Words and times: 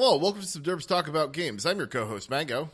Hello, 0.00 0.16
welcome 0.16 0.42
to 0.42 0.46
some 0.46 0.62
Derbs 0.62 0.86
Talk 0.86 1.08
About 1.08 1.32
Games. 1.32 1.66
I'm 1.66 1.78
your 1.78 1.88
co-host 1.88 2.30
Mango, 2.30 2.70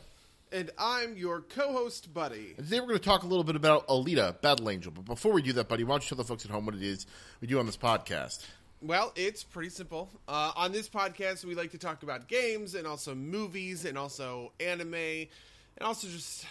And 0.51 0.69
I'm 0.77 1.17
your 1.17 1.41
co 1.41 1.71
host, 1.71 2.13
Buddy. 2.13 2.53
and 2.55 2.67
today 2.67 2.79
we're 2.79 2.85
going 2.85 2.99
to 2.99 3.03
talk 3.03 3.23
a 3.23 3.25
little 3.25 3.43
bit 3.43 3.55
about 3.55 3.87
Alita: 3.87 4.39
Battle 4.41 4.69
Angel. 4.69 4.91
But 4.91 5.05
before 5.05 5.31
we 5.33 5.41
do 5.41 5.51
that, 5.53 5.67
buddy, 5.67 5.83
why 5.83 5.93
don't 5.93 6.03
you 6.03 6.09
tell 6.09 6.23
the 6.23 6.23
folks 6.23 6.45
at 6.45 6.51
home 6.51 6.67
what 6.67 6.75
it 6.75 6.83
is 6.83 7.07
we 7.41 7.47
do 7.47 7.57
on 7.57 7.65
this 7.65 7.77
podcast? 7.77 8.45
Well, 8.79 9.11
it's 9.15 9.43
pretty 9.43 9.69
simple. 9.71 10.11
Uh, 10.27 10.51
on 10.55 10.71
this 10.71 10.87
podcast, 10.87 11.43
we 11.43 11.55
like 11.55 11.71
to 11.71 11.79
talk 11.79 12.03
about 12.03 12.27
games 12.27 12.75
and 12.75 12.85
also 12.85 13.15
movies 13.15 13.85
and 13.85 13.97
also 13.97 14.51
anime 14.59 14.93
and 14.93 15.27
also 15.81 16.07
just 16.07 16.45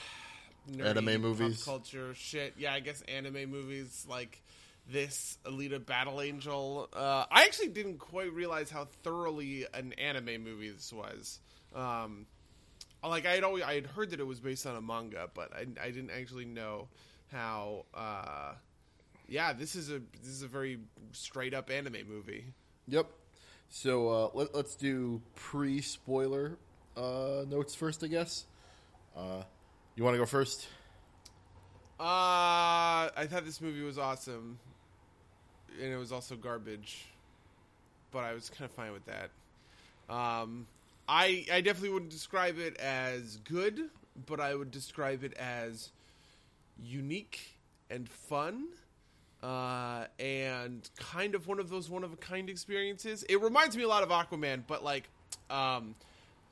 Anime 0.77 1.05
pop 1.05 1.21
movies? 1.21 1.63
culture 1.63 2.15
shit. 2.15 2.55
Yeah, 2.59 2.73
I 2.75 2.81
guess 2.81 3.01
anime 3.03 3.49
movies 3.49 4.05
like 4.11 4.43
this 4.91 5.39
Alita 5.45 5.85
Battle 5.85 6.21
Angel. 6.21 6.89
Uh, 6.93 7.25
I 7.31 7.45
actually 7.45 7.69
didn't 7.69 7.99
quite 7.99 8.33
realize 8.33 8.71
how 8.71 8.87
thoroughly 9.03 9.67
an 9.73 9.93
anime 9.95 10.43
movie 10.43 10.71
this 10.71 10.93
was. 10.93 11.41
Um, 11.75 12.27
like 13.03 13.27
I 13.27 13.33
had 13.33 13.45
always 13.45 13.65
I 13.65 13.75
had 13.75 13.87
heard 13.87 14.11
that 14.11 14.21
it 14.21 14.27
was 14.27 14.41
based 14.41 14.67
on 14.67 14.77
a 14.77 14.81
manga, 14.81 15.29
but 15.35 15.53
I, 15.55 15.67
I 15.83 15.91
didn't 15.91 16.11
actually 16.11 16.47
know 16.47 16.89
how. 17.31 17.87
Uh, 17.95 18.53
yeah, 19.29 19.53
this 19.53 19.75
is 19.75 19.91
a 19.91 20.01
this 20.21 20.31
is 20.31 20.43
a 20.43 20.49
very 20.49 20.79
straight 21.13 21.55
up 21.55 21.71
anime 21.71 22.07
movie. 22.09 22.47
Yep. 22.89 23.07
So 23.71 24.09
uh, 24.09 24.31
let, 24.35 24.55
let's 24.55 24.77
do 24.77 25.21
pre-spoiler 25.35 26.59
uh, 26.97 27.45
notes 27.49 27.75
first, 27.75 28.05
I 28.05 28.09
guess. 28.09 28.45
Uh, 29.17 29.43
you 29.97 30.05
want 30.05 30.15
to 30.15 30.19
go 30.19 30.27
first? 30.27 30.69
Uh, 31.99 33.09
I 33.17 33.27
thought 33.29 33.45
this 33.45 33.61
movie 33.61 33.83
was 33.83 33.99
awesome, 33.99 34.59
and 35.81 35.93
it 35.93 35.97
was 35.97 36.13
also 36.13 36.37
garbage, 36.37 37.07
but 38.13 38.25
I 38.25 38.35
was 38.35 38.51
kind 38.51 38.65
of 38.69 38.71
fine 38.73 38.93
with 38.93 39.05
that. 39.07 39.31
Um, 40.09 40.67
I 41.09 41.47
I 41.53 41.61
definitely 41.61 41.91
wouldn't 41.91 42.11
describe 42.11 42.59
it 42.59 42.77
as 42.79 43.39
good, 43.45 43.91
but 44.27 44.41
I 44.41 44.55
would 44.55 44.71
describe 44.71 45.25
it 45.25 45.35
as 45.35 45.91
unique 46.83 47.57
and 47.91 48.09
fun. 48.09 48.67
Uh, 49.43 50.07
and 50.19 50.89
kind 50.97 51.35
of 51.35 51.47
one 51.47 51.61
of 51.61 51.69
those 51.69 51.91
one 51.91 52.03
of 52.03 52.13
a 52.13 52.17
kind 52.17 52.49
experiences. 52.49 53.25
It 53.29 53.43
reminds 53.43 53.77
me 53.77 53.83
a 53.83 53.89
lot 53.89 54.03
of 54.03 54.09
Aquaman, 54.09 54.63
but 54.67 54.83
like, 54.83 55.07
um, 55.51 55.95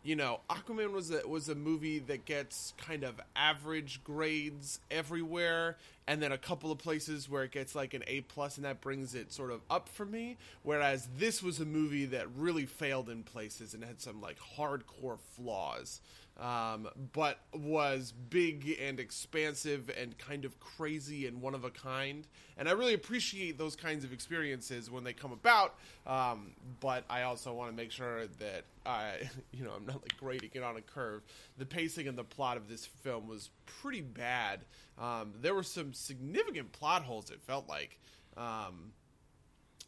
you 0.04 0.16
know, 0.16 0.40
Aquaman 0.50 0.92
was 0.92 1.12
a 1.12 1.26
was 1.26 1.48
a 1.48 1.54
movie 1.54 2.00
that 2.00 2.24
gets 2.24 2.74
kind 2.76 3.04
of 3.04 3.20
average 3.36 4.02
grades 4.02 4.80
everywhere, 4.90 5.76
and 6.08 6.20
then 6.20 6.32
a 6.32 6.38
couple 6.38 6.72
of 6.72 6.78
places 6.78 7.28
where 7.28 7.44
it 7.44 7.52
gets 7.52 7.74
like 7.74 7.94
an 7.94 8.02
A 8.08 8.22
plus, 8.22 8.56
and 8.56 8.64
that 8.64 8.80
brings 8.80 9.14
it 9.14 9.32
sort 9.32 9.52
of 9.52 9.60
up 9.70 9.88
for 9.88 10.04
me. 10.04 10.36
Whereas 10.64 11.08
this 11.18 11.42
was 11.42 11.60
a 11.60 11.64
movie 11.64 12.06
that 12.06 12.26
really 12.36 12.66
failed 12.66 13.08
in 13.08 13.22
places 13.22 13.74
and 13.74 13.84
had 13.84 14.00
some 14.00 14.20
like 14.20 14.38
hardcore 14.56 15.18
flaws, 15.36 16.00
um, 16.40 16.88
but 17.12 17.38
was 17.52 18.12
big 18.30 18.76
and 18.80 18.98
expansive 18.98 19.90
and 20.00 20.16
kind 20.18 20.44
of 20.44 20.58
crazy 20.60 21.26
and 21.26 21.40
one 21.42 21.54
of 21.54 21.64
a 21.64 21.70
kind. 21.70 22.26
And 22.56 22.68
I 22.68 22.72
really 22.72 22.94
appreciate 22.94 23.58
those 23.58 23.76
kinds 23.76 24.04
of 24.04 24.12
experiences 24.12 24.90
when 24.90 25.04
they 25.04 25.12
come 25.12 25.32
about. 25.32 25.74
Um, 26.06 26.52
but 26.80 27.04
I 27.08 27.22
also 27.22 27.52
want 27.52 27.70
to 27.70 27.76
make 27.76 27.90
sure 27.92 28.26
that 28.38 28.64
I, 28.86 29.30
you 29.52 29.64
know, 29.64 29.72
I'm 29.76 29.86
not 29.86 30.02
like 30.02 30.16
grading 30.18 30.50
it 30.54 30.62
on 30.62 30.76
a 30.76 30.80
curve. 30.82 31.22
The 31.58 31.66
pacing 31.66 32.08
and 32.08 32.16
the 32.16 32.24
plot 32.24 32.56
of 32.56 32.68
this 32.68 32.86
film 32.86 33.28
was 33.28 33.50
pretty 33.66 34.00
bad. 34.00 34.60
Um, 34.98 35.32
there 35.40 35.54
were 35.54 35.62
some 35.62 35.92
significant 35.92 36.72
plot 36.72 37.02
holes. 37.02 37.30
It 37.30 37.40
felt 37.42 37.68
like. 37.68 37.98
Um, 38.36 38.92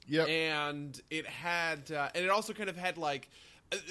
Yep. 0.06 0.28
and 0.28 1.00
it 1.08 1.26
had 1.26 1.90
uh, 1.90 2.10
and 2.14 2.22
it 2.22 2.30
also 2.30 2.52
kind 2.52 2.68
of 2.68 2.76
had 2.76 2.98
like 2.98 3.30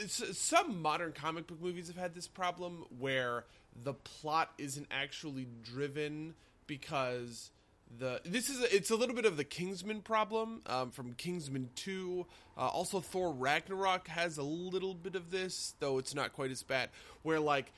some 0.07 0.81
modern 0.81 1.11
comic 1.11 1.47
book 1.47 1.61
movies 1.61 1.87
have 1.87 1.97
had 1.97 2.15
this 2.15 2.27
problem 2.27 2.85
where 2.99 3.45
the 3.83 3.93
plot 3.93 4.51
isn't 4.57 4.87
actually 4.91 5.47
driven 5.63 6.35
because 6.67 7.51
the 7.99 8.21
this 8.25 8.49
is 8.49 8.61
a, 8.61 8.75
it's 8.75 8.89
a 8.91 8.95
little 8.95 9.15
bit 9.15 9.25
of 9.25 9.37
the 9.37 9.43
Kingsman 9.43 10.01
problem 10.01 10.61
um, 10.65 10.91
from 10.91 11.13
Kingsman 11.13 11.69
Two. 11.75 12.25
Uh, 12.57 12.67
also, 12.67 12.99
Thor 12.99 13.31
Ragnarok 13.31 14.07
has 14.07 14.37
a 14.37 14.43
little 14.43 14.93
bit 14.93 15.15
of 15.15 15.31
this, 15.31 15.75
though 15.79 15.97
it's 15.97 16.15
not 16.15 16.33
quite 16.33 16.51
as 16.51 16.63
bad. 16.63 16.89
Where 17.23 17.39
like 17.39 17.71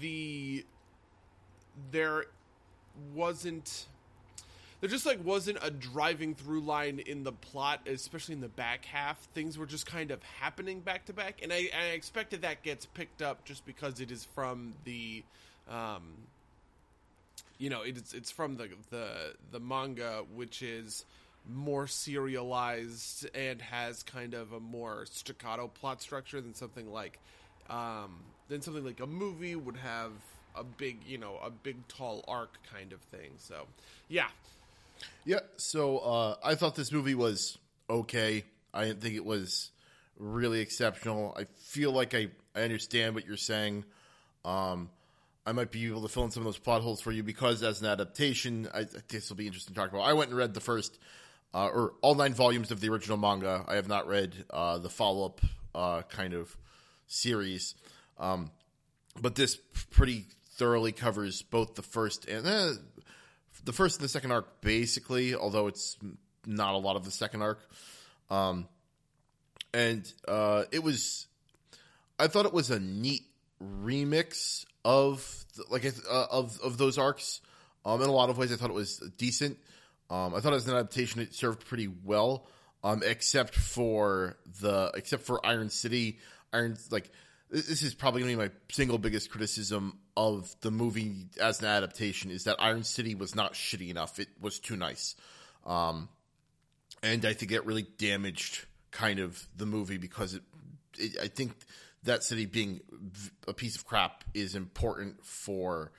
the 0.00 0.64
there 1.90 2.26
wasn't 3.14 3.86
there 4.82 4.90
just 4.90 5.06
like 5.06 5.24
wasn't 5.24 5.58
a 5.62 5.70
driving 5.70 6.34
through 6.34 6.60
line 6.60 6.98
in 6.98 7.22
the 7.22 7.30
plot, 7.30 7.86
especially 7.86 8.34
in 8.34 8.40
the 8.40 8.48
back 8.48 8.84
half. 8.84 9.16
Things 9.32 9.56
were 9.56 9.64
just 9.64 9.86
kind 9.86 10.10
of 10.10 10.20
happening 10.24 10.80
back 10.80 11.04
to 11.04 11.12
back, 11.12 11.38
and 11.40 11.52
I, 11.52 11.70
I 11.72 11.84
expected 11.94 12.42
that 12.42 12.64
gets 12.64 12.84
picked 12.84 13.22
up 13.22 13.44
just 13.44 13.64
because 13.64 14.00
it 14.00 14.10
is 14.10 14.24
from 14.34 14.74
the, 14.84 15.22
um, 15.70 16.02
you 17.58 17.70
know, 17.70 17.82
it's 17.82 18.12
it's 18.12 18.32
from 18.32 18.56
the 18.56 18.70
the 18.90 19.34
the 19.52 19.60
manga, 19.60 20.24
which 20.34 20.62
is 20.62 21.04
more 21.48 21.86
serialized 21.86 23.28
and 23.36 23.62
has 23.62 24.02
kind 24.02 24.34
of 24.34 24.52
a 24.52 24.58
more 24.58 25.06
staccato 25.08 25.68
plot 25.68 26.02
structure 26.02 26.40
than 26.40 26.54
something 26.54 26.92
like, 26.92 27.20
um, 27.70 28.18
than 28.48 28.60
something 28.62 28.84
like 28.84 28.98
a 28.98 29.06
movie 29.06 29.54
would 29.54 29.76
have 29.76 30.10
a 30.56 30.64
big, 30.64 30.98
you 31.06 31.18
know, 31.18 31.38
a 31.44 31.50
big 31.50 31.86
tall 31.86 32.24
arc 32.26 32.58
kind 32.72 32.92
of 32.92 33.00
thing. 33.00 33.30
So, 33.38 33.66
yeah. 34.08 34.26
Yeah, 35.24 35.40
so 35.56 35.98
uh, 35.98 36.36
I 36.42 36.54
thought 36.54 36.74
this 36.74 36.92
movie 36.92 37.14
was 37.14 37.58
okay. 37.88 38.44
I 38.74 38.86
didn't 38.86 39.00
think 39.00 39.14
it 39.14 39.24
was 39.24 39.70
really 40.18 40.60
exceptional. 40.60 41.34
I 41.38 41.44
feel 41.56 41.92
like 41.92 42.14
I, 42.14 42.28
I 42.54 42.62
understand 42.62 43.14
what 43.14 43.26
you're 43.26 43.36
saying. 43.36 43.84
Um, 44.44 44.90
I 45.44 45.52
might 45.52 45.70
be 45.70 45.86
able 45.86 46.02
to 46.02 46.08
fill 46.08 46.24
in 46.24 46.30
some 46.30 46.42
of 46.42 46.44
those 46.44 46.58
plot 46.58 46.82
holes 46.82 47.00
for 47.00 47.10
you 47.10 47.22
because, 47.22 47.62
as 47.62 47.80
an 47.80 47.88
adaptation, 47.88 48.68
I, 48.72 48.80
I 48.80 48.84
think 48.84 49.08
this 49.08 49.28
will 49.28 49.36
be 49.36 49.46
interesting 49.46 49.74
to 49.74 49.80
talk 49.80 49.90
about. 49.90 50.02
I 50.02 50.12
went 50.12 50.30
and 50.30 50.38
read 50.38 50.54
the 50.54 50.60
first, 50.60 50.98
uh, 51.52 51.66
or 51.66 51.94
all 52.00 52.14
nine 52.14 52.34
volumes 52.34 52.70
of 52.70 52.80
the 52.80 52.88
original 52.88 53.16
manga. 53.16 53.64
I 53.66 53.74
have 53.74 53.88
not 53.88 54.06
read 54.06 54.44
uh, 54.50 54.78
the 54.78 54.90
follow 54.90 55.26
up 55.26 55.40
uh, 55.74 56.02
kind 56.02 56.34
of 56.34 56.56
series. 57.06 57.74
Um, 58.18 58.50
but 59.20 59.34
this 59.34 59.56
pretty 59.90 60.26
thoroughly 60.52 60.92
covers 60.92 61.42
both 61.42 61.74
the 61.74 61.82
first 61.82 62.26
and 62.28 62.46
eh, 62.46 62.72
the 63.64 63.72
first 63.72 63.98
and 63.98 64.04
the 64.04 64.08
second 64.08 64.32
arc 64.32 64.60
basically 64.60 65.34
although 65.34 65.66
it's 65.66 65.96
not 66.46 66.74
a 66.74 66.78
lot 66.78 66.96
of 66.96 67.04
the 67.04 67.10
second 67.10 67.42
arc 67.42 67.60
um 68.30 68.66
and 69.74 70.12
uh 70.28 70.64
it 70.72 70.82
was 70.82 71.26
i 72.18 72.26
thought 72.26 72.46
it 72.46 72.52
was 72.52 72.70
a 72.70 72.80
neat 72.80 73.22
remix 73.62 74.64
of 74.84 75.44
the- 75.56 75.64
like 75.70 75.84
uh, 75.84 76.26
of 76.30 76.58
of 76.60 76.78
those 76.78 76.98
arcs. 76.98 77.40
Um 77.84 78.02
in 78.02 78.08
a 78.08 78.12
lot 78.12 78.30
of 78.30 78.38
ways 78.38 78.52
i 78.52 78.56
thought 78.56 78.70
it 78.70 78.74
was 78.74 78.98
decent. 79.16 79.58
Um 80.10 80.34
i 80.34 80.40
thought 80.40 80.52
as 80.52 80.66
an 80.66 80.74
adaptation 80.74 81.20
it 81.20 81.34
served 81.34 81.64
pretty 81.66 81.88
well 81.88 82.46
um 82.82 83.02
except 83.04 83.54
for 83.54 84.36
the 84.60 84.90
except 84.94 85.22
for 85.22 85.44
iron 85.46 85.70
city. 85.70 86.18
Iron 86.52 86.76
like 86.90 87.10
this 87.50 87.82
is 87.82 87.94
probably 87.94 88.22
going 88.22 88.32
to 88.32 88.38
be 88.38 88.48
my 88.48 88.52
single 88.70 88.98
biggest 88.98 89.30
criticism 89.30 89.98
of 90.16 90.54
the 90.60 90.70
movie 90.70 91.26
as 91.40 91.60
an 91.60 91.66
adaptation 91.66 92.30
is 92.30 92.44
that 92.44 92.56
Iron 92.58 92.84
City 92.84 93.14
was 93.14 93.34
not 93.34 93.54
shitty 93.54 93.88
enough. 93.88 94.18
It 94.18 94.28
was 94.40 94.58
too 94.58 94.76
nice. 94.76 95.16
Um, 95.66 96.08
and 97.02 97.24
I 97.24 97.32
think 97.32 97.52
it 97.52 97.64
really 97.64 97.86
damaged 97.98 98.66
kind 98.90 99.18
of 99.18 99.46
the 99.56 99.66
movie 99.66 99.98
because 99.98 100.34
it, 100.34 100.42
it 100.98 101.16
I 101.22 101.28
think 101.28 101.52
that 102.04 102.24
city 102.24 102.46
being 102.46 102.80
a 103.48 103.52
piece 103.52 103.76
of 103.76 103.86
crap 103.86 104.24
is 104.34 104.54
important 104.54 105.24
for 105.24 105.92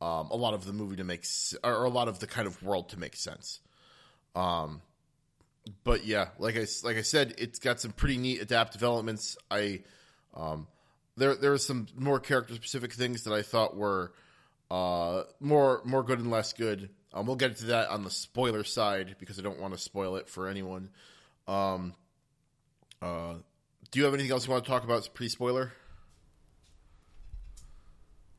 um, 0.00 0.30
a 0.30 0.36
lot 0.36 0.54
of 0.54 0.64
the 0.64 0.72
movie 0.72 0.96
to 0.96 1.04
make 1.04 1.24
or 1.62 1.84
a 1.84 1.88
lot 1.88 2.08
of 2.08 2.18
the 2.18 2.26
kind 2.26 2.46
of 2.46 2.62
world 2.62 2.90
to 2.90 2.98
make 2.98 3.16
sense. 3.16 3.60
Um, 4.34 4.82
but 5.84 6.04
yeah, 6.04 6.28
like 6.38 6.56
I 6.56 6.66
like 6.84 6.96
I 6.96 7.02
said, 7.02 7.34
it's 7.38 7.58
got 7.58 7.80
some 7.80 7.92
pretty 7.92 8.18
neat 8.18 8.40
adaptive 8.40 8.82
elements. 8.82 9.36
I 9.50 9.82
um, 10.34 10.66
there 11.16 11.34
there 11.34 11.52
are 11.52 11.58
some 11.58 11.86
more 11.96 12.20
character 12.20 12.54
specific 12.54 12.92
things 12.92 13.22
that 13.24 13.32
I 13.32 13.42
thought 13.42 13.76
were 13.76 14.12
uh, 14.70 15.22
more 15.40 15.80
more 15.84 16.02
good 16.02 16.18
and 16.18 16.30
less 16.30 16.52
good. 16.52 16.90
Um, 17.12 17.26
we'll 17.26 17.36
get 17.36 17.50
into 17.50 17.66
that 17.66 17.88
on 17.88 18.04
the 18.04 18.10
spoiler 18.10 18.64
side 18.64 19.16
because 19.18 19.38
I 19.38 19.42
don't 19.42 19.60
want 19.60 19.72
to 19.74 19.78
spoil 19.80 20.16
it 20.16 20.28
for 20.28 20.48
anyone. 20.48 20.90
Um, 21.48 21.94
uh, 23.00 23.34
do 23.90 23.98
you 23.98 24.04
have 24.04 24.14
anything 24.14 24.32
else 24.32 24.46
you 24.46 24.52
want 24.52 24.64
to 24.64 24.70
talk 24.70 24.84
about 24.84 25.08
pre 25.14 25.28
spoiler? 25.28 25.72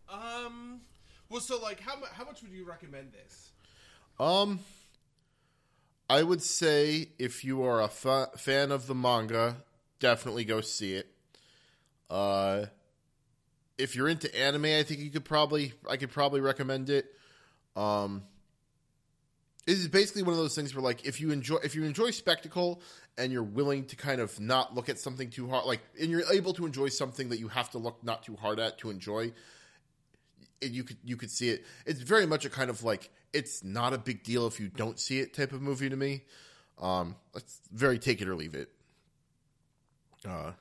Um. 0.09 0.81
Well, 1.29 1.41
so 1.41 1.59
like, 1.59 1.79
how 1.79 1.95
how 2.13 2.25
much 2.25 2.41
would 2.41 2.51
you 2.51 2.65
recommend 2.65 3.11
this? 3.11 3.51
Um, 4.19 4.59
I 6.09 6.23
would 6.23 6.41
say 6.41 7.09
if 7.19 7.43
you 7.43 7.63
are 7.63 7.81
a 7.81 7.87
fa- 7.87 8.29
fan 8.37 8.71
of 8.71 8.87
the 8.87 8.95
manga, 8.95 9.57
definitely 9.99 10.45
go 10.45 10.61
see 10.61 10.93
it. 10.93 11.07
Uh, 12.09 12.65
if 13.77 13.95
you're 13.95 14.07
into 14.07 14.33
anime, 14.37 14.65
I 14.65 14.83
think 14.83 15.01
you 15.01 15.09
could 15.09 15.25
probably 15.25 15.73
I 15.89 15.97
could 15.97 16.11
probably 16.11 16.41
recommend 16.41 16.89
it. 16.89 17.05
Um, 17.75 18.23
is 19.67 19.87
basically 19.89 20.23
one 20.23 20.31
of 20.31 20.37
those 20.37 20.55
things 20.55 20.73
where, 20.73 20.81
like, 20.81 21.05
if 21.05 21.19
you 21.19 21.31
enjoy 21.31 21.57
if 21.57 21.75
you 21.75 21.83
enjoy 21.83 22.11
spectacle 22.11 22.81
and 23.17 23.31
you're 23.31 23.43
willing 23.43 23.85
to 23.85 23.95
kind 23.95 24.21
of 24.21 24.39
not 24.39 24.73
look 24.73 24.89
at 24.89 24.97
something 24.97 25.29
too 25.29 25.49
hard, 25.49 25.65
like, 25.65 25.81
and 25.99 26.09
you're 26.09 26.23
able 26.31 26.53
to 26.53 26.65
enjoy 26.65 26.87
something 26.87 27.29
that 27.29 27.39
you 27.39 27.49
have 27.49 27.69
to 27.71 27.77
look 27.77 28.03
not 28.03 28.23
too 28.23 28.35
hard 28.35 28.59
at 28.59 28.77
to 28.79 28.89
enjoy, 28.89 29.31
and 30.61 30.71
you 30.71 30.83
could 30.83 30.97
you 31.03 31.17
could 31.17 31.29
see 31.29 31.49
it. 31.49 31.65
It's 31.85 32.01
very 32.01 32.25
much 32.25 32.45
a 32.45 32.49
kind 32.49 32.69
of 32.69 32.83
like 32.83 33.09
it's 33.33 33.63
not 33.63 33.93
a 33.93 33.97
big 33.97 34.23
deal 34.23 34.47
if 34.47 34.59
you 34.59 34.69
don't 34.69 34.99
see 34.99 35.19
it 35.19 35.33
type 35.33 35.51
of 35.51 35.61
movie 35.61 35.89
to 35.89 35.95
me. 35.95 36.23
Um, 36.79 37.15
it's 37.35 37.59
very 37.71 37.99
take 37.99 38.21
it 38.21 38.27
or 38.27 38.35
leave 38.35 38.55
it. 38.55 38.69
Uh, 40.27 40.53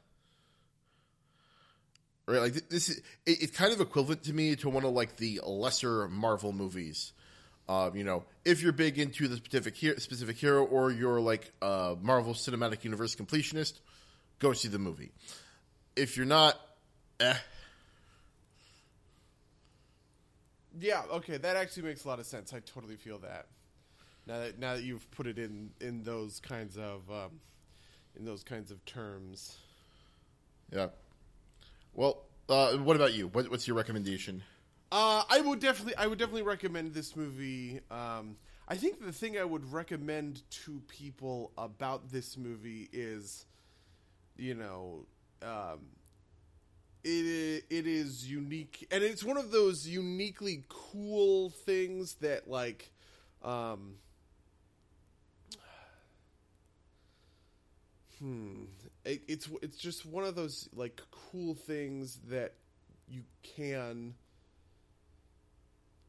right, 2.34 2.40
like 2.40 2.69
this 2.69 2.88
is 2.88 2.99
it, 3.25 3.43
it's 3.43 3.56
kind 3.56 3.73
of 3.73 3.81
equivalent 3.81 4.25
to 4.25 4.32
me 4.32 4.56
to 4.56 4.69
one 4.69 4.84
of 4.84 4.93
like 4.93 5.17
the 5.17 5.40
lesser 5.44 6.08
Marvel 6.08 6.52
movies. 6.52 7.12
Uh, 7.69 7.90
you 7.94 8.05
know, 8.05 8.25
if 8.44 8.62
you're 8.62 8.73
big 8.73 8.99
into 8.99 9.26
the 9.26 9.37
specific 9.37 9.75
hero, 9.76 9.96
specific 9.99 10.37
hero, 10.37 10.64
or 10.64 10.90
you're 10.90 11.20
like 11.20 11.52
a 11.61 11.96
Marvel 12.00 12.32
Cinematic 12.32 12.84
Universe 12.84 13.17
completionist, 13.17 13.81
go 14.38 14.52
see 14.52 14.69
the 14.69 14.78
movie. 14.78 15.11
If 15.96 16.17
you're 16.17 16.26
not, 16.26 16.61
eh, 17.19 17.34
Yeah, 20.78 21.02
okay, 21.11 21.38
that 21.38 21.56
actually 21.56 21.84
makes 21.84 22.05
a 22.05 22.08
lot 22.08 22.19
of 22.19 22.26
sense. 22.26 22.52
I 22.52 22.61
totally 22.61 22.96
feel 22.96 23.19
that. 23.20 23.46
Now 24.26 24.40
that 24.40 24.58
now 24.58 24.75
that 24.75 24.82
you've 24.82 25.08
put 25.12 25.26
it 25.26 25.38
in 25.38 25.70
in 25.81 26.02
those 26.02 26.40
kinds 26.40 26.76
of 26.76 27.08
um, 27.11 27.40
in 28.19 28.25
those 28.25 28.43
kinds 28.43 28.70
of 28.70 28.84
terms. 28.84 29.56
yeah. 30.73 30.88
Well, 31.96 32.25
uh, 32.48 32.76
what 32.78 32.96
about 32.96 33.14
you? 33.14 33.28
What, 33.28 33.50
what's 33.50 33.66
your 33.66 33.76
recommendation? 33.76 34.44
Uh, 34.93 35.25
I 35.28 35.40
would 35.40 35.60
definitely 35.60 35.96
I 35.96 36.06
would 36.06 36.19
definitely 36.19 36.43
recommend 36.43 36.94
this 36.94 37.16
movie. 37.16 37.81
Um, 37.90 38.37
I 38.69 38.76
think 38.76 39.00
the 39.04 39.12
thing 39.12 39.38
I 39.38 39.44
would 39.44 39.72
recommend 39.72 40.43
to 40.64 40.82
people 40.88 41.52
about 41.58 42.10
this 42.12 42.37
movie 42.37 42.88
is, 42.93 43.46
you 44.37 44.54
know, 44.54 45.06
um, 45.43 45.81
it 47.04 47.64
it 47.70 47.87
is 47.87 48.31
unique 48.31 48.87
and 48.90 49.04
it's 49.04 49.25
one 49.25 49.37
of 49.37 49.50
those 49.50 49.87
uniquely 49.87 50.64
cool 50.69 51.50
things 51.50 52.14
that 52.16 52.49
like 52.49 52.92
um 53.42 53.96
hmm 58.19 58.66
it, 59.06 59.22
it's 59.28 59.48
it's 59.62 59.78
just 59.78 60.04
one 60.04 60.24
of 60.24 60.34
those 60.34 60.68
like 60.74 61.00
cool 61.10 61.54
things 61.54 62.18
that 62.28 62.54
you 63.08 63.22
can 63.42 64.14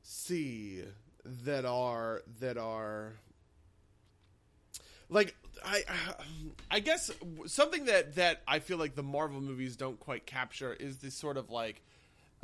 see 0.02 0.84
that 1.24 1.64
are 1.66 2.24
that 2.40 2.58
are 2.58 3.14
like 5.10 5.36
I 5.64 5.84
I 6.72 6.80
guess 6.80 7.12
something 7.46 7.86
that 7.86 8.16
that 8.16 8.42
I 8.48 8.60
feel 8.60 8.78
like 8.78 8.96
the 8.96 9.04
Marvel 9.04 9.42
movies 9.42 9.76
don't 9.76 10.00
quite 10.00 10.26
capture 10.26 10.74
is 10.74 10.98
this 10.98 11.14
sort 11.14 11.38
of 11.38 11.50
like 11.52 11.84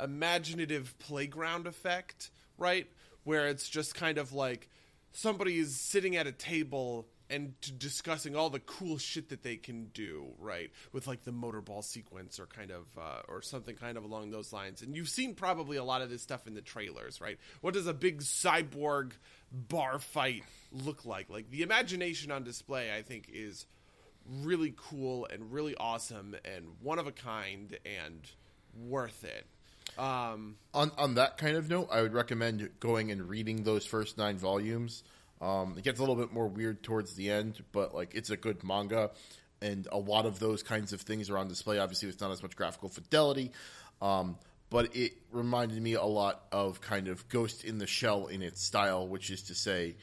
imaginative 0.00 0.96
playground 0.98 1.66
effect, 1.66 2.30
right? 2.58 2.86
Where 3.24 3.48
it's 3.48 3.68
just 3.68 3.94
kind 3.94 4.18
of 4.18 4.32
like 4.32 4.68
somebody 5.12 5.58
is 5.58 5.76
sitting 5.76 6.16
at 6.16 6.26
a 6.26 6.32
table 6.32 7.08
and 7.34 7.54
discussing 7.78 8.36
all 8.36 8.48
the 8.48 8.60
cool 8.60 8.96
shit 8.96 9.30
that 9.30 9.42
they 9.42 9.56
can 9.56 9.86
do, 9.86 10.26
right? 10.38 10.70
With 10.92 11.06
like 11.06 11.24
the 11.24 11.32
motorball 11.32 11.82
sequence 11.82 12.38
or 12.38 12.46
kind 12.46 12.70
of 12.70 12.86
uh, 12.96 13.22
or 13.28 13.42
something 13.42 13.74
kind 13.74 13.98
of 13.98 14.04
along 14.04 14.30
those 14.30 14.52
lines. 14.52 14.82
And 14.82 14.94
you've 14.94 15.08
seen 15.08 15.34
probably 15.34 15.76
a 15.76 15.84
lot 15.84 16.00
of 16.00 16.10
this 16.10 16.22
stuff 16.22 16.46
in 16.46 16.54
the 16.54 16.62
trailers, 16.62 17.20
right? 17.20 17.38
What 17.60 17.74
does 17.74 17.86
a 17.88 17.94
big 17.94 18.20
cyborg 18.20 19.12
bar 19.50 19.98
fight 19.98 20.44
look 20.70 21.04
like? 21.04 21.28
Like 21.28 21.50
the 21.50 21.62
imagination 21.62 22.30
on 22.30 22.44
display, 22.44 22.94
I 22.96 23.02
think, 23.02 23.28
is 23.32 23.66
really 24.42 24.72
cool 24.76 25.26
and 25.30 25.52
really 25.52 25.74
awesome 25.74 26.36
and 26.44 26.66
one 26.80 26.98
of 26.98 27.06
a 27.06 27.12
kind 27.12 27.76
and 27.84 28.30
worth 28.88 29.24
it. 29.24 29.46
Um, 29.98 30.56
on 30.72 30.90
on 30.96 31.14
that 31.14 31.36
kind 31.36 31.56
of 31.56 31.68
note, 31.68 31.88
I 31.90 32.02
would 32.02 32.14
recommend 32.14 32.68
going 32.80 33.10
and 33.10 33.28
reading 33.28 33.64
those 33.64 33.84
first 33.84 34.16
nine 34.16 34.38
volumes. 34.38 35.02
Um, 35.44 35.74
it 35.76 35.84
gets 35.84 35.98
a 35.98 36.02
little 36.02 36.16
bit 36.16 36.32
more 36.32 36.48
weird 36.48 36.82
towards 36.82 37.14
the 37.14 37.30
end, 37.30 37.62
but 37.70 37.94
like 37.94 38.14
it's 38.14 38.30
a 38.30 38.36
good 38.36 38.64
manga, 38.64 39.10
and 39.60 39.86
a 39.92 39.98
lot 39.98 40.24
of 40.24 40.38
those 40.38 40.62
kinds 40.62 40.94
of 40.94 41.02
things 41.02 41.28
are 41.28 41.36
on 41.36 41.48
display. 41.48 41.78
Obviously, 41.78 42.08
it's 42.08 42.20
not 42.20 42.30
as 42.30 42.42
much 42.42 42.56
graphical 42.56 42.88
fidelity, 42.88 43.52
um, 44.00 44.38
but 44.70 44.96
it 44.96 45.12
reminded 45.32 45.82
me 45.82 45.94
a 45.94 46.04
lot 46.04 46.44
of 46.50 46.80
kind 46.80 47.08
of 47.08 47.28
Ghost 47.28 47.62
in 47.62 47.76
the 47.76 47.86
Shell 47.86 48.28
in 48.28 48.40
its 48.40 48.62
style, 48.62 49.06
which 49.06 49.30
is 49.30 49.42
to 49.44 49.54
say, 49.54 49.96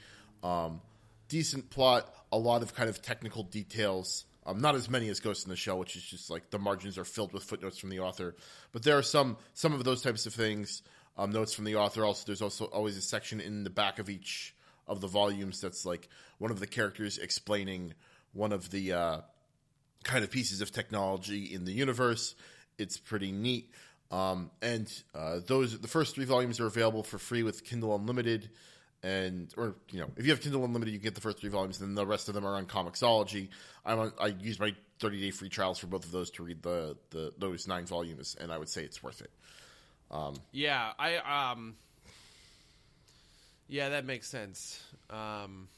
um, 0.43 0.79
decent 1.27 1.71
plot, 1.71 2.13
a 2.31 2.37
lot 2.37 2.61
of 2.61 2.75
kind 2.75 2.87
of 2.89 3.01
technical 3.01 3.41
details. 3.41 4.25
Um, 4.45 4.61
not 4.61 4.75
as 4.75 4.89
many 4.91 5.09
as 5.09 5.19
Ghost 5.19 5.45
in 5.45 5.49
the 5.49 5.55
Shell, 5.55 5.79
which 5.79 5.95
is 5.95 6.03
just 6.03 6.29
like 6.29 6.51
the 6.51 6.59
margins 6.59 6.99
are 6.99 7.03
filled 7.03 7.33
with 7.33 7.43
footnotes 7.43 7.79
from 7.79 7.89
the 7.89 8.01
author. 8.01 8.35
But 8.73 8.83
there 8.83 8.99
are 8.99 9.03
some 9.03 9.37
some 9.55 9.73
of 9.73 9.83
those 9.85 10.03
types 10.03 10.27
of 10.27 10.35
things, 10.35 10.83
um, 11.17 11.31
notes 11.31 11.53
from 11.53 11.65
the 11.65 11.77
author. 11.77 12.05
Also, 12.05 12.25
there's 12.27 12.43
also 12.43 12.65
always 12.65 12.95
a 12.95 13.01
section 13.01 13.41
in 13.41 13.63
the 13.63 13.71
back 13.71 13.97
of 13.97 14.07
each 14.07 14.53
of 14.91 15.01
the 15.01 15.07
volumes 15.07 15.61
that's 15.61 15.85
like 15.85 16.09
one 16.37 16.51
of 16.51 16.59
the 16.59 16.67
characters 16.67 17.17
explaining 17.17 17.93
one 18.33 18.51
of 18.51 18.69
the 18.69 18.93
uh, 18.93 19.21
kind 20.03 20.23
of 20.23 20.29
pieces 20.29 20.61
of 20.61 20.71
technology 20.71 21.53
in 21.53 21.65
the 21.65 21.71
universe. 21.71 22.35
It's 22.77 22.97
pretty 22.97 23.31
neat. 23.31 23.71
Um, 24.11 24.51
and 24.61 24.91
uh, 25.15 25.39
those 25.47 25.79
the 25.79 25.87
first 25.87 26.15
three 26.15 26.25
volumes 26.25 26.59
are 26.59 26.67
available 26.67 27.03
for 27.03 27.17
free 27.17 27.43
with 27.43 27.63
Kindle 27.63 27.95
Unlimited, 27.95 28.49
and 29.03 29.53
or 29.55 29.75
you 29.89 30.01
know 30.01 30.07
if 30.17 30.25
you 30.25 30.31
have 30.31 30.41
Kindle 30.41 30.65
Unlimited, 30.65 30.93
you 30.93 30.99
get 30.99 31.15
the 31.15 31.21
first 31.21 31.39
three 31.39 31.49
volumes. 31.49 31.79
Then 31.79 31.95
the 31.95 32.05
rest 32.05 32.27
of 32.27 32.33
them 32.33 32.45
are 32.45 32.55
on 32.55 32.65
Comixology. 32.65 33.47
I'm 33.85 33.99
on, 33.99 34.13
I 34.19 34.27
use 34.27 34.59
my 34.59 34.75
30 34.99 35.21
day 35.21 35.31
free 35.31 35.47
trials 35.47 35.79
for 35.79 35.87
both 35.87 36.03
of 36.03 36.11
those 36.11 36.29
to 36.31 36.43
read 36.43 36.61
the, 36.61 36.97
the 37.11 37.31
those 37.37 37.67
nine 37.67 37.85
volumes, 37.85 38.35
and 38.39 38.51
I 38.51 38.57
would 38.57 38.67
say 38.67 38.83
it's 38.83 39.01
worth 39.01 39.21
it. 39.21 39.31
yeah, 40.51 40.91
I 40.99 41.15
um, 41.51 41.75
yeah, 43.71 43.87
that 43.89 44.05
makes 44.05 44.27
sense. 44.27 44.83
Um, 45.09 45.69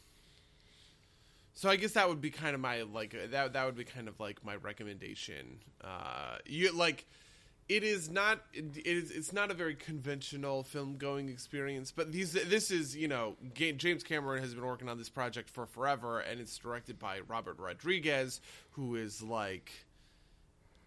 so 1.54 1.70
I 1.70 1.76
guess 1.76 1.92
that 1.92 2.10
would 2.10 2.22
be 2.22 2.32
kind 2.32 2.56
of 2.56 2.60
my 2.60 2.82
like 2.82 3.16
that 3.30 3.54
that 3.54 3.66
would 3.66 3.76
be 3.76 3.84
kind 3.84 4.08
of 4.08 4.20
like 4.20 4.44
my 4.44 4.56
recommendation. 4.56 5.60
Uh, 5.80 6.38
you 6.48 6.76
like 6.76 7.06
it 7.70 7.84
is 7.84 8.10
not 8.10 8.42
it 8.52 8.78
is 8.84 9.12
it's 9.12 9.32
not 9.32 9.52
a 9.52 9.54
very 9.54 9.76
conventional 9.76 10.64
film 10.64 10.98
going 10.98 11.30
experience, 11.30 11.92
but 11.92 12.12
these 12.12 12.34
this 12.34 12.72
is 12.72 12.96
you 12.96 13.08
know 13.08 13.36
James 13.54 14.04
Cameron 14.04 14.42
has 14.42 14.56
been 14.56 14.66
working 14.66 14.90
on 14.90 14.98
this 14.98 15.10
project 15.10 15.48
for 15.48 15.68
forever, 15.68 16.20
and 16.20 16.42
it's 16.42 16.58
directed 16.58 16.98
by 16.98 17.20
Robert 17.28 17.60
Rodriguez, 17.60 18.42
who 18.72 18.96
is 18.96 19.22
like 19.22 19.72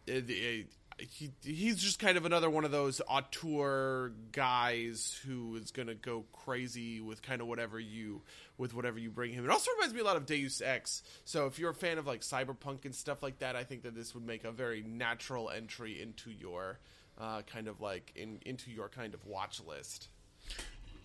it, 0.08 0.28
it, 0.28 0.66
he 0.98 1.30
he's 1.42 1.76
just 1.76 1.98
kind 1.98 2.16
of 2.16 2.24
another 2.24 2.48
one 2.48 2.64
of 2.64 2.70
those 2.70 3.02
auteur 3.06 4.12
guys 4.32 5.20
who 5.26 5.56
is 5.56 5.70
going 5.70 5.88
to 5.88 5.94
go 5.94 6.24
crazy 6.32 7.00
with 7.00 7.20
kind 7.22 7.40
of 7.40 7.46
whatever 7.46 7.78
you 7.78 8.22
with 8.56 8.74
whatever 8.74 8.98
you 8.98 9.10
bring 9.10 9.32
him. 9.32 9.44
It 9.44 9.50
also 9.50 9.70
reminds 9.72 9.94
me 9.94 10.00
a 10.00 10.04
lot 10.04 10.16
of 10.16 10.24
Deus 10.24 10.62
Ex. 10.62 11.02
So 11.24 11.46
if 11.46 11.58
you're 11.58 11.70
a 11.70 11.74
fan 11.74 11.98
of 11.98 12.06
like 12.06 12.22
cyberpunk 12.22 12.84
and 12.84 12.94
stuff 12.94 13.22
like 13.22 13.40
that, 13.40 13.56
I 13.56 13.64
think 13.64 13.82
that 13.82 13.94
this 13.94 14.14
would 14.14 14.26
make 14.26 14.44
a 14.44 14.50
very 14.50 14.82
natural 14.82 15.50
entry 15.50 16.00
into 16.00 16.30
your 16.30 16.78
uh, 17.18 17.42
kind 17.42 17.68
of 17.68 17.80
like 17.80 18.12
in 18.16 18.40
into 18.46 18.70
your 18.70 18.88
kind 18.88 19.12
of 19.12 19.24
watch 19.26 19.60
list. 19.66 20.08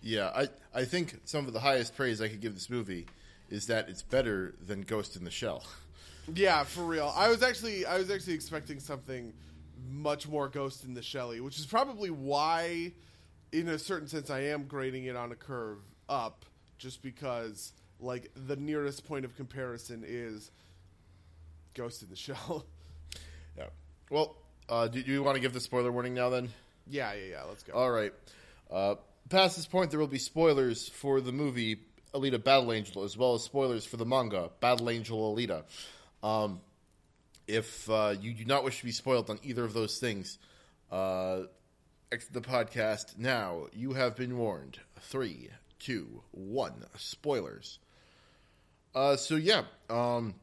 Yeah, 0.02 0.30
I 0.34 0.48
I 0.74 0.84
think 0.84 1.20
some 1.24 1.46
of 1.46 1.52
the 1.52 1.60
highest 1.60 1.96
praise 1.96 2.22
I 2.22 2.28
could 2.28 2.40
give 2.40 2.54
this 2.54 2.70
movie 2.70 3.06
is 3.50 3.66
that 3.66 3.90
it's 3.90 4.02
better 4.02 4.54
than 4.66 4.82
Ghost 4.82 5.16
in 5.16 5.24
the 5.24 5.30
Shell. 5.30 5.64
Yeah, 6.32 6.62
for 6.64 6.84
real. 6.84 7.12
I 7.14 7.28
was 7.28 7.42
actually 7.42 7.84
I 7.84 7.98
was 7.98 8.10
actually 8.10 8.34
expecting 8.34 8.80
something 8.80 9.32
much 9.90 10.28
more 10.28 10.48
Ghost 10.48 10.84
in 10.84 10.94
the 10.94 11.02
Shelley, 11.02 11.40
which 11.40 11.58
is 11.58 11.66
probably 11.66 12.10
why, 12.10 12.92
in 13.52 13.68
a 13.68 13.78
certain 13.78 14.08
sense, 14.08 14.30
I 14.30 14.40
am 14.44 14.64
grading 14.64 15.04
it 15.04 15.16
on 15.16 15.32
a 15.32 15.36
curve 15.36 15.78
up, 16.08 16.44
just 16.78 17.02
because 17.02 17.72
like 18.00 18.30
the 18.34 18.56
nearest 18.56 19.06
point 19.06 19.24
of 19.24 19.36
comparison 19.36 20.04
is 20.06 20.50
Ghost 21.74 22.02
in 22.02 22.08
the 22.08 22.16
Shell. 22.16 22.66
Yeah. 23.54 23.66
Well, 24.08 24.34
uh, 24.70 24.88
do, 24.88 25.02
do 25.02 25.12
you 25.12 25.22
want 25.22 25.34
to 25.34 25.40
give 25.40 25.52
the 25.52 25.60
spoiler 25.60 25.92
warning 25.92 26.14
now? 26.14 26.30
Then. 26.30 26.48
yeah, 26.88 27.12
yeah, 27.12 27.24
yeah. 27.32 27.42
Let's 27.42 27.62
go. 27.62 27.74
All 27.74 27.90
right. 27.90 28.12
Uh, 28.70 28.94
past 29.28 29.56
this 29.56 29.66
point, 29.66 29.90
there 29.90 30.00
will 30.00 30.06
be 30.06 30.18
spoilers 30.18 30.88
for 30.88 31.20
the 31.20 31.32
movie 31.32 31.80
Alita 32.14 32.42
Battle 32.42 32.72
Angel, 32.72 33.02
as 33.04 33.14
well 33.16 33.34
as 33.34 33.42
spoilers 33.42 33.84
for 33.84 33.98
the 33.98 34.06
manga 34.06 34.50
Battle 34.60 34.88
Angel 34.88 35.34
Alita. 35.34 35.64
Um, 36.22 36.60
if 37.46 37.88
uh, 37.90 38.14
you 38.20 38.32
do 38.34 38.44
not 38.44 38.64
wish 38.64 38.78
to 38.78 38.84
be 38.84 38.92
spoiled 38.92 39.30
on 39.30 39.38
either 39.42 39.64
of 39.64 39.72
those 39.72 39.98
things, 39.98 40.38
uh, 40.90 41.40
exit 42.10 42.32
the 42.32 42.40
podcast 42.40 43.18
now. 43.18 43.66
You 43.72 43.94
have 43.94 44.16
been 44.16 44.36
warned. 44.36 44.78
Three, 45.00 45.50
two, 45.78 46.22
one. 46.30 46.84
Spoilers. 46.96 47.78
Uh, 48.94 49.16
so 49.16 49.36
yeah, 49.36 49.62
um, 49.90 50.34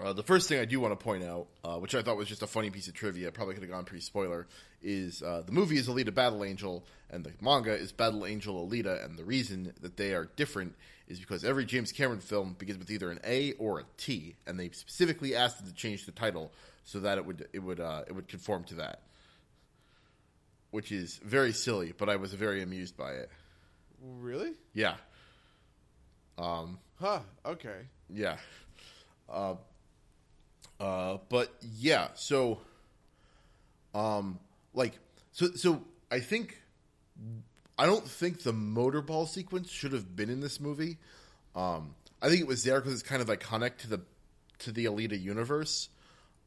Uh, 0.00 0.12
the 0.12 0.24
first 0.24 0.48
thing 0.48 0.58
I 0.58 0.64
do 0.64 0.80
want 0.80 0.98
to 0.98 1.02
point 1.02 1.22
out, 1.22 1.46
uh, 1.62 1.78
which 1.78 1.94
I 1.94 2.02
thought 2.02 2.16
was 2.16 2.26
just 2.26 2.42
a 2.42 2.48
funny 2.48 2.68
piece 2.70 2.88
of 2.88 2.94
trivia, 2.94 3.30
probably 3.30 3.54
could 3.54 3.62
have 3.62 3.70
gone 3.70 3.84
pretty 3.84 4.02
spoiler, 4.02 4.48
is 4.82 5.22
uh, 5.22 5.42
the 5.46 5.52
movie 5.52 5.76
is 5.76 5.88
Alita 5.88 6.12
Battle 6.12 6.42
Angel 6.42 6.84
and 7.10 7.22
the 7.24 7.32
manga 7.40 7.72
is 7.72 7.92
Battle 7.92 8.26
Angel 8.26 8.66
Alita, 8.66 9.04
and 9.04 9.16
the 9.16 9.24
reason 9.24 9.72
that 9.82 9.96
they 9.96 10.12
are 10.12 10.28
different 10.34 10.74
is 11.08 11.20
because 11.20 11.44
every 11.44 11.64
James 11.64 11.92
Cameron 11.92 12.20
film 12.20 12.54
begins 12.58 12.78
with 12.78 12.90
either 12.90 13.10
an 13.10 13.20
A 13.24 13.52
or 13.52 13.80
a 13.80 13.84
T, 13.96 14.36
and 14.46 14.58
they 14.58 14.70
specifically 14.70 15.34
asked 15.34 15.58
them 15.58 15.66
to 15.68 15.74
change 15.74 16.06
the 16.06 16.12
title 16.12 16.52
so 16.84 17.00
that 17.00 17.18
it 17.18 17.26
would 17.26 17.48
it 17.52 17.58
would 17.60 17.80
uh, 17.80 18.02
it 18.06 18.12
would 18.12 18.28
conform 18.28 18.64
to 18.64 18.74
that, 18.76 19.02
which 20.70 20.92
is 20.92 21.20
very 21.24 21.52
silly, 21.52 21.92
but 21.96 22.08
I 22.08 22.16
was 22.16 22.32
very 22.34 22.62
amused 22.62 22.96
by 22.96 23.12
it. 23.12 23.30
Really? 24.02 24.52
Yeah, 24.74 24.96
Huh. 27.00 27.20
Okay. 27.44 27.80
yeah. 28.08 28.36
Uh, 29.28 29.54
uh, 30.80 31.18
but 31.28 31.52
yeah, 31.78 32.08
so, 32.14 32.60
um, 33.94 34.38
like, 34.74 34.98
so, 35.32 35.52
so 35.54 35.82
I 36.10 36.20
think, 36.20 36.60
I 37.78 37.86
don't 37.86 38.06
think 38.06 38.42
the 38.42 38.52
motorball 38.52 39.26
sequence 39.28 39.70
should 39.70 39.92
have 39.92 40.14
been 40.14 40.30
in 40.30 40.40
this 40.40 40.60
movie. 40.60 40.98
Um, 41.56 41.94
I 42.22 42.28
think 42.28 42.40
it 42.40 42.46
was 42.46 42.64
there 42.64 42.80
because 42.80 42.92
it's 42.92 43.02
kind 43.02 43.20
of 43.20 43.28
iconic 43.28 43.76
to 43.78 43.88
the 43.88 44.00
to 44.60 44.72
the 44.72 44.86
Alita 44.86 45.20
universe, 45.20 45.88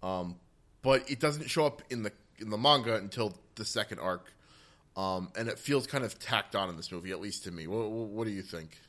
um, 0.02 0.36
but 0.82 1.10
it 1.10 1.20
doesn't 1.20 1.50
show 1.50 1.66
up 1.66 1.82
in 1.90 2.04
the 2.04 2.12
in 2.40 2.50
the 2.50 2.58
manga 2.58 2.96
until 2.96 3.34
the 3.56 3.66
second 3.66 4.00
arc, 4.00 4.34
um, 4.96 5.32
and 5.38 5.50
it 5.50 5.60
feels 5.60 5.86
kind 5.86 6.04
of 6.04 6.18
tacked 6.20 6.56
on 6.56 6.70
in 6.70 6.78
this 6.78 6.92
movie, 6.92 7.12
at 7.12 7.20
least 7.20 7.44
to 7.44 7.52
me. 7.52 7.68
What, 7.68 7.90
what 7.90 8.26
do 8.26 8.32
you 8.32 8.42
think? 8.42 8.80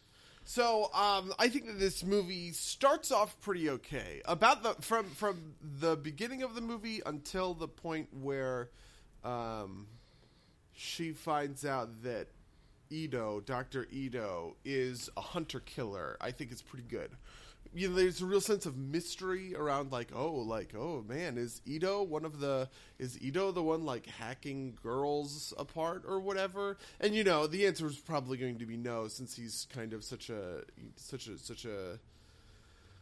So 0.45 0.91
um, 0.95 1.35
I 1.39 1.49
think 1.49 1.67
that 1.67 1.79
this 1.79 2.03
movie 2.03 2.53
starts 2.53 3.13
off 3.13 3.39
pretty 3.41 3.69
okay. 3.69 4.23
About 4.25 4.63
the 4.63 4.75
from 4.81 5.11
from 5.11 5.55
the 5.61 5.97
beginning 5.97 6.43
of 6.43 6.55
the 6.55 6.63
movie 6.63 7.03
until 7.05 7.53
the 7.53 7.69
point 7.69 8.09
where 8.13 8.71
um, 9.25 9.87
she 10.79 11.11
finds 11.11 11.65
out 11.65 12.05
that 12.05 12.29
Ido, 12.89 13.41
Doctor 13.41 13.89
Ido, 13.91 14.55
is 14.65 15.11
a 15.17 15.21
hunter 15.21 15.59
killer. 15.59 16.17
I 16.21 16.31
think 16.31 16.53
it's 16.53 16.63
pretty 16.63 16.85
good. 16.89 17.11
You 17.75 17.89
know, 17.89 17.97
there's 17.97 18.23
a 18.23 18.27
real 18.27 18.41
sense 18.41 18.65
of 18.65 18.77
mystery 18.77 19.57
around, 19.57 19.91
like, 19.91 20.11
oh, 20.15 20.35
like, 20.37 20.75
oh 20.77 21.05
man, 21.07 21.37
is 21.37 21.61
Ido 21.67 22.05
one 22.05 22.25
of 22.25 22.39
the 22.39 22.69
is 23.01 23.21
Ido 23.21 23.51
the 23.51 23.63
one 23.63 23.85
like 23.85 24.07
hacking 24.07 24.79
girls 24.81 25.53
apart 25.59 26.05
or 26.07 26.21
whatever? 26.21 26.79
And 27.01 27.13
you 27.13 27.25
know, 27.25 27.49
the 27.49 27.67
answer 27.67 27.87
is 27.87 27.97
probably 27.97 28.39
going 28.39 28.59
to 28.59 28.67
be 28.67 28.77
no, 28.77 29.09
since 29.09 29.35
he's 29.35 29.67
kind 29.75 29.93
of 29.93 30.05
such 30.05 30.31
a 30.31 30.63
such 30.95 31.27
a 31.27 31.37
such 31.39 31.65
a 31.65 31.99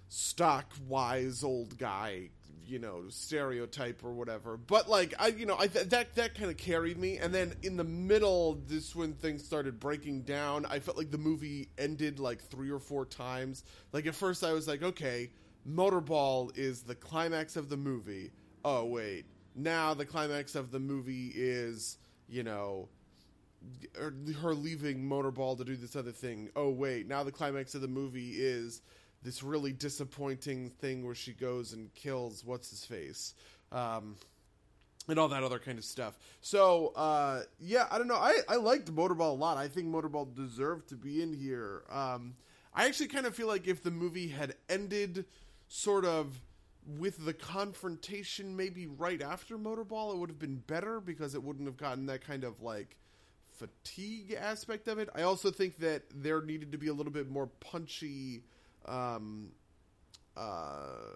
stock 0.08 0.72
wise 0.88 1.42
old 1.42 1.76
guy 1.78 2.30
you 2.66 2.78
know 2.78 3.04
stereotype 3.08 4.02
or 4.04 4.12
whatever. 4.12 4.56
But 4.56 4.88
like 4.88 5.14
i 5.18 5.28
you 5.28 5.46
know 5.46 5.56
i 5.58 5.66
th- 5.66 5.88
that 5.90 6.14
that 6.16 6.34
kind 6.34 6.50
of 6.50 6.56
carried 6.56 6.98
me. 6.98 7.18
And 7.18 7.34
then 7.34 7.54
in 7.62 7.76
the 7.76 7.84
middle 7.84 8.60
this 8.66 8.94
when 8.94 9.14
things 9.14 9.44
started 9.44 9.78
breaking 9.78 10.22
down 10.22 10.66
i 10.66 10.78
felt 10.78 10.96
like 10.96 11.10
the 11.10 11.18
movie 11.18 11.68
ended 11.78 12.18
like 12.18 12.42
three 12.42 12.70
or 12.70 12.78
four 12.78 13.04
times. 13.04 13.64
Like 13.92 14.06
at 14.06 14.14
first 14.14 14.42
i 14.44 14.52
was 14.52 14.66
like 14.66 14.82
okay 14.82 15.30
motorball 15.68 16.56
is 16.56 16.82
the 16.82 16.94
climax 16.94 17.56
of 17.56 17.68
the 17.68 17.76
movie. 17.76 18.32
Oh 18.64 18.84
wait. 18.84 19.26
Now 19.54 19.94
the 19.94 20.04
climax 20.04 20.54
of 20.54 20.70
the 20.70 20.80
movie 20.80 21.32
is 21.34 21.98
you 22.28 22.42
know 22.42 22.88
er, 23.98 24.14
her 24.42 24.54
leaving 24.54 25.08
Motorball 25.08 25.56
to 25.58 25.64
do 25.64 25.76
this 25.76 25.96
other 25.96 26.12
thing. 26.12 26.50
Oh 26.56 26.70
wait, 26.70 27.06
now 27.06 27.22
the 27.22 27.32
climax 27.32 27.74
of 27.74 27.80
the 27.80 27.88
movie 27.88 28.32
is 28.36 28.82
this 29.22 29.42
really 29.42 29.72
disappointing 29.72 30.70
thing 30.70 31.04
where 31.04 31.14
she 31.14 31.32
goes 31.32 31.72
and 31.72 31.92
kills 31.94 32.44
what's 32.44 32.70
his 32.70 32.84
face. 32.84 33.34
Um, 33.72 34.16
and 35.08 35.18
all 35.18 35.28
that 35.28 35.42
other 35.42 35.58
kind 35.58 35.78
of 35.78 35.84
stuff. 35.84 36.18
So, 36.40 36.92
uh, 36.96 37.42
yeah, 37.60 37.86
I 37.90 37.98
don't 37.98 38.08
know. 38.08 38.16
I, 38.16 38.38
I 38.48 38.56
liked 38.56 38.92
Motorball 38.92 39.30
a 39.30 39.36
lot. 39.36 39.56
I 39.56 39.68
think 39.68 39.86
Motorball 39.86 40.34
deserved 40.34 40.88
to 40.88 40.96
be 40.96 41.22
in 41.22 41.32
here. 41.32 41.82
Um, 41.90 42.34
I 42.74 42.86
actually 42.86 43.08
kind 43.08 43.26
of 43.26 43.34
feel 43.34 43.46
like 43.46 43.68
if 43.68 43.82
the 43.82 43.90
movie 43.90 44.28
had 44.28 44.54
ended 44.68 45.26
sort 45.68 46.04
of 46.04 46.40
with 46.98 47.24
the 47.24 47.32
confrontation 47.32 48.56
maybe 48.56 48.86
right 48.86 49.22
after 49.22 49.58
Motorball, 49.58 50.12
it 50.12 50.18
would 50.18 50.30
have 50.30 50.38
been 50.38 50.62
better 50.66 51.00
because 51.00 51.34
it 51.34 51.42
wouldn't 51.42 51.66
have 51.66 51.76
gotten 51.76 52.06
that 52.06 52.24
kind 52.24 52.44
of 52.44 52.62
like 52.62 52.96
fatigue 53.58 54.36
aspect 54.38 54.88
of 54.88 54.98
it. 54.98 55.08
I 55.14 55.22
also 55.22 55.50
think 55.50 55.78
that 55.78 56.02
there 56.14 56.42
needed 56.42 56.72
to 56.72 56.78
be 56.78 56.88
a 56.88 56.92
little 56.92 57.12
bit 57.12 57.30
more 57.30 57.46
punchy 57.46 58.42
um 58.86 59.48
uh 60.36 61.14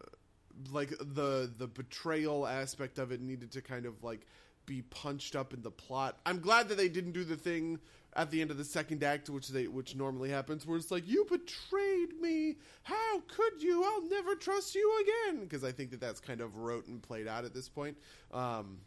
like 0.70 0.90
the 0.90 1.50
the 1.56 1.66
betrayal 1.66 2.46
aspect 2.46 2.98
of 2.98 3.12
it 3.12 3.20
needed 3.20 3.50
to 3.52 3.62
kind 3.62 3.86
of 3.86 4.02
like 4.02 4.26
be 4.66 4.82
punched 4.82 5.34
up 5.34 5.52
in 5.52 5.62
the 5.62 5.70
plot. 5.70 6.18
I'm 6.26 6.38
glad 6.38 6.68
that 6.68 6.76
they 6.76 6.88
didn't 6.88 7.12
do 7.12 7.24
the 7.24 7.36
thing 7.36 7.78
at 8.14 8.30
the 8.30 8.40
end 8.40 8.50
of 8.50 8.58
the 8.58 8.64
second 8.64 9.02
act 9.02 9.30
which 9.30 9.48
they 9.48 9.66
which 9.66 9.94
normally 9.94 10.30
happens 10.30 10.66
where 10.66 10.76
it's 10.76 10.90
like 10.90 11.08
you 11.08 11.24
betrayed 11.24 12.20
me. 12.20 12.56
How 12.82 13.20
could 13.20 13.62
you? 13.62 13.82
I'll 13.84 14.08
never 14.08 14.34
trust 14.34 14.74
you 14.74 15.02
again 15.02 15.40
because 15.42 15.64
I 15.64 15.72
think 15.72 15.90
that 15.90 16.00
that's 16.00 16.20
kind 16.20 16.40
of 16.40 16.56
rote 16.56 16.86
and 16.86 17.02
played 17.02 17.26
out 17.26 17.44
at 17.44 17.54
this 17.54 17.68
point. 17.68 17.96
Um 18.32 18.78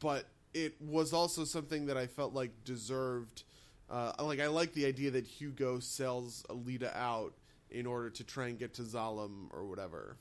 but 0.00 0.26
it 0.54 0.80
was 0.80 1.12
also 1.12 1.44
something 1.44 1.86
that 1.86 1.96
I 1.96 2.06
felt 2.06 2.32
like 2.32 2.64
deserved. 2.64 3.44
Uh, 3.88 4.12
like 4.20 4.40
I 4.40 4.48
like 4.48 4.72
the 4.72 4.86
idea 4.86 5.10
that 5.12 5.26
Hugo 5.26 5.78
sells 5.78 6.44
Alita 6.48 6.94
out 6.96 7.34
in 7.70 7.86
order 7.86 8.10
to 8.10 8.24
try 8.24 8.48
and 8.48 8.58
get 8.58 8.74
to 8.74 8.82
Zalem 8.82 9.48
or 9.52 9.64
whatever. 9.64 10.16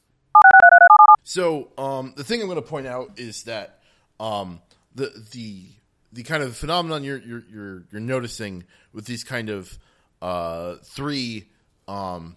So 1.23 1.69
um, 1.77 2.13
the 2.15 2.23
thing 2.23 2.41
I'm 2.41 2.47
going 2.47 2.61
to 2.61 2.67
point 2.67 2.87
out 2.87 3.13
is 3.17 3.43
that 3.43 3.79
um, 4.19 4.61
the 4.93 5.11
the 5.31 5.65
the 6.13 6.23
kind 6.23 6.43
of 6.43 6.55
phenomenon 6.55 7.03
you're 7.03 7.17
you're 7.17 7.43
you're, 7.51 7.83
you're 7.91 8.01
noticing 8.01 8.63
with 8.93 9.05
these 9.05 9.23
kind 9.23 9.49
of 9.49 9.77
uh, 10.21 10.75
three 10.83 11.47
um, 11.87 12.35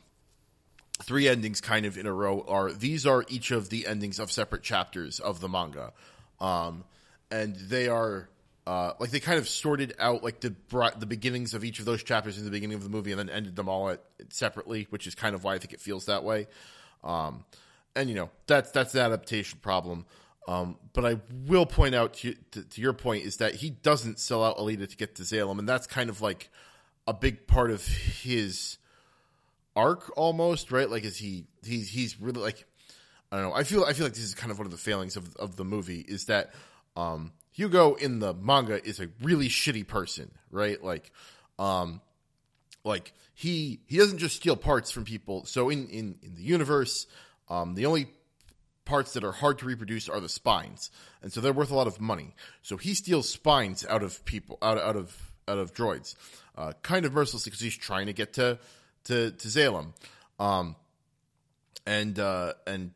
three 1.03 1.29
endings 1.29 1.61
kind 1.61 1.87
of 1.87 1.97
in 1.97 2.07
a 2.07 2.13
row 2.13 2.45
are 2.49 2.73
these 2.73 3.07
are 3.07 3.25
each 3.29 3.51
of 3.51 3.69
the 3.69 3.87
endings 3.87 4.19
of 4.19 4.33
separate 4.33 4.63
chapters 4.63 5.21
of 5.21 5.41
the 5.41 5.49
manga, 5.49 5.93
um, 6.41 6.85
and 7.31 7.57
they 7.57 7.89
are. 7.89 8.29
Uh, 8.69 8.93
like 8.99 9.11
they 9.11 9.19
kind 9.19 9.39
of 9.39 9.49
sorted 9.49 9.95
out 9.99 10.23
like 10.23 10.41
the 10.41 10.55
the 10.99 11.07
beginnings 11.07 11.55
of 11.55 11.65
each 11.65 11.79
of 11.79 11.87
those 11.87 12.03
chapters 12.03 12.37
in 12.37 12.45
the 12.45 12.51
beginning 12.51 12.77
of 12.77 12.83
the 12.83 12.91
movie 12.91 13.13
and 13.13 13.19
then 13.19 13.31
ended 13.31 13.57
them 13.57 13.67
all 13.67 13.89
at, 13.89 14.03
separately, 14.29 14.87
which 14.91 15.07
is 15.07 15.15
kind 15.15 15.35
of 15.35 15.43
why 15.43 15.55
I 15.55 15.59
think 15.59 15.73
it 15.73 15.81
feels 15.81 16.05
that 16.05 16.23
way. 16.23 16.49
Um, 17.03 17.47
and 17.97 18.11
you 18.11 18.15
know 18.15 18.29
that's 18.47 18.71
that's 18.71 18.93
the 18.93 19.01
adaptation 19.01 19.59
problem. 19.63 20.05
Um, 20.47 20.77
but 20.93 21.07
I 21.07 21.19
will 21.47 21.65
point 21.65 21.95
out 21.95 22.13
to, 22.15 22.35
to, 22.51 22.63
to, 22.63 22.81
your 22.83 22.93
point 22.93 23.25
is 23.25 23.39
that 23.39 23.55
he 23.55 23.71
doesn't 23.71 24.19
sell 24.19 24.45
out 24.45 24.59
Alita 24.59 24.87
to 24.87 24.97
get 24.99 25.15
to 25.15 25.23
Zalem, 25.23 25.59
and 25.59 25.67
that's 25.67 25.87
kind 25.87 26.11
of 26.11 26.21
like 26.21 26.51
a 27.07 27.15
big 27.15 27.47
part 27.47 27.71
of 27.71 27.87
his 27.87 28.77
arc, 29.75 30.13
almost 30.15 30.71
right. 30.73 30.91
Like, 30.91 31.05
is 31.05 31.17
he 31.17 31.47
he's 31.65 31.89
he's 31.89 32.21
really 32.21 32.43
like 32.43 32.67
I 33.33 33.37
don't 33.37 33.49
know. 33.49 33.55
I 33.55 33.65
feel 33.65 33.85
I 33.85 33.95
feel 33.95 34.05
like 34.05 34.15
this 34.15 34.25
is 34.25 34.35
kind 34.35 34.53
of 34.53 34.59
one 34.59 34.67
of 34.67 34.73
the 34.73 34.77
failings 34.77 35.17
of 35.17 35.35
of 35.37 35.57
the 35.57 35.65
movie 35.65 36.05
is 36.07 36.27
that 36.27 36.53
um, 36.99 37.33
Hugo 37.59 37.95
in 37.95 38.21
the 38.21 38.35
manga 38.35 38.81
is 38.87 39.01
a 39.01 39.09
really 39.21 39.49
shitty 39.49 39.85
person, 39.85 40.31
right? 40.53 40.81
Like, 40.81 41.11
um, 41.59 42.01
like 42.85 43.13
he 43.35 43.81
he 43.89 43.99
doesn't 43.99 44.19
just 44.19 44.37
steal 44.37 44.55
parts 44.55 44.93
from 44.93 45.05
people. 45.05 45.45
So 45.45 45.69
in 45.69 45.89
in 45.89 46.15
in 46.23 46.37
the 46.37 46.43
universe. 46.43 47.09
Um, 47.51 47.75
the 47.75 47.87
only 47.87 48.09
parts 48.85 49.15
that 49.15 49.25
are 49.25 49.33
hard 49.33 49.59
to 49.59 49.67
reproduce 49.67 50.09
are 50.09 50.21
the 50.21 50.29
spines, 50.29 50.93
and 51.21 51.33
so 51.33 51.41
they're 51.41 51.53
worth 51.53 51.73
a 51.73 51.75
lot 51.75 51.89
of 51.89 52.01
money. 52.01 52.37
So 52.63 52.77
he 52.77 52.95
steals 52.95 53.29
spines 53.29 53.85
out 53.87 54.05
of 54.05 54.25
people, 54.25 54.59
out 54.63 54.79
out 54.79 54.95
of 54.95 55.33
out 55.49 55.59
of 55.59 55.75
droids, 55.75 56.15
uh, 56.57 56.75
kind 56.83 57.07
of 57.07 57.13
mercilessly 57.13 57.51
because 57.51 57.63
he's 57.63 57.77
trying 57.77 58.07
to 58.07 58.13
get 58.13 58.35
to 58.35 58.61
to 59.05 59.33
to 59.33 59.49
Zalem, 59.49 59.95
um, 60.39 60.77
and 61.87 62.21
uh, 62.21 62.53
and 62.69 62.93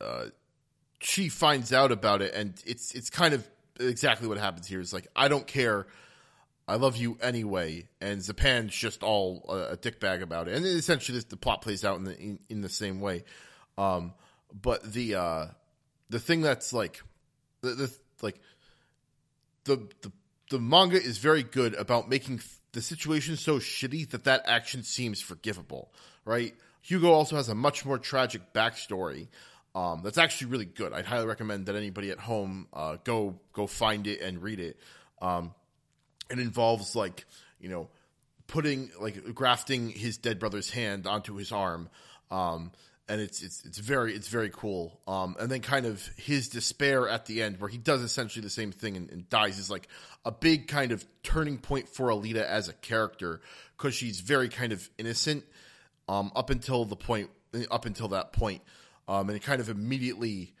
uh, 0.00 0.26
she 1.00 1.28
finds 1.28 1.74
out 1.74 1.92
about 1.92 2.22
it, 2.22 2.32
and 2.32 2.54
it's 2.64 2.94
it's 2.94 3.10
kind 3.10 3.34
of 3.34 3.46
exactly 3.80 4.28
what 4.28 4.38
happens 4.38 4.66
here. 4.66 4.80
Is 4.80 4.92
like 4.92 5.06
I 5.14 5.28
don't 5.28 5.46
care. 5.46 5.86
I 6.68 6.76
love 6.76 6.96
you 6.96 7.16
anyway, 7.22 7.86
and 8.00 8.20
Zapan's 8.20 8.74
just 8.74 9.04
all 9.04 9.44
a, 9.48 9.72
a 9.72 9.76
dickbag 9.76 10.22
about 10.22 10.48
it, 10.48 10.56
and 10.56 10.66
essentially 10.66 11.16
this, 11.16 11.24
the 11.24 11.36
plot 11.36 11.62
plays 11.62 11.84
out 11.84 11.96
in 11.98 12.04
the 12.04 12.18
in, 12.18 12.38
in 12.48 12.60
the 12.60 12.68
same 12.68 13.00
way. 13.00 13.24
Um, 13.78 14.14
but 14.52 14.92
the 14.92 15.14
uh, 15.14 15.46
the 16.08 16.18
thing 16.18 16.40
that's 16.40 16.72
like 16.72 17.02
the, 17.60 17.70
the 17.70 17.96
like 18.22 18.40
the, 19.64 19.88
the 20.02 20.12
the 20.50 20.58
manga 20.58 21.00
is 21.00 21.18
very 21.18 21.42
good 21.42 21.74
about 21.74 22.08
making 22.08 22.40
the 22.72 22.80
situation 22.80 23.36
so 23.36 23.58
shitty 23.58 24.10
that 24.10 24.24
that 24.24 24.42
action 24.46 24.82
seems 24.82 25.20
forgivable, 25.20 25.92
right? 26.24 26.54
Hugo 26.82 27.10
also 27.10 27.36
has 27.36 27.48
a 27.48 27.54
much 27.54 27.84
more 27.84 27.98
tragic 27.98 28.52
backstory. 28.52 29.28
Um, 29.76 30.00
that's 30.02 30.18
actually 30.18 30.48
really 30.48 30.64
good. 30.64 30.92
I'd 30.92 31.04
highly 31.04 31.26
recommend 31.26 31.66
that 31.66 31.76
anybody 31.76 32.10
at 32.10 32.18
home 32.18 32.66
uh, 32.72 32.96
go 33.04 33.38
go 33.52 33.66
find 33.66 34.06
it 34.06 34.22
and 34.22 34.42
read 34.42 34.58
it. 34.58 34.78
Um, 35.20 35.54
it 36.30 36.38
involves 36.38 36.96
like 36.96 37.26
you 37.60 37.68
know 37.68 37.88
putting 38.46 38.90
like 39.00 39.34
grafting 39.34 39.90
his 39.90 40.18
dead 40.18 40.38
brother's 40.38 40.70
hand 40.70 41.06
onto 41.06 41.34
his 41.34 41.52
arm 41.52 41.90
um, 42.30 42.72
and 43.08 43.20
it's 43.20 43.42
it's 43.42 43.64
it's 43.64 43.78
very 43.78 44.14
it's 44.14 44.28
very 44.28 44.50
cool. 44.50 45.00
Um, 45.06 45.36
and 45.38 45.50
then 45.50 45.60
kind 45.60 45.86
of 45.86 46.02
his 46.16 46.48
despair 46.48 47.08
at 47.08 47.26
the 47.26 47.42
end, 47.42 47.60
where 47.60 47.70
he 47.70 47.78
does 47.78 48.02
essentially 48.02 48.42
the 48.42 48.50
same 48.50 48.72
thing 48.72 48.96
and, 48.96 49.10
and 49.10 49.28
dies, 49.28 49.58
is 49.58 49.70
like 49.70 49.88
a 50.24 50.32
big 50.32 50.68
kind 50.68 50.92
of 50.92 51.04
turning 51.22 51.58
point 51.58 51.88
for 51.88 52.08
Alita 52.08 52.44
as 52.44 52.68
a 52.68 52.72
character 52.72 53.40
because 53.76 53.94
she's 53.94 54.20
very 54.20 54.48
kind 54.48 54.72
of 54.72 54.88
innocent 54.98 55.44
um, 56.08 56.32
up 56.34 56.50
until 56.50 56.84
the 56.84 56.96
point 56.96 57.30
up 57.70 57.86
until 57.86 58.08
that 58.08 58.32
point, 58.32 58.62
um, 59.08 59.28
and 59.28 59.36
it 59.36 59.42
kind 59.42 59.60
of 59.60 59.68
immediately 59.68 60.54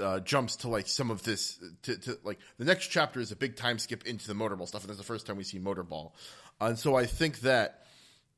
uh, 0.00 0.20
jumps 0.20 0.56
to 0.56 0.68
like 0.68 0.86
some 0.86 1.10
of 1.10 1.22
this 1.24 1.58
to, 1.82 1.96
to, 1.96 2.18
like 2.22 2.38
the 2.58 2.64
next 2.64 2.88
chapter 2.88 3.20
is 3.20 3.32
a 3.32 3.36
big 3.36 3.56
time 3.56 3.78
skip 3.78 4.06
into 4.06 4.26
the 4.28 4.34
motorball 4.34 4.68
stuff 4.68 4.82
and 4.82 4.90
that's 4.90 4.98
the 4.98 5.04
first 5.04 5.26
time 5.26 5.36
we 5.36 5.42
see 5.42 5.58
motorball 5.58 6.12
and 6.60 6.78
so 6.78 6.94
i 6.94 7.04
think 7.04 7.40
that 7.40 7.84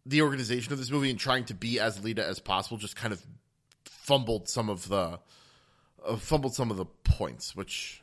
the 0.07 0.23
organization 0.23 0.73
of 0.73 0.79
this 0.79 0.91
movie 0.91 1.11
and 1.11 1.19
trying 1.19 1.45
to 1.45 1.55
be 1.55 1.79
as 1.79 2.03
Lita 2.03 2.27
as 2.27 2.39
possible 2.39 2.79
just 2.79 2.97
kind 2.97 3.13
of 3.13 3.23
fumbled 3.85 4.49
some 4.49 4.71
of 4.71 4.89
the 4.89 5.19
uh, 6.07 6.17
fumbled 6.17 6.55
some 6.55 6.71
of 6.71 6.79
the 6.79 6.87
points 7.05 7.55
which 7.55 8.03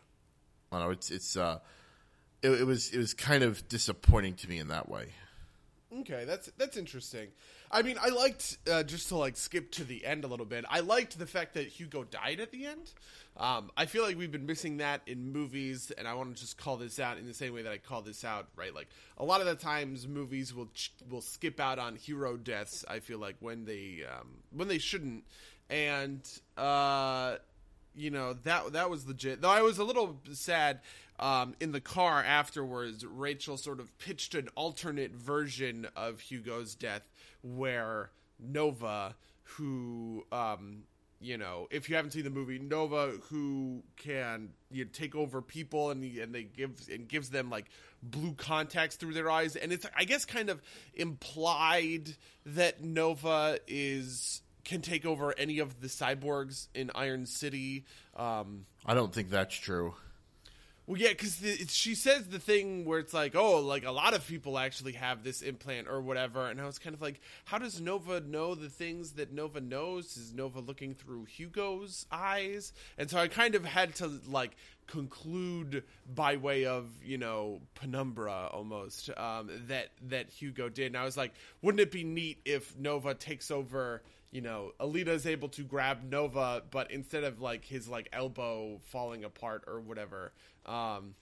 i 0.71 0.77
don't 0.77 0.85
know 0.85 0.91
it's 0.91 1.09
it's 1.09 1.35
uh 1.35 1.57
it, 2.43 2.51
it 2.51 2.67
was 2.67 2.91
it 2.91 2.99
was 2.99 3.15
kind 3.15 3.41
of 3.41 3.67
disappointing 3.67 4.35
to 4.35 4.47
me 4.47 4.59
in 4.59 4.67
that 4.67 4.87
way 4.87 5.07
Okay, 6.01 6.25
that's 6.25 6.51
that's 6.57 6.77
interesting. 6.77 7.29
I 7.71 7.81
mean, 7.81 7.97
I 8.01 8.09
liked 8.09 8.57
uh, 8.69 8.83
just 8.83 9.09
to 9.09 9.17
like 9.17 9.35
skip 9.35 9.71
to 9.71 9.83
the 9.83 10.05
end 10.05 10.23
a 10.23 10.27
little 10.27 10.45
bit. 10.45 10.65
I 10.69 10.79
liked 10.79 11.19
the 11.19 11.25
fact 11.25 11.53
that 11.55 11.67
Hugo 11.67 12.03
died 12.03 12.39
at 12.39 12.51
the 12.51 12.65
end. 12.65 12.91
Um, 13.35 13.69
I 13.77 13.85
feel 13.85 14.03
like 14.03 14.17
we've 14.17 14.31
been 14.31 14.45
missing 14.45 14.77
that 14.77 15.01
in 15.05 15.31
movies, 15.31 15.91
and 15.95 16.07
I 16.07 16.15
want 16.15 16.35
to 16.35 16.41
just 16.41 16.57
call 16.57 16.77
this 16.77 16.99
out 16.99 17.17
in 17.17 17.27
the 17.27 17.33
same 17.33 17.53
way 17.53 17.61
that 17.61 17.71
I 17.71 17.77
call 17.77 18.01
this 18.01 18.23
out. 18.23 18.47
Right, 18.55 18.73
like 18.73 18.87
a 19.17 19.25
lot 19.25 19.41
of 19.41 19.47
the 19.47 19.55
times 19.55 20.07
movies 20.07 20.53
will 20.53 20.69
ch- 20.73 20.93
will 21.09 21.21
skip 21.21 21.59
out 21.59 21.77
on 21.77 21.95
hero 21.95 22.37
deaths. 22.37 22.83
I 22.87 22.99
feel 22.99 23.19
like 23.19 23.35
when 23.39 23.65
they 23.65 24.03
um, 24.09 24.29
when 24.51 24.67
they 24.67 24.79
shouldn't, 24.79 25.23
and 25.69 26.21
uh, 26.57 27.35
you 27.95 28.09
know 28.09 28.33
that 28.43 28.73
that 28.73 28.89
was 28.89 29.05
legit. 29.05 29.41
Though 29.41 29.51
I 29.51 29.61
was 29.61 29.77
a 29.77 29.83
little 29.83 30.17
sad 30.31 30.79
um, 31.19 31.55
in 31.59 31.71
the 31.71 31.81
car 31.81 32.23
afterwards. 32.23 33.05
Rachel 33.05 33.57
sort 33.57 33.79
of 33.79 33.97
pitched 33.97 34.35
an 34.35 34.49
alternate 34.55 35.11
version 35.11 35.87
of 35.95 36.19
Hugo's 36.21 36.75
death, 36.75 37.03
where 37.41 38.11
Nova, 38.39 39.15
who 39.43 40.25
um, 40.31 40.83
you 41.19 41.37
know, 41.37 41.67
if 41.71 41.89
you 41.89 41.95
haven't 41.95 42.11
seen 42.11 42.23
the 42.23 42.29
movie, 42.29 42.59
Nova, 42.59 43.13
who 43.29 43.83
can 43.95 44.49
you 44.71 44.85
know, 44.85 44.89
take 44.93 45.15
over 45.15 45.41
people 45.41 45.89
and 45.89 46.03
and 46.03 46.33
they 46.33 46.43
give 46.43 46.71
and 46.91 47.07
gives 47.07 47.29
them 47.29 47.49
like 47.49 47.65
blue 48.03 48.33
contacts 48.33 48.95
through 48.95 49.13
their 49.13 49.29
eyes, 49.29 49.55
and 49.55 49.71
it's 49.71 49.85
I 49.95 50.03
guess 50.03 50.25
kind 50.25 50.49
of 50.49 50.61
implied 50.93 52.15
that 52.45 52.83
Nova 52.83 53.59
is 53.67 54.41
can 54.63 54.81
take 54.81 55.05
over 55.05 55.33
any 55.37 55.59
of 55.59 55.79
the 55.79 55.87
cyborgs 55.87 56.67
in 56.75 56.91
Iron 56.93 57.25
City. 57.25 57.85
Um, 58.15 58.65
i 58.85 58.93
don't 58.93 59.13
think 59.13 59.29
that's 59.29 59.55
true 59.55 59.93
well, 60.87 60.97
yeah, 60.97 61.09
because 61.09 61.43
she 61.67 61.95
says 61.95 62.27
the 62.27 62.39
thing 62.39 62.85
where 62.85 62.99
it's 62.99 63.13
like, 63.13 63.35
oh, 63.35 63.59
like 63.59 63.83
a 63.83 63.91
lot 63.91 64.13
of 64.13 64.25
people 64.25 64.57
actually 64.57 64.93
have 64.93 65.21
this 65.21 65.41
implant 65.41 65.89
or 65.89 65.99
whatever, 65.99 66.47
and 66.47 66.61
I 66.61 66.65
was 66.65 66.79
kind 66.79 66.93
of 66.93 67.01
like, 67.01 67.19
how 67.43 67.57
does 67.57 67.81
Nova 67.81 68.21
know 68.21 68.55
the 68.55 68.69
things 68.69 69.11
that 69.13 69.33
Nova 69.33 69.59
knows? 69.59 70.15
Is 70.15 70.33
Nova 70.33 70.61
looking 70.61 70.95
through 70.95 71.25
Hugo's 71.25 72.05
eyes? 72.09 72.71
And 72.97 73.09
so 73.09 73.19
I 73.19 73.27
kind 73.27 73.55
of 73.55 73.65
had 73.65 73.95
to 73.95 74.09
like 74.29 74.55
conclude 74.87 75.83
by 76.15 76.37
way 76.37 76.65
of 76.65 76.85
you 77.03 77.17
know 77.17 77.59
penumbra 77.75 78.49
almost 78.53 79.09
um, 79.17 79.51
that 79.67 79.89
that 80.03 80.29
Hugo 80.29 80.69
did, 80.69 80.87
and 80.87 80.97
I 80.97 81.03
was 81.03 81.17
like, 81.17 81.33
wouldn't 81.61 81.81
it 81.81 81.91
be 81.91 82.05
neat 82.05 82.39
if 82.45 82.77
Nova 82.77 83.13
takes 83.13 83.51
over? 83.51 84.03
you 84.31 84.41
know, 84.41 84.73
Alita 84.79 85.07
is 85.07 85.25
able 85.25 85.49
to 85.49 85.63
grab 85.63 86.03
Nova, 86.03 86.61
but 86.69 86.91
instead 86.91 87.23
of 87.23 87.41
like 87.41 87.63
his 87.63 87.87
like 87.87 88.09
elbow 88.11 88.79
falling 88.83 89.23
apart 89.23 89.63
or 89.67 89.79
whatever, 89.79 90.33
um, 90.67 91.15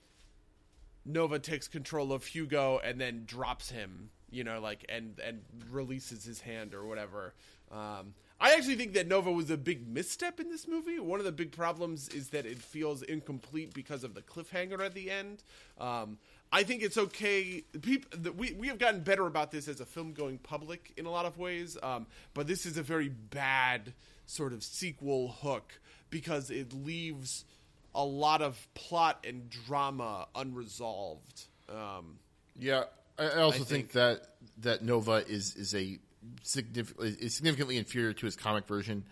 Nova 1.06 1.40
takes 1.40 1.68
control 1.68 2.12
of 2.12 2.26
Hugo 2.26 2.80
and 2.84 3.00
then 3.00 3.24
drops 3.26 3.70
him, 3.70 4.10
you 4.30 4.44
know, 4.44 4.60
like 4.60 4.86
and 4.90 5.20
and 5.20 5.42
releases 5.70 6.24
his 6.26 6.42
hand 6.42 6.74
or 6.74 6.86
whatever. 6.86 7.34
Um, 7.72 8.14
I 8.40 8.54
actually 8.54 8.76
think 8.76 8.94
that 8.94 9.08
Nova 9.08 9.32
was 9.32 9.50
a 9.50 9.58
big 9.58 9.88
misstep 9.88 10.40
in 10.40 10.50
this 10.50 10.68
movie. 10.68 11.00
One 11.00 11.20
of 11.20 11.26
the 11.26 11.32
big 11.32 11.52
problems 11.52 12.10
is 12.10 12.30
that 12.30 12.46
it 12.46 12.60
feels 12.60 13.02
incomplete 13.02 13.74
because 13.74 14.04
of 14.04 14.14
the 14.14 14.22
cliffhanger 14.22 14.84
at 14.84 14.94
the 14.94 15.10
end. 15.10 15.44
Um, 15.80 16.18
I 16.52 16.64
think 16.64 16.84
it's 16.84 16.98
okay. 16.98 17.64
People, 17.82 18.34
we 18.34 18.54
we 18.54 18.68
have 18.68 18.78
gotten 18.78 19.02
better 19.02 19.26
about 19.26 19.52
this 19.52 19.68
as 19.68 19.80
a 19.80 19.86
film 19.86 20.14
going 20.14 20.38
public 20.38 20.92
in 20.98 21.06
a 21.06 21.12
lot 21.12 21.26
of 21.26 21.38
ways, 21.38 21.78
um, 21.82 22.08
but 22.34 22.48
this 22.48 22.66
is 22.66 22.78
a 22.78 22.84
very 22.84 23.10
bad 23.10 23.94
sort 24.26 24.54
of 24.54 24.64
sequel 24.64 25.30
hook 25.42 25.80
because 26.10 26.50
it 26.50 26.74
leaves 26.74 27.46
a 27.96 28.04
lot 28.04 28.42
of 28.42 28.68
plot 28.74 29.26
and 29.28 29.50
drama 29.50 30.28
unresolved. 30.36 31.46
Um, 31.70 32.20
yeah, 32.60 32.84
I, 33.18 33.24
I 33.24 33.42
also 33.42 33.62
I 33.62 33.64
think, 33.64 33.68
think, 33.68 33.92
that 33.94 34.28
that 34.60 34.84
Nova 34.84 35.24
is 35.28 35.56
is 35.56 35.74
a 35.74 36.00
significantly 36.44 37.16
is 37.20 37.36
significantly 37.36 37.78
inferior 37.78 38.14
to 38.14 38.26
his 38.26 38.36
comic 38.36 38.68
version. 38.68 39.06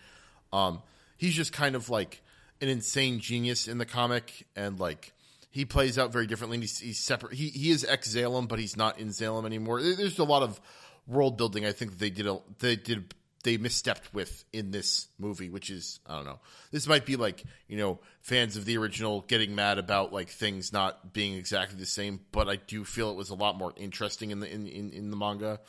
Um, 0.52 0.82
he's 1.16 1.34
just 1.34 1.52
kind 1.52 1.74
of 1.74 1.90
like 1.90 2.22
an 2.60 2.68
insane 2.68 3.18
genius 3.20 3.66
in 3.66 3.78
the 3.78 3.86
comic, 3.86 4.46
and 4.54 4.78
like 4.78 5.12
he 5.50 5.64
plays 5.64 5.98
out 5.98 6.12
very 6.12 6.26
differently. 6.26 6.60
He's, 6.60 6.78
he's 6.78 6.98
separate. 6.98 7.34
He 7.34 7.48
he 7.48 7.70
is 7.70 7.84
ex 7.84 8.14
Zalem, 8.14 8.46
but 8.46 8.58
he's 8.58 8.76
not 8.76 8.98
in 8.98 9.08
Zalem 9.08 9.46
anymore. 9.46 9.82
There's 9.82 10.18
a 10.18 10.24
lot 10.24 10.42
of 10.42 10.60
world 11.06 11.36
building. 11.36 11.66
I 11.66 11.72
think 11.72 11.98
they 11.98 12.10
did 12.10 12.26
a, 12.26 12.38
they 12.60 12.76
did 12.76 13.14
they 13.44 13.58
misstepped 13.58 14.12
with 14.12 14.44
in 14.52 14.72
this 14.72 15.06
movie, 15.18 15.50
which 15.50 15.70
is 15.70 16.00
I 16.06 16.16
don't 16.16 16.24
know. 16.24 16.40
This 16.72 16.88
might 16.88 17.06
be 17.06 17.16
like 17.16 17.44
you 17.68 17.76
know 17.76 18.00
fans 18.22 18.56
of 18.56 18.64
the 18.64 18.76
original 18.78 19.20
getting 19.20 19.54
mad 19.54 19.78
about 19.78 20.12
like 20.12 20.28
things 20.30 20.72
not 20.72 21.12
being 21.12 21.34
exactly 21.34 21.78
the 21.78 21.86
same, 21.86 22.20
but 22.32 22.48
I 22.48 22.56
do 22.56 22.84
feel 22.84 23.10
it 23.10 23.16
was 23.16 23.30
a 23.30 23.34
lot 23.34 23.56
more 23.56 23.72
interesting 23.76 24.32
in 24.32 24.40
the 24.40 24.52
in 24.52 24.66
in, 24.66 24.90
in 24.90 25.10
the 25.10 25.16
manga. 25.16 25.60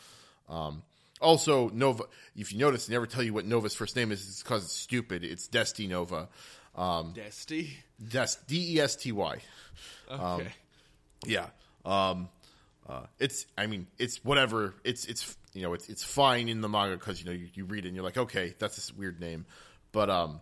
Um, 0.50 0.84
also, 1.22 1.70
Nova. 1.70 2.06
If 2.36 2.52
you 2.52 2.60
notice, 2.60 2.88
they 2.88 2.94
never 2.94 3.06
tell 3.06 3.24
you 3.24 3.34
what 3.34 3.46
Nova's 3.46 3.76
first 3.76 3.96
name 3.96 4.12
is. 4.12 4.28
It's 4.28 4.44
because 4.44 4.64
it's 4.66 4.74
stupid. 4.74 5.24
It's 5.24 5.48
Desty 5.48 5.88
Nova. 5.88 6.28
Um, 6.76 7.14
Desty. 7.14 7.70
Des 8.06 8.28
D 8.48 8.76
E 8.76 8.80
S 8.80 8.96
T 8.96 9.12
Y. 9.12 9.38
Okay. 10.12 10.24
Um, 10.24 10.44
yeah. 11.26 11.48
Um, 11.86 12.30
uh, 12.88 13.04
it's. 13.20 13.46
I 13.58 13.68
mean, 13.68 13.88
it's 13.98 14.24
whatever. 14.24 14.76
It's. 14.84 15.06
It's. 15.06 15.38
You 15.56 15.63
know, 15.63 15.74
it's. 15.74 15.89
It's 15.89 16.04
fine 16.04 16.50
in 16.50 16.62
the 16.62 16.70
manga 16.70 16.98
because 16.98 17.20
you 17.20 17.26
know 17.26 17.32
you, 17.32 17.48
you 17.54 17.65
read 17.65 17.86
it 17.86 17.88
and 17.88 17.96
you're 17.96 18.06
like, 18.06 18.18
okay, 18.18 18.54
that's 18.60 18.76
this 18.76 18.94
weird 18.94 19.20
name, 19.20 19.46
but 19.91 20.10
um, 20.10 20.41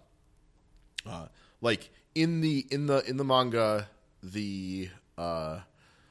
uh, 1.07 1.27
like 1.61 1.89
in 2.15 2.41
the 2.41 2.65
in 2.71 2.87
the 2.87 3.07
in 3.07 3.17
the 3.17 3.23
manga, 3.23 3.87
the 4.21 4.89
uh, 5.17 5.59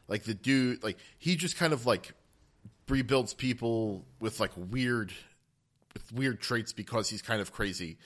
like 0.08 0.24
the 0.24 0.34
dude, 0.34 0.82
like 0.82 0.98
he 1.18 1.36
just 1.36 1.56
kind 1.56 1.72
of 1.72 1.86
like 1.86 2.12
rebuilds 2.88 3.34
people 3.34 4.04
with 4.20 4.40
like 4.40 4.52
weird 4.56 5.12
with 5.94 6.12
weird 6.12 6.40
traits 6.40 6.72
because 6.72 7.08
he's 7.08 7.22
kind 7.22 7.40
of 7.40 7.52
crazy. 7.52 7.98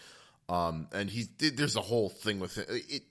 Um, 0.49 0.89
and 0.93 1.11
he's 1.11 1.29
there's 1.39 1.77
a 1.77 1.81
whole 1.81 2.09
thing 2.09 2.39
with 2.39 2.59
it. 2.59 2.69
it 2.89 3.03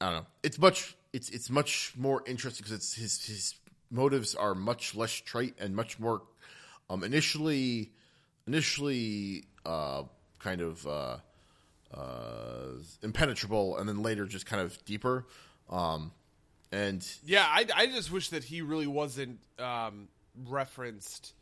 I 0.00 0.06
don't 0.06 0.14
know. 0.16 0.26
It's 0.42 0.58
much 0.58 0.96
it's 1.12 1.30
it's 1.30 1.48
much 1.48 1.94
more 1.96 2.22
interesting 2.26 2.64
because 2.64 2.76
it's 2.76 2.94
his 2.94 3.24
his 3.24 3.54
motives 3.90 4.34
are 4.34 4.54
much 4.54 4.94
less 4.94 5.12
trite 5.12 5.54
and 5.58 5.74
much 5.74 5.98
more 5.98 6.22
um, 6.90 7.04
initially 7.04 7.90
initially 8.46 9.44
uh, 9.64 10.02
kind 10.38 10.60
of 10.60 10.86
uh, 10.86 11.16
uh, 11.92 12.72
impenetrable 13.02 13.78
and 13.78 13.88
then 13.88 14.02
later 14.02 14.26
just 14.26 14.46
kind 14.46 14.62
of 14.62 14.82
deeper. 14.84 15.26
Um, 15.70 16.12
and 16.70 17.06
yeah, 17.24 17.46
I, 17.48 17.66
I 17.74 17.86
just 17.86 18.10
wish 18.10 18.30
that 18.30 18.44
he 18.44 18.60
really 18.60 18.86
wasn't 18.86 19.38
um, 19.58 20.08
referenced 20.46 21.32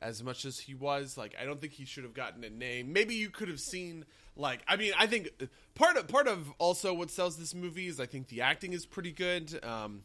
as 0.00 0.22
much 0.22 0.44
as 0.44 0.58
he 0.58 0.74
was. 0.74 1.16
Like, 1.16 1.34
I 1.40 1.44
don't 1.44 1.60
think 1.60 1.72
he 1.72 1.86
should 1.86 2.04
have 2.04 2.14
gotten 2.14 2.44
a 2.44 2.50
name. 2.50 2.92
Maybe 2.92 3.14
you 3.14 3.30
could 3.30 3.48
have 3.48 3.60
seen 3.60 4.04
like 4.36 4.60
I 4.66 4.76
mean 4.76 4.92
I 4.98 5.06
think 5.06 5.30
part 5.74 5.96
of 5.96 6.08
part 6.08 6.26
of 6.26 6.52
also 6.58 6.92
what 6.92 7.10
sells 7.10 7.36
this 7.36 7.54
movie 7.54 7.86
is 7.86 8.00
I 8.00 8.06
think 8.06 8.28
the 8.28 8.42
acting 8.42 8.72
is 8.72 8.84
pretty 8.86 9.12
good. 9.12 9.58
Um, 9.64 10.02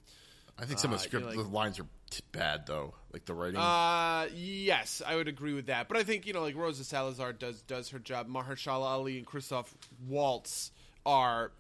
I 0.61 0.65
think 0.65 0.79
some 0.79 0.91
of 0.93 0.99
the 0.99 1.05
uh, 1.05 1.07
script 1.07 1.25
know, 1.25 1.31
like, 1.31 1.47
the 1.47 1.55
lines 1.55 1.79
are 1.79 1.85
t- 2.09 2.23
bad 2.31 2.65
though, 2.65 2.93
like 3.13 3.25
the 3.25 3.33
writing. 3.33 3.59
Uh, 3.59 4.27
yes, 4.35 5.01
I 5.05 5.15
would 5.15 5.27
agree 5.27 5.53
with 5.53 5.67
that. 5.67 5.87
But 5.87 5.97
I 5.97 6.03
think 6.03 6.27
you 6.27 6.33
know 6.33 6.41
like 6.41 6.55
Rosa 6.55 6.83
Salazar 6.83 7.33
does 7.33 7.61
does 7.61 7.89
her 7.89 7.99
job. 7.99 8.27
Mahershala 8.27 8.85
Ali 8.85 9.17
and 9.17 9.25
Christoph 9.25 9.73
Waltz 10.07 10.71
are 11.05 11.51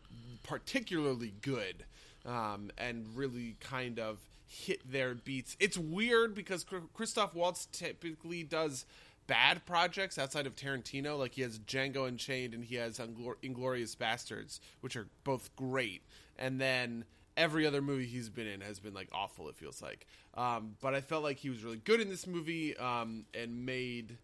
particularly 0.43 1.33
good 1.41 1.85
um, 2.25 2.71
and 2.77 3.05
really 3.15 3.55
kind 3.59 3.99
of 3.99 4.19
hit 4.47 4.79
their 4.91 5.13
beats. 5.13 5.55
It's 5.59 5.77
weird 5.77 6.35
because 6.35 6.65
Christoph 6.93 7.35
Waltz 7.35 7.67
typically 7.71 8.43
does 8.43 8.85
bad 9.27 9.63
projects 9.65 10.17
outside 10.17 10.47
of 10.47 10.55
Tarantino. 10.55 11.17
Like 11.17 11.33
he 11.33 11.43
has 11.43 11.59
Django 11.59 12.07
Unchained 12.07 12.53
and 12.53 12.65
he 12.65 12.75
has 12.75 12.99
Inglor- 12.99 13.37
Inglourious 13.43 13.95
Basterds, 13.95 14.59
which 14.81 14.95
are 14.95 15.07
both 15.23 15.55
great. 15.55 16.01
And 16.37 16.59
then 16.59 17.05
every 17.39 17.65
other 17.65 17.81
movie 17.81 18.05
he's 18.05 18.29
been 18.29 18.45
in 18.45 18.61
has 18.61 18.79
been 18.79 18.93
like 18.93 19.07
awful. 19.11 19.49
It 19.49 19.55
feels 19.55 19.81
like, 19.81 20.05
um, 20.35 20.75
but 20.81 20.93
I 20.93 21.01
felt 21.01 21.23
like 21.23 21.37
he 21.37 21.49
was 21.49 21.63
really 21.63 21.77
good 21.77 22.01
in 22.01 22.09
this 22.09 22.27
movie 22.27 22.77
um, 22.77 23.25
and 23.33 23.65
made 23.65 24.17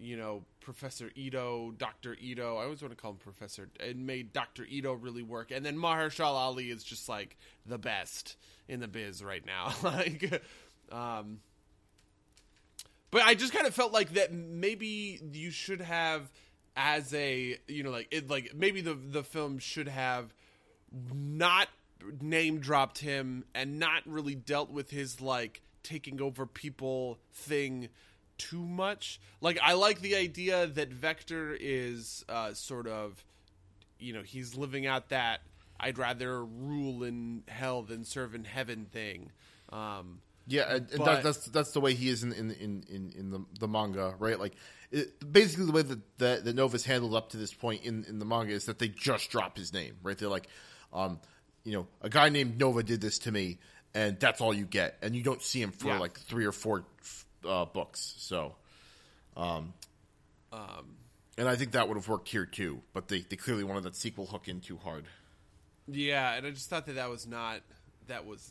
you 0.00 0.16
know, 0.16 0.44
Professor 0.60 1.10
Ido, 1.16 1.72
Doctor 1.76 2.16
Ido. 2.20 2.56
I 2.56 2.64
always 2.64 2.80
want 2.80 2.96
to 2.96 3.00
call 3.00 3.12
him 3.12 3.16
Professor. 3.16 3.68
It 3.80 3.96
made 3.96 4.32
Doctor 4.32 4.64
Ido 4.64 4.92
really 4.92 5.22
work, 5.22 5.50
and 5.50 5.66
then 5.66 5.76
Mahershala 5.76 6.36
Ali 6.36 6.70
is 6.70 6.84
just 6.84 7.08
like 7.08 7.36
the 7.66 7.78
best 7.78 8.36
in 8.68 8.80
the 8.80 8.88
biz 8.88 9.22
right 9.22 9.44
now. 9.44 9.74
like, 9.82 10.42
um, 10.92 11.40
but 13.10 13.22
I 13.22 13.34
just 13.34 13.52
kind 13.52 13.66
of 13.66 13.74
felt 13.74 13.92
like 13.92 14.14
that 14.14 14.32
maybe 14.32 15.20
you 15.32 15.50
should 15.50 15.80
have 15.80 16.30
as 16.76 17.12
a 17.12 17.58
you 17.66 17.82
know 17.82 17.90
like 17.90 18.06
it 18.12 18.30
like 18.30 18.54
maybe 18.54 18.80
the 18.80 18.94
the 18.94 19.24
film 19.24 19.58
should 19.58 19.88
have 19.88 20.32
not 21.12 21.66
name 22.20 22.58
dropped 22.60 22.98
him 22.98 23.44
and 23.54 23.78
not 23.78 24.02
really 24.06 24.34
dealt 24.34 24.70
with 24.70 24.90
his 24.90 25.20
like 25.20 25.62
taking 25.82 26.20
over 26.20 26.46
people 26.46 27.18
thing 27.32 27.88
too 28.36 28.64
much. 28.64 29.20
Like 29.40 29.58
I 29.62 29.72
like 29.74 30.00
the 30.00 30.16
idea 30.16 30.66
that 30.66 30.90
Vector 30.92 31.56
is 31.58 32.24
uh, 32.28 32.54
sort 32.54 32.86
of 32.86 33.24
you 33.98 34.12
know 34.12 34.22
he's 34.22 34.54
living 34.54 34.86
out 34.86 35.08
that 35.08 35.40
I'd 35.80 35.98
rather 35.98 36.44
rule 36.44 37.04
in 37.04 37.42
hell 37.48 37.82
than 37.82 38.04
serve 38.04 38.34
in 38.34 38.44
heaven 38.44 38.86
thing. 38.90 39.30
Um, 39.70 40.20
Yeah, 40.46 40.78
But- 40.78 41.04
that, 41.04 41.22
that's 41.22 41.46
that's 41.46 41.72
the 41.72 41.80
way 41.80 41.94
he 41.94 42.08
is 42.08 42.22
in 42.22 42.32
in 42.32 42.50
in, 42.52 42.84
in, 42.88 43.12
in 43.16 43.30
the, 43.30 43.44
the 43.60 43.68
manga, 43.68 44.14
right? 44.18 44.38
Like, 44.38 44.54
it, 44.90 45.12
basically 45.32 45.66
the 45.66 45.72
way 45.72 45.82
that, 45.82 46.18
that 46.18 46.44
that 46.44 46.56
Nova's 46.56 46.84
handled 46.84 47.14
up 47.14 47.30
to 47.30 47.36
this 47.36 47.52
point 47.52 47.84
in, 47.84 48.04
in 48.08 48.18
the 48.18 48.24
manga 48.24 48.52
is 48.52 48.64
that 48.64 48.78
they 48.78 48.88
just 48.88 49.30
drop 49.30 49.56
his 49.56 49.72
name, 49.72 49.96
right? 50.02 50.16
They're 50.16 50.28
like, 50.28 50.48
um, 50.92 51.20
you 51.64 51.72
know, 51.72 51.86
a 52.02 52.08
guy 52.08 52.28
named 52.28 52.58
Nova 52.58 52.82
did 52.82 53.00
this 53.00 53.18
to 53.20 53.32
me, 53.32 53.58
and 53.94 54.18
that's 54.20 54.40
all 54.40 54.54
you 54.54 54.64
get, 54.64 54.96
and 55.02 55.14
you 55.14 55.22
don't 55.22 55.42
see 55.42 55.60
him 55.62 55.72
for 55.72 55.88
Yeah. 55.88 55.98
like 55.98 56.18
three 56.18 56.44
or 56.46 56.52
four 56.52 56.84
uh, 57.46 57.64
books. 57.66 58.14
So, 58.18 58.54
um, 59.36 59.72
um, 60.52 60.96
and 61.36 61.48
I 61.48 61.56
think 61.56 61.72
that 61.72 61.88
would 61.88 61.96
have 61.96 62.08
worked 62.08 62.28
here 62.28 62.46
too, 62.46 62.80
but 62.92 63.08
they 63.08 63.20
they 63.20 63.36
clearly 63.36 63.64
wanted 63.64 63.84
that 63.84 63.96
sequel 63.96 64.26
hook 64.26 64.48
in 64.48 64.60
too 64.60 64.76
hard. 64.78 65.04
Yeah, 65.86 66.34
and 66.34 66.46
I 66.46 66.50
just 66.50 66.68
thought 66.68 66.86
that 66.86 66.94
that 66.96 67.10
was 67.10 67.26
not 67.26 67.60
that 68.08 68.26
was 68.26 68.50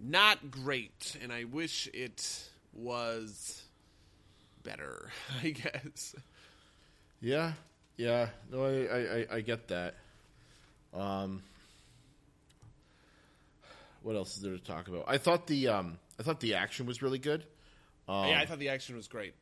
not 0.00 0.50
great, 0.50 1.16
and 1.22 1.32
I 1.32 1.44
wish 1.44 1.88
it 1.94 2.48
was 2.72 3.62
better. 4.62 5.10
I 5.42 5.50
guess. 5.50 6.14
Yeah, 7.20 7.52
yeah. 7.96 8.28
No, 8.50 8.64
I, 8.64 8.70
I, 8.86 8.98
I, 8.98 9.26
I 9.36 9.40
get 9.42 9.68
that. 9.68 9.94
Um, 10.92 11.42
what 14.02 14.16
else 14.16 14.36
is 14.36 14.42
there 14.42 14.52
to 14.52 14.62
talk 14.62 14.88
about? 14.88 15.04
I 15.06 15.18
thought 15.18 15.46
the 15.46 15.68
um, 15.68 15.98
I 16.18 16.22
thought 16.22 16.40
the 16.40 16.54
action 16.54 16.86
was 16.86 17.02
really 17.02 17.18
good. 17.18 17.44
Um, 18.08 18.28
yeah, 18.28 18.40
I 18.40 18.46
thought 18.46 18.58
the 18.58 18.70
action 18.70 18.96
was 18.96 19.08
great. 19.08 19.34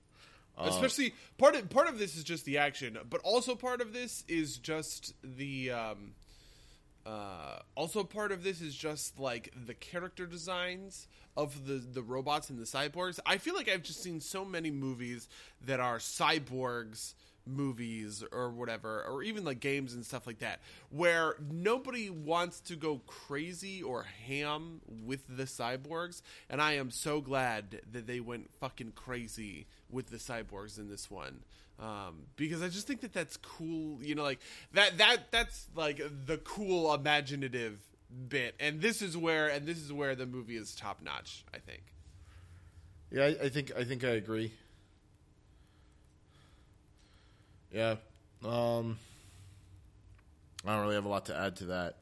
Especially 0.59 1.15
part 1.39 1.55
of 1.55 1.71
part 1.71 1.89
of 1.89 1.99
this 1.99 2.17
is 2.17 2.25
just 2.25 2.45
the 2.45 2.59
action, 2.59 2.99
but 3.09 3.21
also 3.23 3.55
part 3.55 3.81
of 3.81 3.95
this 3.95 4.25
is 4.29 4.59
just 4.59 5.15
the 5.25 5.71
um, 5.71 6.13
uh, 7.07 7.61
also 7.75 8.05
part 8.05 8.31
of 8.31 8.45
this 8.45 8.61
is 8.61 8.75
just 8.75 9.19
like 9.19 9.53
the 9.67 9.75
character 9.75 10.27
designs 10.27 11.09
of 11.37 11.67
the 11.67 11.75
the 11.75 12.03
robots 12.03 12.51
and 12.51 12.59
the 12.59 12.65
cyborgs. 12.65 13.19
I 13.25 13.39
feel 13.39 13.55
like 13.55 13.71
I've 13.71 13.83
just 13.83 14.03
seen 14.03 14.21
so 14.21 14.45
many 14.45 14.71
movies 14.71 15.29
that 15.65 15.81
are 15.81 15.99
cyborgs 15.99 17.15
movies 17.47 18.23
or 18.33 18.51
whatever 18.51 19.05
or 19.05 19.23
even 19.23 19.45
like 19.45 19.61
games 19.61 19.95
and 19.95 20.05
stuff 20.05 20.27
like 20.27 20.39
that 20.39 20.61
where 20.91 21.35
nobody 21.51 22.11
wants 22.11 22.61
to 22.61 22.77
go 22.77 23.01
crazy 23.07 23.83
or 23.83 24.05
ham 24.27 24.81
with 25.05 25.21
the 25.29 25.45
cyborgs 25.45 26.23
and 26.49 26.61
I 26.61 26.75
am 26.75 26.91
so 26.91 27.21
glad 27.21 27.81
that 27.93 28.07
they 28.07 28.21
went 28.21 28.51
fucking 28.61 28.93
crazy 28.95 29.67
with 29.91 30.11
the 30.11 30.19
cyborgs 30.19 30.79
in 30.79 30.89
this 30.89 31.11
one 31.11 31.41
um, 31.81 32.27
because 32.37 32.63
I 32.63 32.69
just 32.69 32.87
think 32.87 33.01
that 33.01 33.13
that's 33.13 33.37
cool. 33.39 34.03
You 34.03 34.15
know, 34.15 34.23
like 34.23 34.41
that 34.75 34.99
that 34.99 35.31
that's 35.31 35.67
like 35.75 36.01
the 36.27 36.37
cool 36.39 36.93
imaginative 36.93 37.79
bit, 38.29 38.55
and 38.61 38.81
this 38.81 39.01
is 39.01 39.17
where 39.17 39.49
and 39.49 39.67
this 39.67 39.79
is 39.79 39.93
where 39.93 40.15
the 40.15 40.27
movie 40.27 40.57
is 40.57 40.75
top 40.75 41.01
notch. 41.03 41.45
I 41.55 41.59
think. 41.59 41.83
yeah, 43.11 43.25
I, 43.25 43.47
I 43.47 43.49
think 43.49 43.73
I 43.77 43.85
think 43.85 44.05
I 44.05 44.11
agree. 44.11 44.53
Yeah, 47.73 47.97
um, 48.45 48.99
I 50.67 50.75
don't 50.75 50.83
really 50.83 50.95
have 50.97 51.05
a 51.05 51.09
lot 51.09 51.27
to 51.27 51.37
add 51.37 51.57
to 51.57 51.65
that. 51.67 51.97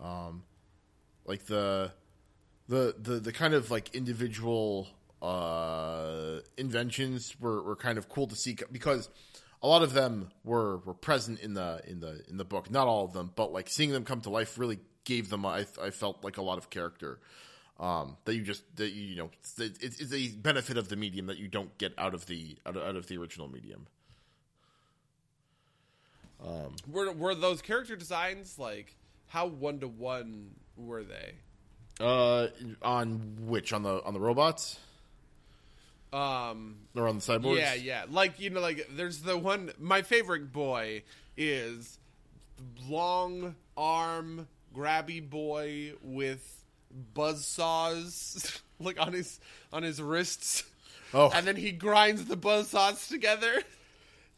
Um, 0.00 0.44
like 1.26 1.46
the 1.46 1.92
the 2.68 2.94
the 2.98 3.20
the 3.20 3.32
kind 3.32 3.54
of 3.54 3.70
like 3.70 3.94
individual 3.94 4.88
uh, 5.20 6.40
inventions 6.56 7.34
were, 7.40 7.62
were 7.62 7.76
kind 7.76 7.98
of 7.98 8.08
cool 8.08 8.26
to 8.28 8.36
see 8.36 8.56
because 8.72 9.08
a 9.62 9.68
lot 9.68 9.82
of 9.82 9.92
them 9.92 10.30
were, 10.44 10.78
were 10.78 10.94
present 10.94 11.40
in 11.40 11.54
the 11.54 11.82
in 11.86 12.00
the 12.00 12.22
in 12.28 12.36
the 12.36 12.44
book. 12.44 12.70
Not 12.70 12.86
all 12.86 13.04
of 13.04 13.12
them, 13.12 13.32
but 13.34 13.52
like 13.52 13.68
seeing 13.68 13.90
them 13.90 14.04
come 14.04 14.20
to 14.22 14.30
life 14.30 14.58
really 14.58 14.78
gave 15.04 15.28
them. 15.28 15.44
I, 15.44 15.66
I 15.82 15.90
felt 15.90 16.24
like 16.24 16.36
a 16.36 16.42
lot 16.42 16.58
of 16.58 16.70
character 16.70 17.18
um, 17.78 18.16
that 18.24 18.34
you 18.34 18.42
just 18.42 18.62
that 18.76 18.92
you, 18.92 19.02
you 19.02 19.16
know 19.16 19.30
it's, 19.58 20.00
it's 20.00 20.12
a 20.12 20.28
benefit 20.36 20.76
of 20.76 20.88
the 20.88 20.96
medium 20.96 21.26
that 21.26 21.38
you 21.38 21.48
don't 21.48 21.76
get 21.78 21.92
out 21.98 22.14
of 22.14 22.26
the 22.26 22.56
out 22.64 22.76
of, 22.76 22.82
out 22.82 22.96
of 22.96 23.08
the 23.08 23.18
original 23.18 23.48
medium. 23.48 23.86
Were 26.90 27.12
were 27.12 27.34
those 27.34 27.60
character 27.62 27.96
designs 27.96 28.58
like 28.58 28.94
how 29.28 29.46
one 29.46 29.80
to 29.80 29.88
one 29.88 30.50
were 30.76 31.02
they? 31.04 31.34
Uh, 32.00 32.48
on 32.82 33.36
which 33.40 33.72
on 33.72 33.82
the 33.82 34.02
on 34.04 34.14
the 34.14 34.20
robots 34.20 34.78
Um, 36.12 36.76
or 36.96 37.06
on 37.08 37.16
the 37.16 37.20
cyborgs? 37.22 37.58
yeah, 37.58 37.74
yeah, 37.74 38.04
like 38.10 38.40
you 38.40 38.50
know, 38.50 38.60
like 38.60 38.88
there's 38.96 39.20
the 39.20 39.36
one. 39.36 39.70
My 39.78 40.02
favorite 40.02 40.52
boy 40.52 41.02
is 41.36 41.98
long 42.88 43.54
arm 43.76 44.48
grabby 44.74 45.20
boy 45.28 45.92
with 46.02 46.64
buzz 47.14 47.44
saws 47.46 48.60
like 48.80 48.98
on 49.00 49.12
his 49.12 49.38
on 49.72 49.82
his 49.82 50.00
wrists. 50.00 50.64
Oh. 51.12 51.30
and 51.34 51.44
then 51.46 51.56
he 51.56 51.72
grinds 51.72 52.24
the 52.26 52.36
buzz 52.36 52.68
saws 52.68 53.08
together. 53.08 53.52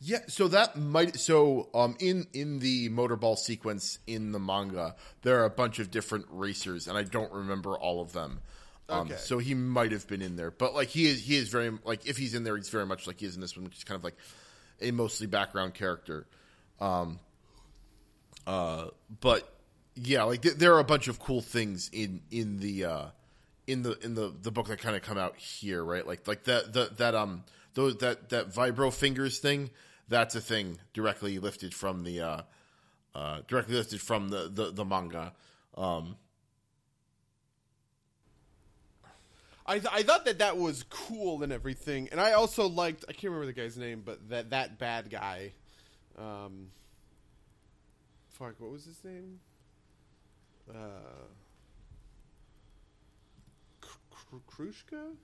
Yeah, 0.04 0.18
so 0.26 0.48
that 0.48 0.76
might 0.76 1.20
so 1.20 1.68
um 1.74 1.96
in 2.00 2.26
in 2.32 2.58
the 2.58 2.90
motorball 2.90 3.38
sequence 3.38 3.98
in 4.06 4.32
the 4.32 4.40
manga, 4.40 4.96
there 5.22 5.40
are 5.40 5.44
a 5.44 5.50
bunch 5.50 5.78
of 5.78 5.90
different 5.92 6.26
racers, 6.30 6.88
and 6.88 6.98
I 6.98 7.04
don't 7.04 7.32
remember 7.32 7.76
all 7.76 8.00
of 8.00 8.12
them. 8.12 8.40
Um, 8.88 9.06
Okay. 9.06 9.16
So 9.16 9.38
he 9.38 9.54
might 9.54 9.92
have 9.92 10.08
been 10.08 10.20
in 10.20 10.34
there, 10.34 10.50
but 10.50 10.74
like 10.74 10.88
he 10.88 11.06
is 11.06 11.22
he 11.22 11.36
is 11.36 11.48
very 11.50 11.70
like 11.84 12.04
if 12.06 12.16
he's 12.16 12.34
in 12.34 12.42
there, 12.42 12.56
he's 12.56 12.68
very 12.68 12.84
much 12.86 13.06
like 13.06 13.20
he 13.20 13.26
is 13.26 13.36
in 13.36 13.40
this 13.40 13.56
one, 13.56 13.64
which 13.64 13.76
is 13.76 13.84
kind 13.84 13.96
of 13.96 14.02
like 14.02 14.16
a 14.80 14.90
mostly 14.90 15.26
background 15.28 15.74
character. 15.74 16.26
Um. 16.80 17.20
Uh, 18.44 18.86
but 19.20 19.48
yeah, 19.94 20.24
like 20.24 20.42
th- 20.42 20.56
there 20.56 20.74
are 20.74 20.80
a 20.80 20.84
bunch 20.84 21.06
of 21.06 21.20
cool 21.20 21.40
things 21.42 21.88
in 21.92 22.22
in 22.32 22.58
the 22.58 22.84
uh 22.86 23.04
in 23.68 23.82
the 23.82 23.96
in 24.04 24.14
the 24.14 24.34
the 24.42 24.50
book 24.50 24.66
that 24.66 24.80
kind 24.80 24.96
of 24.96 25.02
come 25.02 25.16
out 25.18 25.36
here, 25.36 25.84
right? 25.84 26.04
Like 26.04 26.26
like 26.26 26.42
that 26.44 26.72
the 26.72 26.90
that 26.96 27.14
um 27.14 27.44
those 27.74 27.98
that 27.98 28.30
that 28.30 28.50
vibro 28.52 28.92
fingers 28.92 29.38
thing. 29.38 29.70
That's 30.12 30.34
a 30.34 30.42
thing 30.42 30.76
directly 30.92 31.38
lifted 31.38 31.72
from 31.72 32.04
the 32.04 32.20
uh, 32.20 32.42
uh, 33.14 33.40
directly 33.48 33.76
lifted 33.76 34.02
from 34.02 34.28
the 34.28 34.50
the, 34.52 34.70
the 34.70 34.84
manga. 34.84 35.32
Um, 35.74 36.16
I 39.64 39.78
th- 39.78 39.90
I 39.90 40.02
thought 40.02 40.26
that 40.26 40.40
that 40.40 40.58
was 40.58 40.82
cool 40.90 41.42
and 41.42 41.50
everything, 41.50 42.10
and 42.12 42.20
I 42.20 42.32
also 42.32 42.68
liked 42.68 43.06
I 43.08 43.12
can't 43.12 43.32
remember 43.32 43.46
the 43.46 43.54
guy's 43.54 43.78
name, 43.78 44.02
but 44.04 44.28
that 44.28 44.50
that 44.50 44.78
bad 44.78 45.08
guy, 45.08 45.54
um, 46.18 46.66
fuck, 48.28 48.56
what 48.58 48.70
was 48.70 48.84
his 48.84 49.02
name? 49.02 49.40
Uh, 50.70 51.24
Kr- 53.80 53.96
Kr- 54.10 54.62
Krushka? 54.62 55.14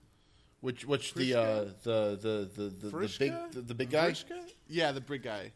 Which 0.61 0.85
which 0.85 1.15
the 1.15 1.35
uh, 1.35 1.65
the 1.85 2.19
the 2.21 2.51
the 2.55 2.69
the, 2.71 2.91
the 2.91 3.17
big 3.19 3.53
the, 3.53 3.61
the 3.61 3.75
big 3.75 3.91
guy. 3.91 4.11
Frischka? 4.11 4.41
Yeah, 4.69 4.93
the 4.93 5.01
big 5.01 5.23
guy. 5.23 5.53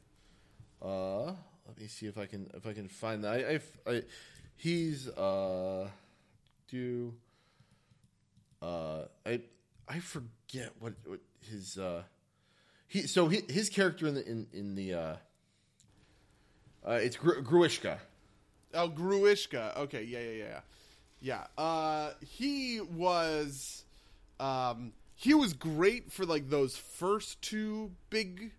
Uh, 0.80 1.26
let 1.66 1.78
me 1.78 1.86
see 1.88 2.06
if 2.06 2.18
I 2.18 2.26
can 2.26 2.50
if 2.54 2.66
I 2.66 2.72
can 2.72 2.88
find 2.88 3.24
that. 3.24 3.32
I, 3.32 3.90
I, 3.90 3.94
I 3.94 4.02
he's 4.56 5.08
uh, 5.08 5.88
do 6.68 7.14
uh, 8.62 9.02
I 9.26 9.40
I 9.88 9.98
forget 9.98 10.70
what, 10.78 10.94
what 11.04 11.20
his 11.40 11.78
uh, 11.78 12.02
he 12.86 13.06
so 13.06 13.28
he, 13.28 13.42
his 13.48 13.68
character 13.68 14.06
in 14.06 14.14
the 14.14 14.26
in 14.26 14.46
in 14.52 14.74
the 14.76 14.94
uh, 14.94 15.16
uh 16.86 16.92
it's 16.92 17.16
Gru- 17.16 17.42
Grewishka. 17.42 17.98
Oh, 18.74 18.88
Grewishka. 18.88 19.76
Okay, 19.76 20.04
yeah, 20.04 20.20
yeah, 20.20 20.44
yeah, 20.44 20.60
yeah. 21.56 21.62
Uh, 21.62 22.12
he 22.20 22.80
was, 22.80 23.81
um, 24.42 24.92
he 25.14 25.34
was 25.34 25.52
great 25.52 26.10
for 26.10 26.26
like 26.26 26.50
those 26.50 26.76
first 26.76 27.40
two 27.42 27.92
big 28.10 28.50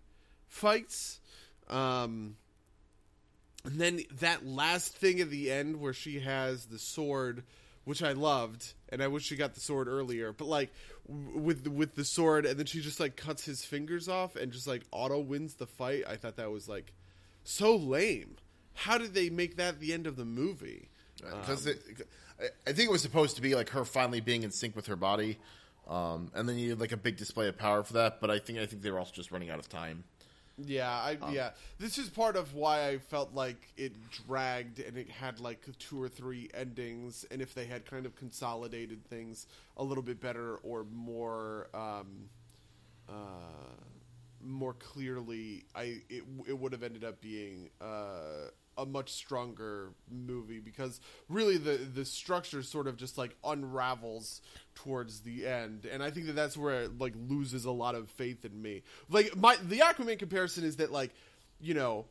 fights. 0.48 1.20
Um, 1.68 2.36
and 3.64 3.80
then 3.80 4.00
that 4.20 4.46
last 4.46 4.96
thing 4.96 5.20
at 5.20 5.30
the 5.30 5.50
end 5.50 5.80
where 5.80 5.92
she 5.92 6.20
has 6.20 6.66
the 6.66 6.78
sword 6.78 7.44
which 7.84 8.02
I 8.02 8.12
loved, 8.12 8.72
and 8.88 9.02
I 9.02 9.08
wish 9.08 9.24
she 9.24 9.36
got 9.36 9.54
the 9.54 9.60
sword 9.60 9.88
earlier. 9.88 10.32
But 10.32 10.48
like 10.48 10.72
with 11.06 11.66
with 11.66 11.94
the 11.94 12.04
sword, 12.04 12.46
and 12.46 12.58
then 12.58 12.66
she 12.66 12.80
just 12.80 12.98
like 12.98 13.16
cuts 13.16 13.44
his 13.44 13.64
fingers 13.64 14.08
off 14.08 14.36
and 14.36 14.50
just 14.52 14.66
like 14.66 14.82
auto 14.90 15.20
wins 15.20 15.54
the 15.54 15.66
fight. 15.66 16.04
I 16.08 16.16
thought 16.16 16.36
that 16.36 16.50
was 16.50 16.68
like 16.68 16.92
so 17.44 17.76
lame. 17.76 18.36
How 18.72 18.98
did 18.98 19.14
they 19.14 19.30
make 19.30 19.56
that 19.58 19.80
the 19.80 19.92
end 19.92 20.06
of 20.06 20.16
the 20.16 20.24
movie? 20.24 20.88
because 21.20 21.68
I 21.68 22.72
think 22.72 22.88
it 22.88 22.90
was 22.90 23.02
supposed 23.02 23.36
to 23.36 23.42
be 23.42 23.54
like 23.54 23.70
her 23.70 23.84
finally 23.84 24.20
being 24.20 24.42
in 24.42 24.50
sync 24.50 24.74
with 24.74 24.86
her 24.86 24.96
body, 24.96 25.38
um, 25.88 26.30
and 26.34 26.48
then 26.48 26.58
you 26.58 26.70
had 26.70 26.80
like 26.80 26.92
a 26.92 26.96
big 26.96 27.16
display 27.16 27.48
of 27.48 27.58
power 27.58 27.82
for 27.82 27.94
that. 27.94 28.20
But 28.20 28.30
I 28.30 28.38
think 28.38 28.58
I 28.58 28.66
think 28.66 28.82
they 28.82 28.90
were 28.90 28.98
also 28.98 29.12
just 29.12 29.30
running 29.30 29.50
out 29.50 29.58
of 29.58 29.68
time. 29.68 30.04
Yeah, 30.56 30.88
I 30.88 31.18
yeah. 31.32 31.50
This 31.78 31.98
is 31.98 32.08
part 32.08 32.36
of 32.36 32.54
why 32.54 32.88
I 32.88 32.98
felt 32.98 33.34
like 33.34 33.72
it 33.76 33.92
dragged 34.26 34.78
and 34.78 34.96
it 34.96 35.10
had 35.10 35.40
like 35.40 35.66
two 35.78 36.00
or 36.00 36.08
three 36.08 36.48
endings, 36.54 37.24
and 37.30 37.42
if 37.42 37.54
they 37.54 37.64
had 37.64 37.84
kind 37.86 38.06
of 38.06 38.14
consolidated 38.14 39.04
things 39.04 39.46
a 39.76 39.82
little 39.82 40.02
bit 40.02 40.20
better 40.20 40.56
or 40.56 40.84
more 40.92 41.68
um, 41.74 42.28
uh, 43.08 43.12
more 44.40 44.74
clearly, 44.74 45.64
I 45.74 46.02
it 46.08 46.22
it 46.46 46.58
would 46.58 46.72
have 46.72 46.84
ended 46.84 47.02
up 47.02 47.20
being 47.20 47.70
uh, 47.80 48.50
a 48.76 48.86
much 48.86 49.12
stronger 49.12 49.90
movie 50.10 50.60
because 50.60 51.00
really 51.28 51.56
the 51.56 51.76
the 51.76 52.04
structure 52.04 52.62
sort 52.62 52.86
of 52.86 52.96
just 52.96 53.18
like 53.18 53.36
unravels 53.44 54.40
towards 54.74 55.20
the 55.20 55.46
end. 55.46 55.86
And 55.90 56.02
i 56.02 56.10
think 56.10 56.26
that 56.26 56.34
that's 56.34 56.56
where 56.56 56.82
it 56.82 56.98
like 56.98 57.14
loses 57.28 57.64
a 57.64 57.70
lot 57.70 57.94
of 57.94 58.08
faith 58.10 58.44
in 58.44 58.60
me. 58.60 58.82
Like 59.08 59.36
my 59.36 59.56
the 59.62 59.78
aquaman 59.80 60.18
comparison 60.18 60.64
is 60.64 60.76
that 60.76 60.92
like 60.92 61.10
you 61.60 61.74
know 61.74 62.06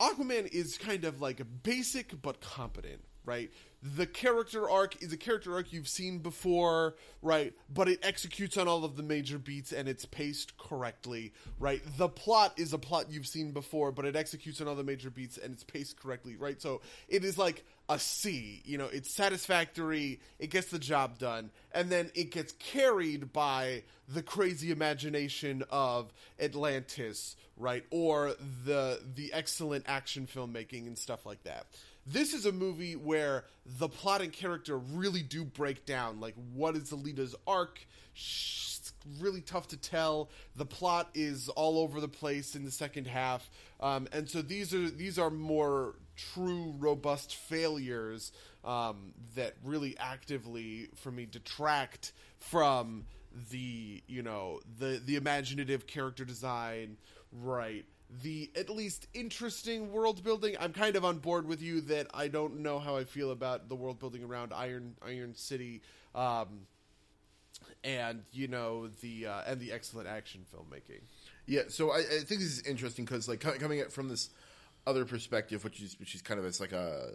aquaman 0.00 0.46
is 0.52 0.78
kind 0.78 1.04
of 1.04 1.20
like 1.20 1.40
basic 1.62 2.20
but 2.22 2.40
competent 2.40 3.02
right 3.28 3.50
the 3.82 4.06
character 4.06 4.68
arc 4.68 5.00
is 5.02 5.12
a 5.12 5.16
character 5.16 5.54
arc 5.54 5.72
you've 5.72 5.88
seen 5.88 6.18
before, 6.18 6.96
right? 7.22 7.54
But 7.72 7.88
it 7.88 8.00
executes 8.02 8.56
on 8.56 8.66
all 8.66 8.84
of 8.84 8.96
the 8.96 9.04
major 9.04 9.38
beats 9.38 9.72
and 9.72 9.88
it's 9.88 10.04
paced 10.04 10.58
correctly, 10.58 11.32
right? 11.60 11.80
The 11.96 12.08
plot 12.08 12.54
is 12.56 12.72
a 12.72 12.78
plot 12.78 13.06
you've 13.08 13.26
seen 13.26 13.52
before, 13.52 13.92
but 13.92 14.04
it 14.04 14.16
executes 14.16 14.60
on 14.60 14.66
all 14.66 14.74
the 14.74 14.82
major 14.82 15.10
beats 15.10 15.38
and 15.38 15.52
it's 15.52 15.62
paced 15.62 16.00
correctly, 16.00 16.34
right? 16.34 16.60
So 16.60 16.80
it 17.08 17.24
is 17.24 17.38
like 17.38 17.64
a 17.88 18.00
C, 18.00 18.62
you 18.64 18.78
know, 18.78 18.86
it's 18.86 19.14
satisfactory, 19.14 20.20
it 20.40 20.50
gets 20.50 20.68
the 20.68 20.78
job 20.78 21.18
done, 21.18 21.50
and 21.72 21.88
then 21.88 22.10
it 22.14 22.32
gets 22.32 22.52
carried 22.54 23.32
by 23.32 23.84
the 24.08 24.22
crazy 24.22 24.72
imagination 24.72 25.62
of 25.70 26.12
Atlantis, 26.40 27.36
right? 27.56 27.84
Or 27.90 28.34
the 28.64 29.00
the 29.14 29.32
excellent 29.32 29.84
action 29.86 30.26
filmmaking 30.26 30.86
and 30.86 30.98
stuff 30.98 31.24
like 31.24 31.44
that. 31.44 31.66
This 32.10 32.32
is 32.32 32.46
a 32.46 32.52
movie 32.52 32.96
where 32.96 33.44
the 33.66 33.88
plot 33.88 34.22
and 34.22 34.32
character 34.32 34.78
really 34.78 35.22
do 35.22 35.44
break 35.44 35.84
down. 35.84 36.20
Like, 36.20 36.34
what 36.54 36.74
is 36.74 36.90
Alita's 36.90 37.36
arc? 37.46 37.86
It's 38.14 38.92
really 39.20 39.42
tough 39.42 39.68
to 39.68 39.76
tell. 39.76 40.30
The 40.56 40.64
plot 40.64 41.10
is 41.14 41.50
all 41.50 41.78
over 41.78 42.00
the 42.00 42.08
place 42.08 42.54
in 42.54 42.64
the 42.64 42.70
second 42.70 43.08
half, 43.08 43.50
um, 43.80 44.08
and 44.12 44.28
so 44.28 44.40
these 44.40 44.72
are 44.72 44.88
these 44.88 45.18
are 45.18 45.30
more 45.30 45.96
true, 46.16 46.74
robust 46.78 47.36
failures 47.36 48.32
um, 48.64 49.12
that 49.34 49.54
really 49.62 49.96
actively, 49.98 50.88
for 50.96 51.10
me, 51.10 51.26
detract 51.26 52.12
from 52.38 53.04
the 53.50 54.02
you 54.06 54.22
know 54.22 54.60
the 54.78 55.00
the 55.04 55.16
imaginative 55.16 55.86
character 55.86 56.24
design, 56.24 56.96
right? 57.32 57.84
The 58.22 58.50
at 58.56 58.70
least 58.70 59.06
interesting 59.12 59.92
world 59.92 60.22
building. 60.24 60.56
I'm 60.58 60.72
kind 60.72 60.96
of 60.96 61.04
on 61.04 61.18
board 61.18 61.46
with 61.46 61.62
you 61.62 61.80
that 61.82 62.06
I 62.14 62.28
don't 62.28 62.60
know 62.60 62.78
how 62.78 62.96
I 62.96 63.04
feel 63.04 63.30
about 63.30 63.68
the 63.68 63.74
world 63.74 63.98
building 63.98 64.24
around 64.24 64.52
Iron 64.54 64.94
Iron 65.04 65.34
City, 65.34 65.82
um, 66.14 66.66
and 67.84 68.22
you 68.32 68.48
know 68.48 68.88
the 69.00 69.26
uh, 69.26 69.42
and 69.46 69.60
the 69.60 69.72
excellent 69.72 70.08
action 70.08 70.46
filmmaking. 70.54 71.02
Yeah, 71.46 71.62
so 71.68 71.90
I, 71.90 71.98
I 71.98 72.02
think 72.02 72.40
this 72.40 72.58
is 72.58 72.62
interesting 72.62 73.04
because 73.04 73.28
like 73.28 73.40
coming 73.40 73.80
at 73.80 73.92
from 73.92 74.08
this 74.08 74.30
other 74.86 75.04
perspective, 75.04 75.64
which 75.64 75.82
is 75.82 75.98
which 76.00 76.14
is 76.14 76.22
kind 76.22 76.40
of 76.40 76.46
it's 76.46 76.60
like 76.60 76.72
a 76.72 77.10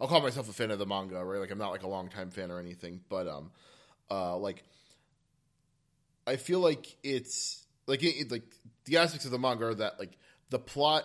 I'll 0.00 0.08
call 0.08 0.20
myself 0.20 0.48
a 0.48 0.52
fan 0.52 0.70
of 0.70 0.78
the 0.78 0.86
manga, 0.86 1.24
right? 1.24 1.40
Like 1.40 1.50
I'm 1.50 1.58
not 1.58 1.72
like 1.72 1.82
a 1.82 1.88
long 1.88 2.08
time 2.08 2.30
fan 2.30 2.50
or 2.50 2.60
anything, 2.60 3.00
but 3.08 3.26
um, 3.26 3.50
uh, 4.10 4.36
like 4.36 4.64
I 6.26 6.36
feel 6.36 6.60
like 6.60 6.96
it's 7.02 7.59
like 7.90 8.02
it, 8.02 8.30
like 8.30 8.44
the 8.84 8.98
aspects 8.98 9.26
of 9.26 9.32
the 9.32 9.38
manga 9.38 9.66
are 9.66 9.74
that 9.74 9.98
like 9.98 10.16
the 10.50 10.58
plot 10.58 11.04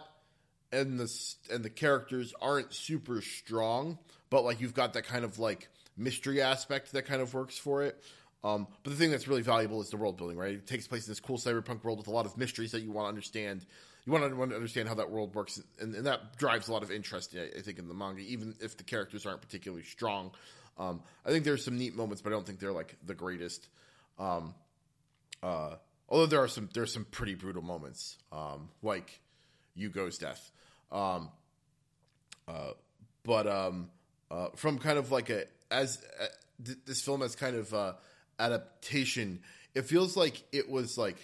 and 0.71 0.99
the 0.99 1.11
and 1.51 1.65
the 1.65 1.69
characters 1.69 2.33
aren't 2.41 2.73
super 2.73 3.21
strong, 3.21 3.97
but 4.29 4.45
like 4.45 4.61
you've 4.61 4.73
got 4.73 4.93
that 4.93 5.03
kind 5.03 5.25
of 5.25 5.39
like 5.39 5.67
mystery 5.97 6.41
aspect 6.41 6.91
that 6.93 7.05
kind 7.05 7.21
of 7.21 7.33
works 7.33 7.57
for 7.57 7.83
it. 7.83 8.01
Um, 8.43 8.67
but 8.83 8.91
the 8.91 8.95
thing 8.95 9.09
that's 9.09 9.27
really 9.27 9.41
valuable 9.41 9.81
is 9.81 9.89
the 9.89 9.97
world 9.97 10.17
building, 10.17 10.37
right? 10.37 10.53
It 10.53 10.67
takes 10.67 10.87
place 10.87 11.07
in 11.07 11.11
this 11.11 11.19
cool 11.19 11.37
cyberpunk 11.37 11.83
world 11.83 11.97
with 11.97 12.07
a 12.07 12.11
lot 12.11 12.27
of 12.27 12.37
mysteries 12.37 12.71
that 12.73 12.81
you 12.81 12.91
want 12.91 13.05
to 13.05 13.09
understand. 13.09 13.65
You 14.05 14.11
want 14.11 14.29
to, 14.29 14.35
want 14.35 14.51
to 14.51 14.55
understand 14.55 14.87
how 14.87 14.93
that 14.95 15.09
world 15.09 15.33
works, 15.33 15.59
and, 15.79 15.95
and, 15.95 16.05
that 16.05 16.37
drives 16.37 16.67
a 16.67 16.71
lot 16.71 16.83
of 16.83 16.91
interest, 16.91 17.35
I, 17.35 17.57
I, 17.57 17.61
think, 17.61 17.79
in 17.79 17.87
the 17.87 17.95
manga, 17.95 18.21
even 18.21 18.53
if 18.61 18.77
the 18.77 18.83
characters 18.83 19.25
aren't 19.25 19.41
particularly 19.41 19.83
strong. 19.83 20.29
Um, 20.77 21.01
I 21.25 21.29
think 21.31 21.43
there's 21.43 21.65
some 21.65 21.79
neat 21.79 21.95
moments, 21.95 22.21
but 22.21 22.29
I 22.29 22.33
don't 22.33 22.45
think 22.45 22.59
they're 22.59 22.71
like 22.71 22.95
the 23.03 23.15
greatest. 23.15 23.67
Um, 24.19 24.53
uh, 25.41 25.77
although 26.09 26.25
there 26.25 26.41
are 26.41 26.47
some 26.47 26.69
there's 26.73 26.93
some 26.93 27.05
pretty 27.05 27.35
brutal 27.35 27.61
moments, 27.61 28.17
um, 28.31 28.69
like 28.81 29.19
Yugo's 29.77 30.17
death. 30.17 30.51
Um, 30.91 31.29
uh, 32.47 32.71
but 33.23 33.47
um, 33.47 33.89
uh, 34.29 34.49
from 34.55 34.79
kind 34.79 34.97
of 34.97 35.11
like 35.11 35.29
a 35.29 35.45
as 35.71 36.01
uh, 36.19 36.25
th- 36.63 36.77
this 36.85 37.01
film 37.01 37.21
as 37.21 37.35
kind 37.35 37.55
of 37.55 37.73
uh, 37.73 37.93
adaptation, 38.39 39.39
it 39.73 39.83
feels 39.83 40.15
like 40.15 40.43
it 40.51 40.69
was 40.69 40.97
like 40.97 41.17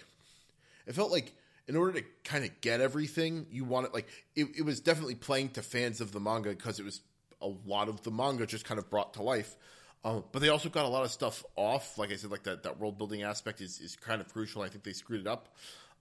it 0.88 0.94
felt 0.94 1.12
like 1.12 1.34
in 1.67 1.76
order 1.76 2.02
to 2.02 2.06
kind 2.24 2.44
of 2.44 2.60
get 2.62 2.82
everything 2.82 3.46
you 3.52 3.63
wanted, 3.63 3.94
like 3.94 4.08
it, 4.36 4.48
it 4.58 4.65
was 4.65 4.80
definitely 4.80 5.15
playing 5.15 5.50
to 5.50 5.62
fans 5.62 6.02
of 6.02 6.12
the 6.12 6.20
manga 6.20 6.50
because 6.50 6.80
it 6.80 6.86
was 6.86 7.02
a 7.41 7.48
lot 7.65 7.88
of 7.88 8.02
the 8.04 8.12
manga 8.12 8.46
just 8.46 8.65
kind 8.65 8.80
of 8.80 8.89
brought 8.89 9.13
to 9.13 9.22
life. 9.22 9.56
Um, 10.04 10.24
but 10.32 10.42
they 10.42 10.50
also 10.50 10.70
got 10.70 10.86
a 10.86 10.88
lot 10.88 11.04
of 11.04 11.12
stuff 11.12 11.44
off. 11.56 11.98
Like 11.98 12.12
I 12.12 12.16
said, 12.16 12.32
like 12.32 12.44
that, 12.44 12.64
that 12.64 12.80
world 12.80 12.98
building 12.98 13.22
aspect 13.24 13.62
is, 13.62 13.80
is 13.80 13.96
kind 13.96 14.20
of 14.20 14.32
crucial. 14.32 14.62
I 14.62 14.70
think 14.70 14.84
they 14.84 14.94
screwed 14.94 15.22
it 15.22 15.28
up. 15.28 15.50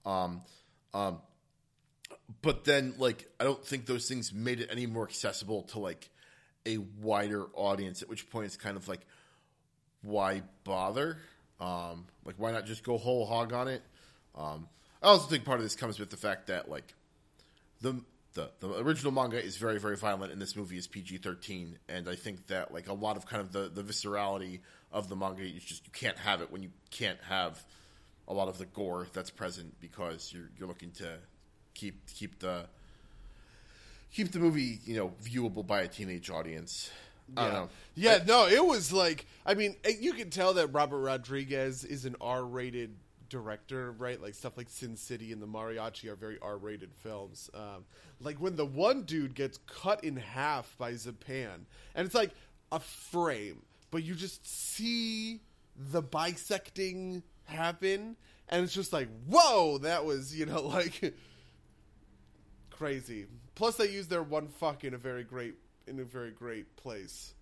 Um, 0.07 0.43
um, 0.95 1.19
but 2.43 2.65
then 2.65 2.95
like 2.99 3.29
I 3.39 3.45
don't 3.45 3.65
think 3.65 3.87
those 3.87 4.09
things 4.09 4.33
made 4.33 4.61
it 4.61 4.69
any 4.71 4.87
more 4.87 5.05
accessible 5.05 5.63
to 5.65 5.79
like 5.79 6.09
a 6.67 6.79
wider 6.79 7.47
audience. 7.55 8.03
At 8.03 8.09
which 8.09 8.31
point 8.31 8.47
it's 8.47 8.57
kind 8.57 8.77
of 8.77 8.89
like, 8.89 9.01
why 10.03 10.43
bother? 10.65 11.19
Um, 11.61 12.07
like 12.25 12.37
why 12.39 12.53
not 12.53 12.67
just 12.67 12.83
go 12.83 12.97
whole 12.97 13.27
hog 13.27 13.53
on 13.53 13.69
it? 13.69 13.83
Um, 14.35 14.69
I 15.03 15.09
also 15.09 15.29
think 15.29 15.45
part 15.45 15.59
of 15.59 15.65
this 15.65 15.77
comes 15.77 15.99
with 15.99 16.11
the 16.11 16.17
fact 16.17 16.47
that 16.47 16.71
like 16.71 16.95
the 17.81 18.01
the, 18.35 18.51
the 18.61 18.79
original 18.79 19.13
manga 19.13 19.43
is 19.43 19.57
very 19.57 19.79
very 19.79 19.97
violent 19.97 20.33
and 20.33 20.41
this 20.41 20.55
movie 20.55 20.77
is 20.77 20.87
PG 20.87 21.19
thirteen 21.19 21.79
and 21.89 22.09
I 22.09 22.15
think 22.15 22.47
that 22.49 22.73
like 22.73 22.89
a 22.89 22.93
lot 22.93 23.17
of 23.17 23.27
kind 23.27 23.41
of 23.41 23.53
the 23.53 23.69
the 23.69 23.83
viscerality 23.83 24.61
of 24.93 25.09
the 25.09 25.17
manga 25.17 25.43
is 25.43 25.65
just 25.65 25.87
you 25.87 25.93
can't 25.93 26.19
have 26.19 26.41
it 26.41 26.51
when 26.51 26.63
you 26.63 26.71
can't 26.91 27.19
have 27.29 27.65
a 28.29 28.33
lot 28.33 28.49
of 28.49 28.59
the 28.59 28.67
gore 28.67 29.07
that's 29.13 29.31
present 29.31 29.75
because 29.81 30.33
you're 30.33 30.49
you're 30.59 30.69
looking 30.69 30.93
to 30.93 31.17
keep 31.75 32.07
keep 32.15 32.39
the 32.39 32.67
keep 34.13 34.31
the 34.33 34.39
movie 34.39 34.79
you 34.85 34.97
know 34.97 35.13
viewable 35.23 35.67
by 35.67 35.83
a 35.83 35.89
teenage 35.89 36.31
audience. 36.31 36.91
Yeah. 37.37 37.51
know. 37.51 37.69
Yeah, 37.95 38.19
no, 38.27 38.47
it 38.49 38.65
was 38.65 38.93
like 38.93 39.27
I 39.47 39.55
mean, 39.55 39.77
eh, 39.85 39.93
you 40.01 40.13
can 40.15 40.31
tell 40.31 40.55
that 40.55 40.69
Robert 40.69 41.01
Rodriguez 41.01 41.85
is 41.85 42.05
an 42.05 42.17
R-rated 42.21 42.95
director, 43.31 43.93
right? 43.93 44.21
Like 44.21 44.35
stuff 44.35 44.57
like 44.57 44.69
Sin 44.69 44.97
City 44.97 45.33
and 45.33 45.41
the 45.41 45.47
Mariachi 45.47 46.09
are 46.09 46.17
very 46.17 46.39
R-rated 46.43 46.93
films. 46.95 47.49
Um, 47.55 47.85
like 48.21 48.37
when 48.37 48.57
the 48.57 48.67
one 48.67 49.05
dude 49.05 49.35
gets 49.35 49.59
cut 49.67 50.05
in 50.05 50.17
half 50.17 50.77
by 50.77 50.93
Zapan, 50.93 51.65
and 51.95 52.07
it's 52.07 52.15
like 52.15 52.33
a 52.71 52.81
frame, 52.81 53.63
but 53.91 54.03
you 54.03 54.15
just 54.15 54.47
see 54.47 55.41
the 55.75 56.03
bisecting 56.03 57.23
happen, 57.45 58.17
and 58.49 58.65
it's 58.65 58.75
just 58.75 58.93
like, 58.93 59.09
whoa, 59.27 59.79
that 59.79 60.05
was 60.05 60.39
you 60.39 60.45
know 60.45 60.61
like 60.67 61.15
crazy. 62.71 63.27
Plus, 63.55 63.77
they 63.77 63.91
use 63.91 64.09
their 64.09 64.23
one 64.23 64.49
fuck 64.49 64.85
in 64.85 64.95
a 64.95 64.99
very 64.99 65.25
great 65.25 65.55
in 65.87 65.99
a 66.01 66.05
very 66.05 66.31
great 66.31 66.77
place. 66.77 67.35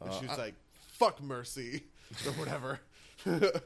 And 0.00 0.12
she's 0.14 0.38
like, 0.38 0.54
"Fuck 0.98 1.22
Mercy" 1.22 1.84
or 2.26 2.32
whatever. 2.32 2.80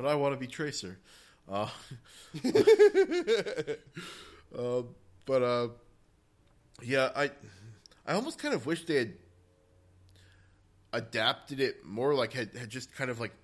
but 0.00 0.08
I 0.08 0.14
want 0.14 0.32
to 0.32 0.38
be 0.38 0.46
Tracer. 0.46 0.98
Uh, 1.46 1.68
uh, 4.58 4.82
but 5.26 5.42
uh, 5.42 5.68
yeah, 6.82 7.10
I 7.14 7.30
I 8.06 8.14
almost 8.14 8.38
kind 8.38 8.54
of 8.54 8.64
wish 8.64 8.86
they 8.86 8.94
had 8.94 9.12
adapted 10.92 11.60
it 11.60 11.84
more, 11.84 12.14
like 12.14 12.32
had, 12.32 12.54
had 12.54 12.70
just 12.70 12.94
kind 12.94 13.10
of 13.10 13.20
like 13.20 13.34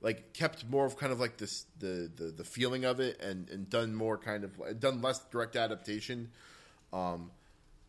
like 0.00 0.32
kept 0.32 0.64
more 0.70 0.86
of 0.86 0.96
kind 0.96 1.12
of 1.12 1.18
like 1.18 1.38
this 1.38 1.66
the 1.78 2.08
the, 2.14 2.26
the 2.36 2.44
feeling 2.44 2.84
of 2.84 3.00
it 3.00 3.20
and 3.20 3.48
and 3.48 3.68
done 3.68 3.92
more 3.94 4.16
kind 4.16 4.44
of 4.44 4.78
done 4.78 5.02
less 5.02 5.18
direct 5.30 5.56
adaptation. 5.56 6.30
Um, 6.92 7.32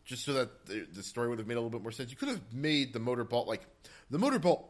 just 0.04 0.24
so 0.24 0.32
that 0.32 0.66
the, 0.66 0.88
the 0.92 1.02
story 1.04 1.28
would 1.28 1.38
have 1.38 1.46
made 1.46 1.54
a 1.54 1.60
little 1.60 1.70
bit 1.70 1.82
more 1.82 1.92
sense. 1.92 2.10
You 2.10 2.16
could 2.16 2.30
have 2.30 2.40
made 2.52 2.92
the 2.92 2.98
motorball 2.98 3.46
like 3.46 3.62
the 4.10 4.18
motorball 4.18 4.64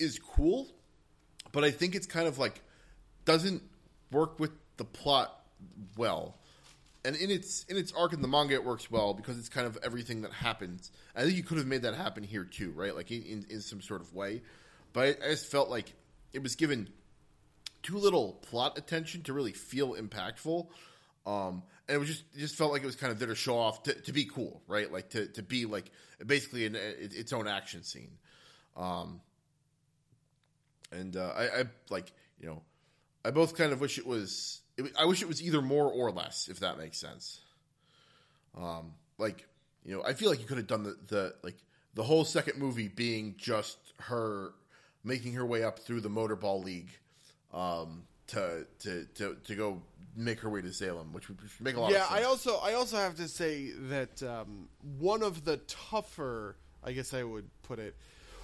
is 0.00 0.18
cool, 0.18 0.66
but 1.52 1.62
I 1.62 1.70
think 1.70 1.94
it's 1.94 2.06
kind 2.06 2.26
of 2.26 2.38
like 2.38 2.60
doesn't 3.24 3.62
work 4.10 4.38
with 4.38 4.50
the 4.76 4.84
plot 4.84 5.44
well. 5.96 6.36
And 7.04 7.16
in 7.16 7.30
its 7.30 7.64
in 7.64 7.76
its 7.76 7.92
arc 7.92 8.12
in 8.12 8.22
the 8.22 8.28
manga, 8.28 8.54
it 8.54 8.64
works 8.64 8.90
well 8.90 9.12
because 9.12 9.38
it's 9.38 9.48
kind 9.48 9.66
of 9.66 9.76
everything 9.82 10.22
that 10.22 10.32
happens. 10.32 10.92
I 11.16 11.22
think 11.22 11.36
you 11.36 11.42
could 11.42 11.58
have 11.58 11.66
made 11.66 11.82
that 11.82 11.94
happen 11.94 12.22
here 12.22 12.44
too, 12.44 12.70
right? 12.72 12.94
Like 12.94 13.10
in, 13.10 13.22
in, 13.22 13.46
in 13.50 13.60
some 13.60 13.80
sort 13.80 14.00
of 14.00 14.14
way. 14.14 14.42
But 14.92 15.18
I, 15.22 15.26
I 15.26 15.30
just 15.30 15.50
felt 15.50 15.68
like 15.68 15.92
it 16.32 16.42
was 16.42 16.54
given 16.54 16.88
too 17.82 17.98
little 17.98 18.34
plot 18.50 18.78
attention 18.78 19.22
to 19.22 19.32
really 19.32 19.52
feel 19.52 19.94
impactful. 19.94 20.68
Um, 21.26 21.62
and 21.88 21.96
it 21.96 21.98
was 21.98 22.08
just 22.08 22.24
it 22.34 22.38
just 22.38 22.54
felt 22.54 22.72
like 22.72 22.82
it 22.82 22.86
was 22.86 22.96
kind 22.96 23.12
of 23.12 23.18
there 23.18 23.28
to 23.28 23.34
show 23.34 23.58
off 23.58 23.82
to, 23.84 23.94
to 23.94 24.12
be 24.12 24.24
cool, 24.24 24.62
right? 24.68 24.90
Like 24.90 25.10
to, 25.10 25.26
to 25.28 25.42
be 25.42 25.66
like 25.66 25.90
basically 26.24 26.66
an, 26.66 26.76
its 26.76 27.32
own 27.32 27.48
action 27.48 27.82
scene. 27.82 28.12
Um, 28.76 29.20
and 30.92 31.16
uh, 31.16 31.32
I, 31.36 31.42
I 31.42 31.64
like 31.90 32.12
you 32.40 32.46
know 32.46 32.62
I 33.24 33.30
both 33.30 33.56
kind 33.56 33.72
of 33.72 33.80
wish 33.80 33.98
it 33.98 34.06
was. 34.06 34.60
It, 34.76 34.92
I 34.98 35.04
wish 35.04 35.22
it 35.22 35.28
was 35.28 35.42
either 35.42 35.62
more 35.62 35.90
or 35.90 36.10
less, 36.10 36.48
if 36.48 36.60
that 36.60 36.78
makes 36.78 36.98
sense. 36.98 37.40
Um, 38.56 38.94
like 39.18 39.46
you 39.84 39.94
know, 39.94 40.02
I 40.04 40.12
feel 40.14 40.30
like 40.30 40.40
you 40.40 40.46
could 40.46 40.56
have 40.58 40.66
done 40.66 40.82
the, 40.82 40.96
the 41.08 41.34
like 41.42 41.56
the 41.94 42.02
whole 42.02 42.24
second 42.24 42.58
movie 42.58 42.88
being 42.88 43.34
just 43.36 43.78
her 43.98 44.52
making 45.04 45.34
her 45.34 45.44
way 45.44 45.64
up 45.64 45.78
through 45.78 46.00
the 46.00 46.08
motorball 46.08 46.64
league 46.64 46.90
um, 47.52 48.04
to, 48.28 48.66
to 48.80 49.06
to 49.14 49.36
to 49.44 49.54
go 49.54 49.82
make 50.16 50.40
her 50.40 50.50
way 50.50 50.60
to 50.60 50.68
Zalem, 50.68 51.12
which 51.12 51.28
would 51.28 51.38
make 51.60 51.76
a 51.76 51.80
lot 51.80 51.90
yeah, 51.90 51.98
of 51.98 52.08
sense. 52.08 52.20
Yeah, 52.20 52.26
I 52.26 52.28
also 52.28 52.56
I 52.58 52.74
also 52.74 52.96
have 52.96 53.16
to 53.16 53.28
say 53.28 53.70
that 53.88 54.22
um, 54.22 54.68
one 54.98 55.22
of 55.22 55.44
the 55.44 55.58
tougher, 55.68 56.56
I 56.84 56.92
guess 56.92 57.14
I 57.14 57.22
would 57.22 57.48
put 57.62 57.78
it, 57.78 57.96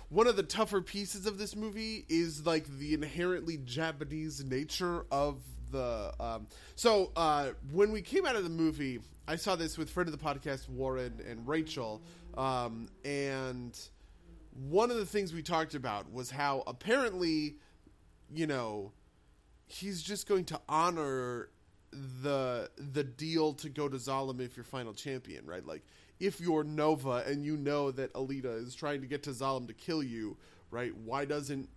one 0.09 0.27
of 0.27 0.37
the 0.37 0.43
tougher 0.43 0.81
pieces 0.81 1.27
of 1.27 1.39
this 1.39 1.55
movie 1.55 2.05
is 2.09 2.47
like 2.47 2.67
the 2.79 2.95
inherently 2.95 3.59
Japanese 3.59 4.43
nature 4.45 5.05
of 5.11 5.41
the. 5.71 6.13
Um, 6.19 6.47
so 6.77 7.13
uh, 7.17 7.51
when 7.73 7.93
we 7.93 8.03
came 8.03 8.25
out 8.27 8.37
of 8.37 8.45
the 8.45 8.51
movie, 8.51 9.01
I 9.27 9.37
saw 9.37 9.57
this 9.57 9.77
with 9.77 9.91
friend 9.91 10.09
of 10.09 10.19
the 10.19 10.25
podcast 10.25 10.69
Warren 10.69 11.21
and 11.29 11.47
Rachel, 11.47 12.01
um, 12.37 12.89
and 13.05 13.79
one 14.69 14.91
of 14.91 14.97
the 14.97 15.07
things 15.07 15.33
we 15.33 15.43
talked 15.43 15.75
about 15.75 16.13
was 16.13 16.31
how 16.31 16.63
apparently, 16.67 17.57
you 18.33 18.47
know, 18.47 18.93
he's 19.67 20.03
just 20.03 20.27
going 20.27 20.45
to 20.47 20.61
honor 20.69 21.51
the 21.91 22.71
the 22.77 23.05
deal 23.05 23.55
to 23.55 23.69
go 23.69 23.89
to 23.89 23.97
Zalem 23.97 24.41
if 24.41 24.57
you're 24.57 24.65
final 24.65 24.93
champion, 24.95 25.47
right? 25.47 25.65
Like 25.65 25.83
if 26.21 26.41
you're 26.41 26.65
Nova 26.65 27.23
and 27.27 27.45
you 27.45 27.57
know 27.57 27.91
that 27.93 28.13
Alita 28.15 28.63
is 28.63 28.75
trying 28.75 29.01
to 29.01 29.07
get 29.07 29.23
to 29.25 29.31
Zalem 29.31 29.67
to 29.69 29.75
kill 29.75 30.03
you, 30.03 30.37
right? 30.71 30.97
Why 30.97 31.25
doesn't 31.25 31.69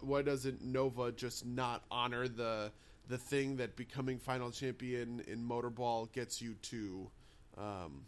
why 0.00 0.22
doesn't 0.22 0.62
Nova 0.62 1.12
just 1.12 1.46
not 1.46 1.82
honor 1.90 2.28
the 2.28 2.70
the 3.08 3.18
thing 3.18 3.56
that 3.56 3.76
becoming 3.76 4.18
final 4.18 4.50
champion 4.50 5.22
in 5.26 5.46
Motorball 5.46 6.10
gets 6.12 6.40
you 6.40 6.54
to 6.62 7.10
um, 7.58 8.02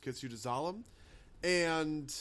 gets 0.00 0.22
you 0.22 0.28
to 0.28 0.36
Zalem? 0.36 0.82
And 1.42 2.14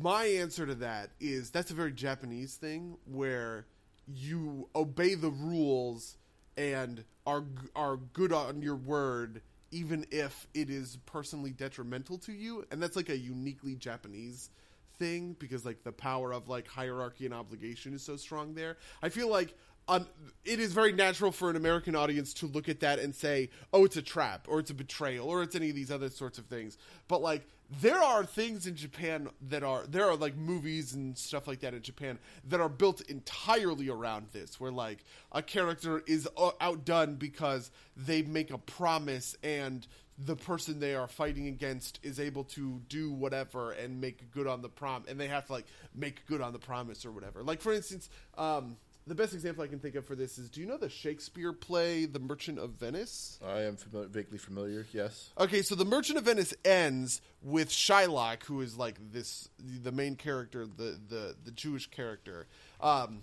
my 0.00 0.24
answer 0.24 0.66
to 0.66 0.74
that 0.76 1.10
is 1.20 1.50
that's 1.50 1.70
a 1.70 1.74
very 1.74 1.92
Japanese 1.92 2.56
thing 2.56 2.96
where 3.10 3.66
you 4.06 4.68
obey 4.74 5.14
the 5.14 5.30
rules 5.30 6.16
and 6.56 7.04
are 7.26 7.44
are 7.74 7.96
good 7.96 8.32
on 8.32 8.62
your 8.62 8.76
word 8.76 9.40
even 9.74 10.06
if 10.12 10.46
it 10.54 10.70
is 10.70 10.98
personally 11.04 11.50
detrimental 11.50 12.16
to 12.16 12.32
you 12.32 12.64
and 12.70 12.80
that's 12.80 12.94
like 12.94 13.08
a 13.08 13.16
uniquely 13.16 13.74
japanese 13.74 14.50
thing 14.98 15.34
because 15.40 15.66
like 15.66 15.82
the 15.82 15.90
power 15.90 16.32
of 16.32 16.48
like 16.48 16.68
hierarchy 16.68 17.24
and 17.24 17.34
obligation 17.34 17.92
is 17.92 18.00
so 18.00 18.14
strong 18.16 18.54
there 18.54 18.76
i 19.02 19.08
feel 19.08 19.28
like 19.28 19.52
um, 19.86 20.06
it 20.44 20.60
is 20.60 20.72
very 20.72 20.92
natural 20.92 21.30
for 21.30 21.50
an 21.50 21.56
American 21.56 21.94
audience 21.94 22.32
to 22.34 22.46
look 22.46 22.70
at 22.70 22.80
that 22.80 22.98
and 22.98 23.14
say, 23.14 23.50
"Oh, 23.70 23.84
it's 23.84 23.98
a 23.98 24.02
trap," 24.02 24.46
or 24.48 24.58
"It's 24.58 24.70
a 24.70 24.74
betrayal," 24.74 25.28
or 25.28 25.42
"It's 25.42 25.54
any 25.54 25.68
of 25.68 25.76
these 25.76 25.90
other 25.90 26.08
sorts 26.08 26.38
of 26.38 26.46
things." 26.46 26.78
But 27.06 27.20
like, 27.20 27.46
there 27.70 27.98
are 27.98 28.24
things 28.24 28.66
in 28.66 28.76
Japan 28.76 29.28
that 29.48 29.62
are 29.62 29.84
there 29.86 30.08
are 30.08 30.16
like 30.16 30.36
movies 30.36 30.92
and 30.92 31.16
stuff 31.16 31.46
like 31.46 31.60
that 31.60 31.74
in 31.74 31.82
Japan 31.82 32.18
that 32.48 32.60
are 32.60 32.68
built 32.68 33.00
entirely 33.02 33.88
around 33.88 34.28
this, 34.32 34.60
where 34.60 34.70
like 34.70 35.04
a 35.32 35.42
character 35.42 36.02
is 36.06 36.28
uh, 36.36 36.50
outdone 36.60 37.16
because 37.16 37.70
they 37.96 38.22
make 38.22 38.50
a 38.50 38.58
promise 38.58 39.36
and 39.42 39.86
the 40.16 40.36
person 40.36 40.78
they 40.78 40.94
are 40.94 41.08
fighting 41.08 41.48
against 41.48 41.98
is 42.02 42.20
able 42.20 42.44
to 42.44 42.80
do 42.88 43.10
whatever 43.10 43.72
and 43.72 44.00
make 44.00 44.30
good 44.30 44.46
on 44.46 44.62
the 44.62 44.68
prom, 44.68 45.04
and 45.08 45.18
they 45.18 45.28
have 45.28 45.46
to 45.46 45.52
like 45.52 45.66
make 45.94 46.26
good 46.26 46.40
on 46.40 46.52
the 46.52 46.58
promise 46.58 47.04
or 47.04 47.12
whatever. 47.12 47.42
Like 47.42 47.60
for 47.60 47.72
instance. 47.72 48.08
Um, 48.36 48.76
the 49.06 49.14
best 49.14 49.34
example 49.34 49.62
I 49.62 49.66
can 49.66 49.78
think 49.78 49.94
of 49.96 50.06
for 50.06 50.14
this 50.14 50.38
is 50.38 50.48
do 50.48 50.60
you 50.60 50.66
know 50.66 50.78
the 50.78 50.88
Shakespeare 50.88 51.52
play 51.52 52.06
The 52.06 52.18
Merchant 52.18 52.58
of 52.58 52.70
Venice? 52.70 53.38
I 53.44 53.62
am 53.62 53.76
familiar, 53.76 54.08
vaguely 54.08 54.38
familiar, 54.38 54.86
yes. 54.92 55.30
Okay, 55.38 55.62
so 55.62 55.74
The 55.74 55.84
Merchant 55.84 56.18
of 56.18 56.24
Venice 56.24 56.54
ends 56.64 57.20
with 57.42 57.68
Shylock, 57.68 58.44
who 58.44 58.60
is 58.60 58.78
like 58.78 58.96
this 59.12 59.48
the 59.58 59.92
main 59.92 60.16
character, 60.16 60.66
the 60.66 60.98
the, 61.08 61.36
the 61.44 61.50
Jewish 61.50 61.88
character. 61.90 62.46
Um, 62.80 63.22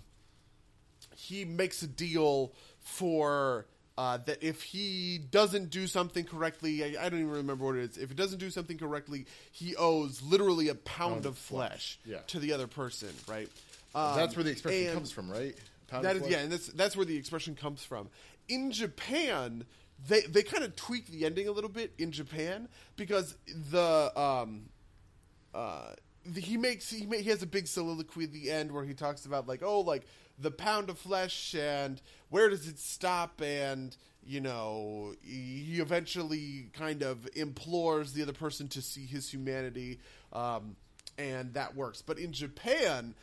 he 1.16 1.44
makes 1.44 1.82
a 1.82 1.88
deal 1.88 2.52
for 2.78 3.66
uh, 3.98 4.18
that 4.18 4.42
if 4.42 4.62
he 4.62 5.18
doesn't 5.18 5.70
do 5.70 5.86
something 5.86 6.24
correctly, 6.24 6.82
I, 6.82 7.04
I, 7.04 7.08
don't 7.08 7.20
even 7.20 7.30
remember 7.30 7.66
what 7.66 7.76
it 7.76 7.90
is. 7.90 7.98
If 7.98 8.08
he 8.08 8.14
doesn't 8.14 8.38
do 8.38 8.50
something 8.50 8.78
correctly, 8.78 9.26
he 9.50 9.76
owes 9.76 10.22
literally 10.22 10.68
a 10.68 10.74
pound, 10.74 11.12
pound 11.14 11.26
of 11.26 11.36
flesh, 11.36 11.98
flesh. 12.02 12.16
Yeah. 12.16 12.18
to 12.28 12.38
the 12.38 12.52
other 12.52 12.66
person, 12.66 13.10
right? 13.28 13.48
Um, 13.94 14.16
that's 14.16 14.34
where 14.34 14.44
the 14.44 14.50
expression 14.50 14.94
comes 14.94 15.12
from, 15.12 15.30
right? 15.30 15.54
Pound 15.92 16.06
that 16.06 16.16
is, 16.16 16.26
yeah, 16.26 16.38
and 16.38 16.50
that's 16.50 16.68
that's 16.68 16.96
where 16.96 17.04
the 17.04 17.16
expression 17.16 17.54
comes 17.54 17.84
from. 17.84 18.08
In 18.48 18.72
Japan, 18.72 19.66
they 20.08 20.22
they 20.22 20.42
kind 20.42 20.64
of 20.64 20.74
tweak 20.74 21.06
the 21.08 21.26
ending 21.26 21.48
a 21.48 21.52
little 21.52 21.68
bit 21.68 21.92
in 21.98 22.12
Japan 22.12 22.66
because 22.96 23.36
the 23.70 24.10
um 24.18 24.70
uh 25.54 25.90
the, 26.24 26.40
he 26.40 26.56
makes 26.56 26.88
he, 26.88 27.04
he 27.04 27.28
has 27.28 27.42
a 27.42 27.46
big 27.46 27.66
soliloquy 27.66 28.24
at 28.24 28.32
the 28.32 28.50
end 28.50 28.72
where 28.72 28.84
he 28.84 28.94
talks 28.94 29.26
about 29.26 29.46
like 29.46 29.62
oh 29.62 29.80
like 29.80 30.04
the 30.38 30.50
pound 30.50 30.88
of 30.88 30.98
flesh 30.98 31.54
and 31.54 32.00
where 32.30 32.48
does 32.48 32.66
it 32.66 32.78
stop 32.78 33.42
and 33.42 33.94
you 34.24 34.40
know 34.40 35.14
he 35.22 35.78
eventually 35.78 36.70
kind 36.72 37.02
of 37.02 37.28
implores 37.34 38.14
the 38.14 38.22
other 38.22 38.32
person 38.32 38.66
to 38.68 38.80
see 38.80 39.04
his 39.04 39.28
humanity 39.28 40.00
um, 40.32 40.74
and 41.18 41.52
that 41.52 41.76
works 41.76 42.02
but 42.02 42.18
in 42.18 42.32
japan 42.32 43.14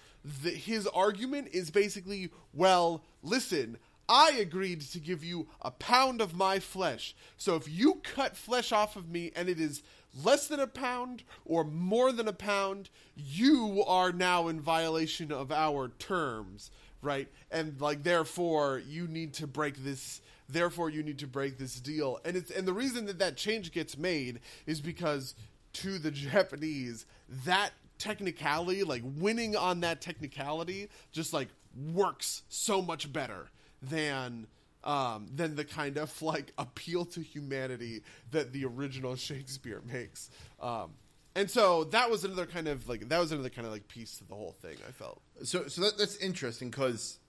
the, 0.43 0.51
his 0.51 0.87
argument 0.87 1.49
is 1.51 1.71
basically, 1.71 2.29
well, 2.53 3.03
listen, 3.23 3.77
I 4.07 4.31
agreed 4.39 4.81
to 4.81 4.99
give 4.99 5.23
you 5.23 5.47
a 5.61 5.71
pound 5.71 6.19
of 6.19 6.35
my 6.35 6.59
flesh. 6.59 7.15
So 7.37 7.55
if 7.55 7.69
you 7.69 8.01
cut 8.03 8.35
flesh 8.35 8.71
off 8.71 8.95
of 8.95 9.09
me 9.09 9.31
and 9.35 9.47
it 9.47 9.59
is 9.59 9.83
less 10.23 10.47
than 10.47 10.59
a 10.59 10.67
pound 10.67 11.23
or 11.45 11.63
more 11.63 12.11
than 12.11 12.27
a 12.27 12.33
pound, 12.33 12.89
you 13.15 13.83
are 13.85 14.11
now 14.11 14.47
in 14.47 14.59
violation 14.59 15.31
of 15.31 15.51
our 15.51 15.89
terms, 15.99 16.71
right? 17.03 17.27
And 17.51 17.79
like 17.79 18.01
therefore 18.01 18.81
you 18.85 19.07
need 19.07 19.33
to 19.35 19.47
break 19.47 19.83
this 19.83 20.21
therefore 20.51 20.89
you 20.89 21.03
need 21.03 21.19
to 21.19 21.27
break 21.27 21.59
this 21.59 21.79
deal. 21.79 22.19
And 22.25 22.35
it's 22.35 22.49
and 22.49 22.67
the 22.67 22.73
reason 22.73 23.05
that 23.05 23.19
that 23.19 23.37
change 23.37 23.71
gets 23.71 23.95
made 23.95 24.39
is 24.65 24.81
because 24.81 25.35
to 25.73 25.99
the 25.99 26.11
Japanese 26.11 27.05
that 27.45 27.71
technicality, 27.99 28.83
like 28.83 29.03
winning 29.17 29.55
on 29.55 29.81
that 29.81 30.01
technicality, 30.01 30.89
just 31.11 31.33
like 31.33 31.49
works 31.93 32.43
so 32.49 32.81
much 32.81 33.11
better 33.11 33.47
than 33.81 34.47
um, 34.83 35.27
than 35.35 35.55
the 35.55 35.65
kind 35.65 35.97
of 35.97 36.21
like 36.21 36.51
appeal 36.57 37.05
to 37.05 37.21
humanity 37.21 38.01
that 38.31 38.51
the 38.53 38.65
original 38.65 39.15
Shakespeare 39.27 39.81
makes. 39.85 40.29
Um, 40.59 40.91
and 41.35 41.49
so 41.49 41.85
that 41.85 42.09
was 42.09 42.23
another 42.23 42.45
kind 42.45 42.67
of 42.67 42.89
like 42.89 43.07
that 43.09 43.19
was 43.19 43.31
another 43.31 43.49
kind 43.49 43.65
of 43.65 43.71
like 43.71 43.87
piece 43.87 44.17
to 44.17 44.27
the 44.27 44.35
whole 44.35 44.55
thing. 44.61 44.77
I 44.87 44.91
felt 44.91 45.21
so. 45.43 45.67
So 45.67 45.81
that, 45.81 45.97
that's 45.97 46.17
interesting 46.17 46.69
because 46.69 47.19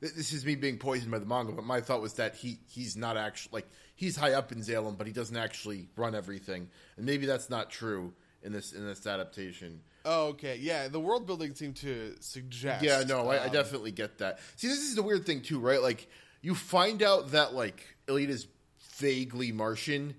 this 0.00 0.32
is 0.32 0.46
me 0.46 0.54
being 0.54 0.78
poisoned 0.78 1.10
by 1.10 1.18
the 1.18 1.26
manga, 1.26 1.52
but 1.52 1.64
my 1.64 1.80
thought 1.80 2.00
was 2.00 2.14
that 2.14 2.36
he 2.36 2.58
he's 2.68 2.96
not 2.96 3.16
actually 3.16 3.50
like 3.52 3.68
he's 3.96 4.16
high 4.16 4.32
up 4.32 4.52
in 4.52 4.60
Zalem, 4.60 4.96
but 4.96 5.06
he 5.06 5.12
doesn't 5.12 5.36
actually 5.36 5.88
run 5.96 6.14
everything, 6.14 6.68
and 6.96 7.04
maybe 7.04 7.26
that's 7.26 7.50
not 7.50 7.70
true 7.70 8.14
in 8.42 8.52
this 8.52 8.72
in 8.72 8.86
this 8.86 9.06
adaptation. 9.06 9.80
Oh, 10.04 10.28
okay. 10.28 10.58
Yeah, 10.60 10.88
the 10.88 11.00
world 11.00 11.26
building 11.26 11.54
seemed 11.54 11.76
to 11.76 12.14
suggest. 12.20 12.84
Yeah, 12.84 13.04
no, 13.06 13.20
um, 13.20 13.28
I, 13.28 13.38
I, 13.38 13.44
um, 13.46 13.52
definitely 13.52 13.92
get 13.92 14.18
that. 14.18 14.40
See, 14.56 14.68
this 14.68 14.80
is 14.80 14.94
the 14.94 15.02
weird 15.02 15.26
thing 15.26 15.42
too, 15.42 15.60
right? 15.60 15.80
Like, 15.80 16.08
you 16.40 16.54
find 16.54 17.02
out 17.02 17.32
that 17.32 17.54
like 17.54 17.84
is 18.08 18.48
vaguely 18.96 19.52
Martian, 19.52 20.14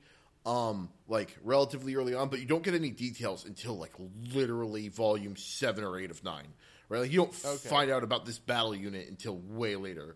um, 0.45 0.89
like 1.07 1.38
relatively 1.43 1.95
early 1.95 2.13
on, 2.13 2.30
but 2.30 2.39
you 2.39 2.45
don't 2.45 2.63
get 2.63 2.74
any 2.74 2.91
details 2.91 3.45
until 3.45 3.78
like 3.78 3.93
literally 4.34 4.88
volume 4.88 5.36
seven 5.36 5.84
or 5.84 5.99
eight 5.99 6.11
of 6.11 6.24
nine, 6.24 6.47
right? 6.89 7.01
Like, 7.01 7.11
you 7.11 7.17
don't 7.17 7.45
okay. 7.45 7.69
find 7.69 7.91
out 7.91 8.03
about 8.03 8.26
this 8.26 8.39
battle 8.39 8.76
unit 8.76 9.07
until 9.09 9.38
way 9.38 9.76
later. 9.76 10.15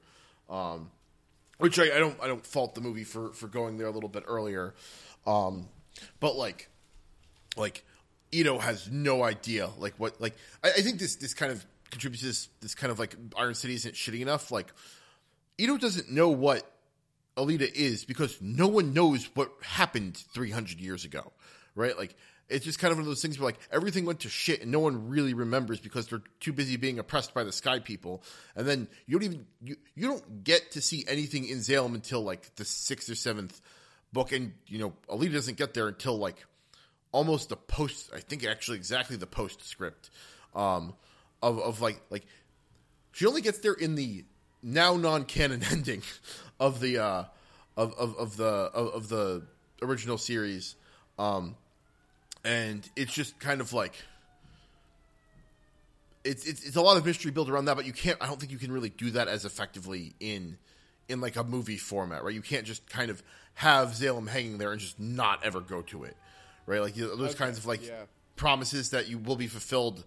Um, 0.49 0.91
which 1.57 1.79
I, 1.79 1.95
I 1.95 1.99
don't 1.99 2.21
I 2.21 2.27
don't 2.27 2.45
fault 2.45 2.75
the 2.75 2.81
movie 2.81 3.03
for 3.03 3.33
for 3.33 3.47
going 3.47 3.77
there 3.77 3.87
a 3.87 3.91
little 3.91 4.09
bit 4.09 4.23
earlier, 4.27 4.75
um, 5.25 5.67
but 6.19 6.35
like 6.35 6.69
like 7.57 7.83
Ido 8.31 8.57
has 8.59 8.89
no 8.91 9.23
idea 9.23 9.69
like 9.77 9.93
what 9.97 10.19
like 10.19 10.35
I, 10.63 10.69
I 10.69 10.81
think 10.81 10.99
this 10.99 11.15
this 11.15 11.33
kind 11.33 11.51
of 11.51 11.65
contributes 11.89 12.21
to 12.21 12.27
this 12.27 12.49
this 12.61 12.75
kind 12.75 12.91
of 12.91 12.99
like 12.99 13.15
Iron 13.37 13.55
City 13.55 13.75
isn't 13.75 13.95
shitty 13.95 14.21
enough. 14.21 14.51
Like 14.51 14.67
Ido 15.57 15.77
doesn't 15.77 16.11
know 16.11 16.29
what 16.29 16.69
Alita 17.37 17.71
is 17.71 18.05
because 18.05 18.37
no 18.41 18.67
one 18.67 18.93
knows 18.93 19.29
what 19.35 19.51
happened 19.61 20.17
300 20.33 20.79
years 20.79 21.05
ago, 21.05 21.31
right? 21.75 21.97
Like 21.97 22.15
it's 22.49 22.65
just 22.65 22.79
kind 22.79 22.91
of 22.91 22.97
one 22.97 23.03
of 23.03 23.07
those 23.07 23.21
things 23.21 23.39
where 23.39 23.45
like 23.45 23.59
everything 23.71 24.05
went 24.05 24.21
to 24.21 24.29
shit 24.29 24.61
and 24.61 24.71
no 24.71 24.79
one 24.79 25.09
really 25.09 25.33
remembers 25.33 25.79
because 25.79 26.07
they're 26.07 26.21
too 26.39 26.53
busy 26.53 26.77
being 26.77 26.97
oppressed 26.97 27.33
by 27.33 27.43
the 27.43 27.51
sky 27.51 27.79
people. 27.79 28.23
And 28.55 28.67
then 28.67 28.87
you 29.05 29.19
don't 29.19 29.25
even 29.25 29.45
you, 29.61 29.75
you 29.95 30.07
don't 30.07 30.43
get 30.43 30.71
to 30.71 30.81
see 30.81 31.05
anything 31.07 31.45
in 31.45 31.57
Zalem 31.59 31.93
until 31.93 32.21
like 32.21 32.55
the 32.55 32.65
sixth 32.65 33.09
or 33.09 33.15
seventh 33.15 33.59
book, 34.13 34.31
and 34.31 34.53
you 34.67 34.79
know 34.79 34.93
Alita 35.09 35.33
doesn't 35.33 35.57
get 35.57 35.73
there 35.73 35.87
until 35.87 36.17
like 36.17 36.45
almost 37.11 37.49
the 37.49 37.55
post. 37.55 38.09
I 38.13 38.19
think 38.19 38.45
actually 38.45 38.77
exactly 38.77 39.17
the 39.17 39.27
postscript 39.27 40.09
um, 40.55 40.93
of 41.41 41.59
of 41.59 41.81
like 41.81 41.99
like 42.09 42.25
she 43.11 43.25
only 43.25 43.41
gets 43.41 43.59
there 43.59 43.73
in 43.73 43.95
the 43.95 44.25
now 44.61 44.95
non 44.95 45.25
canon 45.25 45.63
ending 45.71 46.01
of 46.59 46.79
the 46.79 46.99
uh, 46.99 47.23
of, 47.75 47.93
of 47.93 48.15
of 48.17 48.37
the 48.37 48.45
of, 48.45 48.87
of 48.93 49.09
the 49.09 49.43
original 49.81 50.17
series. 50.17 50.75
Um, 51.19 51.55
and 52.45 52.87
it's 52.95 53.13
just 53.13 53.39
kind 53.39 53.59
of 53.59 53.73
like 53.73 53.93
it's, 56.23 56.45
it's 56.45 56.65
it's 56.65 56.75
a 56.75 56.81
lot 56.81 56.97
of 56.97 57.05
mystery 57.05 57.31
built 57.31 57.49
around 57.49 57.65
that, 57.65 57.75
but 57.75 57.85
you 57.85 57.93
can't. 57.93 58.17
I 58.21 58.27
don't 58.27 58.39
think 58.39 58.51
you 58.51 58.57
can 58.57 58.71
really 58.71 58.89
do 58.89 59.11
that 59.11 59.27
as 59.27 59.45
effectively 59.45 60.13
in 60.19 60.57
in 61.07 61.21
like 61.21 61.35
a 61.35 61.43
movie 61.43 61.77
format, 61.77 62.23
right? 62.23 62.33
You 62.33 62.41
can't 62.41 62.65
just 62.65 62.87
kind 62.89 63.09
of 63.09 63.23
have 63.55 63.89
Zalem 63.89 64.27
hanging 64.27 64.57
there 64.57 64.71
and 64.71 64.79
just 64.79 64.99
not 64.99 65.43
ever 65.43 65.61
go 65.61 65.81
to 65.83 66.03
it, 66.03 66.17
right? 66.67 66.81
Like 66.81 66.93
those 66.93 67.33
Okay, 67.33 67.33
kinds 67.33 67.57
of 67.57 67.65
like 67.65 67.81
yeah. 67.87 68.05
promises 68.35 68.91
that 68.91 69.07
you 69.09 69.17
will 69.17 69.35
be 69.35 69.47
fulfilled 69.47 70.05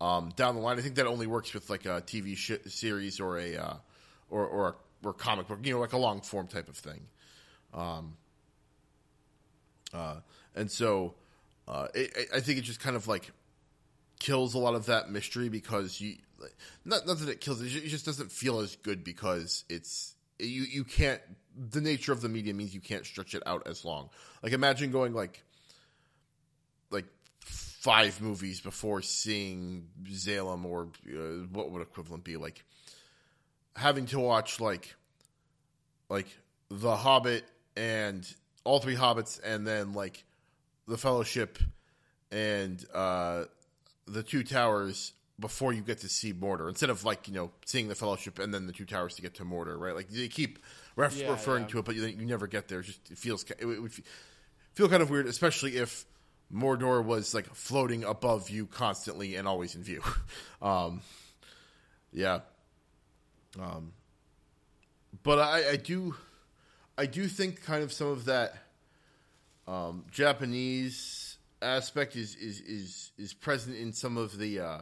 um, 0.00 0.30
down 0.36 0.54
the 0.56 0.60
line. 0.60 0.78
I 0.78 0.82
think 0.82 0.96
that 0.96 1.06
only 1.06 1.26
works 1.26 1.54
with 1.54 1.70
like 1.70 1.86
a 1.86 2.02
TV 2.02 2.36
sh- 2.36 2.70
series 2.70 3.20
or 3.20 3.38
a 3.38 3.56
uh, 3.56 3.74
or 4.28 4.46
or 4.46 4.68
a, 4.68 4.74
or 5.06 5.10
a 5.12 5.14
comic 5.14 5.48
book, 5.48 5.60
you 5.64 5.72
know, 5.72 5.80
like 5.80 5.94
a 5.94 5.98
long 5.98 6.20
form 6.20 6.48
type 6.48 6.68
of 6.68 6.76
thing. 6.76 7.06
Um, 7.72 8.16
uh, 9.94 10.16
and 10.54 10.70
so 10.70 11.14
uh, 11.68 11.88
it, 11.94 12.28
I 12.34 12.40
think 12.40 12.58
it 12.58 12.62
just 12.62 12.80
kind 12.80 12.96
of 12.96 13.08
like 13.08 13.30
kills 14.20 14.54
a 14.54 14.58
lot 14.58 14.74
of 14.74 14.86
that 14.86 15.10
mystery 15.10 15.48
because 15.48 16.00
you 16.00 16.16
not 16.84 17.06
not 17.06 17.18
that 17.20 17.28
it 17.28 17.40
kills 17.40 17.62
it, 17.62 17.66
it 17.66 17.88
just 17.88 18.04
doesn't 18.04 18.30
feel 18.32 18.60
as 18.60 18.76
good 18.76 19.04
because 19.04 19.64
it's 19.68 20.14
you 20.38 20.62
you 20.62 20.84
can't 20.84 21.20
the 21.56 21.80
nature 21.80 22.12
of 22.12 22.20
the 22.20 22.28
media 22.28 22.54
means 22.54 22.74
you 22.74 22.80
can't 22.80 23.06
stretch 23.06 23.34
it 23.34 23.42
out 23.46 23.66
as 23.66 23.84
long. 23.84 24.10
Like 24.42 24.52
imagine 24.52 24.90
going 24.90 25.12
like 25.14 25.42
five 27.82 28.20
movies 28.20 28.60
before 28.60 29.02
seeing 29.02 29.88
Zalem 30.08 30.64
or 30.64 30.88
uh, 31.08 31.46
what 31.52 31.70
would 31.72 31.82
equivalent 31.82 32.22
be 32.22 32.36
like 32.36 32.64
having 33.74 34.06
to 34.06 34.20
watch 34.20 34.60
like 34.60 34.94
like 36.08 36.26
The 36.70 36.94
Hobbit 36.96 37.42
and 37.76 38.24
all 38.62 38.78
three 38.78 38.94
Hobbits 38.94 39.40
and 39.44 39.66
then 39.66 39.94
like 39.94 40.22
The 40.86 40.96
Fellowship 40.96 41.58
and 42.30 42.84
uh 42.94 43.44
the 44.06 44.22
Two 44.22 44.44
Towers 44.44 45.12
before 45.40 45.72
you 45.72 45.80
get 45.82 45.98
to 45.98 46.08
see 46.08 46.32
Mordor 46.32 46.68
instead 46.68 46.90
of 46.90 47.04
like 47.04 47.26
you 47.26 47.34
know 47.34 47.50
seeing 47.66 47.88
the 47.88 47.94
Fellowship 47.96 48.38
and 48.38 48.54
then 48.54 48.68
the 48.68 48.72
Two 48.72 48.84
Towers 48.84 49.16
to 49.16 49.22
get 49.22 49.34
to 49.34 49.44
Mordor, 49.44 49.76
right? 49.78 49.94
Like 49.94 50.08
they 50.08 50.28
keep 50.28 50.60
ref- 50.94 51.16
Yeah, 51.16 51.30
referring 51.32 51.64
yeah. 51.64 51.68
to 51.70 51.78
it, 51.80 51.84
but 51.84 51.94
you, 51.96 52.04
you 52.06 52.26
never 52.26 52.46
get 52.46 52.68
there. 52.68 52.78
It 52.80 52.84
just 52.86 53.10
it 53.10 53.18
feels 53.18 53.42
ki- 53.42 53.54
it 53.58 53.64
would 53.66 53.92
feel 54.74 54.88
kind 54.88 55.02
of 55.02 55.10
weird, 55.10 55.26
especially 55.26 55.76
if 55.78 56.04
Mordor 56.52 57.04
was 57.04 57.34
like 57.34 57.52
floating 57.54 58.04
above 58.04 58.50
you 58.50 58.66
constantly 58.66 59.36
and 59.36 59.48
always 59.48 59.74
in 59.74 59.82
view. 59.82 60.02
um, 60.62 61.00
yeah. 62.12 62.40
Um, 63.58 63.92
but 65.22 65.38
I, 65.38 65.70
I 65.70 65.76
do, 65.76 66.14
I 66.96 67.06
do 67.06 67.26
think 67.26 67.62
kind 67.62 67.82
of 67.82 67.92
some 67.92 68.08
of 68.08 68.26
that 68.26 68.54
um, 69.66 70.04
Japanese 70.10 71.38
aspect 71.60 72.16
is 72.16 72.34
is 72.34 72.60
is 72.60 73.12
is 73.16 73.32
present 73.32 73.76
in 73.76 73.92
some 73.92 74.16
of 74.16 74.36
the 74.36 74.60
uh, 74.60 74.78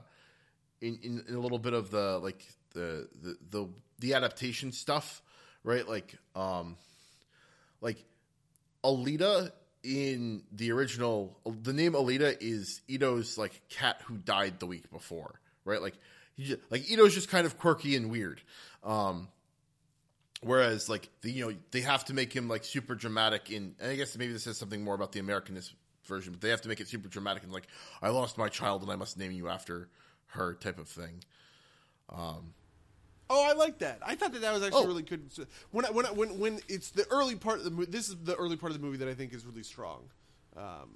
in, 0.80 0.98
in 1.02 1.24
in 1.28 1.34
a 1.34 1.40
little 1.40 1.58
bit 1.58 1.74
of 1.74 1.90
the 1.90 2.18
like 2.18 2.44
the 2.72 3.08
the 3.22 3.36
the, 3.50 3.68
the 3.98 4.14
adaptation 4.14 4.72
stuff, 4.72 5.22
right? 5.62 5.86
Like 5.86 6.16
um, 6.34 6.76
like 7.80 8.02
Alita 8.82 9.52
in 9.82 10.42
the 10.52 10.72
original, 10.72 11.38
the 11.44 11.72
name 11.72 11.92
Alita 11.92 12.36
is 12.40 12.80
Ido's 12.90 13.38
like 13.38 13.60
cat 13.68 14.00
who 14.04 14.16
died 14.16 14.60
the 14.60 14.66
week 14.66 14.90
before, 14.90 15.40
right? 15.64 15.80
Like 15.80 15.94
he 16.36 16.44
just, 16.44 16.60
like 16.70 16.90
Ido's 16.90 17.14
just 17.14 17.28
kind 17.28 17.46
of 17.46 17.58
quirky 17.58 17.96
and 17.96 18.10
weird. 18.10 18.40
Um, 18.84 19.28
whereas 20.42 20.88
like 20.88 21.08
the 21.22 21.30
you 21.30 21.48
know 21.48 21.56
they 21.70 21.80
have 21.80 22.04
to 22.06 22.14
make 22.14 22.32
him 22.32 22.48
like 22.48 22.64
super 22.64 22.94
dramatic 22.94 23.50
in, 23.50 23.74
I 23.82 23.96
guess 23.96 24.16
maybe 24.16 24.32
this 24.32 24.44
says 24.44 24.58
something 24.58 24.82
more 24.82 24.94
about 24.94 25.12
the 25.12 25.20
Americanist 25.20 25.72
version, 26.04 26.32
but 26.32 26.40
they 26.40 26.50
have 26.50 26.62
to 26.62 26.68
make 26.68 26.80
it 26.80 26.88
super 26.88 27.08
dramatic 27.08 27.42
and 27.42 27.52
like 27.52 27.66
I 28.02 28.10
lost 28.10 28.38
my 28.38 28.48
child 28.48 28.82
and 28.82 28.90
I 28.90 28.96
must 28.96 29.18
name 29.18 29.32
you 29.32 29.48
after 29.48 29.88
her 30.28 30.54
type 30.54 30.78
of 30.78 30.88
thing. 30.88 31.22
Oh, 33.32 33.48
I 33.48 33.52
like 33.54 33.78
that. 33.78 34.00
I 34.04 34.16
thought 34.16 34.32
that 34.32 34.42
that 34.42 34.52
was 34.52 34.62
actually 34.62 34.82
Oh. 34.82 34.86
really 34.88 35.02
good. 35.02 35.30
When 35.70 35.84
I, 35.86 35.90
when 35.90 36.04
I, 36.04 36.10
when 36.10 36.38
when 36.40 36.60
it's 36.68 36.90
the 36.90 37.06
early 37.10 37.36
part 37.36 37.58
of 37.58 37.64
the 37.64 37.70
movie. 37.70 37.90
This 37.90 38.08
is 38.08 38.16
the 38.24 38.34
early 38.34 38.56
part 38.56 38.72
of 38.72 38.80
the 38.80 38.84
movie 38.84 38.98
that 38.98 39.08
I 39.08 39.14
think 39.14 39.32
is 39.32 39.46
really 39.46 39.62
strong. 39.62 40.02
Um, 40.56 40.90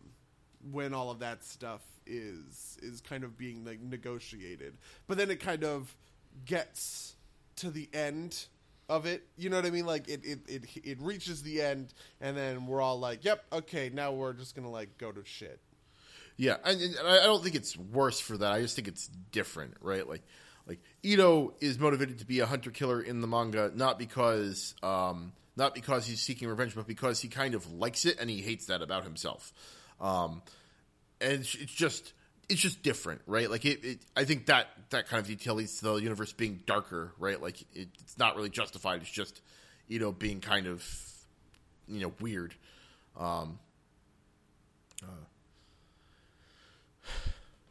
when 0.72 0.93
all 0.95 1.11
of 1.11 1.20
that 1.20 1.45
stuff 1.45 1.80
is 2.07 2.76
is 2.82 3.01
kind 3.01 3.22
of 3.22 3.39
being 3.39 3.64
like 3.64 3.80
negotiated, 3.80 4.74
but 5.07 5.16
then 5.16 5.30
it 5.30 5.39
kind 5.41 5.62
of 5.62 5.95
gets 6.45 7.14
to 7.57 7.70
the 7.70 7.89
end 7.95 8.47
of 8.89 9.07
it. 9.07 9.22
You 9.37 9.49
know 9.51 9.57
what 9.57 9.66
I 9.66 9.70
mean? 9.70 9.87
Like 9.87 10.09
it 10.09 10.24
it 10.24 10.41
it, 10.49 10.64
it 10.82 11.01
reaches 11.01 11.43
the 11.43 11.62
end, 11.62 11.95
and 12.20 12.37
then 12.37 12.66
we're 12.66 12.80
all 12.80 12.99
like, 12.99 13.24
"Yep, 13.24 13.45
okay, 13.53 13.91
now 13.95 14.11
we're 14.12 14.32
just 14.32 14.57
gonna 14.57 14.70
like 14.70 14.99
go 14.99 15.12
to 15.12 15.24
shit." 15.24 15.61
Yeah, 16.37 16.57
and, 16.64 16.80
and 16.80 16.97
I 17.07 17.18
I 17.20 17.24
don't 17.26 17.43
think 17.45 17.55
it's 17.55 17.76
worse 17.76 18.18
for 18.18 18.37
that. 18.39 18.51
I 18.53 18.61
just 18.61 18.74
think 18.74 18.89
it's 18.89 19.09
different, 19.30 19.74
right? 19.80 20.09
Like, 20.09 20.22
like 20.66 20.80
Ido 21.02 21.54
is 21.60 21.78
motivated 21.78 22.20
to 22.20 22.26
be 22.26 22.40
a 22.40 22.46
hunter 22.46 22.70
killer 22.70 23.00
in 23.00 23.20
the 23.20 23.26
manga, 23.26 23.70
not 23.74 23.98
because, 23.98 24.74
um, 24.82 25.32
not 25.56 25.74
because 25.74 26.06
he's 26.06 26.20
seeking 26.20 26.48
revenge, 26.48 26.74
but 26.74 26.86
because 26.86 27.20
he 27.20 27.28
kind 27.28 27.54
of 27.54 27.70
likes 27.72 28.04
it 28.06 28.18
and 28.18 28.30
he 28.30 28.40
hates 28.40 28.66
that 28.66 28.82
about 28.82 29.04
himself. 29.04 29.52
Um, 30.00 30.42
and 31.20 31.32
it's, 31.34 31.54
it's 31.54 31.72
just, 31.72 32.12
it's 32.48 32.60
just 32.60 32.82
different, 32.82 33.20
right? 33.26 33.50
Like 33.50 33.64
it, 33.64 33.84
it, 33.84 33.98
I 34.16 34.24
think 34.24 34.46
that 34.46 34.68
that 34.90 35.08
kind 35.08 35.20
of 35.20 35.26
detail 35.26 35.54
leads 35.54 35.78
to 35.80 35.84
the 35.84 35.94
universe 35.96 36.32
being 36.32 36.60
darker, 36.66 37.12
right? 37.18 37.40
Like 37.40 37.60
it, 37.74 37.88
it's 38.00 38.18
not 38.18 38.36
really 38.36 38.50
justified. 38.50 39.02
It's 39.02 39.10
just, 39.10 39.40
Ido 39.88 40.12
being 40.12 40.40
kind 40.40 40.66
of, 40.66 40.86
you 41.88 42.00
know, 42.00 42.12
weird. 42.20 42.54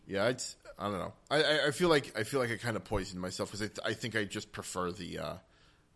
Yeah, 0.05 0.27
it's 0.27 0.57
I 0.78 0.84
don't 0.89 0.99
know. 0.99 1.13
I, 1.30 1.43
I, 1.43 1.67
I 1.67 1.71
feel 1.71 1.89
like 1.89 2.17
I 2.17 2.24
feel 2.24 2.39
like 2.39 2.51
I 2.51 2.57
kind 2.57 2.76
of 2.76 2.84
poisoned 2.84 3.21
myself 3.21 3.49
because 3.49 3.61
I, 3.61 3.67
th- 3.67 3.80
I 3.86 3.93
think 3.93 4.15
I 4.15 4.24
just 4.26 4.51
prefer 4.51 4.91
the 4.91 5.19
uh, 5.19 5.34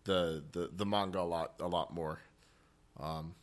the 0.04 0.44
the 0.52 0.70
the 0.76 0.86
manga 0.86 1.20
a 1.20 1.22
lot 1.22 1.54
a 1.60 1.68
lot 1.68 1.94
more. 1.94 2.20
Um, 3.00 3.36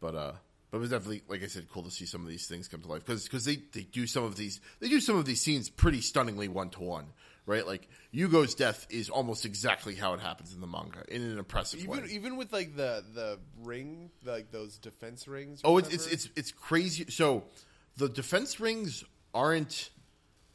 but 0.00 0.14
uh, 0.14 0.32
but 0.70 0.78
it 0.78 0.80
was 0.80 0.90
definitely 0.90 1.22
like 1.28 1.42
I 1.42 1.46
said, 1.46 1.68
cool 1.70 1.82
to 1.82 1.90
see 1.90 2.06
some 2.06 2.22
of 2.22 2.28
these 2.28 2.46
things 2.46 2.68
come 2.68 2.80
to 2.82 2.88
life 2.88 3.04
because 3.04 3.44
they 3.44 3.56
they 3.72 3.82
do 3.82 4.06
some 4.06 4.24
of 4.24 4.36
these 4.36 4.60
they 4.80 4.88
do 4.88 5.00
some 5.00 5.16
of 5.16 5.24
these 5.24 5.40
scenes 5.40 5.68
pretty 5.68 6.00
stunningly 6.00 6.48
one 6.48 6.70
to 6.70 6.80
one, 6.80 7.06
right? 7.46 7.66
Like 7.66 7.88
Yugo's 8.14 8.54
death 8.54 8.86
is 8.90 9.10
almost 9.10 9.44
exactly 9.44 9.94
how 9.94 10.14
it 10.14 10.20
happens 10.20 10.54
in 10.54 10.60
the 10.60 10.66
manga 10.66 11.02
in 11.08 11.22
an 11.22 11.38
impressive 11.38 11.80
Even 11.80 12.02
way. 12.02 12.08
even 12.10 12.36
with 12.36 12.52
like 12.52 12.76
the 12.76 13.04
the 13.14 13.38
ring, 13.62 14.10
like 14.24 14.50
those 14.52 14.78
defense 14.78 15.26
rings. 15.26 15.60
Oh, 15.64 15.78
it's 15.78 15.92
it's 15.92 16.06
it's 16.06 16.28
it's 16.36 16.52
crazy. 16.52 17.06
So 17.10 17.44
the 17.96 18.08
defense 18.08 18.60
rings 18.60 19.04
aren't. 19.34 19.90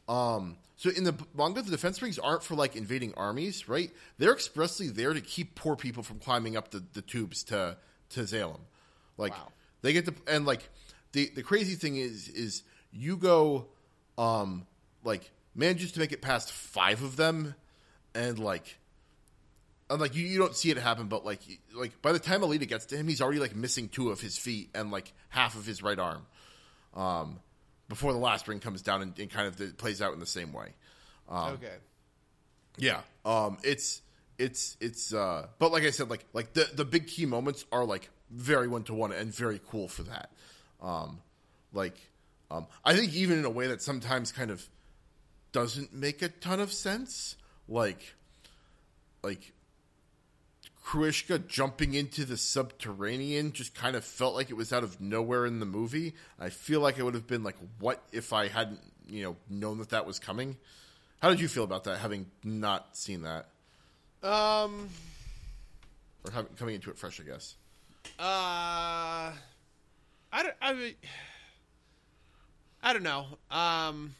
Um, 0.08 0.56
so 0.76 0.90
in 0.90 1.04
the 1.04 1.14
manga, 1.34 1.62
the 1.62 1.70
defense 1.70 2.00
rings 2.02 2.18
aren't 2.18 2.42
for 2.42 2.54
like 2.54 2.76
invading 2.76 3.14
armies, 3.16 3.68
right? 3.68 3.90
They're 4.18 4.32
expressly 4.32 4.88
there 4.88 5.14
to 5.14 5.20
keep 5.20 5.54
poor 5.54 5.74
people 5.76 6.02
from 6.02 6.18
climbing 6.18 6.56
up 6.56 6.70
the, 6.70 6.82
the 6.92 7.02
tubes 7.02 7.42
to 7.44 7.76
to 8.10 8.20
Zalem. 8.20 8.60
Like 9.16 9.32
Wow. 9.32 9.48
they 9.82 9.92
get 9.92 10.04
to 10.06 10.14
and 10.28 10.44
like 10.46 10.68
the 11.12 11.30
the 11.34 11.42
crazy 11.42 11.74
thing 11.74 11.96
is 11.96 12.28
is 12.28 12.62
Yugo 12.96 13.64
um, 14.18 14.66
like 15.04 15.30
manages 15.54 15.92
to 15.92 16.00
make 16.00 16.12
it 16.12 16.20
past 16.22 16.52
five 16.52 17.02
of 17.02 17.16
them, 17.16 17.54
and 18.14 18.38
like 18.38 18.78
and 19.88 20.00
like 20.00 20.14
you, 20.14 20.26
you 20.26 20.38
don't 20.38 20.54
see 20.54 20.70
it 20.70 20.76
happen, 20.78 21.06
but 21.08 21.24
like 21.24 21.40
like 21.74 22.00
by 22.02 22.12
the 22.12 22.18
time 22.18 22.42
Alita 22.42 22.68
gets 22.68 22.86
to 22.86 22.96
him, 22.96 23.08
he's 23.08 23.20
already 23.20 23.40
like 23.40 23.56
missing 23.56 23.88
two 23.88 24.10
of 24.10 24.20
his 24.20 24.36
feet 24.36 24.70
and 24.74 24.90
like 24.90 25.12
half 25.30 25.56
of 25.56 25.64
his 25.66 25.82
right 25.82 25.98
arm. 25.98 26.26
Um, 26.94 27.40
before 27.88 28.12
the 28.12 28.18
last 28.18 28.48
ring 28.48 28.60
comes 28.60 28.82
down 28.82 29.02
and, 29.02 29.18
and 29.18 29.30
kind 29.30 29.46
of 29.46 29.60
it 29.60 29.78
plays 29.78 30.02
out 30.02 30.12
in 30.12 30.20
the 30.20 30.26
same 30.26 30.52
way. 30.52 30.68
okay. 31.54 31.74
Yeah. 32.78 33.00
Um, 33.24 33.58
it's 33.62 34.02
it's 34.38 34.76
it's 34.80 35.14
uh, 35.14 35.46
but 35.58 35.72
like 35.72 35.84
I 35.84 35.90
said, 35.90 36.10
like 36.10 36.24
like 36.32 36.52
the 36.52 36.68
the 36.74 36.84
big 36.84 37.06
key 37.06 37.26
moments 37.26 37.64
are 37.72 37.84
like 37.84 38.10
very 38.30 38.68
one 38.68 38.82
to 38.84 38.94
one 38.94 39.12
and 39.12 39.34
very 39.34 39.60
cool 39.70 39.88
for 39.88 40.02
that. 40.04 40.30
Um, 40.82 41.20
Like, 41.72 41.96
um, 42.50 42.66
I 42.84 42.94
think 42.94 43.14
even 43.14 43.38
in 43.38 43.44
a 43.44 43.50
way 43.50 43.66
that 43.68 43.82
sometimes 43.82 44.32
kind 44.32 44.50
of 44.50 44.66
doesn't 45.52 45.92
make 45.92 46.22
a 46.22 46.28
ton 46.28 46.60
of 46.60 46.72
sense. 46.72 47.36
Like, 47.68 48.14
like 49.22 49.52
Grewishka 50.86 51.48
jumping 51.48 51.94
into 51.94 52.24
the 52.24 52.36
subterranean 52.36 53.52
just 53.52 53.74
kind 53.74 53.96
of 53.96 54.04
felt 54.04 54.36
like 54.36 54.50
it 54.50 54.54
was 54.54 54.72
out 54.72 54.84
of 54.84 55.00
nowhere 55.00 55.44
in 55.44 55.58
the 55.58 55.66
movie. 55.66 56.14
I 56.38 56.48
feel 56.50 56.78
like 56.80 56.96
it 56.96 57.02
would 57.02 57.14
have 57.14 57.26
been 57.26 57.42
like, 57.42 57.56
what 57.80 58.00
if 58.12 58.32
I 58.32 58.46
hadn't, 58.46 58.78
you 59.08 59.24
know, 59.24 59.36
known 59.50 59.78
that 59.78 59.88
that 59.90 60.06
was 60.06 60.20
coming? 60.20 60.56
How 61.20 61.28
did 61.30 61.40
you 61.40 61.48
feel 61.48 61.64
about 61.64 61.84
that, 61.84 61.98
having 61.98 62.26
not 62.44 62.96
seen 62.96 63.22
that, 63.22 63.48
Um, 64.22 64.88
or 66.24 66.30
having, 66.32 66.52
coming 66.54 66.76
into 66.76 66.90
it 66.90 66.98
fresh? 66.98 67.18
I 67.20 67.24
guess. 67.24 67.56
uh, 68.20 69.32
I 70.32 70.42
don't. 70.42 70.54
I 70.60 70.72
mean, 70.74 70.94
I 72.80 72.92
don't 72.92 73.02
know. 73.02 73.26
Um, 73.50 74.14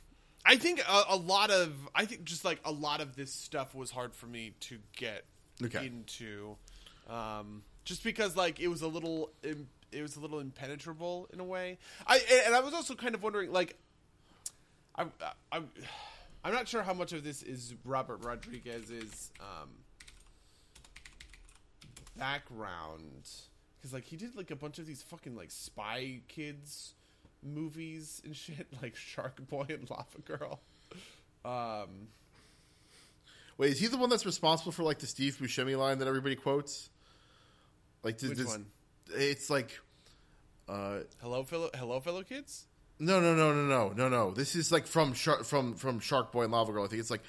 I 0.44 0.56
think 0.56 0.80
a, 0.80 1.02
a 1.10 1.16
lot 1.16 1.50
of 1.50 1.72
I 1.94 2.06
think 2.06 2.24
just 2.24 2.44
like 2.44 2.58
a 2.64 2.72
lot 2.72 3.00
of 3.00 3.14
this 3.14 3.32
stuff 3.32 3.72
was 3.74 3.90
hard 3.92 4.14
for 4.14 4.26
me 4.26 4.54
to 4.62 4.78
get 4.96 5.24
Okay. 5.64 5.86
into, 5.86 6.56
um, 7.08 7.62
just 7.84 8.04
because 8.04 8.36
like 8.36 8.60
it 8.60 8.68
was 8.68 8.82
a 8.82 8.88
little 8.88 9.30
it 9.42 10.02
was 10.02 10.16
a 10.16 10.20
little 10.20 10.40
impenetrable 10.40 11.28
in 11.32 11.40
a 11.40 11.44
way. 11.44 11.78
I 12.06 12.20
and 12.46 12.54
I 12.54 12.60
was 12.60 12.74
also 12.74 12.94
kind 12.94 13.14
of 13.14 13.22
wondering 13.22 13.52
like, 13.52 13.76
I 14.96 15.06
I. 15.52 15.62
I'm 16.44 16.52
not 16.52 16.68
sure 16.68 16.84
how 16.84 16.94
much 16.94 17.12
of 17.12 17.24
this 17.24 17.42
is 17.42 17.74
Robert 17.84 18.24
Rodriguez's 18.24 19.32
um, 19.40 19.68
background 22.16 23.28
because 23.76 23.92
like 23.92 24.04
he 24.04 24.16
did 24.16 24.36
like 24.36 24.52
a 24.52 24.56
bunch 24.56 24.78
of 24.78 24.86
these 24.86 25.02
fucking 25.02 25.34
like 25.34 25.50
spy 25.50 26.20
kids 26.28 26.94
movies 27.42 28.22
and 28.24 28.36
shit 28.36 28.66
like 28.82 28.96
Shark 28.96 29.46
Boy 29.48 29.66
and 29.68 29.88
Lava 29.90 30.20
Girl. 30.24 30.60
Um, 31.44 32.08
Wait, 33.58 33.72
is 33.72 33.78
he 33.80 33.86
the 33.86 33.96
one 33.96 34.10
that's 34.10 34.26
responsible 34.26 34.72
for 34.72 34.82
like 34.82 34.98
the 34.98 35.06
Steve 35.06 35.38
Buscemi 35.40 35.78
line 35.78 35.98
that 35.98 36.08
everybody 36.08 36.36
quotes? 36.36 36.90
Like, 38.02 38.18
does, 38.18 38.30
Which 38.30 38.38
does- 38.38 38.46
one? 38.48 38.66
It's 39.14 39.48
like, 39.48 39.78
uh, 40.68 40.98
hello, 41.20 41.44
fellow, 41.44 41.70
hello, 41.74 42.00
fellow 42.00 42.22
kids. 42.22 42.66
no, 42.98 43.20
no, 43.20 43.34
no, 43.34 43.52
no, 43.54 43.64
no, 43.66 43.92
no, 43.92 44.08
no. 44.08 44.30
This 44.32 44.56
is 44.56 44.72
like 44.72 44.86
from 44.86 45.12
Shark, 45.14 45.44
from 45.44 45.74
from 45.74 46.00
Shark 46.00 46.32
Boy 46.32 46.42
and 46.42 46.52
Lava 46.52 46.72
Girl. 46.72 46.84
I 46.84 46.88
think 46.88 47.00
it's 47.00 47.10
like, 47.10 47.22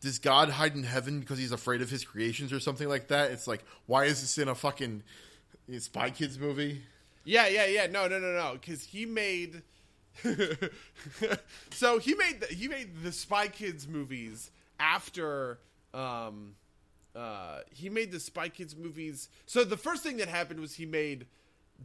does 0.00 0.18
God 0.18 0.50
hide 0.50 0.74
in 0.74 0.82
heaven 0.82 1.20
because 1.20 1.38
he's 1.38 1.52
afraid 1.52 1.80
of 1.80 1.90
his 1.90 2.04
creations 2.04 2.52
or 2.52 2.58
something 2.60 2.88
like 2.88 3.08
that? 3.08 3.30
It's 3.30 3.46
like, 3.46 3.64
why 3.86 4.04
is 4.06 4.20
this 4.20 4.36
in 4.36 4.48
a 4.48 4.54
fucking 4.54 5.04
Spy 5.78 6.10
Kids 6.10 6.38
movie? 6.38 6.82
Yeah, 7.24 7.46
yeah, 7.48 7.66
yeah. 7.66 7.86
No, 7.86 8.08
no, 8.08 8.18
no, 8.18 8.32
no. 8.32 8.52
Because 8.60 8.84
he 8.84 9.06
made. 9.06 9.62
so 11.70 11.98
he 11.98 12.14
made 12.14 12.40
the, 12.40 12.46
he 12.46 12.68
made 12.68 13.02
the 13.02 13.12
Spy 13.12 13.48
Kids 13.48 13.86
movies 13.86 14.50
after. 14.78 15.58
Um, 15.94 16.54
uh, 17.14 17.60
he 17.70 17.88
made 17.88 18.12
the 18.12 18.20
Spy 18.20 18.50
Kids 18.50 18.76
movies. 18.76 19.30
So 19.46 19.64
the 19.64 19.78
first 19.78 20.02
thing 20.02 20.18
that 20.18 20.28
happened 20.28 20.60
was 20.60 20.74
he 20.74 20.84
made 20.84 21.26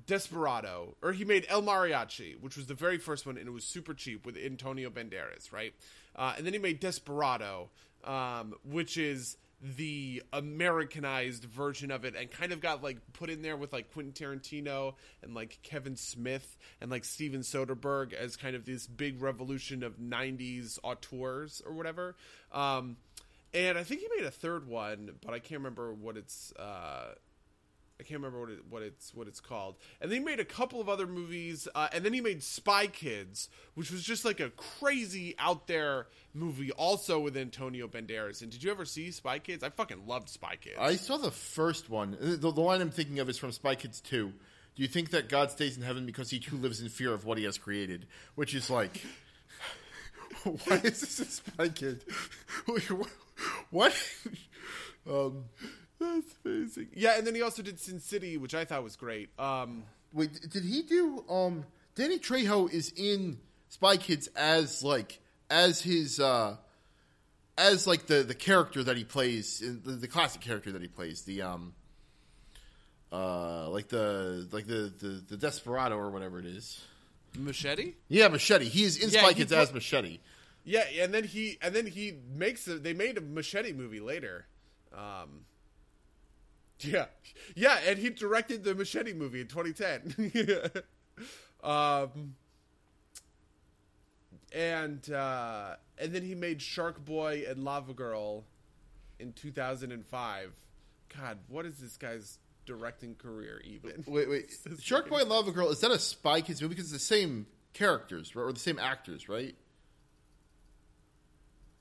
Desperado, 0.06 0.96
or 1.02 1.14
he 1.14 1.26
made 1.26 1.46
El 1.50 1.64
Mariachi, 1.64 2.40
which 2.40 2.58
was 2.58 2.68
the 2.68 2.74
very 2.74 2.98
first 2.98 3.26
one, 3.26 3.38
and 3.38 3.48
it 3.48 3.52
was 3.52 3.64
super 3.64 3.94
cheap 3.94 4.26
with 4.26 4.38
Antonio 4.38 4.90
Banderas, 4.90 5.52
right? 5.52 5.74
Uh, 6.16 6.34
and 6.38 6.46
then 6.46 6.54
he 6.54 6.60
made 6.60 6.80
Desperado, 6.80 7.70
um, 8.04 8.54
which 8.64 8.98
is 8.98 9.38
the 9.62 10.24
Americanized 10.34 11.44
version 11.46 11.92
of 11.92 12.04
it, 12.06 12.16
and 12.16 12.32
kind 12.32 12.52
of 12.52 12.62
got 12.62 12.84
like 12.84 12.98
put 13.14 13.30
in 13.30 13.42
there 13.42 13.56
with 13.56 13.72
like 13.72 13.94
Quentin 13.94 14.14
Tarantino 14.14 14.96
and 15.22 15.36
like 15.36 15.60
Kevin 15.64 15.96
Smith 15.96 16.58
and 16.80 16.90
like 16.90 17.06
Steven 17.06 17.42
Soderbergh 17.42 18.14
as 18.14 18.36
kind 18.36 18.56
of 18.56 18.66
this 18.66 18.88
big 18.88 19.22
revolution 19.22 19.84
of 19.84 19.98
'90s 19.98 20.80
auteurs 20.84 21.62
or 21.66 21.74
whatever. 21.74 22.16
Um, 22.52 22.98
and 23.54 23.78
I 23.78 23.84
think 23.84 24.02
he 24.02 24.08
made 24.16 24.26
a 24.26 24.32
third 24.32 24.68
one, 24.68 25.12
but 25.24 25.34
I 25.34 25.40
can't 25.40 25.60
remember 25.60 25.94
what 25.94 26.18
it's. 26.18 26.54
Uh, 26.54 27.14
I 28.02 28.04
can't 28.04 28.20
remember 28.20 28.40
what 28.40 28.50
it, 28.50 28.60
what 28.68 28.82
it's 28.82 29.14
what 29.14 29.28
it's 29.28 29.40
called. 29.40 29.76
And 30.02 30.10
then 30.10 30.22
he 30.22 30.26
made 30.26 30.40
a 30.40 30.46
couple 30.46 30.82
of 30.82 30.90
other 30.90 31.06
movies, 31.06 31.68
uh, 31.76 31.88
and 31.94 32.04
then 32.04 32.14
he 32.14 32.20
made 32.20 32.42
Spy 32.42 32.88
Kids, 32.88 33.48
which 33.76 33.92
was 33.92 34.02
just 34.02 34.26
like 34.26 34.40
a 34.40 34.50
crazy 34.50 35.36
out 35.38 35.68
there 35.68 36.08
movie, 36.34 36.72
also 36.72 37.20
with 37.20 37.38
Antonio 37.38 37.88
Banderas. 37.88 38.42
And 38.42 38.52
did 38.52 38.64
you 38.64 38.72
ever 38.72 38.86
see 38.86 39.12
Spy 39.12 39.38
Kids? 39.38 39.64
I 39.64 39.70
fucking 39.70 40.08
loved 40.08 40.30
Spy 40.30 40.56
Kids. 40.56 40.78
I 40.80 40.96
saw 40.96 41.18
the 41.18 41.30
first 41.30 41.92
one. 41.92 42.18
The, 42.20 42.38
the 42.38 42.50
line 42.50 42.82
I'm 42.82 42.90
thinking 42.90 43.20
of 43.20 43.30
is 43.30 43.38
from 43.38 43.52
Spy 43.52 43.76
Kids 43.76 44.02
2. 44.02 44.34
Do 44.76 44.82
you 44.82 44.88
think 44.88 45.12
that 45.12 45.30
God 45.30 45.52
stays 45.52 45.78
in 45.78 45.84
heaven 45.84 46.08
because 46.08 46.32
he 46.32 46.40
too 46.40 46.56
lives 46.56 46.82
in 46.82 46.90
fear 46.90 47.14
of 47.14 47.24
what 47.24 47.38
he 47.38 47.44
has 47.44 47.60
created? 47.60 48.08
Which 48.34 48.56
is 48.56 48.72
like, 48.72 49.00
why 50.44 50.78
is 50.78 51.02
this 51.02 51.20
a 51.20 51.26
Spy 51.26 51.70
Kid? 51.70 52.04
what? 53.70 53.96
um, 55.08 55.44
That's 56.02 56.34
amazing. 56.44 56.88
Yeah, 56.96 57.18
and 57.18 57.26
then 57.28 57.36
he 57.36 57.42
also 57.42 57.62
did 57.62 57.80
Sin 57.80 58.00
City, 58.00 58.36
which 58.38 58.56
I 58.56 58.66
thought 58.66 58.84
was 58.84 58.96
great. 58.96 59.30
Um, 59.40 59.84
wait, 60.12 60.32
did 60.50 60.64
he 60.64 60.82
do? 60.82 61.24
Um, 61.30 61.64
Danny 61.96 62.18
Trejo 62.18 62.72
is 62.72 62.92
in 62.96 63.38
Spy 63.70 63.98
Kids 63.98 64.28
as 64.36 64.84
like 64.84 65.20
as 65.50 65.82
his 65.82 66.20
uh 66.20 66.56
as 67.58 67.86
like 67.86 68.08
the 68.08 68.24
the 68.24 68.34
character 68.34 68.84
that 68.84 68.98
he 68.98 69.04
plays 69.04 69.62
in 69.62 69.82
the, 69.86 69.92
the 69.92 70.08
classic 70.08 70.42
character 70.42 70.72
that 70.72 70.82
he 70.82 70.88
plays 70.88 71.22
the 71.24 71.42
um 71.42 71.74
uh 73.12 73.70
like 73.70 73.90
the 73.90 74.48
like 74.52 74.66
the 74.68 74.92
the, 75.00 75.22
the 75.30 75.38
desperado 75.38 75.98
or 75.98 76.10
whatever 76.10 76.40
it 76.40 76.46
is 76.46 76.82
Machete. 77.38 77.94
yeah 78.08 78.28
machete 78.30 78.66
he 78.70 78.84
is 78.84 78.98
in 79.04 79.10
Yeah, 79.10 79.22
spy 79.22 79.34
kids 79.34 79.52
pla- 79.52 79.62
as 79.62 79.74
machete 79.74 80.20
Yeah, 80.64 80.86
and 81.02 81.14
then 81.14 81.26
he 81.26 81.58
and 81.62 81.76
then 81.76 81.86
he 81.88 82.14
makes 82.34 82.68
a, 82.68 82.76
they 82.80 82.94
made 82.94 83.18
a 83.18 83.22
machete 83.22 83.74
movie 83.74 84.00
later. 84.00 84.46
Um, 84.94 85.46
yeah, 86.84 87.06
yeah, 87.56 87.80
and 87.86 87.98
he 87.98 88.10
directed 88.10 88.64
the 88.64 88.76
machete 88.76 89.14
movie 89.14 89.42
in 89.42 89.48
2010. 89.48 90.84
um, 91.64 92.36
and 94.54 95.12
uh, 95.12 95.76
and 95.98 96.14
then 96.14 96.24
he 96.24 96.36
made 96.36 96.62
Shark 96.62 97.04
Boy 97.04 97.46
and 97.48 97.64
Lava 97.64 97.94
Girl 97.94 98.44
in 99.20 99.34
2005. 99.34 100.52
God, 101.18 101.38
what 101.48 101.66
is 101.66 101.78
this 101.78 101.98
guy's 101.98 102.40
directing 102.66 103.16
career 103.16 103.62
even? 103.66 104.04
wait 104.08 104.30
wait 104.30 104.56
shark 104.80 105.10
boy 105.10 105.18
and 105.22 105.30
lava 105.30 105.52
girl 105.52 105.70
is 105.70 105.80
that 105.80 105.90
a 105.90 105.98
spy 105.98 106.42
kids 106.42 106.62
movie 106.62 106.76
because 106.76 106.94
it's 106.94 106.94
the 106.94 107.16
same 107.16 107.48
characters 107.74 108.36
right? 108.36 108.44
or 108.44 108.54
the 108.54 108.60
same 108.60 108.78
actors 108.78 109.28
right 109.28 109.56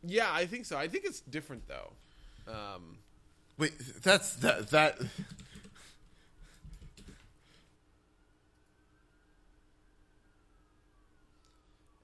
Yeah, 0.03 0.33
I 0.33 0.47
think 0.47 0.65
so. 0.65 0.79
I 0.79 0.89
think 0.89 1.05
it's 1.05 1.21
different 1.21 1.65
though. 1.69 1.93
Um, 2.49 2.99
wait 3.61 3.79
that's 4.03 4.35
that 4.37 4.71
that 4.71 4.99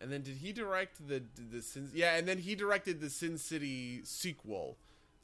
And 0.06 0.12
then 0.12 0.22
did 0.22 0.36
he 0.36 0.52
direct 0.52 1.08
the 1.08 1.20
the 1.50 1.60
Sin? 1.60 1.90
Yeah, 1.92 2.14
and 2.14 2.28
then 2.28 2.38
he 2.38 2.54
directed 2.54 3.00
the 3.00 3.10
Sin 3.10 3.38
City 3.38 4.02
sequel, 4.04 4.76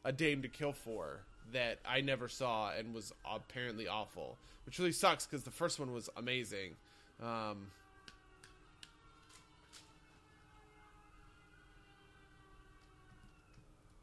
A 0.05 0.11
Dame 0.11 0.43
to 0.43 0.49
Kill 0.49 0.73
For, 0.73 1.21
that 1.53 1.79
I 1.89 2.01
never 2.01 2.29
saw 2.29 2.73
and 2.73 2.93
was 2.93 3.13
apparently 3.25 3.87
awful, 3.87 4.39
which 4.67 4.81
really 4.81 4.91
sucks 4.91 5.25
because 5.25 5.45
the 5.45 5.53
first 5.53 5.79
one 5.79 5.93
was 5.93 6.11
amazing. 6.17 6.75
Um, 7.23 7.69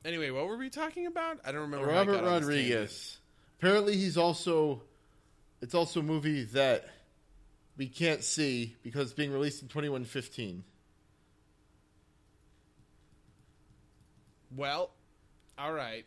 anyway, 0.05 0.29
what 0.31 0.47
were 0.47 0.57
we 0.57 0.69
talking 0.69 1.05
about? 1.05 1.39
I 1.45 1.51
don't 1.51 1.61
remember. 1.61 1.87
Robert 1.87 2.13
got 2.13 2.23
on 2.23 2.41
this 2.41 2.49
tangent. 2.49 2.71
Rodriguez. 2.71 3.17
Apparently, 3.59 3.97
he's 3.97 4.17
also. 4.17 4.83
It's 5.61 5.75
also 5.75 5.99
a 5.99 6.03
movie 6.03 6.43
that 6.45 6.89
we 7.77 7.87
can't 7.87 8.23
see 8.23 8.75
because 8.81 9.03
it's 9.03 9.13
being 9.13 9.31
released 9.31 9.61
in 9.61 9.67
2115. 9.67 10.63
Well, 14.55 14.91
all 15.57 15.73
right. 15.73 16.05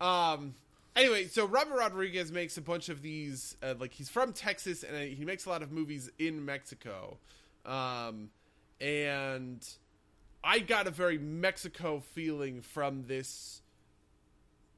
Um. 0.00 0.54
Anyway, 0.96 1.28
so 1.28 1.46
Robert 1.46 1.76
Rodriguez 1.76 2.32
makes 2.32 2.56
a 2.56 2.60
bunch 2.60 2.88
of 2.88 3.00
these. 3.00 3.56
Uh, 3.62 3.74
like 3.78 3.92
he's 3.92 4.08
from 4.08 4.32
Texas, 4.32 4.82
and 4.82 5.12
he 5.12 5.24
makes 5.24 5.46
a 5.46 5.48
lot 5.48 5.62
of 5.62 5.70
movies 5.70 6.10
in 6.18 6.44
Mexico. 6.44 7.18
Um, 7.64 8.30
and 8.80 9.66
I 10.42 10.60
got 10.60 10.86
a 10.86 10.90
very 10.90 11.18
Mexico 11.18 12.00
feeling 12.00 12.62
from 12.62 13.06
this 13.06 13.60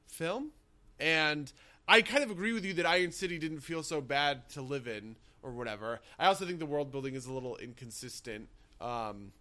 film, 0.07 0.51
and 0.99 1.51
I 1.87 2.01
kind 2.01 2.23
of 2.23 2.31
agree 2.31 2.53
with 2.53 2.65
you 2.65 2.73
that 2.73 2.85
Iron 2.85 3.11
City 3.11 3.37
didn't 3.39 3.61
feel 3.61 3.83
so 3.83 4.01
bad 4.01 4.49
to 4.49 4.61
live 4.61 4.87
in 4.87 5.15
or 5.41 5.51
whatever. 5.51 5.99
I 6.17 6.27
also 6.27 6.45
think 6.45 6.59
the 6.59 6.65
world 6.65 6.91
building 6.91 7.15
is 7.15 7.25
a 7.25 7.33
little 7.33 7.57
inconsistent. 7.57 8.47
Um, 8.81 9.31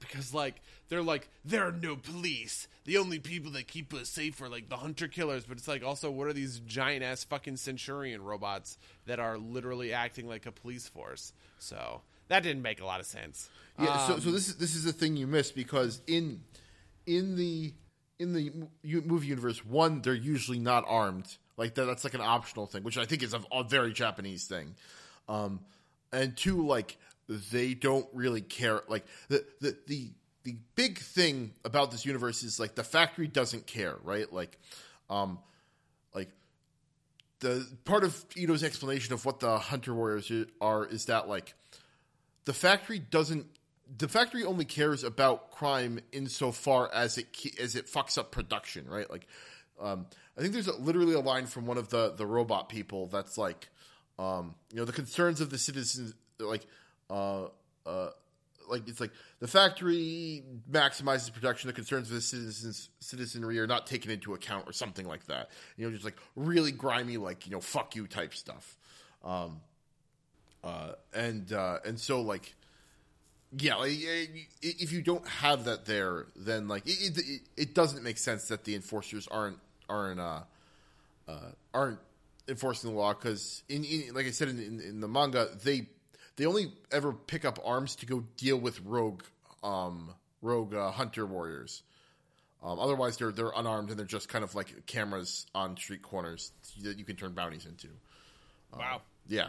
because 0.00 0.32
like 0.32 0.60
they're 0.88 1.02
like 1.02 1.28
there 1.44 1.66
are 1.66 1.72
no 1.72 1.96
police. 1.96 2.68
The 2.84 2.98
only 2.98 3.18
people 3.18 3.52
that 3.52 3.66
keep 3.66 3.92
us 3.92 4.08
safe 4.08 4.40
are 4.40 4.48
like 4.48 4.68
the 4.68 4.76
hunter 4.76 5.08
killers. 5.08 5.44
But 5.44 5.58
it's 5.58 5.68
like 5.68 5.84
also 5.84 6.10
what 6.10 6.26
are 6.26 6.32
these 6.32 6.60
giant 6.60 7.02
ass 7.02 7.24
fucking 7.24 7.56
Centurion 7.56 8.22
robots 8.22 8.78
that 9.06 9.18
are 9.18 9.38
literally 9.38 9.92
acting 9.92 10.28
like 10.28 10.46
a 10.46 10.52
police 10.52 10.88
force? 10.88 11.32
So 11.58 12.02
that 12.28 12.42
didn't 12.42 12.62
make 12.62 12.80
a 12.80 12.84
lot 12.86 13.00
of 13.00 13.06
sense. 13.06 13.50
Yeah, 13.78 14.06
so 14.06 14.14
Um, 14.14 14.20
so 14.20 14.30
this 14.30 14.48
is 14.48 14.56
this 14.56 14.74
is 14.74 14.84
the 14.84 14.92
thing 14.92 15.16
you 15.16 15.26
miss 15.26 15.50
because 15.50 16.00
in 16.06 16.42
in 17.06 17.36
the 17.36 17.74
in 18.18 18.32
the 18.32 18.52
movie 18.82 19.26
universe, 19.28 19.64
one 19.64 20.02
they're 20.02 20.14
usually 20.14 20.58
not 20.58 20.84
armed. 20.86 21.36
Like 21.56 21.74
that, 21.74 21.86
that's 21.86 22.04
like 22.04 22.14
an 22.14 22.20
optional 22.20 22.66
thing, 22.66 22.82
which 22.84 22.98
I 22.98 23.04
think 23.04 23.22
is 23.22 23.34
a, 23.34 23.40
a 23.52 23.64
very 23.64 23.92
Japanese 23.92 24.46
thing. 24.46 24.74
Um, 25.28 25.60
and 26.12 26.36
two, 26.36 26.66
like 26.66 26.96
they 27.28 27.74
don't 27.74 28.06
really 28.12 28.40
care. 28.40 28.82
Like 28.88 29.04
the 29.28 29.44
the 29.60 29.76
the 29.86 30.10
the 30.44 30.56
big 30.74 30.98
thing 30.98 31.52
about 31.64 31.90
this 31.90 32.06
universe 32.06 32.42
is 32.42 32.58
like 32.58 32.74
the 32.74 32.84
factory 32.84 33.26
doesn't 33.26 33.66
care, 33.66 33.96
right? 34.02 34.32
Like, 34.32 34.58
um, 35.10 35.38
like 36.14 36.30
the 37.40 37.66
part 37.84 38.04
of 38.04 38.24
Ido's 38.36 38.64
explanation 38.64 39.12
of 39.12 39.24
what 39.24 39.40
the 39.40 39.58
Hunter 39.58 39.94
Warriors 39.94 40.30
are 40.60 40.86
is 40.86 41.06
that 41.06 41.28
like 41.28 41.54
the 42.48 42.54
factory 42.54 42.98
doesn't 42.98 43.44
the 43.94 44.08
factory 44.08 44.42
only 44.42 44.64
cares 44.64 45.04
about 45.04 45.50
crime 45.50 46.00
insofar 46.12 46.90
as 46.94 47.18
it 47.18 47.26
as 47.60 47.76
it 47.76 47.86
fucks 47.86 48.16
up 48.16 48.32
production 48.32 48.88
right? 48.88 49.10
Like 49.10 49.26
um, 49.78 50.06
i 50.36 50.40
think 50.40 50.54
there's 50.54 50.66
a, 50.66 50.74
literally 50.76 51.12
a 51.12 51.20
line 51.20 51.44
from 51.44 51.66
one 51.66 51.76
of 51.76 51.90
the 51.90 52.14
the 52.16 52.24
robot 52.24 52.70
people 52.70 53.06
that's 53.06 53.36
like 53.36 53.68
um, 54.18 54.54
you 54.72 54.78
know 54.78 54.86
the 54.86 54.94
concerns 54.94 55.42
of 55.42 55.50
the 55.50 55.58
citizens 55.58 56.14
like 56.40 56.66
uh, 57.10 57.48
uh, 57.84 58.08
like 58.70 58.88
it's 58.88 59.00
like 59.00 59.12
the 59.40 59.46
factory 59.46 60.42
maximizes 60.70 61.30
production 61.30 61.68
the 61.68 61.74
concerns 61.74 62.08
of 62.08 62.14
the 62.14 62.22
citizens 62.22 62.88
citizenry 63.00 63.60
are 63.60 63.66
not 63.66 63.86
taken 63.86 64.10
into 64.10 64.32
account 64.32 64.64
or 64.66 64.72
something 64.72 65.06
like 65.06 65.26
that. 65.26 65.50
You 65.76 65.86
know 65.86 65.92
just 65.92 66.04
like 66.04 66.16
really 66.34 66.72
grimy 66.72 67.18
like 67.18 67.46
you 67.46 67.52
know 67.52 67.60
fuck 67.60 67.94
you 67.94 68.06
type 68.06 68.34
stuff. 68.34 68.78
Um, 69.22 69.60
uh, 70.64 70.92
and 71.14 71.52
uh, 71.52 71.78
and 71.84 71.98
so 71.98 72.20
like 72.20 72.54
yeah 73.58 73.76
like, 73.76 73.92
if 74.60 74.92
you 74.92 75.00
don't 75.00 75.26
have 75.26 75.64
that 75.64 75.86
there 75.86 76.26
then 76.36 76.68
like 76.68 76.86
it, 76.86 77.16
it, 77.16 77.40
it 77.56 77.74
doesn't 77.74 78.02
make 78.02 78.18
sense 78.18 78.48
that 78.48 78.64
the 78.64 78.74
enforcers 78.74 79.26
aren't 79.28 79.58
aren't 79.88 80.20
uh, 80.20 80.40
uh, 81.26 81.50
aren't 81.72 81.98
enforcing 82.48 82.90
the 82.90 82.96
law 82.96 83.12
because 83.12 83.62
in, 83.68 83.84
in 83.84 84.14
like 84.14 84.26
I 84.26 84.30
said 84.30 84.48
in, 84.48 84.58
in, 84.58 84.80
in 84.80 85.00
the 85.00 85.08
manga 85.08 85.48
they 85.64 85.86
they 86.36 86.46
only 86.46 86.72
ever 86.92 87.12
pick 87.12 87.44
up 87.44 87.58
arms 87.64 87.96
to 87.96 88.06
go 88.06 88.24
deal 88.36 88.58
with 88.58 88.80
rogue 88.84 89.22
um, 89.62 90.14
rogue 90.40 90.74
uh, 90.74 90.90
hunter 90.90 91.26
warriors. 91.26 91.82
Um, 92.62 92.78
otherwise, 92.78 93.16
they're 93.16 93.32
they're 93.32 93.52
unarmed 93.54 93.90
and 93.90 93.98
they're 93.98 94.06
just 94.06 94.28
kind 94.28 94.44
of 94.44 94.54
like 94.54 94.86
cameras 94.86 95.46
on 95.54 95.76
street 95.76 96.02
corners 96.02 96.52
that 96.82 96.98
you 96.98 97.04
can 97.04 97.16
turn 97.16 97.32
bounties 97.32 97.66
into. 97.66 97.88
wow. 98.76 99.02
Yeah. 99.28 99.48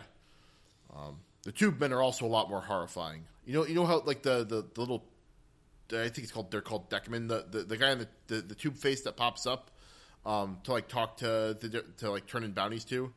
Um, 0.95 1.17
the 1.43 1.51
tube 1.51 1.79
men 1.79 1.93
are 1.93 2.01
also 2.01 2.25
a 2.25 2.27
lot 2.27 2.49
more 2.49 2.61
horrifying. 2.61 3.25
You 3.45 3.53
know, 3.53 3.65
you 3.65 3.75
know 3.75 3.85
how 3.85 4.01
like 4.05 4.21
the 4.21 4.43
the, 4.43 4.65
the 4.73 4.79
little, 4.79 5.03
I 5.91 6.09
think 6.09 6.19
it's 6.19 6.31
called 6.31 6.51
they're 6.51 6.61
called 6.61 6.89
Deckman, 6.89 7.27
the, 7.27 7.45
the 7.49 7.63
the 7.63 7.77
guy 7.77 7.91
in 7.91 7.99
the, 7.99 8.07
the 8.27 8.41
the 8.41 8.55
tube 8.55 8.75
face 8.75 9.01
that 9.01 9.15
pops 9.15 9.45
up, 9.45 9.71
um, 10.25 10.57
to 10.63 10.71
like 10.71 10.87
talk 10.87 11.17
to 11.17 11.57
the, 11.59 11.83
to 11.97 12.11
like 12.11 12.27
turn 12.27 12.43
in 12.43 12.51
bounties 12.51 12.85
to. 12.85 13.11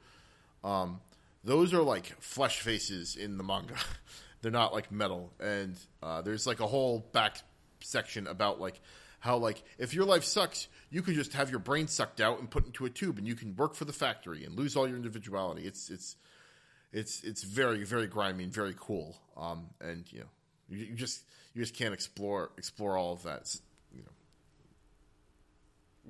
Um, 0.64 1.00
those 1.44 1.74
are 1.74 1.82
like 1.82 2.06
flesh 2.20 2.60
faces 2.60 3.16
in 3.16 3.36
the 3.36 3.44
manga. 3.44 3.74
They're 4.42 4.50
not 4.50 4.72
like 4.72 4.90
metal, 4.90 5.32
and 5.40 5.76
uh, 6.02 6.22
there's 6.22 6.46
like 6.46 6.60
a 6.60 6.66
whole 6.66 6.98
back 7.12 7.38
section 7.80 8.26
about 8.26 8.60
like 8.60 8.80
how 9.20 9.36
like 9.36 9.62
if 9.78 9.94
your 9.94 10.04
life 10.04 10.24
sucks, 10.24 10.66
you 10.90 11.00
can 11.02 11.14
just 11.14 11.32
have 11.34 11.48
your 11.48 11.60
brain 11.60 11.86
sucked 11.86 12.20
out 12.20 12.40
and 12.40 12.50
put 12.50 12.66
into 12.66 12.84
a 12.84 12.90
tube, 12.90 13.18
and 13.18 13.26
you 13.26 13.36
can 13.36 13.54
work 13.54 13.74
for 13.74 13.84
the 13.84 13.92
factory 13.92 14.44
and 14.44 14.56
lose 14.56 14.76
all 14.76 14.88
your 14.88 14.96
individuality. 14.96 15.64
It's 15.64 15.90
it's 15.90 16.16
it's 16.92 17.22
it's 17.24 17.42
very 17.42 17.84
very 17.84 18.06
grimy 18.06 18.44
and 18.44 18.52
very 18.52 18.74
cool. 18.78 19.16
Um, 19.36 19.66
and 19.80 20.04
you 20.10 20.20
know 20.20 20.26
you, 20.68 20.86
you 20.86 20.94
just 20.94 21.22
you 21.54 21.62
just 21.62 21.74
can't 21.74 21.94
explore 21.94 22.50
explore 22.56 22.96
all 22.96 23.12
of 23.12 23.22
that. 23.24 23.54
You 23.94 24.02
know, 24.02 24.10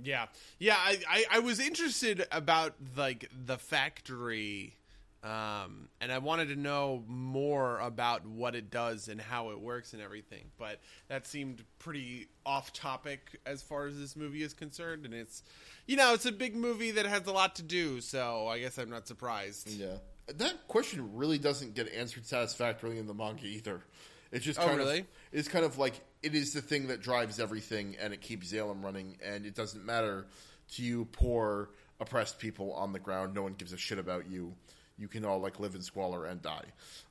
Yeah, 0.03 0.27
yeah. 0.59 0.77
I, 0.77 0.99
I, 1.09 1.25
I 1.33 1.39
was 1.41 1.61
interested 1.61 2.27
about 2.33 2.75
like 2.97 3.29
the 3.47 3.59
factory, 3.59 4.77
um, 5.23 5.89
and 6.01 6.11
I 6.11 6.19
wanted 6.19 6.49
to 6.49 6.57
know 6.57 7.05
more 7.07 7.79
about 7.81 8.27
what 8.27 8.55
it 8.55 8.71
does 8.71 9.09
and 9.09 9.21
how 9.21 9.51
it 9.51 9.61
works 9.61 9.93
and 9.93 10.03
everything. 10.03 10.45
But 10.59 10.81
that 11.09 11.27
seemed 11.27 11.65
pretty 11.79 12.29
off 12.45 12.73
topic 12.73 13.39
as 13.47 13.63
far 13.63 13.87
as 13.87 13.99
this 13.99 14.17
movie 14.17 14.43
is 14.43 14.55
concerned. 14.55 15.05
And 15.05 15.15
it's, 15.15 15.43
you 15.87 15.97
know, 15.97 16.15
it's 16.15 16.27
a 16.27 16.33
big 16.33 16.57
movie 16.57 16.93
that 16.93 17.07
has 17.07 17.27
a 17.27 17.33
lot 17.33 17.57
to 17.57 17.63
do. 17.63 18.01
So 18.01 18.49
I 18.49 18.59
guess 18.61 18.79
I'm 18.79 18.91
not 18.91 19.07
surprised. 19.07 19.69
yeah, 19.69 19.99
that 20.27 20.69
question 20.69 21.15
really 21.17 21.39
doesn't 21.39 21.75
get 21.75 21.93
answered 21.93 22.27
satisfactorily 22.27 22.99
in 22.99 23.07
the 23.07 23.15
manga 23.15 23.47
either. 23.47 23.83
It's 24.31 24.45
just 24.45 24.59
Oh, 24.59 24.65
kind 24.67 24.79
really? 24.79 25.01
of 25.01 25.07
it's 25.33 25.49
kind 25.49 25.65
of 25.65 25.79
like 25.79 26.01
it 26.23 26.35
is 26.35 26.53
the 26.53 26.63
thing 26.63 26.87
that 26.89 27.03
drives 27.03 27.39
everything, 27.41 27.97
and 28.01 28.13
it 28.15 28.21
keeps 28.21 28.53
Zalem 28.53 28.83
running, 28.83 29.19
and 29.25 29.45
it 29.45 29.55
doesn't 29.55 29.85
matter 29.85 30.27
to 30.75 30.83
you 30.83 31.05
poor 31.07 31.69
oppressed 32.01 32.39
people 32.39 32.73
on 32.73 32.93
the 32.93 32.99
ground. 32.99 33.35
No 33.35 33.43
one 33.43 33.55
gives 33.55 33.73
a 33.73 33.77
shit 33.77 33.99
about 33.99 34.29
you. 34.31 34.55
You 34.99 35.09
can 35.09 35.25
all 35.25 35.41
like 35.41 35.61
live 35.61 35.75
in 35.75 35.83
squalor 35.83 36.25
and 36.27 36.41
die. 36.41 36.65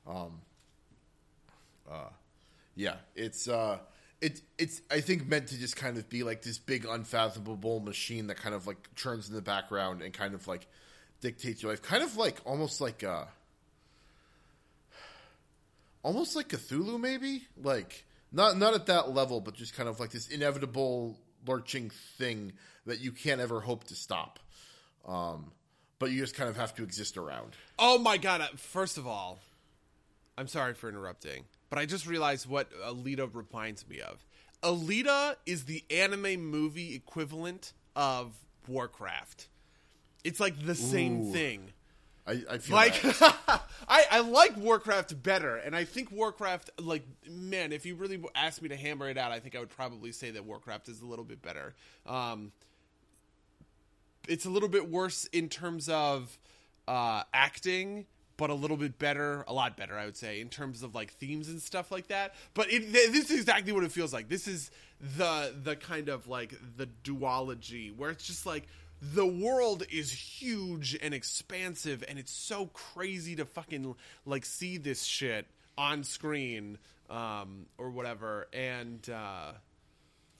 Um, 0.06 0.40
uh, 1.90 2.08
yeah, 2.74 2.96
it's 3.14 3.48
uh, 3.48 3.78
it's 4.20 4.40
it's 4.58 4.80
I 4.90 5.00
think 5.00 5.28
meant 5.28 5.48
to 5.48 5.58
just 5.58 5.76
kind 5.76 5.96
of 5.98 6.08
be 6.08 6.22
like 6.22 6.42
this 6.42 6.58
big 6.58 6.86
unfathomable 6.86 7.80
machine 7.80 8.28
that 8.28 8.36
kind 8.36 8.54
of 8.54 8.66
like 8.66 8.94
churns 8.96 9.28
in 9.28 9.34
the 9.34 9.42
background 9.42 10.02
and 10.02 10.12
kind 10.12 10.34
of 10.34 10.48
like 10.48 10.66
dictates 11.22 11.62
your 11.62 11.72
life, 11.72 11.80
kind 11.80 12.02
of 12.02 12.16
like 12.18 12.40
almost 12.44 12.82
like 12.82 13.02
uh, 13.02 13.24
almost 16.02 16.36
like 16.36 16.48
Cthulhu, 16.48 17.00
maybe 17.00 17.46
like 17.62 18.04
not 18.30 18.58
not 18.58 18.74
at 18.74 18.86
that 18.86 19.14
level, 19.14 19.40
but 19.40 19.54
just 19.54 19.74
kind 19.74 19.88
of 19.88 19.98
like 19.98 20.10
this 20.10 20.28
inevitable 20.28 21.16
lurching 21.46 21.90
thing 22.18 22.52
that 22.84 23.00
you 23.00 23.12
can't 23.12 23.40
ever 23.40 23.60
hope 23.60 23.84
to 23.84 23.94
stop. 23.94 24.38
Um, 25.06 25.52
but 25.98 26.10
you 26.10 26.20
just 26.20 26.34
kind 26.34 26.50
of 26.50 26.56
have 26.56 26.74
to 26.74 26.82
exist 26.82 27.16
around. 27.16 27.52
Oh 27.78 27.98
my 27.98 28.18
god! 28.18 28.42
First 28.56 28.98
of 28.98 29.06
all, 29.06 29.38
I'm 30.36 30.48
sorry 30.48 30.74
for 30.74 30.88
interrupting, 30.88 31.44
but 31.70 31.78
I 31.78 31.86
just 31.86 32.06
realized 32.06 32.48
what 32.48 32.70
Alita 32.84 33.32
reminds 33.32 33.88
me 33.88 34.00
of. 34.00 34.24
Alita 34.62 35.36
is 35.46 35.64
the 35.64 35.82
anime 35.90 36.40
movie 36.40 36.94
equivalent 36.94 37.72
of 37.96 38.32
Warcraft. 38.68 39.48
It's 40.24 40.40
like 40.40 40.64
the 40.64 40.74
same 40.74 41.22
Ooh. 41.22 41.32
thing. 41.32 41.72
I, 42.26 42.42
I 42.50 42.58
feel 42.58 42.76
Like. 42.76 42.94
I, 43.88 44.04
I 44.10 44.20
like 44.20 44.56
Warcraft 44.56 45.22
better, 45.22 45.56
and 45.56 45.74
I 45.74 45.84
think 45.84 46.12
Warcraft 46.12 46.70
like 46.80 47.02
man, 47.28 47.72
if 47.72 47.84
you 47.84 47.94
really 47.96 48.22
asked 48.34 48.62
me 48.62 48.68
to 48.68 48.76
hammer 48.76 49.08
it 49.08 49.18
out, 49.18 49.32
I 49.32 49.40
think 49.40 49.56
I 49.56 49.58
would 49.58 49.70
probably 49.70 50.12
say 50.12 50.30
that 50.30 50.44
Warcraft 50.44 50.88
is 50.88 51.00
a 51.00 51.06
little 51.06 51.24
bit 51.24 51.42
better. 51.42 51.74
Um, 52.06 52.52
it's 54.28 54.44
a 54.44 54.50
little 54.50 54.68
bit 54.68 54.88
worse 54.88 55.24
in 55.26 55.48
terms 55.48 55.88
of 55.88 56.38
uh, 56.86 57.24
acting, 57.34 58.06
but 58.36 58.50
a 58.50 58.54
little 58.54 58.76
bit 58.76 58.98
better, 58.98 59.44
a 59.48 59.52
lot 59.52 59.76
better, 59.76 59.98
I 59.98 60.04
would 60.04 60.16
say, 60.16 60.40
in 60.40 60.48
terms 60.48 60.82
of 60.82 60.94
like 60.94 61.12
themes 61.14 61.48
and 61.48 61.60
stuff 61.60 61.90
like 61.90 62.08
that. 62.08 62.34
But 62.54 62.72
it, 62.72 62.92
th- 62.92 63.10
this 63.10 63.30
is 63.30 63.40
exactly 63.40 63.72
what 63.72 63.84
it 63.84 63.92
feels 63.92 64.12
like. 64.12 64.28
This 64.28 64.46
is 64.46 64.70
the 65.18 65.52
the 65.60 65.74
kind 65.74 66.08
of 66.08 66.28
like 66.28 66.54
the 66.76 66.88
duology 67.02 67.94
where 67.96 68.10
it's 68.10 68.24
just 68.24 68.46
like 68.46 68.68
the 69.02 69.26
world 69.26 69.82
is 69.90 70.12
huge 70.12 70.96
and 71.02 71.12
expansive, 71.12 72.04
and 72.08 72.20
it's 72.20 72.30
so 72.30 72.66
crazy 72.66 73.34
to 73.36 73.44
fucking 73.44 73.96
like 74.24 74.44
see 74.44 74.78
this 74.78 75.02
shit 75.02 75.46
on 75.76 76.04
screen 76.04 76.78
um, 77.10 77.66
or 77.78 77.90
whatever, 77.90 78.48
and. 78.52 79.08
Uh, 79.10 79.52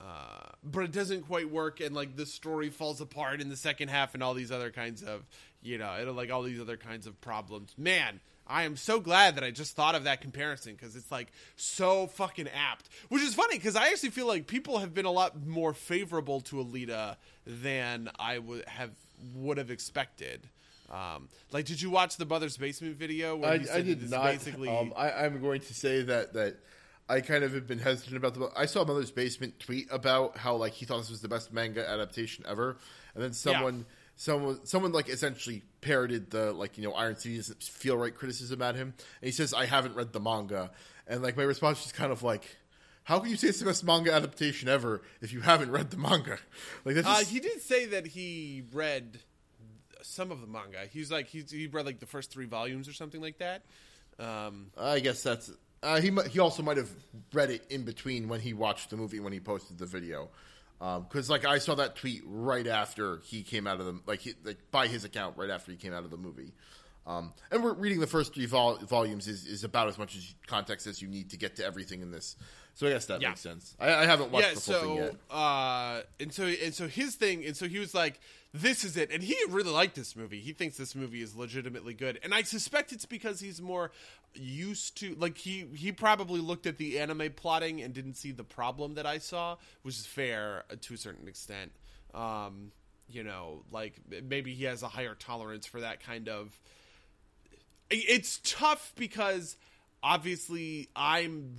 uh, 0.01 0.49
but 0.65 0.83
it 0.83 0.91
doesn't 0.91 1.23
quite 1.29 1.49
work, 1.49 1.79
and 1.79 1.95
like 1.95 2.17
the 2.17 2.27
story 2.27 2.71
falls 2.71 3.01
apart 3.01 3.41
in 3.41 3.49
the 3.49 3.57
second 3.57 3.89
half, 3.89 4.15
and 4.15 4.23
all 4.23 4.35
these 4.35 4.51
other 4.51 4.73
kinds 4.73 5.01
of, 5.05 5.25
you 5.63 5.79
know, 5.79 5.97
it'll 6.01 6.15
like 6.15 6.33
all 6.33 6.43
these 6.43 6.61
other 6.61 6.77
kinds 6.77 7.07
of 7.07 7.21
problems. 7.21 7.73
Man, 7.79 8.19
I 8.53 8.65
am 8.65 8.77
so 8.77 9.01
glad 9.01 9.37
that 9.37 9.45
I 9.45 9.51
just 9.51 9.75
thought 9.75 9.95
of 9.95 10.05
that 10.05 10.21
comparison 10.21 10.75
because 10.75 10.95
it's 10.95 11.11
like 11.11 11.33
so 11.57 12.07
fucking 12.09 12.49
apt. 12.49 12.91
Which 13.09 13.23
is 13.23 13.35
funny 13.35 13.57
because 13.57 13.77
I 13.77 13.89
actually 13.89 14.11
feel 14.11 14.27
like 14.27 14.47
people 14.47 14.79
have 14.79 14.93
been 14.93 15.07
a 15.07 15.11
lot 15.11 15.47
more 15.47 15.73
favorable 15.73 16.43
to 16.43 16.57
Alita 16.57 17.17
than 17.47 18.11
I 18.19 18.39
would 18.39 18.67
have 18.67 18.91
would 19.35 19.57
have 19.57 19.71
expected. 19.71 20.49
Um, 20.91 21.31
like, 21.51 21.65
did 21.65 21.81
you 21.81 21.89
watch 21.89 22.19
the 22.19 22.27
Mother's 22.27 22.59
Basement 22.59 22.97
video? 22.97 23.37
Where 23.37 23.53
I, 23.53 23.59
he 23.59 23.65
I 23.65 23.73
said 23.73 23.87
did 23.87 24.11
not. 24.11 24.25
Basically, 24.25 24.69
Um, 24.69 24.93
I, 24.95 25.11
I'm 25.11 25.41
going 25.41 25.63
to 25.63 25.75
say 25.75 26.03
that 26.03 26.35
that 26.35 26.57
I 27.09 27.23
kind 27.23 27.45
of 27.45 27.55
have 27.55 27.67
been 27.67 27.79
hesitant 27.79 28.17
about 28.17 28.35
the. 28.35 28.51
I 28.55 28.67
saw 28.67 28.85
Mother's 28.85 29.11
Basement 29.11 29.59
tweet 29.59 29.89
about 29.91 30.37
how 30.37 30.57
like 30.57 30.75
he 30.75 30.85
thought 30.85 30.99
this 30.99 31.11
was 31.11 31.23
the 31.23 31.29
best 31.29 31.53
manga 31.53 31.89
adaptation 31.89 32.45
ever, 32.47 32.77
and 33.15 33.25
then 33.25 33.33
someone. 33.33 33.87
Someone, 34.23 34.65
someone 34.65 34.93
like 34.93 35.09
essentially 35.09 35.65
parroted 35.81 36.31
the 36.31 36.53
like 36.53 36.79
you 36.79 36.85
know 36.85 36.93
Iron 36.93 37.17
City 37.17 37.39
doesn't 37.39 37.61
feel 37.61 37.97
right 37.97 38.15
criticism 38.15 38.63
at 38.63 38.77
him, 38.77 38.95
and 39.21 39.27
he 39.27 39.33
says 39.33 39.53
I 39.53 39.67
haven't 39.67 39.97
read 39.97 40.13
the 40.13 40.21
manga, 40.21 40.71
and 41.09 41.25
like 41.25 41.37
my 41.37 41.43
response 41.43 41.85
is 41.85 41.91
kind 41.91 42.13
of 42.13 42.23
like, 42.23 42.45
how 43.03 43.19
can 43.19 43.31
you 43.31 43.37
say 43.37 43.49
it's 43.49 43.59
the 43.59 43.65
best 43.65 43.83
manga 43.83 44.13
adaptation 44.13 44.69
ever 44.69 45.03
if 45.21 45.33
you 45.33 45.41
haven't 45.41 45.73
read 45.73 45.91
the 45.91 45.97
manga? 45.97 46.39
Like 46.85 46.95
that's 46.95 47.09
Uh, 47.09 47.25
he 47.25 47.41
did 47.41 47.61
say 47.63 47.87
that 47.87 48.07
he 48.07 48.63
read 48.73 49.19
some 50.03 50.31
of 50.31 50.41
the 50.41 50.47
manga. 50.47 50.87
He's 50.93 51.11
like 51.11 51.27
he's, 51.27 51.51
he 51.51 51.67
read 51.67 51.85
like 51.85 51.99
the 51.99 52.07
first 52.07 52.31
three 52.31 52.47
volumes 52.47 52.87
or 52.87 52.93
something 52.93 53.21
like 53.21 53.39
that. 53.39 53.63
Um, 54.21 54.71
I 54.79 55.01
guess 55.01 55.25
that's 55.25 55.51
Uh, 55.83 56.01
he 56.01 56.13
he 56.31 56.39
also 56.39 56.63
might 56.63 56.77
have 56.77 56.91
read 57.33 57.51
it 57.51 57.65
in 57.71 57.83
between 57.83 58.29
when 58.29 58.39
he 58.39 58.53
watched 58.53 58.91
the 58.91 58.97
movie 58.97 59.19
when 59.19 59.33
he 59.33 59.41
posted 59.41 59.79
the 59.79 59.87
video, 59.87 60.29
because 60.83 61.31
like 61.31 61.45
I 61.45 61.59
saw 61.59 61.77
that 61.77 61.95
tweet 61.95 62.23
right 62.27 62.67
after 62.67 63.19
he 63.25 63.43
came 63.43 63.67
out 63.69 63.79
of 63.79 63.87
the 63.87 64.01
like 64.07 64.21
he, 64.21 64.35
like 64.45 64.59
by 64.73 64.89
his 64.89 65.05
account 65.05 65.37
right 65.37 65.49
after 65.51 65.71
he 65.71 65.77
came 65.79 65.93
out 65.95 66.05
of 66.05 66.11
the 66.11 66.17
movie. 66.17 66.53
Um, 67.07 67.33
and 67.51 67.65
we're 67.65 67.73
reading 67.75 67.99
the 68.01 68.07
first 68.07 68.33
three 68.35 68.47
vol- 68.47 68.77
volumes 68.79 69.27
is, 69.27 69.45
is 69.47 69.65
about 69.65 69.89
as 69.89 69.99
much 69.99 70.17
as 70.17 70.35
context 70.47 70.87
as 70.87 71.03
you 71.03 71.09
need 71.09 71.31
to 71.31 71.37
get 71.37 71.57
to 71.57 71.65
everything 71.65 72.01
in 72.01 72.11
this. 72.13 72.37
So 72.75 72.87
I 72.87 72.91
guess 72.91 73.07
that 73.07 73.21
Yeah. 73.21 73.31
makes 73.31 73.41
sense. 73.41 73.77
I, 73.81 73.93
I 73.93 74.07
haven't 74.07 74.31
watched 74.31 74.47
yeah, 74.49 74.55
the 74.55 74.61
full 74.61 74.75
thing 74.75 74.97
so 74.99 75.05
yet. 75.05 75.15
uh, 75.31 76.01
and 76.21 76.33
so 76.33 76.45
and 76.45 76.73
so 76.75 76.87
his 76.89 77.17
thing, 77.17 77.45
and 77.45 77.57
so 77.57 77.67
he 77.67 77.79
was 77.81 77.93
like, 77.95 78.21
"This 78.53 78.85
is 78.85 78.97
it," 78.97 79.11
and 79.11 79.23
he 79.23 79.37
really 79.49 79.71
liked 79.71 79.95
this 79.95 80.15
movie. 80.15 80.41
He 80.41 80.53
thinks 80.53 80.77
this 80.77 80.95
movie 80.95 81.23
is 81.23 81.35
legitimately 81.35 81.95
good, 81.95 82.19
and 82.23 82.35
I 82.35 82.43
suspect 82.43 82.93
it's 82.93 83.07
because 83.07 83.41
he's 83.41 83.61
more 83.61 83.91
used 84.35 84.99
to 84.99 85.15
like 85.17 85.39
he 85.39 85.67
he 85.75 85.93
probably 85.93 86.41
looked 86.41 86.67
at 86.67 86.79
the 86.79 86.99
anime 86.99 87.33
plotting 87.35 87.81
and 87.81 87.93
didn't 87.93 88.15
see 88.15 88.33
the 88.33 88.45
problem 88.45 88.95
that 88.95 89.07
I 89.07 89.19
saw, 89.19 89.57
which 89.83 89.97
is 89.97 90.07
fair 90.07 90.65
to 90.81 90.95
a 90.95 90.97
certain 90.97 91.29
extent. 91.29 91.73
Um, 92.15 92.73
you 93.09 93.25
know, 93.25 93.63
like 93.71 93.95
maybe 94.09 94.55
he 94.55 94.65
has 94.65 94.83
a 94.83 94.89
higher 94.89 95.15
tolerance 95.15 95.67
for 95.67 95.81
that 95.81 96.03
kind 96.05 96.29
of 96.29 96.59
it's 97.93 98.41
tough 98.43 98.93
because 98.97 99.57
obviously 100.03 100.89
I'm 100.97 101.55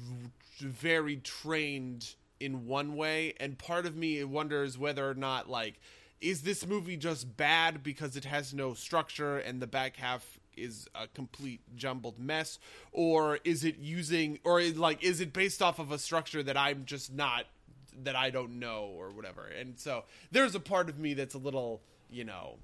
very 0.59 1.17
trained 1.17 2.15
in 2.39 2.65
one 2.65 2.95
way 2.95 3.35
and 3.39 3.57
part 3.57 3.85
of 3.85 3.95
me 3.95 4.23
wonders 4.23 4.77
whether 4.77 5.07
or 5.07 5.13
not 5.13 5.49
like 5.49 5.79
is 6.21 6.41
this 6.41 6.65
movie 6.65 6.97
just 6.97 7.35
bad 7.37 7.83
because 7.83 8.15
it 8.15 8.25
has 8.25 8.53
no 8.53 8.73
structure 8.73 9.37
and 9.37 9.61
the 9.61 9.67
back 9.67 9.97
half 9.97 10.39
is 10.55 10.87
a 10.95 11.07
complete 11.07 11.61
jumbled 11.75 12.19
mess? 12.19 12.59
Or 12.91 13.39
is 13.43 13.63
it 13.63 13.77
using 13.79 14.39
or 14.43 14.59
is, 14.59 14.77
like 14.77 15.03
is 15.03 15.19
it 15.19 15.33
based 15.33 15.61
off 15.61 15.79
of 15.79 15.91
a 15.91 15.97
structure 15.97 16.43
that 16.43 16.57
I'm 16.57 16.85
just 16.85 17.13
not 17.13 17.45
that 18.03 18.15
I 18.15 18.29
don't 18.29 18.59
know 18.59 18.91
or 18.95 19.09
whatever? 19.09 19.45
And 19.45 19.77
so 19.77 20.05
there's 20.31 20.55
a 20.55 20.59
part 20.59 20.89
of 20.89 20.97
me 20.97 21.13
that's 21.13 21.35
a 21.35 21.39
little 21.39 21.81
you 22.09 22.23
know 22.23 22.57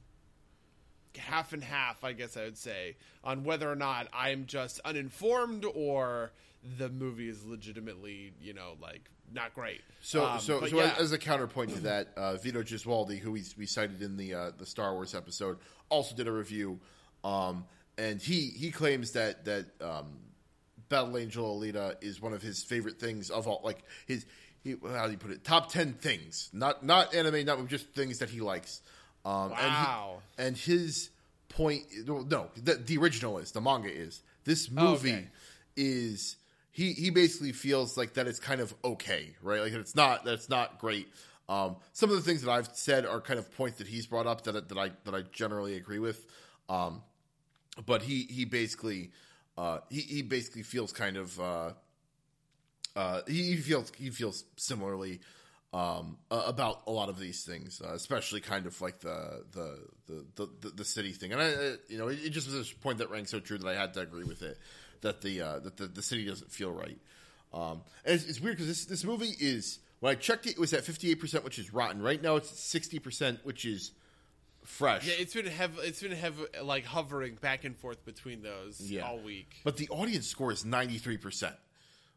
half 1.17 1.53
and 1.53 1.63
half, 1.63 2.03
I 2.03 2.13
guess 2.13 2.37
I 2.37 2.43
would 2.43 2.57
say, 2.57 2.95
on 3.23 3.43
whether 3.43 3.69
or 3.69 3.75
not 3.75 4.07
I'm 4.13 4.45
just 4.45 4.79
uninformed 4.85 5.65
or 5.65 6.31
the 6.77 6.89
movie 6.89 7.29
is 7.29 7.45
legitimately, 7.45 8.33
you 8.41 8.53
know, 8.53 8.75
like 8.81 9.09
not 9.33 9.53
great. 9.53 9.81
So, 10.01 10.25
Um, 10.25 10.39
so, 10.39 10.65
so 10.65 10.77
yeah. 10.77 10.95
as 10.97 11.11
a 11.11 11.17
counterpoint 11.17 11.71
to 11.75 11.79
that, 11.81 12.09
uh, 12.15 12.35
Vito 12.37 12.61
Gesualdi, 12.63 13.19
who 13.19 13.31
we, 13.31 13.43
we 13.57 13.65
cited 13.65 14.01
in 14.01 14.15
the 14.17 14.33
uh, 14.33 14.51
the 14.57 14.65
Star 14.65 14.93
Wars 14.93 15.13
episode, 15.15 15.57
also 15.89 16.15
did 16.15 16.27
a 16.27 16.31
review, 16.31 16.79
um, 17.23 17.65
and 17.97 18.21
he 18.21 18.47
he 18.47 18.71
claims 18.71 19.11
that 19.11 19.45
that 19.45 19.65
um, 19.81 20.07
Battle 20.87 21.17
Angel 21.17 21.59
Alita 21.59 21.95
is 22.01 22.21
one 22.21 22.33
of 22.33 22.41
his 22.41 22.63
favorite 22.63 22.99
things 22.99 23.29
of 23.29 23.47
all, 23.47 23.61
like 23.63 23.83
his 24.07 24.25
he, 24.63 24.75
how 24.87 25.05
do 25.05 25.11
you 25.11 25.17
put 25.17 25.31
it? 25.31 25.43
Top 25.43 25.71
ten 25.71 25.93
things, 25.93 26.49
not 26.53 26.83
not 26.83 27.13
anime, 27.13 27.45
not 27.45 27.65
just 27.67 27.87
things 27.89 28.19
that 28.19 28.29
he 28.29 28.39
likes. 28.41 28.81
Um, 29.25 29.51
Wow. 29.51 30.21
And, 30.37 30.55
he, 30.55 30.71
and 30.73 30.79
his 30.81 31.09
point, 31.49 31.83
no, 32.07 32.49
the, 32.55 32.75
the 32.75 32.97
original 32.97 33.37
is 33.39 33.51
the 33.51 33.59
manga 33.61 33.89
is 33.93 34.21
this 34.45 34.71
movie 34.71 35.11
Oh, 35.11 35.15
okay. 35.15 35.27
is 35.75 36.37
he 36.79 36.93
he 36.93 37.09
basically 37.09 37.51
feels 37.51 37.97
like 37.97 38.13
that 38.13 38.25
it's 38.25 38.39
kind 38.39 38.61
of 38.61 38.73
okay, 38.85 39.35
right? 39.41 39.59
Like 39.59 39.73
it's 39.73 39.95
not 39.95 40.23
that 40.23 40.33
it's 40.33 40.47
not 40.47 40.79
great. 40.79 41.09
Um, 41.49 41.75
some 41.91 42.09
of 42.09 42.15
the 42.15 42.21
things 42.21 42.43
that 42.43 42.51
I've 42.51 42.69
said 42.73 43.05
are 43.05 43.19
kind 43.19 43.37
of 43.37 43.53
points 43.57 43.79
that 43.79 43.87
he's 43.87 44.07
brought 44.07 44.27
up 44.27 44.45
that 44.45 44.69
that 44.69 44.77
I 44.77 44.91
that 45.03 45.13
I 45.13 45.23
generally 45.33 45.75
agree 45.75 45.99
with. 45.99 46.25
Um, 46.69 47.03
but 47.85 48.01
he 48.01 48.21
he 48.29 48.45
basically 48.45 49.11
uh, 49.57 49.79
he 49.89 49.99
he 49.99 50.21
basically 50.21 50.63
feels 50.63 50.93
kind 50.93 51.17
of 51.17 51.37
uh, 51.37 51.71
uh, 52.95 53.21
he, 53.27 53.57
feels 53.57 53.91
he 53.97 54.09
feels 54.09 54.45
similarly 54.55 55.19
um, 55.73 56.17
about 56.31 56.83
a 56.87 56.91
lot 56.91 57.09
of 57.09 57.19
these 57.19 57.43
things, 57.43 57.81
uh, 57.85 57.91
especially 57.91 58.39
kind 58.39 58.67
of 58.67 58.79
like 58.79 58.99
the 59.01 59.43
the 59.51 59.79
the, 60.07 60.49
the, 60.61 60.69
the, 60.69 60.85
city 60.85 61.11
thing. 61.11 61.33
And 61.33 61.41
I, 61.41 61.47
I 61.47 61.75
you 61.89 61.97
know 61.97 62.07
it, 62.07 62.19
it 62.23 62.29
just 62.29 62.49
was 62.49 62.71
a 62.71 62.75
point 62.75 62.99
that 62.99 63.09
rang 63.09 63.25
so 63.25 63.41
true 63.41 63.57
that 63.57 63.67
I 63.67 63.75
had 63.75 63.93
to 63.95 63.99
agree 63.99 64.23
with 64.23 64.43
it 64.43 64.57
that 65.01 65.21
the 65.21 65.41
uh, 65.41 65.59
that 65.59 65.77
the, 65.77 65.87
the 65.87 66.01
city 66.01 66.25
doesn't 66.25 66.51
feel 66.51 66.71
right. 66.71 66.97
Um, 67.53 67.81
and 68.05 68.15
it's, 68.15 68.25
it's 68.25 68.39
weird 68.39 68.57
because 68.57 68.67
this 68.67 68.85
this 68.85 69.03
movie 69.03 69.33
is 69.39 69.79
when 70.01 70.11
I 70.11 70.15
checked 70.15 70.45
it, 70.45 70.51
it 70.51 70.59
was 70.59 70.73
at 70.73 70.83
fifty 70.83 71.09
eight 71.11 71.19
percent, 71.19 71.43
which 71.43 71.57
is 71.59 71.73
rotten. 71.73 72.01
Right 72.01 72.21
now, 72.21 72.35
it's 72.35 72.49
sixty 72.59 72.99
percent, 72.99 73.39
which 73.43 73.65
is 73.65 73.91
fresh. 74.63 75.07
yeah, 75.07 75.15
it's 75.17 75.33
been 75.33 75.45
hev- 75.47 75.79
it's 75.81 76.01
been 76.01 76.11
hev- 76.11 76.45
like 76.63 76.85
hovering 76.85 77.35
back 77.35 77.63
and 77.65 77.75
forth 77.75 78.05
between 78.05 78.43
those 78.43 78.79
Yeah. 78.79 79.01
all 79.07 79.19
week. 79.19 79.55
But 79.63 79.77
the 79.77 79.89
audience 79.89 80.27
score 80.27 80.51
is 80.51 80.63
ninety 80.65 80.97
three 80.99 81.17
percent, 81.17 81.55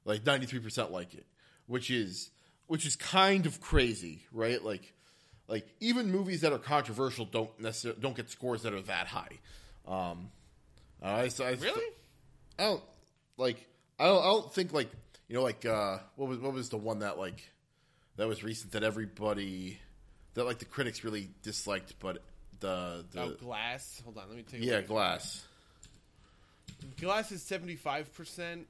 like 0.05 0.27
ninety 0.27 0.47
three 0.47 0.61
percent 0.61 0.91
like 0.93 1.15
it, 1.15 1.25
which 1.67 1.91
is 1.91 2.31
which 2.67 2.85
is 2.87 2.97
kind 2.97 3.47
of 3.47 3.61
crazy, 3.61 4.27
right? 4.33 4.63
Like, 4.63 4.93
like 5.49 5.67
even 5.81 6.11
movies 6.11 6.43
that 6.43 6.53
are 6.53 6.59
controversial 6.59 7.25
don't 7.25 7.59
necessarily 7.61 8.01
don't 8.01 8.17
get 8.17 8.29
scores 8.31 8.63
that 8.63 8.73
are 8.75 8.83
that 8.83 9.07
high. 9.07 9.39
Um, 9.87 10.31
so 11.31 11.45
I, 11.45 11.53
Really? 11.53 11.83
I 12.59 12.65
don't 12.65 12.83
like. 13.37 13.67
I 13.99 14.07
don't. 14.07 14.23
I 14.23 14.27
don't 14.27 14.53
think 14.53 14.73
like 14.73 14.91
you 15.29 15.37
know 15.37 15.43
like 15.43 15.65
uh, 15.65 15.99
what 16.17 16.29
was 16.29 16.39
what 16.39 16.53
was 16.53 16.69
the 16.69 16.77
one 16.77 17.01
that 17.01 17.19
like 17.19 17.43
that 18.17 18.27
was 18.27 18.43
recent 18.43 18.73
that 18.73 18.83
everybody 18.83 19.79
that 20.35 20.45
like 20.45 20.59
the 20.59 20.65
critics 20.65 21.05
really 21.05 21.29
disliked, 21.43 21.95
but 21.99 22.23
the 22.61 23.05
the 23.13 23.23
oh, 23.23 23.31
Glass. 23.31 24.01
Hold 24.05 24.19
on, 24.19 24.29
let 24.29 24.37
me 24.37 24.43
take. 24.43 24.61
a 24.61 24.65
yeah 24.65 24.81
glass. 24.81 25.45
Glass 27.01 27.33
is 27.33 27.43
seventy 27.43 27.77
five 27.77 28.13
percent. 28.15 28.67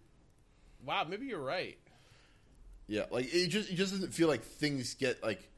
Wow, 0.85 1.07
maybe 1.09 1.27
you're 1.27 1.41
right. 1.41 1.79
Yeah, 2.89 3.05
like 3.11 3.33
it 3.33 3.49
just 3.49 3.71
it 3.71 3.77
just 3.77 3.93
doesn't 3.93 4.13
feel 4.13 4.29
like 4.29 4.43
things 4.43 4.95
get 4.95 5.23
like 5.23 5.49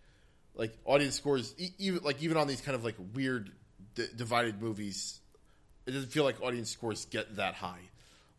like 0.54 0.76
audience 0.84 1.16
scores 1.16 1.54
even 1.78 2.02
like 2.04 2.22
even 2.22 2.36
on 2.36 2.46
these 2.46 2.60
kind 2.60 2.74
of 2.74 2.84
like 2.84 2.96
weird 3.14 3.50
d- 3.94 4.06
divided 4.14 4.60
movies, 4.60 5.20
it 5.86 5.92
doesn't 5.92 6.12
feel 6.12 6.24
like 6.24 6.40
audience 6.42 6.70
scores 6.70 7.06
get 7.06 7.36
that 7.36 7.54
high. 7.54 7.80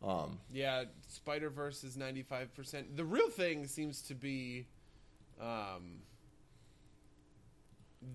Um, 0.06 0.38
Yeah, 0.52 0.84
Spider 1.08 1.50
Verse 1.50 1.84
is 1.84 1.98
ninety 1.98 2.22
five 2.22 2.54
percent. 2.54 2.96
The 2.96 3.04
real 3.06 3.30
thing 3.30 3.66
seems 3.68 4.02
to 4.04 4.14
be, 4.16 4.68
um, 5.42 6.02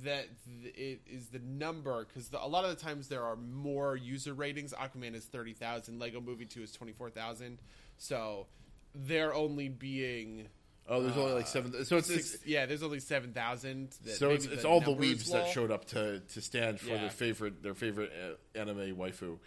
that 0.04 0.26
th- 0.62 0.74
it 0.76 1.00
is 1.10 1.26
the 1.28 1.40
number 1.40 2.04
because 2.06 2.30
a 2.32 2.46
lot 2.48 2.64
of 2.64 2.70
the 2.70 2.76
times 2.80 3.08
there 3.08 3.24
are 3.24 3.36
more 3.36 3.96
user 3.96 4.34
ratings. 4.34 4.72
Aquaman 4.72 5.14
is 5.14 5.24
thirty 5.24 5.52
thousand. 5.52 5.98
Lego 5.98 6.20
Movie 6.20 6.46
Two 6.46 6.62
is 6.62 6.70
twenty 6.72 6.92
four 6.92 7.10
thousand. 7.10 7.58
So 7.98 8.46
they're 8.94 9.34
only 9.34 9.68
being. 9.68 10.46
oh, 10.88 11.02
there's 11.02 11.16
only 11.16 11.32
like 11.32 11.46
seven. 11.48 11.84
So 11.84 11.96
it's, 11.96 12.06
Six, 12.08 12.34
it's 12.34 12.46
yeah, 12.46 12.66
there's 12.66 12.82
only 12.84 13.00
seven 13.00 13.32
thousand. 13.32 13.94
so 14.14 14.30
it's, 14.30 14.46
it's 14.46 14.64
all 14.64 14.80
the 14.80 14.94
weebs 14.94 15.30
that 15.32 15.48
showed 15.48 15.70
up 15.72 15.86
to 15.86 16.20
to 16.20 16.40
stand 16.40 16.78
for 16.78 16.90
Yeah. 16.90 16.98
their 17.00 17.10
favorite 17.10 17.62
their 17.62 17.74
favorite 17.74 18.12
uh, 18.14 18.58
anime 18.58 18.94
waifu. 18.96 19.38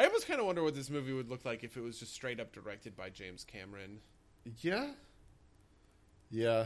I 0.00 0.06
almost 0.06 0.26
kind 0.26 0.40
of 0.40 0.46
wonder 0.46 0.62
what 0.62 0.74
this 0.74 0.88
movie 0.88 1.12
would 1.12 1.28
look 1.28 1.44
like 1.44 1.62
if 1.62 1.76
it 1.76 1.82
was 1.82 1.98
just 1.98 2.14
straight 2.14 2.40
up 2.40 2.52
directed 2.52 2.96
by 2.96 3.10
James 3.10 3.44
Cameron. 3.44 3.98
Yeah, 4.62 4.92
yeah. 6.30 6.64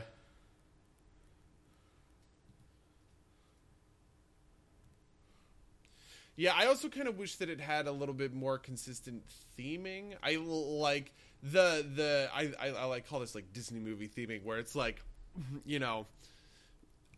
Yeah, 6.37 6.53
I 6.57 6.66
also 6.66 6.89
kind 6.89 7.09
of 7.09 7.18
wish 7.18 7.35
that 7.37 7.49
it 7.51 7.61
had 7.61 7.89
a 7.89 7.93
little 7.93 8.14
bit 8.14 8.32
more 8.32 8.57
consistent 8.57 9.24
theming. 9.59 10.14
I 10.22 10.35
l- 10.35 10.78
like 10.78 11.11
the 11.43 11.85
the 11.93 12.28
I, 12.32 12.53
I 12.61 12.68
I 12.68 12.85
like 12.85 13.09
call 13.09 13.18
this 13.18 13.35
like 13.35 13.53
Disney 13.53 13.80
movie 13.80 14.07
theming 14.09 14.45
where 14.45 14.59
it's 14.59 14.76
like, 14.76 15.03
you 15.66 15.80
know, 15.80 16.07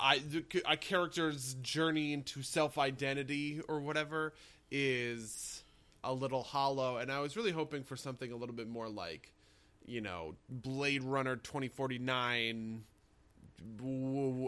I 0.00 0.20
the, 0.20 0.44
a 0.66 0.78
character's 0.78 1.56
journey 1.60 2.14
into 2.14 2.42
self 2.42 2.78
identity 2.78 3.60
or 3.68 3.80
whatever 3.80 4.32
is 4.70 5.62
a 6.06 6.12
little 6.12 6.42
hollow, 6.42 6.98
and 6.98 7.10
I 7.10 7.20
was 7.20 7.36
really 7.36 7.50
hoping 7.50 7.82
for 7.82 7.96
something 7.96 8.32
a 8.32 8.36
little 8.36 8.54
bit 8.54 8.68
more 8.68 8.88
like, 8.88 9.32
you 9.84 10.00
know, 10.00 10.36
Blade 10.48 11.02
Runner 11.02 11.36
twenty 11.36 11.68
forty 11.68 11.98
nine. 11.98 12.84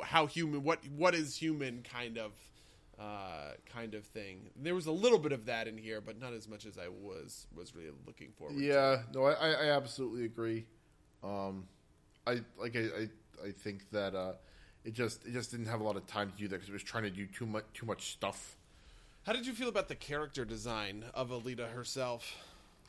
How 0.04 0.26
human? 0.26 0.62
What 0.62 0.78
what 0.96 1.14
is 1.14 1.36
human? 1.36 1.82
Kind 1.82 2.18
of 2.18 2.32
uh, 2.98 3.52
kind 3.72 3.94
of 3.94 4.04
thing. 4.04 4.50
There 4.56 4.74
was 4.74 4.86
a 4.86 4.92
little 4.92 5.18
bit 5.18 5.32
of 5.32 5.46
that 5.46 5.66
in 5.68 5.76
here, 5.78 6.00
but 6.00 6.20
not 6.20 6.32
as 6.32 6.48
much 6.48 6.66
as 6.66 6.78
I 6.78 6.88
was 6.88 7.46
was 7.54 7.74
really 7.74 7.90
looking 8.06 8.32
to. 8.38 8.54
Yeah, 8.54 9.02
no, 9.14 9.24
I, 9.24 9.32
I 9.32 9.50
I 9.50 9.76
absolutely 9.76 10.24
agree. 10.24 10.66
Um, 11.22 11.66
I 12.26 12.40
like 12.58 12.76
I, 12.76 12.80
I 12.80 13.48
I 13.48 13.50
think 13.52 13.90
that 13.90 14.14
uh, 14.14 14.32
it 14.84 14.92
just 14.92 15.26
it 15.26 15.32
just 15.32 15.50
didn't 15.50 15.66
have 15.66 15.80
a 15.80 15.84
lot 15.84 15.96
of 15.96 16.06
time 16.06 16.30
to 16.30 16.36
do 16.36 16.48
that 16.48 16.56
because 16.56 16.68
it 16.68 16.72
was 16.72 16.82
trying 16.82 17.04
to 17.04 17.10
do 17.10 17.26
too 17.26 17.46
much 17.46 17.64
too 17.74 17.86
much 17.86 18.12
stuff. 18.12 18.56
How 19.28 19.34
did 19.34 19.46
you 19.46 19.52
feel 19.52 19.68
about 19.68 19.88
the 19.88 19.94
character 19.94 20.46
design 20.46 21.04
of 21.12 21.28
Alita 21.28 21.70
herself? 21.70 22.34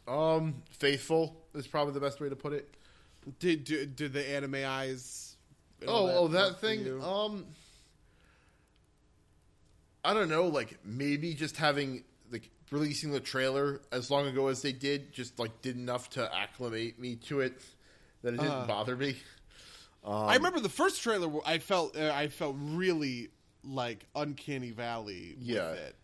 Um, 0.07 0.63
faithful 0.71 1.35
is 1.53 1.67
probably 1.67 1.93
the 1.93 1.99
best 1.99 2.21
way 2.21 2.29
to 2.29 2.35
put 2.37 2.53
it. 2.53 2.73
Did 3.39 3.65
did, 3.65 3.97
did 3.97 4.13
the 4.13 4.25
anime 4.25 4.55
eyes? 4.65 5.35
Oh, 5.85 5.91
all 5.93 6.09
oh, 6.17 6.27
that 6.29 6.61
thing. 6.61 7.03
Um, 7.03 7.45
I 10.05 10.13
don't 10.13 10.29
know. 10.29 10.47
Like 10.47 10.77
maybe 10.85 11.33
just 11.33 11.57
having 11.57 12.05
like 12.31 12.49
releasing 12.71 13.11
the 13.11 13.19
trailer 13.19 13.81
as 13.91 14.09
long 14.09 14.25
ago 14.25 14.47
as 14.47 14.61
they 14.61 14.71
did 14.71 15.11
just 15.11 15.39
like 15.39 15.61
did 15.61 15.75
enough 15.75 16.09
to 16.11 16.33
acclimate 16.33 16.97
me 16.97 17.17
to 17.27 17.41
it 17.41 17.61
that 18.21 18.33
it 18.33 18.37
didn't 18.37 18.49
Uh. 18.49 18.65
bother 18.65 18.95
me. 18.95 19.17
I 20.05 20.35
remember 20.35 20.61
the 20.61 20.69
first 20.69 21.03
trailer. 21.03 21.29
I 21.45 21.57
felt 21.57 21.97
uh, 21.97 22.13
I 22.15 22.29
felt 22.29 22.55
really 22.57 23.27
like 23.65 24.05
uncanny 24.15 24.71
valley 24.71 25.35
Yeah. 25.37 25.71
with 25.71 25.79
it. 25.79 25.95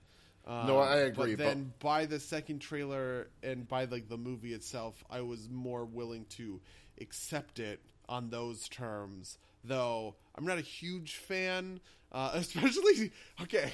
No, 0.47 0.77
I 0.77 0.97
agree, 0.97 1.35
But 1.35 1.43
but- 1.43 1.43
then 1.49 1.73
by 1.79 2.05
the 2.05 2.19
second 2.19 2.59
trailer 2.59 3.27
and 3.41 3.67
by 3.67 3.85
like 3.85 4.09
the 4.09 4.17
movie 4.17 4.53
itself, 4.53 5.03
I 5.09 5.21
was 5.21 5.49
more 5.49 5.85
willing 5.85 6.25
to 6.31 6.61
accept 7.01 7.59
it 7.59 7.79
on 8.07 8.29
those 8.29 8.69
terms. 8.69 9.37
Though 9.63 10.15
I'm 10.35 10.45
not 10.45 10.57
a 10.59 10.61
huge 10.61 11.15
fan, 11.15 11.79
uh, 12.11 12.31
especially 12.35 13.11
okay. 13.41 13.71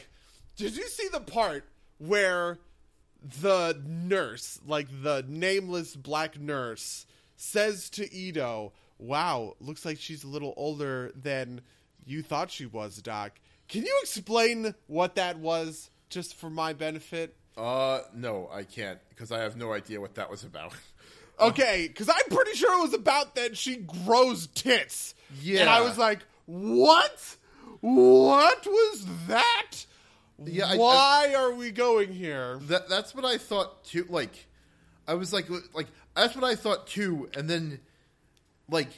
Did 0.56 0.76
you 0.78 0.88
see 0.88 1.08
the 1.12 1.20
part 1.20 1.66
where 1.98 2.60
the 3.42 3.80
nurse, 3.86 4.60
like 4.66 4.88
the 5.04 5.24
nameless 5.28 5.96
black 5.96 6.40
nurse, 6.40 7.06
says 7.36 7.90
to 7.92 8.14
Ido, 8.14 8.74
"Wow, 8.98 9.56
looks 9.60 9.86
like 9.86 10.00
she's 10.00 10.24
a 10.24 10.28
little 10.28 10.54
older 10.58 11.12
than 11.16 11.62
you 12.06 12.22
thought 12.24 12.50
she 12.52 12.66
was, 12.66 13.02
Doc." 13.02 13.40
Can 13.68 13.86
you 13.86 14.00
explain 14.02 14.76
what 14.88 15.16
that 15.16 15.38
was, 15.40 15.90
just 16.12 16.36
for 16.36 16.50
my 16.52 16.74
benefit? 16.74 17.36
Uh, 17.58 18.02
no, 18.14 18.48
I 18.54 18.64
can't 18.64 19.00
because 19.10 19.32
I 19.32 19.40
have 19.40 19.58
no 19.58 19.74
idea 19.74 20.00
what 20.00 20.14
that 20.16 20.30
was 20.30 20.44
about. 20.44 20.74
Okay, 21.40 21.88
because 21.88 22.08
I'm 22.08 22.30
pretty 22.30 22.52
sure 22.52 22.72
it 22.78 22.84
was 22.84 22.94
about 22.94 23.34
that 23.34 23.58
she 23.58 23.78
grows 23.78 24.46
tits. 24.54 25.16
Yeah. 25.42 25.62
and 25.62 25.70
I 25.72 25.82
was 25.82 25.98
like, 25.98 26.20
"What? 26.46 27.38
What 27.80 28.64
was 28.68 29.06
that? 29.28 29.86
Yeah, 30.46 30.68
I- 30.68 30.74
I- 30.74 30.78
Why 30.78 31.34
are 31.36 31.52
we 31.52 31.72
going 31.72 32.14
here?" 32.14 32.60
that 32.64 32.90
that's 32.90 33.16
what 33.16 33.26
I 33.26 33.40
thought 33.40 33.84
too. 33.86 34.06
Like, 34.08 34.46
I 35.08 35.16
was 35.16 35.34
like, 35.34 35.48
like 35.74 35.88
that's 36.16 36.36
what 36.36 36.44
I 36.44 36.54
thought 36.54 36.86
too. 36.86 37.28
And 37.36 37.50
then, 37.50 37.80
like, 38.70 38.90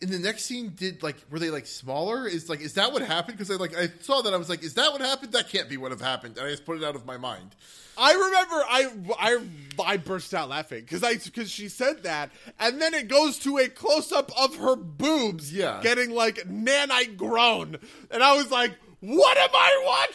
in 0.00 0.10
the 0.10 0.18
next 0.18 0.44
scene, 0.44 0.72
did 0.76 1.02
like 1.02 1.16
were 1.30 1.38
they 1.38 1.50
like 1.50 1.66
smaller? 1.66 2.26
Is 2.26 2.48
like 2.48 2.60
is 2.60 2.74
that 2.74 2.92
what 2.92 3.02
happened? 3.02 3.36
Because 3.38 3.50
I 3.50 3.54
like 3.56 3.76
I 3.76 3.88
saw 4.00 4.22
that 4.22 4.32
I 4.32 4.36
was 4.36 4.48
like, 4.48 4.62
is 4.62 4.74
that 4.74 4.92
what 4.92 5.00
happened? 5.00 5.32
That 5.32 5.48
can't 5.48 5.68
be 5.68 5.76
what 5.76 5.90
have 5.90 6.00
happened. 6.00 6.38
And 6.38 6.46
I 6.46 6.50
just 6.50 6.64
put 6.64 6.76
it 6.76 6.84
out 6.84 6.94
of 6.94 7.04
my 7.04 7.16
mind. 7.16 7.54
I 8.00 8.12
remember 8.12 8.54
I 8.68 8.92
I 9.18 9.92
I 9.92 9.96
burst 9.96 10.32
out 10.32 10.48
laughing 10.50 10.82
because 10.82 11.02
I 11.02 11.16
because 11.16 11.50
she 11.50 11.68
said 11.68 12.04
that, 12.04 12.30
and 12.60 12.80
then 12.80 12.94
it 12.94 13.08
goes 13.08 13.38
to 13.40 13.58
a 13.58 13.68
close 13.68 14.12
up 14.12 14.30
of 14.38 14.54
her 14.56 14.76
boobs, 14.76 15.52
Yeah. 15.52 15.80
getting 15.82 16.10
like 16.10 16.36
nanite 16.48 17.16
grown, 17.16 17.76
and 18.12 18.22
I 18.22 18.36
was 18.36 18.52
like, 18.52 18.76
"What 19.00 19.36
am 19.36 19.50
I 19.52 20.06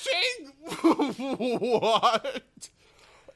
watching? 0.71 1.57
what?" 1.59 2.41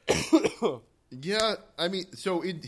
Yeah, 1.10 1.54
I 1.78 1.88
mean, 1.88 2.04
so 2.14 2.42
in 2.42 2.60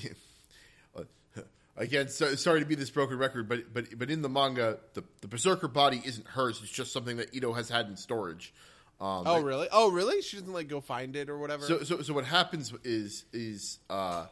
again, 1.81 2.09
so, 2.09 2.35
sorry 2.37 2.61
to 2.61 2.67
be 2.67 2.75
this 2.75 2.91
broken 2.91 3.19
record, 3.19 3.49
but 3.49 3.73
but 3.73 3.99
but 3.99 4.11
in 4.11 4.23
the 4.23 4.29
manga, 4.29 4.79
the 4.95 5.03
the 5.23 5.29
berserker 5.29 5.67
body 5.67 6.01
isn't 6.05 6.27
hers. 6.29 6.61
It's 6.63 6.71
just 6.71 6.93
something 6.93 7.17
that 7.17 7.35
Ido 7.35 7.53
has 7.53 7.69
had 7.69 7.89
in 7.89 7.97
storage. 7.97 8.55
Um, 9.01 9.25
oh 9.27 9.41
really? 9.41 9.67
Oh 9.73 9.91
really? 9.91 10.23
She 10.23 10.37
doesn't 10.37 10.53
like 10.53 10.69
go 10.69 10.81
find 10.81 11.17
it 11.17 11.31
or 11.31 11.39
whatever. 11.39 11.65
So, 11.65 11.83
so, 11.83 12.03
so 12.03 12.15
what 12.15 12.27
happens 12.27 12.73
is 12.85 13.25
is 13.33 13.79
uh, 13.89 14.27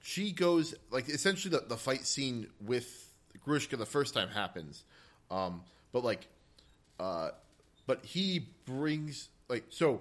she 0.00 0.32
goes 0.32 0.74
like 0.90 1.08
essentially 1.08 1.56
the, 1.56 1.64
the 1.66 1.76
fight 1.76 2.06
scene 2.06 2.46
with 2.64 3.10
Grewishka 3.46 3.76
the 3.76 3.84
first 3.84 4.14
time 4.14 4.28
happens, 4.28 4.84
um, 5.30 5.62
but 5.92 6.04
like, 6.04 6.28
uh, 7.00 7.30
but 7.86 8.04
he 8.04 8.46
brings 8.64 9.28
like 9.48 9.64
so 9.70 10.00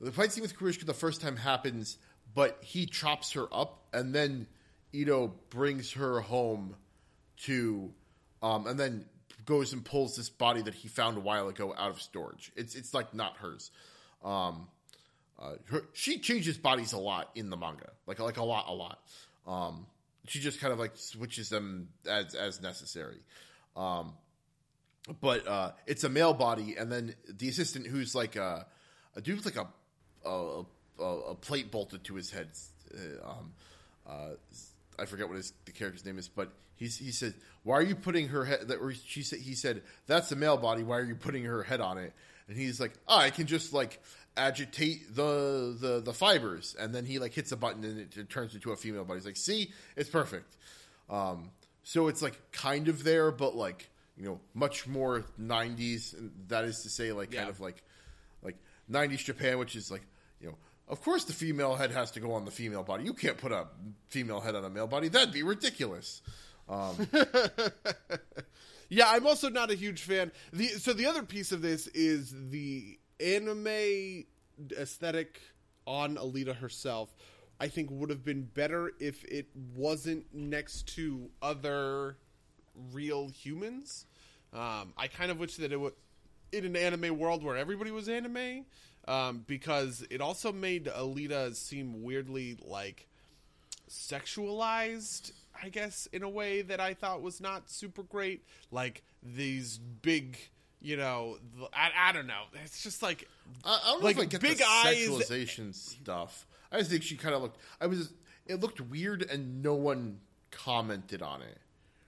the 0.00 0.12
fight 0.12 0.32
scene 0.32 0.42
with 0.42 0.58
Grewishka 0.58 0.84
the 0.84 0.92
first 0.92 1.20
time 1.20 1.36
happens, 1.36 1.98
but 2.34 2.58
he 2.62 2.84
chops 2.84 3.32
her 3.32 3.46
up 3.52 3.84
and 3.94 4.12
then 4.12 4.48
Ido 4.92 5.34
brings 5.50 5.92
her 5.92 6.20
home 6.20 6.76
to, 7.44 7.92
um, 8.42 8.66
and 8.66 8.78
then 8.78 9.06
goes 9.44 9.72
and 9.72 9.84
pulls 9.84 10.16
this 10.16 10.28
body 10.28 10.62
that 10.62 10.74
he 10.74 10.88
found 10.88 11.16
a 11.16 11.20
while 11.20 11.48
ago 11.48 11.74
out 11.76 11.90
of 11.90 12.00
storage. 12.02 12.52
It's 12.56 12.74
it's 12.74 12.92
like 12.92 13.14
not 13.14 13.36
hers. 13.38 13.70
Um, 14.24 14.68
uh, 15.38 15.52
her, 15.66 15.82
she 15.92 16.18
changes 16.18 16.56
bodies 16.56 16.92
a 16.92 16.98
lot 16.98 17.30
in 17.34 17.50
the 17.50 17.56
manga, 17.56 17.90
like 18.06 18.18
like 18.18 18.36
a 18.36 18.44
lot, 18.44 18.66
a 18.68 18.74
lot. 18.74 18.98
Um, 19.46 19.86
she 20.26 20.40
just 20.40 20.60
kind 20.60 20.72
of 20.72 20.78
like 20.78 20.92
switches 20.94 21.48
them 21.48 21.88
as 22.08 22.34
as 22.34 22.60
necessary. 22.60 23.18
Um, 23.76 24.14
but 25.20 25.46
uh, 25.46 25.72
it's 25.86 26.04
a 26.04 26.08
male 26.08 26.34
body, 26.34 26.76
and 26.76 26.90
then 26.90 27.14
the 27.28 27.48
assistant 27.48 27.86
who's 27.86 28.14
like 28.14 28.36
a, 28.36 28.66
a 29.14 29.20
dude 29.20 29.36
with 29.36 29.46
like 29.46 29.56
a 29.56 30.28
a, 30.28 30.62
a, 30.98 31.04
a 31.04 31.34
plate 31.34 31.70
bolted 31.70 32.04
to 32.04 32.14
his 32.14 32.30
head. 32.30 32.48
Uh, 32.92 33.30
um, 33.30 33.52
uh, 34.06 34.30
I 34.98 35.04
forget 35.06 35.28
what 35.28 35.36
his 35.36 35.52
the 35.64 35.72
character's 35.72 36.04
name 36.04 36.18
is, 36.18 36.28
but 36.28 36.52
he's, 36.76 36.96
he 36.96 37.10
said, 37.10 37.34
"Why 37.62 37.76
are 37.76 37.82
you 37.82 37.96
putting 37.96 38.28
her 38.28 38.44
head?" 38.44 38.68
That 38.68 38.76
or 38.76 38.92
she 38.92 39.22
said, 39.22 39.40
he 39.40 39.54
said, 39.54 39.82
"That's 40.06 40.30
a 40.32 40.36
male 40.36 40.56
body. 40.56 40.82
Why 40.82 40.98
are 40.98 41.04
you 41.04 41.16
putting 41.16 41.44
her 41.44 41.62
head 41.62 41.80
on 41.80 41.98
it?" 41.98 42.12
And 42.48 42.56
he's 42.56 42.80
like, 42.80 42.92
oh, 43.08 43.18
"I 43.18 43.30
can 43.30 43.46
just 43.46 43.72
like 43.72 44.00
agitate 44.36 45.14
the 45.14 45.76
the 45.78 46.00
the 46.00 46.12
fibers," 46.12 46.76
and 46.78 46.94
then 46.94 47.04
he 47.04 47.18
like 47.18 47.34
hits 47.34 47.52
a 47.52 47.56
button 47.56 47.84
and 47.84 48.00
it, 48.00 48.16
it 48.16 48.30
turns 48.30 48.54
into 48.54 48.72
a 48.72 48.76
female 48.76 49.04
body. 49.04 49.18
He's 49.18 49.26
like, 49.26 49.36
"See, 49.36 49.72
it's 49.96 50.10
perfect." 50.10 50.56
Um, 51.08 51.50
so 51.82 52.08
it's 52.08 52.22
like 52.22 52.52
kind 52.52 52.88
of 52.88 53.04
there, 53.04 53.30
but 53.30 53.54
like 53.54 53.88
you 54.16 54.24
know, 54.24 54.40
much 54.54 54.86
more 54.86 55.24
'90s, 55.40 56.16
and 56.16 56.32
that 56.48 56.64
is 56.64 56.82
to 56.82 56.88
say, 56.88 57.12
like 57.12 57.32
kind 57.32 57.48
of 57.48 57.60
like 57.60 57.82
like 58.42 58.56
'90s 58.90 59.24
Japan, 59.24 59.58
which 59.58 59.76
is 59.76 59.90
like 59.90 60.02
you 60.40 60.48
know. 60.48 60.56
Of 60.88 61.02
course, 61.02 61.24
the 61.24 61.32
female 61.32 61.74
head 61.74 61.90
has 61.90 62.12
to 62.12 62.20
go 62.20 62.32
on 62.32 62.44
the 62.44 62.50
female 62.50 62.84
body. 62.84 63.04
You 63.04 63.12
can't 63.12 63.36
put 63.36 63.50
a 63.52 63.66
female 64.08 64.40
head 64.40 64.54
on 64.54 64.64
a 64.64 64.70
male 64.70 64.86
body. 64.86 65.08
That'd 65.08 65.32
be 65.32 65.42
ridiculous. 65.42 66.22
Yeah, 68.88 69.06
I'm 69.08 69.26
also 69.26 69.48
not 69.48 69.70
a 69.70 69.74
huge 69.74 70.02
fan. 70.02 70.30
The 70.52 70.68
so 70.68 70.92
the 70.92 71.06
other 71.06 71.22
piece 71.22 71.52
of 71.52 71.62
this 71.62 71.86
is 71.88 72.32
the 72.50 72.98
anime 73.20 74.24
aesthetic 74.78 75.40
on 75.86 76.16
Alita 76.16 76.54
herself. 76.54 77.14
I 77.58 77.68
think 77.68 77.90
would 77.90 78.10
have 78.10 78.24
been 78.24 78.42
better 78.42 78.92
if 79.00 79.24
it 79.24 79.48
wasn't 79.74 80.26
next 80.32 80.94
to 80.94 81.30
other 81.40 82.16
real 82.92 83.28
humans. 83.28 84.06
Um, 84.52 84.92
I 84.96 85.08
kind 85.08 85.30
of 85.30 85.38
wish 85.38 85.56
that 85.56 85.72
it 85.72 85.80
would 85.80 85.94
in 86.52 86.64
an 86.64 86.76
anime 86.76 87.18
world 87.18 87.42
where 87.42 87.56
everybody 87.56 87.90
was 87.90 88.08
anime, 88.08 88.66
um, 89.08 89.44
because 89.46 90.04
it 90.10 90.20
also 90.20 90.52
made 90.52 90.86
Alita 90.86 91.54
seem 91.54 92.02
weirdly 92.02 92.56
like 92.64 93.06
sexualized, 93.88 95.32
I 95.62 95.68
guess, 95.68 96.06
in 96.12 96.22
a 96.22 96.28
way 96.28 96.62
that 96.62 96.80
I 96.80 96.94
thought 96.94 97.22
was 97.22 97.40
not 97.40 97.70
super 97.70 98.02
great. 98.02 98.42
Like 98.70 99.02
these 99.22 99.78
big, 99.78 100.38
you 100.80 100.96
know, 100.96 101.38
I, 101.72 101.90
I 102.08 102.12
don't 102.12 102.26
know. 102.26 102.42
It's 102.64 102.82
just 102.82 103.02
like 103.02 103.28
I, 103.64 103.80
I 103.84 103.90
don't 103.92 104.02
Like, 104.04 104.16
know 104.16 104.22
if 104.22 104.26
I 104.28 104.30
get 104.30 104.40
big 104.40 104.58
the 104.58 104.64
eyes- 104.66 105.08
sexualization 105.08 105.74
stuff. 105.74 106.46
I 106.72 106.78
just 106.78 106.90
think 106.90 107.02
she 107.02 107.16
kind 107.16 107.34
of 107.34 107.42
looked. 107.42 107.58
I 107.80 107.86
was. 107.86 108.12
It 108.46 108.60
looked 108.60 108.80
weird, 108.80 109.22
and 109.28 109.62
no 109.62 109.74
one 109.74 110.18
commented 110.52 111.20
on 111.22 111.42
it. 111.42 111.58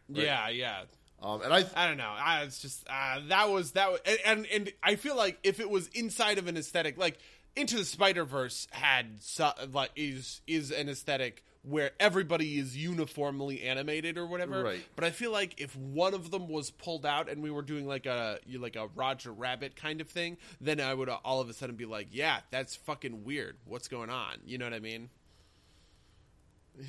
yeah, 0.09 0.49
yeah. 0.49 0.82
Um, 1.21 1.43
and 1.43 1.53
I, 1.53 1.64
I 1.75 1.89
don't 1.89 1.97
know. 1.97 2.14
I 2.16 2.43
it's 2.43 2.61
just 2.61 2.87
uh, 2.89 3.21
that 3.29 3.51
was 3.51 3.73
that 3.73 3.91
was, 3.91 4.01
and, 4.25 4.47
and 4.47 4.73
I 4.83 4.95
feel 4.97 5.16
like 5.16 5.39
if 5.43 5.59
it 5.61 5.69
was 5.69 5.89
inside 5.89 6.39
of 6.39 6.47
an 6.47 6.57
aesthetic, 6.57 6.97
like 6.97 7.19
Into 7.57 7.77
the 7.77 7.85
Spider 7.85 8.25
Verse 8.25 8.69
had 8.71 9.21
so, 9.21 9.51
like 9.73 9.91
is 9.97 10.41
is 10.47 10.71
an 10.71 10.89
aesthetic 10.89 11.43
where 11.62 11.91
everybody 11.99 12.57
is 12.57 12.77
uniformly 12.77 13.62
animated 13.62 14.16
or 14.16 14.27
whatever. 14.27 14.62
Right. 14.62 14.81
But 14.95 15.05
I 15.05 15.11
feel 15.11 15.33
like 15.33 15.61
if 15.61 15.75
one 15.77 16.14
of 16.14 16.31
them 16.31 16.49
was 16.49 16.71
pulled 16.71 17.05
out 17.05 17.29
and 17.29 17.43
we 17.43 17.51
were 17.51 17.62
doing 17.62 17.87
like 17.87 18.07
a 18.07 18.39
you- 18.47 18.61
like 18.61 18.77
a 18.77 18.87
Roger 18.95 19.33
Rabbit 19.33 19.75
kind 19.75 20.01
of 20.01 20.09
thing, 20.09 20.37
then 20.61 20.81
I 20.81 20.95
would 20.95 21.09
uh, 21.09 21.19
all 21.25 21.41
of 21.41 21.49
a 21.49 21.53
sudden 21.53 21.75
be 21.75 21.85
like, 21.85 22.09
yeah, 22.12 22.41
that's 22.51 22.77
fucking 22.77 23.25
weird. 23.25 23.57
What's 23.64 23.89
going 23.89 24.09
on? 24.09 24.37
You 24.47 24.59
know 24.59 24.66
what 24.66 24.75
I 24.75 24.79
mean? 24.81 25.11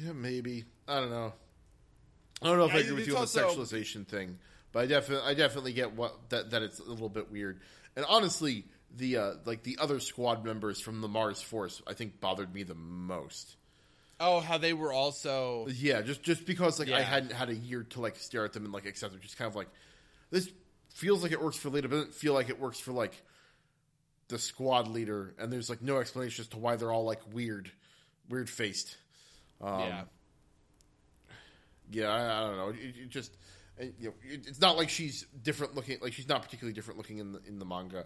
yeah, 0.03 0.11
maybe 0.13 0.65
I 0.87 0.99
don't 0.99 1.09
know. 1.09 1.33
I 2.41 2.47
don't 2.47 2.57
know 2.57 2.65
if 2.65 2.73
I 2.75 2.77
Yeah, 2.77 2.83
agree 2.83 2.93
with 2.95 3.07
you 3.07 3.15
on 3.17 3.21
the 3.21 3.27
sexualization 3.27 4.07
thing, 4.07 4.37
but 4.71 4.79
I 4.83 4.85
definitely, 4.85 5.29
I 5.29 5.33
definitely 5.33 5.73
get 5.73 5.93
what 5.93 6.29
that 6.29 6.51
that 6.51 6.61
it's 6.61 6.79
a 6.79 6.83
little 6.83 7.09
bit 7.09 7.31
weird. 7.31 7.59
And 7.95 8.05
honestly, 8.07 8.65
the 8.95 9.17
uh, 9.17 9.33
like 9.45 9.63
the 9.63 9.77
other 9.79 9.99
squad 9.99 10.45
members 10.45 10.79
from 10.79 11.01
the 11.01 11.07
Mars 11.07 11.41
Force, 11.41 11.81
I 11.87 11.93
think 11.93 12.19
bothered 12.19 12.53
me 12.53 12.63
the 12.63 12.75
most. 12.75 13.55
Oh, 14.19 14.39
how 14.41 14.57
they 14.57 14.73
were 14.73 14.91
also 14.91 15.67
Yeah, 15.71 16.01
just 16.01 16.23
just 16.23 16.45
because 16.45 16.79
like 16.79 16.91
I 16.91 17.01
hadn't 17.01 17.31
had 17.33 17.49
a 17.49 17.55
year 17.55 17.83
to 17.83 18.01
like 18.01 18.15
stare 18.17 18.45
at 18.45 18.53
them 18.53 18.63
and 18.65 18.73
like 18.73 18.85
accept 18.85 19.11
them, 19.13 19.21
just 19.21 19.37
kind 19.37 19.47
of 19.47 19.55
like 19.55 19.69
this 20.31 20.49
feels 20.93 21.23
like 21.23 21.31
it 21.31 21.41
works 21.41 21.57
for 21.57 21.69
Lita, 21.69 21.87
but 21.87 21.95
doesn't 21.97 22.15
feel 22.15 22.33
like 22.33 22.49
it 22.49 22.59
works 22.59 22.79
for 22.79 22.91
like 22.91 23.21
the 24.29 24.39
squad 24.39 24.87
leader, 24.87 25.33
and 25.39 25.51
there's 25.51 25.69
like 25.69 25.81
no 25.81 25.97
explanation 25.99 26.43
as 26.43 26.47
to 26.49 26.57
why 26.57 26.75
they're 26.75 26.91
all 26.91 27.03
like 27.03 27.21
weird, 27.33 27.71
weird 28.29 28.49
faced. 28.49 28.97
Um, 29.61 29.79
yeah. 29.79 30.03
Yeah, 31.91 32.09
I, 32.09 32.37
I 32.37 32.47
don't 32.47 32.57
know. 32.57 32.69
It, 32.69 32.95
it 33.03 33.09
just 33.09 33.35
and, 33.77 33.93
you 33.99 34.09
know, 34.09 34.13
it, 34.29 34.47
it's 34.47 34.61
not 34.61 34.77
like 34.77 34.89
she's 34.89 35.25
different 35.43 35.75
looking. 35.75 35.97
Like 36.01 36.13
she's 36.13 36.27
not 36.27 36.41
particularly 36.43 36.73
different 36.73 36.97
looking 36.97 37.17
in 37.19 37.31
the 37.31 37.41
in 37.47 37.59
the 37.59 37.65
manga. 37.65 38.05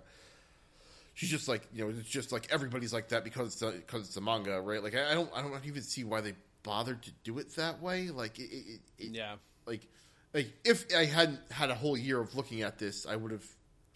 she's 1.13 1.29
just 1.29 1.47
like 1.47 1.67
you 1.73 1.83
know 1.83 1.93
it's 1.97 2.09
just 2.09 2.31
like 2.31 2.47
everybody's 2.51 2.93
like 2.93 3.09
that 3.09 3.23
because 3.23 3.53
it's 3.53 3.61
a, 3.61 3.71
because 3.71 4.01
it's 4.07 4.17
a 4.17 4.21
manga, 4.21 4.59
right? 4.61 4.81
Like 4.83 4.95
I, 4.95 5.11
I 5.11 5.13
don't 5.13 5.29
I 5.35 5.41
don't 5.41 5.65
even 5.65 5.81
see 5.81 6.03
why 6.03 6.21
they 6.21 6.33
bothered 6.63 7.03
to 7.03 7.11
do 7.23 7.39
it 7.39 7.55
that 7.55 7.81
way. 7.81 8.09
Like 8.09 8.39
it, 8.39 8.43
it, 8.51 8.81
it, 8.97 9.11
Yeah. 9.15 9.35
like 9.65 9.87
like 10.33 10.51
if 10.63 10.85
I 10.95 11.05
hadn't 11.05 11.39
had 11.51 11.69
a 11.69 11.75
whole 11.75 11.97
year 11.97 12.19
of 12.19 12.35
looking 12.35 12.61
at 12.61 12.79
this, 12.79 13.05
I 13.05 13.15
would 13.15 13.31
have 13.31 13.45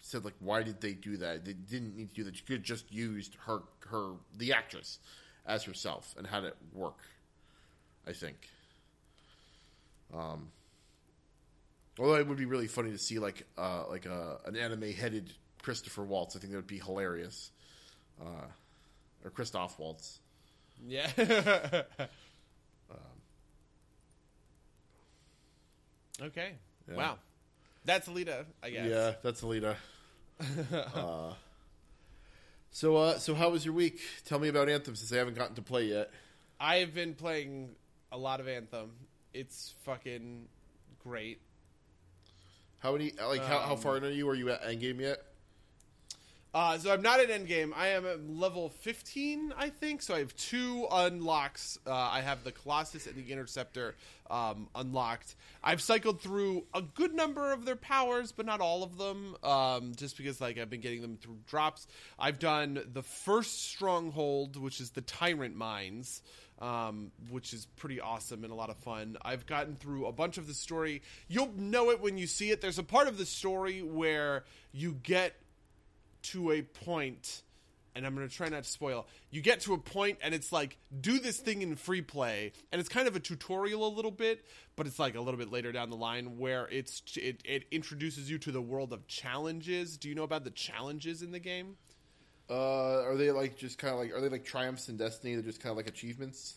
said 0.00 0.24
like, 0.24 0.34
why 0.40 0.62
did 0.62 0.80
they 0.80 0.92
do 0.92 1.16
that? 1.18 1.44
They 1.44 1.54
didn't 1.54 1.96
need 1.96 2.10
to 2.10 2.14
do 2.14 2.24
that. 2.24 2.34
You 2.36 2.42
could 2.46 2.56
have 2.56 2.62
just 2.62 2.92
used 2.92 3.36
her 3.46 3.62
her 3.88 4.12
the 4.36 4.52
actress 4.52 4.98
as 5.46 5.64
herself 5.64 6.14
and 6.18 6.26
had 6.26 6.44
it 6.44 6.56
work. 6.74 6.98
I 8.06 8.12
think. 8.12 8.36
Um. 10.14 10.50
Although 11.98 12.14
it 12.14 12.28
would 12.28 12.38
be 12.38 12.44
really 12.44 12.68
funny 12.68 12.92
to 12.92 12.98
see 12.98 13.18
like 13.18 13.44
uh 13.56 13.84
like 13.88 14.06
a 14.06 14.38
an 14.46 14.56
anime 14.56 14.92
headed 14.92 15.32
Christopher 15.62 16.02
Waltz. 16.02 16.36
I 16.36 16.38
think 16.38 16.52
that 16.52 16.58
would 16.58 16.66
be 16.66 16.78
hilarious. 16.78 17.50
Uh, 18.20 18.46
or 19.24 19.30
Christoph 19.30 19.78
Waltz. 19.78 20.20
Yeah. 20.86 21.10
um, 21.18 22.96
okay. 26.22 26.52
Yeah. 26.88 26.96
Wow. 26.96 27.18
That's 27.84 28.08
Alita, 28.08 28.44
I 28.62 28.70
guess. 28.70 28.86
Yeah, 28.88 29.12
that's 29.22 29.40
Alita. 29.42 29.76
uh, 30.94 31.32
so, 32.70 32.96
uh, 32.96 33.18
so 33.18 33.34
how 33.34 33.50
was 33.50 33.64
your 33.64 33.74
week? 33.74 34.00
Tell 34.24 34.38
me 34.38 34.48
about 34.48 34.68
Anthem 34.68 34.94
since 34.94 35.12
I 35.12 35.16
haven't 35.16 35.36
gotten 35.36 35.54
to 35.56 35.62
play 35.62 35.84
yet. 35.84 36.10
I've 36.60 36.94
been 36.94 37.14
playing 37.14 37.70
a 38.12 38.18
lot 38.18 38.40
of 38.40 38.48
Anthem. 38.48 38.90
It's 39.34 39.74
fucking 39.84 40.46
great. 41.02 41.40
How 42.78 42.92
many? 42.92 43.12
Like, 43.12 43.44
how, 43.44 43.58
how 43.60 43.72
Um, 43.74 43.78
far 43.78 43.96
in 43.96 44.04
are 44.04 44.10
you? 44.10 44.28
Are 44.28 44.34
you 44.34 44.50
at 44.50 44.62
endgame 44.62 45.00
yet? 45.00 45.22
Uh, 46.54 46.78
so 46.78 46.90
I'm 46.90 47.02
not 47.02 47.20
at 47.20 47.28
endgame. 47.28 47.72
I 47.76 47.88
am 47.88 48.06
at 48.06 48.26
level 48.26 48.70
15, 48.70 49.52
I 49.56 49.68
think. 49.68 50.00
So 50.00 50.14
I 50.14 50.20
have 50.20 50.34
two 50.34 50.86
unlocks. 50.90 51.78
Uh, 51.86 51.92
I 51.92 52.22
have 52.22 52.42
the 52.42 52.52
Colossus 52.52 53.06
and 53.06 53.14
the 53.16 53.30
Interceptor 53.30 53.94
um, 54.30 54.66
unlocked. 54.74 55.34
I've 55.62 55.82
cycled 55.82 56.22
through 56.22 56.64
a 56.72 56.80
good 56.80 57.14
number 57.14 57.52
of 57.52 57.66
their 57.66 57.76
powers, 57.76 58.32
but 58.32 58.46
not 58.46 58.60
all 58.60 58.82
of 58.82 58.96
them. 58.96 59.36
Um, 59.44 59.92
just 59.94 60.16
because 60.16 60.40
like 60.40 60.56
I've 60.58 60.70
been 60.70 60.80
getting 60.80 61.02
them 61.02 61.18
through 61.20 61.36
drops. 61.46 61.86
I've 62.18 62.38
done 62.38 62.82
the 62.94 63.02
first 63.02 63.68
stronghold, 63.68 64.56
which 64.56 64.80
is 64.80 64.90
the 64.90 65.02
Tyrant 65.02 65.54
Mines. 65.54 66.22
Um, 66.60 67.12
which 67.30 67.52
is 67.54 67.66
pretty 67.76 68.00
awesome 68.00 68.42
and 68.42 68.52
a 68.52 68.56
lot 68.56 68.68
of 68.68 68.76
fun. 68.78 69.16
I've 69.22 69.46
gotten 69.46 69.76
through 69.76 70.06
a 70.06 70.12
bunch 70.12 70.38
of 70.38 70.48
the 70.48 70.54
story. 70.54 71.02
You'll 71.28 71.52
know 71.56 71.90
it 71.90 72.00
when 72.00 72.18
you 72.18 72.26
see 72.26 72.50
it. 72.50 72.60
There's 72.60 72.80
a 72.80 72.82
part 72.82 73.06
of 73.06 73.16
the 73.16 73.26
story 73.26 73.80
where 73.80 74.42
you 74.72 74.90
get 75.00 75.34
to 76.22 76.50
a 76.50 76.62
point 76.62 77.42
and 77.98 78.06
I'm 78.06 78.14
going 78.14 78.28
to 78.28 78.34
try 78.34 78.48
not 78.48 78.62
to 78.62 78.70
spoil. 78.70 79.08
You 79.32 79.40
get 79.40 79.62
to 79.62 79.74
a 79.74 79.78
point 79.78 80.18
and 80.22 80.32
it's 80.32 80.52
like 80.52 80.78
do 81.00 81.18
this 81.18 81.36
thing 81.38 81.62
in 81.62 81.74
free 81.74 82.00
play 82.00 82.52
and 82.70 82.78
it's 82.78 82.88
kind 82.88 83.08
of 83.08 83.16
a 83.16 83.20
tutorial 83.20 83.84
a 83.84 83.92
little 83.92 84.12
bit, 84.12 84.44
but 84.76 84.86
it's 84.86 85.00
like 85.00 85.16
a 85.16 85.20
little 85.20 85.38
bit 85.38 85.50
later 85.50 85.72
down 85.72 85.90
the 85.90 85.96
line 85.96 86.38
where 86.38 86.68
it's 86.70 87.02
it, 87.16 87.42
it 87.44 87.64
introduces 87.72 88.30
you 88.30 88.38
to 88.38 88.52
the 88.52 88.62
world 88.62 88.92
of 88.92 89.08
challenges. 89.08 89.96
Do 89.96 90.08
you 90.08 90.14
know 90.14 90.22
about 90.22 90.44
the 90.44 90.50
challenges 90.50 91.22
in 91.22 91.32
the 91.32 91.40
game? 91.40 91.76
Uh, 92.50 93.02
are 93.02 93.16
they 93.16 93.30
like 93.30 93.56
just 93.56 93.78
kind 93.78 93.92
of 93.92 94.00
like? 94.00 94.14
Are 94.14 94.20
they 94.20 94.28
like 94.28 94.44
triumphs 94.44 94.88
in 94.88 94.96
Destiny? 94.96 95.34
They're 95.34 95.42
just 95.42 95.60
kind 95.60 95.70
of 95.70 95.76
like 95.76 95.88
achievements. 95.88 96.54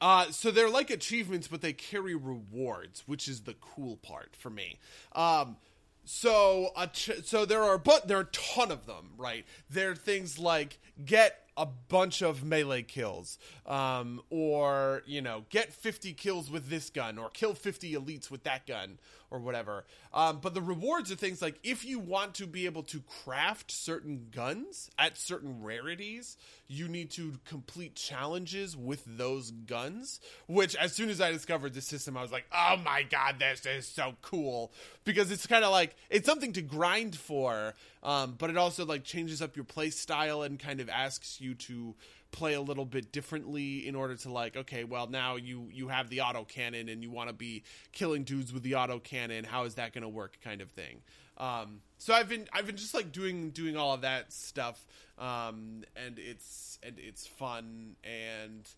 Uh, 0.00 0.30
so 0.30 0.50
they're 0.50 0.70
like 0.70 0.90
achievements, 0.90 1.46
but 1.46 1.60
they 1.60 1.72
carry 1.72 2.14
rewards, 2.14 3.02
which 3.06 3.28
is 3.28 3.42
the 3.42 3.54
cool 3.60 3.96
part 3.96 4.34
for 4.34 4.48
me. 4.48 4.78
Um, 5.14 5.56
so 6.04 6.70
ch- 6.92 7.22
so 7.24 7.44
there 7.44 7.62
are 7.62 7.78
but 7.78 8.08
there 8.08 8.16
are 8.18 8.22
a 8.22 8.24
ton 8.24 8.70
of 8.72 8.86
them, 8.86 9.10
right? 9.16 9.44
There 9.68 9.90
are 9.90 9.94
things 9.94 10.38
like 10.38 10.78
get 11.04 11.36
a 11.56 11.66
bunch 11.66 12.22
of 12.22 12.42
melee 12.42 12.82
kills, 12.82 13.38
um, 13.66 14.22
or 14.30 15.02
you 15.06 15.20
know 15.20 15.44
get 15.50 15.72
fifty 15.72 16.12
kills 16.12 16.50
with 16.50 16.68
this 16.70 16.90
gun, 16.90 17.18
or 17.18 17.28
kill 17.28 17.54
fifty 17.54 17.92
elites 17.92 18.30
with 18.30 18.44
that 18.44 18.66
gun, 18.66 18.98
or 19.30 19.38
whatever. 19.38 19.84
Um, 20.12 20.40
but 20.40 20.54
the 20.54 20.60
rewards 20.60 21.12
are 21.12 21.16
things 21.16 21.40
like 21.40 21.58
if 21.62 21.84
you 21.84 21.98
want 21.98 22.34
to 22.34 22.46
be 22.46 22.66
able 22.66 22.82
to 22.84 23.00
craft 23.24 23.70
certain 23.70 24.28
guns 24.30 24.90
at 24.98 25.16
certain 25.16 25.62
rarities, 25.62 26.36
you 26.66 26.88
need 26.88 27.10
to 27.12 27.34
complete 27.44 27.94
challenges 27.94 28.76
with 28.76 29.04
those 29.06 29.50
guns. 29.50 30.20
Which, 30.46 30.74
as 30.76 30.92
soon 30.92 31.10
as 31.10 31.20
I 31.20 31.30
discovered 31.30 31.74
the 31.74 31.80
system, 31.80 32.16
I 32.16 32.22
was 32.22 32.32
like, 32.32 32.46
"Oh 32.52 32.76
my 32.84 33.02
god, 33.04 33.38
this 33.38 33.66
is 33.66 33.86
so 33.86 34.14
cool!" 34.22 34.72
Because 35.04 35.30
it's 35.30 35.46
kind 35.46 35.64
of 35.64 35.70
like 35.70 35.94
it's 36.08 36.26
something 36.26 36.52
to 36.54 36.62
grind 36.62 37.16
for, 37.16 37.74
um, 38.02 38.34
but 38.38 38.50
it 38.50 38.56
also 38.56 38.84
like 38.84 39.04
changes 39.04 39.40
up 39.40 39.56
your 39.56 39.64
play 39.64 39.90
style 39.90 40.42
and 40.42 40.58
kind 40.58 40.80
of 40.80 40.88
asks 40.88 41.40
you 41.40 41.54
to 41.54 41.94
play 42.32 42.54
a 42.54 42.60
little 42.60 42.84
bit 42.84 43.12
differently 43.12 43.86
in 43.86 43.94
order 43.94 44.16
to 44.16 44.30
like 44.30 44.56
okay 44.56 44.84
well 44.84 45.06
now 45.06 45.36
you 45.36 45.68
you 45.72 45.88
have 45.88 46.08
the 46.10 46.20
auto 46.20 46.44
cannon 46.44 46.88
and 46.88 47.02
you 47.02 47.10
want 47.10 47.28
to 47.28 47.34
be 47.34 47.62
killing 47.92 48.24
dudes 48.24 48.52
with 48.52 48.62
the 48.62 48.74
auto 48.74 48.98
cannon. 48.98 49.44
How 49.44 49.64
is 49.64 49.74
that 49.74 49.92
going 49.92 50.02
to 50.02 50.08
work 50.08 50.38
kind 50.42 50.60
of 50.60 50.70
thing. 50.70 51.02
Um, 51.36 51.80
so 52.00 52.14
i've 52.14 52.28
been 52.28 52.48
i've 52.52 52.66
been 52.66 52.76
just 52.76 52.94
like 52.94 53.12
doing 53.12 53.50
doing 53.50 53.76
all 53.76 53.94
of 53.94 54.00
that 54.00 54.32
stuff 54.32 54.86
um, 55.18 55.84
and 55.94 56.18
it's 56.18 56.78
and 56.82 56.96
it's 56.98 57.26
fun 57.26 57.96
and 58.02 58.68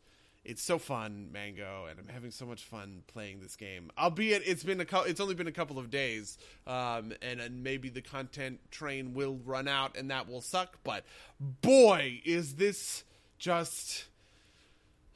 it's 0.45 0.61
so 0.61 0.77
fun 0.77 1.29
mango 1.33 1.87
and 1.89 2.01
i'm 2.01 2.09
having 2.09 2.33
so 2.33 2.45
much 2.45 2.65
fun 2.65 3.03
playing 3.07 3.41
this 3.41 3.57
game. 3.57 3.91
Albeit 3.97 4.43
it's 4.45 4.65
been 4.65 4.81
a 4.81 4.85
cou- 4.85 5.05
it's 5.07 5.21
only 5.21 5.35
been 5.35 5.47
a 5.47 5.53
couple 5.53 5.79
of 5.79 5.91
days 5.91 6.37
um, 6.67 7.13
and, 7.23 7.41
and 7.41 7.63
maybe 7.63 7.89
the 7.89 8.03
content 8.03 8.59
train 8.71 9.15
will 9.15 9.39
run 9.45 9.69
out 9.69 9.97
and 9.97 10.11
that 10.11 10.29
will 10.29 10.41
suck 10.41 10.79
but 10.85 11.05
boy 11.41 12.21
is 12.25 12.57
this 12.57 13.05
just 13.43 14.05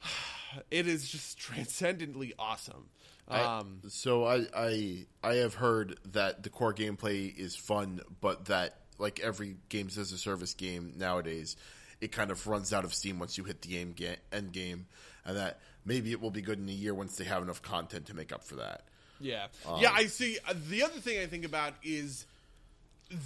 it 0.69 0.85
is 0.85 1.09
just 1.09 1.39
transcendently 1.39 2.33
awesome 2.37 2.89
um, 3.29 3.81
I, 3.83 3.87
so 3.89 4.25
I, 4.25 4.45
I 4.55 5.05
I 5.21 5.33
have 5.35 5.55
heard 5.55 5.99
that 6.13 6.43
the 6.43 6.49
core 6.49 6.73
gameplay 6.73 7.37
is 7.37 7.57
fun, 7.57 7.99
but 8.21 8.45
that 8.45 8.79
like 8.99 9.19
every 9.19 9.57
games 9.67 9.97
as 9.97 10.13
a 10.13 10.17
service 10.17 10.53
game 10.53 10.93
nowadays, 10.95 11.57
it 11.99 12.13
kind 12.13 12.31
of 12.31 12.47
runs 12.47 12.71
out 12.71 12.85
of 12.85 12.93
steam 12.93 13.19
once 13.19 13.37
you 13.37 13.43
hit 13.43 13.61
the 13.61 13.67
game 13.67 13.93
ga- 13.93 14.15
end 14.31 14.53
game, 14.53 14.87
and 15.25 15.35
that 15.35 15.59
maybe 15.83 16.13
it 16.13 16.21
will 16.21 16.31
be 16.31 16.41
good 16.41 16.57
in 16.57 16.69
a 16.69 16.71
year 16.71 16.93
once 16.93 17.17
they 17.17 17.25
have 17.25 17.43
enough 17.43 17.61
content 17.61 18.05
to 18.05 18.13
make 18.13 18.31
up 18.31 18.45
for 18.45 18.55
that. 18.55 18.83
Yeah, 19.19 19.47
yeah. 19.77 19.91
I 19.91 20.05
see. 20.05 20.37
Uh, 20.47 20.53
the 20.69 20.83
other 20.83 20.99
thing 21.01 21.19
I 21.19 21.25
think 21.25 21.43
about 21.43 21.73
is 21.83 22.25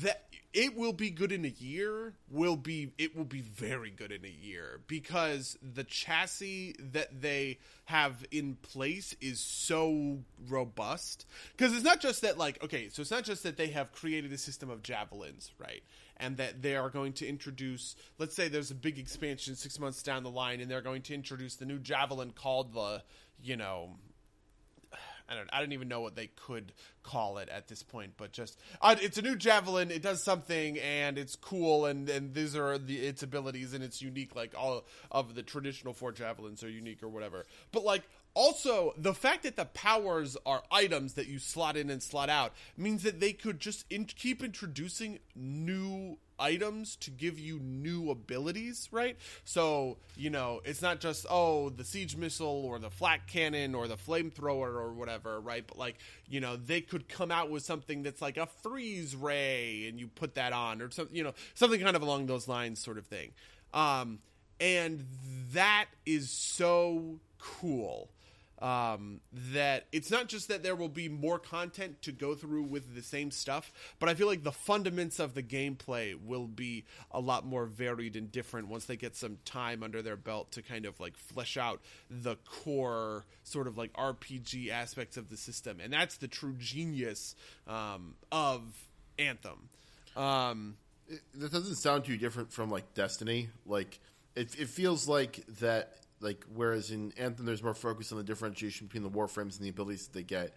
that 0.01 0.23
it 0.53 0.75
will 0.75 0.93
be 0.93 1.09
good 1.09 1.31
in 1.31 1.45
a 1.45 1.49
year. 1.49 2.13
Will 2.29 2.57
be 2.57 2.91
it 2.97 3.15
will 3.15 3.25
be 3.25 3.41
very 3.41 3.89
good 3.89 4.11
in 4.11 4.25
a 4.25 4.27
year 4.27 4.81
because 4.87 5.57
the 5.61 5.83
chassis 5.83 6.75
that 6.91 7.21
they 7.21 7.59
have 7.85 8.25
in 8.31 8.55
place 8.55 9.15
is 9.21 9.39
so 9.39 10.19
robust. 10.49 11.25
Because 11.55 11.73
it's 11.73 11.85
not 11.85 12.01
just 12.01 12.21
that 12.21 12.37
like 12.37 12.61
okay, 12.63 12.89
so 12.89 13.01
it's 13.01 13.11
not 13.11 13.23
just 13.23 13.43
that 13.43 13.57
they 13.57 13.67
have 13.67 13.91
created 13.93 14.33
a 14.33 14.37
system 14.37 14.69
of 14.69 14.83
javelins, 14.83 15.51
right? 15.57 15.83
And 16.17 16.37
that 16.37 16.61
they 16.61 16.75
are 16.75 16.89
going 16.89 17.13
to 17.13 17.27
introduce, 17.27 17.95
let's 18.19 18.35
say 18.35 18.47
there's 18.47 18.69
a 18.69 18.75
big 18.75 18.99
expansion 18.99 19.55
six 19.55 19.79
months 19.79 20.03
down 20.03 20.23
the 20.23 20.29
line, 20.29 20.61
and 20.61 20.69
they're 20.69 20.81
going 20.81 21.01
to 21.03 21.15
introduce 21.15 21.55
the 21.55 21.65
new 21.65 21.79
javelin 21.79 22.31
called 22.31 22.73
the, 22.73 23.01
you 23.41 23.57
know, 23.57 23.95
I 25.31 25.35
don't. 25.35 25.49
I 25.53 25.59
don't 25.59 25.71
even 25.71 25.87
know 25.87 26.01
what 26.01 26.15
they 26.15 26.27
could 26.27 26.73
call 27.03 27.37
it 27.37 27.47
at 27.49 27.67
this 27.67 27.83
point, 27.83 28.13
but 28.17 28.33
just 28.33 28.59
uh, 28.81 28.95
it's 28.99 29.17
a 29.17 29.21
new 29.21 29.35
javelin. 29.35 29.89
It 29.89 30.01
does 30.01 30.21
something, 30.21 30.77
and 30.79 31.17
it's 31.17 31.35
cool, 31.35 31.85
and 31.85 32.09
and 32.09 32.33
these 32.33 32.55
are 32.55 32.77
the 32.77 32.97
its 32.97 33.23
abilities, 33.23 33.73
and 33.73 33.83
it's 33.83 34.01
unique. 34.01 34.35
Like 34.35 34.53
all 34.57 34.83
of 35.09 35.33
the 35.33 35.43
traditional 35.43 35.93
four 35.93 36.11
javelins 36.11 36.63
are 36.63 36.69
unique 36.69 37.01
or 37.01 37.07
whatever. 37.07 37.45
But 37.71 37.85
like 37.85 38.03
also 38.33 38.93
the 38.97 39.13
fact 39.13 39.43
that 39.43 39.55
the 39.55 39.65
powers 39.65 40.37
are 40.45 40.63
items 40.71 41.13
that 41.13 41.27
you 41.27 41.39
slot 41.39 41.75
in 41.77 41.89
and 41.89 42.01
slot 42.01 42.29
out 42.29 42.53
means 42.77 43.03
that 43.03 43.19
they 43.19 43.33
could 43.33 43.59
just 43.59 43.85
in- 43.89 44.05
keep 44.05 44.43
introducing 44.43 45.19
new 45.35 46.17
items 46.39 46.95
to 46.95 47.11
give 47.11 47.39
you 47.39 47.59
new 47.59 48.09
abilities, 48.09 48.89
right? 48.91 49.15
So, 49.43 49.97
you 50.17 50.29
know, 50.29 50.61
it's 50.65 50.81
not 50.81 50.99
just, 50.99 51.25
oh, 51.29 51.69
the 51.69 51.85
siege 51.85 52.17
missile 52.17 52.65
or 52.65 52.79
the 52.79 52.89
flak 52.89 53.27
cannon 53.27 53.75
or 53.75 53.87
the 53.87 53.95
flamethrower 53.95 54.73
or 54.73 54.91
whatever, 54.91 55.39
right? 55.39 55.63
But, 55.65 55.77
like, 55.77 55.97
you 56.27 56.39
know, 56.39 56.55
they 56.55 56.81
could 56.81 57.07
come 57.07 57.31
out 57.31 57.51
with 57.51 57.63
something 57.63 58.01
that's 58.01 58.21
like 58.21 58.37
a 58.37 58.47
freeze 58.47 59.15
ray 59.15 59.85
and 59.87 59.99
you 59.99 60.07
put 60.07 60.35
that 60.35 60.51
on 60.51 60.81
or 60.81 60.89
something, 60.89 61.15
you 61.15 61.23
know, 61.23 61.33
something 61.53 61.79
kind 61.79 61.95
of 61.95 62.01
along 62.01 62.25
those 62.25 62.47
lines, 62.47 62.79
sort 62.79 62.97
of 62.97 63.05
thing. 63.05 63.31
Um, 63.73 64.19
and 64.59 65.05
that 65.53 65.85
is 66.05 66.29
so 66.29 67.19
cool 67.39 68.09
um, 68.61 69.21
that 69.53 69.87
it's 69.91 70.11
not 70.11 70.27
just 70.27 70.47
that 70.49 70.61
there 70.63 70.75
will 70.75 70.89
be 70.89 71.09
more 71.09 71.39
content 71.39 72.01
to 72.03 72.11
go 72.11 72.35
through 72.35 72.63
with 72.63 72.95
the 72.95 73.01
same 73.01 73.31
stuff, 73.31 73.71
but 73.99 74.07
I 74.07 74.13
feel 74.13 74.27
like 74.27 74.43
the 74.43 74.51
fundaments 74.51 75.19
of 75.19 75.33
the 75.33 75.43
gameplay 75.43 76.15
will 76.23 76.47
be 76.47 76.85
a 77.09 77.19
lot 77.19 77.45
more 77.45 77.65
varied 77.65 78.15
and 78.15 78.31
different 78.31 78.67
once 78.67 78.85
they 78.85 78.95
get 78.95 79.15
some 79.15 79.37
time 79.45 79.81
under 79.81 80.01
their 80.01 80.15
belt 80.15 80.51
to 80.51 80.61
kind 80.61 80.85
of 80.85 80.99
like 80.99 81.17
flesh 81.17 81.57
out 81.57 81.81
the 82.09 82.35
core 82.45 83.25
sort 83.43 83.67
of 83.67 83.77
like 83.77 83.91
RPG 83.93 84.69
aspects 84.69 85.17
of 85.17 85.29
the 85.29 85.37
system, 85.37 85.79
and 85.79 85.91
that's 85.91 86.17
the 86.17 86.27
true 86.27 86.55
genius 86.59 87.35
um, 87.67 88.15
of 88.31 88.61
Anthem. 89.17 89.69
Um, 90.15 90.75
it, 91.07 91.21
that 91.35 91.51
doesn't 91.51 91.75
sound 91.75 92.05
too 92.05 92.17
different 92.17 92.51
from 92.51 92.69
like 92.69 92.93
Destiny. 92.93 93.49
Like 93.65 93.99
it, 94.35 94.59
it 94.59 94.69
feels 94.69 95.07
like 95.07 95.45
that. 95.59 95.93
Like 96.21 96.45
whereas 96.53 96.91
in 96.91 97.13
Anthem, 97.17 97.45
there's 97.45 97.63
more 97.63 97.73
focus 97.73 98.11
on 98.11 98.17
the 98.17 98.23
differentiation 98.23 98.87
between 98.87 99.03
the 99.03 99.09
warframes 99.09 99.57
and 99.57 99.65
the 99.65 99.69
abilities 99.69 100.07
that 100.07 100.13
they 100.13 100.23
get. 100.23 100.55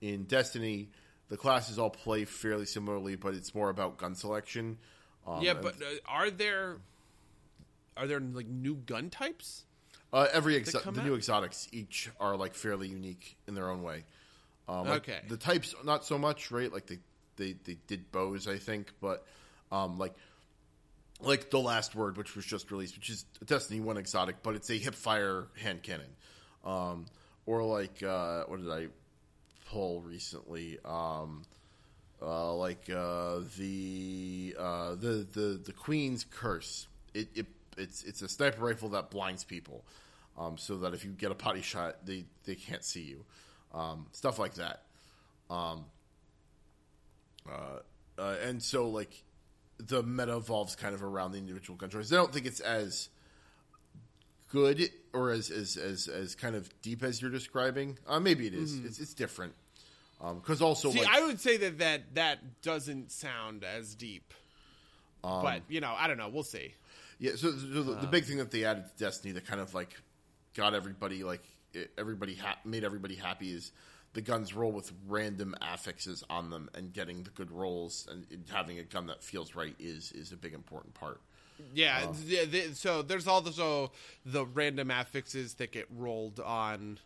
In 0.00 0.24
Destiny, 0.24 0.90
the 1.28 1.36
classes 1.36 1.78
all 1.78 1.90
play 1.90 2.24
fairly 2.24 2.66
similarly, 2.66 3.16
but 3.16 3.34
it's 3.34 3.54
more 3.54 3.70
about 3.70 3.96
gun 3.96 4.14
selection. 4.14 4.78
Um, 5.26 5.42
yeah, 5.42 5.54
but 5.54 5.74
uh, 5.76 5.86
are 6.06 6.30
there 6.30 6.78
are 7.96 8.06
there 8.06 8.20
like 8.20 8.46
new 8.46 8.74
gun 8.74 9.08
types? 9.10 9.64
Uh, 10.12 10.28
every 10.32 10.60
exo- 10.60 10.82
the 10.82 11.00
out? 11.00 11.06
new 11.06 11.14
exotics 11.14 11.68
each 11.72 12.10
are 12.20 12.36
like 12.36 12.54
fairly 12.54 12.88
unique 12.88 13.36
in 13.48 13.54
their 13.54 13.70
own 13.70 13.82
way. 13.82 14.04
Um, 14.68 14.86
like, 14.86 15.08
Okay. 15.08 15.20
The 15.28 15.36
types 15.36 15.74
not 15.84 16.04
so 16.04 16.18
much, 16.18 16.50
right? 16.50 16.72
Like 16.72 16.86
they 16.86 16.98
they, 17.36 17.56
they 17.64 17.78
did 17.86 18.12
bows, 18.12 18.46
I 18.46 18.58
think, 18.58 18.92
but 19.00 19.26
um, 19.72 19.98
like 19.98 20.14
like 21.26 21.50
the 21.50 21.60
last 21.60 21.94
word, 21.94 22.16
which 22.16 22.36
was 22.36 22.44
just 22.44 22.70
released, 22.70 22.96
which 22.96 23.10
is 23.10 23.24
Destiny 23.44 23.80
One 23.80 23.96
exotic, 23.96 24.42
but 24.42 24.54
it's 24.54 24.70
a 24.70 24.78
hip 24.78 24.94
fire 24.94 25.46
hand 25.60 25.82
cannon. 25.82 26.10
Um, 26.64 27.06
or 27.46 27.62
like 27.62 28.02
uh, 28.02 28.44
what 28.44 28.60
did 28.60 28.70
I 28.70 28.86
pull 29.70 30.00
recently? 30.02 30.78
Um, 30.84 31.42
uh, 32.22 32.54
like 32.54 32.88
uh, 32.90 33.40
the 33.58 34.56
uh, 34.58 34.90
the 34.94 35.26
the 35.32 35.60
the 35.64 35.72
Queen's 35.72 36.24
Curse. 36.24 36.86
It, 37.12 37.28
it 37.34 37.46
it's 37.76 38.02
it's 38.04 38.22
a 38.22 38.28
sniper 38.28 38.64
rifle 38.64 38.90
that 38.90 39.10
blinds 39.10 39.44
people, 39.44 39.84
um, 40.38 40.56
so 40.56 40.78
that 40.78 40.94
if 40.94 41.04
you 41.04 41.10
get 41.10 41.30
a 41.30 41.34
potty 41.34 41.62
shot, 41.62 42.06
they 42.06 42.24
they 42.44 42.54
can't 42.54 42.84
see 42.84 43.02
you. 43.02 43.24
Um, 43.72 44.06
stuff 44.12 44.38
like 44.38 44.54
that. 44.54 44.82
Um, 45.50 45.84
uh, 47.50 47.80
uh, 48.18 48.36
and 48.42 48.62
so 48.62 48.88
like 48.88 49.22
the 49.78 50.02
meta 50.02 50.36
evolves 50.36 50.76
kind 50.76 50.94
of 50.94 51.02
around 51.02 51.32
the 51.32 51.38
individual 51.38 51.76
gun 51.76 51.90
choice. 51.90 52.12
I 52.12 52.16
don't 52.16 52.32
think 52.32 52.46
it's 52.46 52.60
as 52.60 53.08
good 54.50 54.90
or 55.12 55.30
as 55.30 55.50
as 55.50 55.76
as, 55.76 56.08
as 56.08 56.34
kind 56.34 56.54
of 56.54 56.70
deep 56.82 57.02
as 57.02 57.20
you're 57.20 57.30
describing. 57.30 57.98
Uh, 58.06 58.20
maybe 58.20 58.46
it 58.46 58.54
is. 58.54 58.78
It's 58.84 58.98
it's 58.98 59.14
different. 59.14 59.54
Because 60.20 60.62
also, 60.62 60.90
See, 60.90 61.00
like, 61.00 61.08
I 61.08 61.26
would 61.26 61.38
say 61.38 61.58
that 61.58 61.78
that 61.78 62.14
that 62.14 62.62
doesn't 62.62 63.10
sound 63.12 63.62
as 63.62 63.94
deep. 63.94 64.32
Um, 65.22 65.42
but 65.42 65.62
you 65.68 65.80
know, 65.80 65.94
I 65.96 66.06
don't 66.06 66.16
know. 66.16 66.28
We'll 66.28 66.44
see. 66.44 66.74
Yeah, 67.18 67.32
so, 67.36 67.50
so 67.50 67.82
the, 67.82 67.94
the 67.94 68.06
big 68.06 68.24
thing 68.24 68.38
that 68.38 68.50
they 68.50 68.64
added 68.64 68.84
to 68.84 69.04
Destiny 69.04 69.32
that 69.34 69.46
kind 69.46 69.60
of 69.60 69.74
like 69.74 69.94
got 70.54 70.74
everybody 70.74 71.24
like 71.24 71.42
everybody 71.98 72.34
ha- 72.34 72.58
made 72.64 72.84
everybody 72.84 73.14
happy 73.14 73.52
is 73.52 73.72
the 74.14 74.22
guns 74.22 74.54
roll 74.54 74.72
with 74.72 74.92
random 75.06 75.54
affixes 75.60 76.24
on 76.30 76.50
them 76.50 76.70
and 76.74 76.92
getting 76.92 77.22
the 77.24 77.30
good 77.30 77.50
rolls 77.50 78.06
and, 78.10 78.24
and 78.30 78.44
having 78.50 78.78
a 78.78 78.84
gun 78.84 79.06
that 79.08 79.22
feels 79.22 79.54
right 79.54 79.74
is 79.78 80.12
is 80.12 80.32
a 80.32 80.36
big 80.36 80.54
important 80.54 80.94
part. 80.94 81.20
Yeah. 81.74 82.06
th- 82.26 82.50
th- 82.50 82.74
so 82.74 83.02
there's 83.02 83.26
also 83.26 83.92
the 84.24 84.44
random 84.46 84.90
affixes 84.90 85.54
that 85.54 85.72
get 85.72 85.86
rolled 85.94 86.40
on 86.40 86.98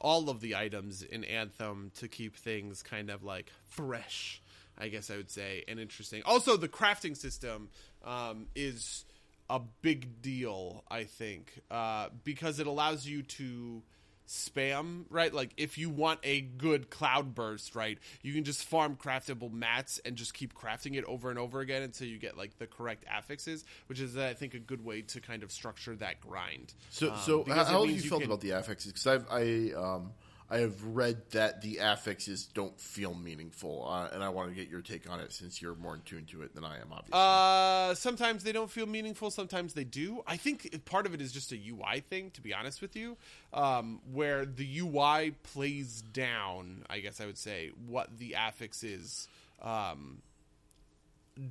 all 0.00 0.28
of 0.28 0.40
the 0.40 0.56
items 0.56 1.02
in 1.02 1.24
Anthem 1.24 1.90
to 1.96 2.08
keep 2.08 2.36
things 2.36 2.82
kind 2.82 3.10
of 3.10 3.22
like 3.22 3.50
fresh. 3.68 4.42
I 4.78 4.88
guess 4.88 5.10
I 5.10 5.16
would 5.16 5.30
say 5.30 5.64
and 5.68 5.80
interesting. 5.80 6.22
Also, 6.24 6.56
the 6.56 6.68
crafting 6.68 7.16
system 7.16 7.68
um, 8.04 8.46
is 8.54 9.04
a 9.48 9.60
big 9.80 10.20
deal. 10.20 10.84
I 10.90 11.04
think 11.04 11.60
uh, 11.70 12.08
because 12.24 12.60
it 12.60 12.66
allows 12.66 13.06
you 13.06 13.22
to 13.22 13.82
spam 14.26 15.04
right 15.10 15.32
like 15.32 15.50
if 15.56 15.78
you 15.78 15.88
want 15.88 16.18
a 16.24 16.40
good 16.40 16.90
cloud 16.90 17.34
burst 17.34 17.74
right 17.74 17.98
you 18.22 18.32
can 18.34 18.44
just 18.44 18.64
farm 18.64 18.96
craftable 18.96 19.52
mats 19.52 20.00
and 20.04 20.16
just 20.16 20.34
keep 20.34 20.52
crafting 20.54 20.96
it 20.96 21.04
over 21.04 21.30
and 21.30 21.38
over 21.38 21.60
again 21.60 21.82
until 21.82 22.06
you 22.08 22.18
get 22.18 22.36
like 22.36 22.58
the 22.58 22.66
correct 22.66 23.04
affixes 23.10 23.64
which 23.86 24.00
is 24.00 24.16
i 24.16 24.34
think 24.34 24.54
a 24.54 24.58
good 24.58 24.84
way 24.84 25.00
to 25.02 25.20
kind 25.20 25.42
of 25.42 25.52
structure 25.52 25.94
that 25.94 26.20
grind 26.20 26.74
So, 26.90 27.10
Um, 27.12 27.18
so 27.24 27.44
how, 27.44 27.64
how 27.64 27.86
have 27.86 27.90
you 27.94 28.00
felt 28.08 28.22
can- 28.22 28.30
about 28.30 28.40
the 28.40 28.50
affixes? 28.50 28.86
Because 28.86 29.06
I've 29.06 29.26
I 29.30 29.72
um 29.76 30.12
I 30.48 30.58
have 30.58 30.80
read 30.84 31.30
that 31.32 31.60
the 31.60 31.78
affixes 31.78 32.46
don't 32.46 32.78
feel 32.80 33.14
meaningful, 33.14 33.84
uh, 33.88 34.08
and 34.12 34.22
I 34.22 34.28
want 34.28 34.48
to 34.48 34.54
get 34.54 34.68
your 34.68 34.80
take 34.80 35.10
on 35.10 35.18
it 35.18 35.32
since 35.32 35.60
you're 35.60 35.74
more 35.74 35.96
in 35.96 36.02
tune 36.02 36.24
to 36.26 36.42
it 36.42 36.54
than 36.54 36.64
I 36.64 36.76
am. 36.76 36.92
Obviously, 36.92 37.18
Uh, 37.18 37.94
sometimes 37.94 38.44
they 38.44 38.52
don't 38.52 38.70
feel 38.70 38.86
meaningful. 38.86 39.32
Sometimes 39.32 39.74
they 39.74 39.82
do. 39.82 40.22
I 40.24 40.36
think 40.36 40.84
part 40.84 41.04
of 41.04 41.14
it 41.14 41.20
is 41.20 41.32
just 41.32 41.50
a 41.50 41.56
UI 41.56 42.00
thing, 42.00 42.30
to 42.32 42.40
be 42.40 42.54
honest 42.54 42.80
with 42.80 42.94
you, 42.94 43.16
um, 43.52 44.00
where 44.12 44.46
the 44.46 44.78
UI 44.78 45.32
plays 45.42 46.02
down. 46.02 46.84
I 46.88 47.00
guess 47.00 47.20
I 47.20 47.26
would 47.26 47.38
say 47.38 47.72
what 47.88 48.18
the 48.18 48.36
affixes 48.38 49.26
um, 49.60 50.22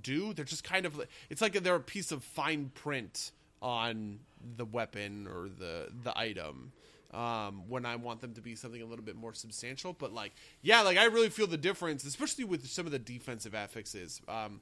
do. 0.02 0.34
They're 0.34 0.46
just 0.46 0.64
kind 0.64 0.86
of. 0.86 1.06
It's 1.30 1.42
like 1.42 1.52
they're 1.54 1.76
a 1.76 1.82
piece 1.82 2.14
of 2.14 2.24
fine 2.24 2.72
print 2.74 3.32
on 3.62 4.20
the 4.56 4.66
weapon 4.66 5.28
or 5.28 5.50
the 5.50 5.90
the 6.04 6.18
item. 6.18 6.72
Um, 7.16 7.64
when 7.70 7.86
I 7.86 7.96
want 7.96 8.20
them 8.20 8.34
to 8.34 8.42
be 8.42 8.56
something 8.56 8.82
a 8.82 8.86
little 8.86 9.06
bit 9.06 9.16
more 9.16 9.34
substantial, 9.34 9.94
but 9.94 10.12
like, 10.14 10.34
yeah, 10.62 10.82
like 10.82 10.98
I 10.98 11.06
really 11.06 11.30
feel 11.30 11.48
the 11.48 11.56
difference, 11.58 12.04
especially 12.04 12.44
with 12.44 12.68
some 12.68 12.86
of 12.86 12.92
the 12.92 13.00
defensive 13.00 13.54
affixes. 13.54 14.22
Um, 14.28 14.60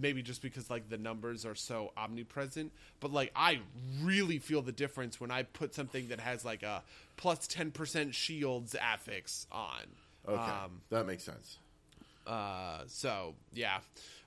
maybe 0.00 0.22
just 0.22 0.42
because 0.42 0.68
like 0.70 0.88
the 0.88 0.98
numbers 0.98 1.44
are 1.46 1.54
so 1.54 1.92
omnipresent, 1.96 2.72
but 2.98 3.12
like 3.12 3.30
I 3.36 3.60
really 4.02 4.38
feel 4.38 4.62
the 4.62 4.72
difference 4.72 5.20
when 5.20 5.30
I 5.30 5.44
put 5.44 5.74
something 5.74 6.08
that 6.08 6.18
has 6.18 6.44
like 6.44 6.62
a 6.62 6.82
plus 7.16 7.46
ten 7.46 7.70
percent 7.70 8.14
shields 8.14 8.74
affix 8.80 9.46
on. 9.52 9.82
okay, 10.26 10.40
Um, 10.42 10.80
that 10.90 11.06
makes 11.06 11.22
sense. 11.24 11.58
uh, 12.26 12.80
so 12.86 13.34
yeah. 13.52 13.78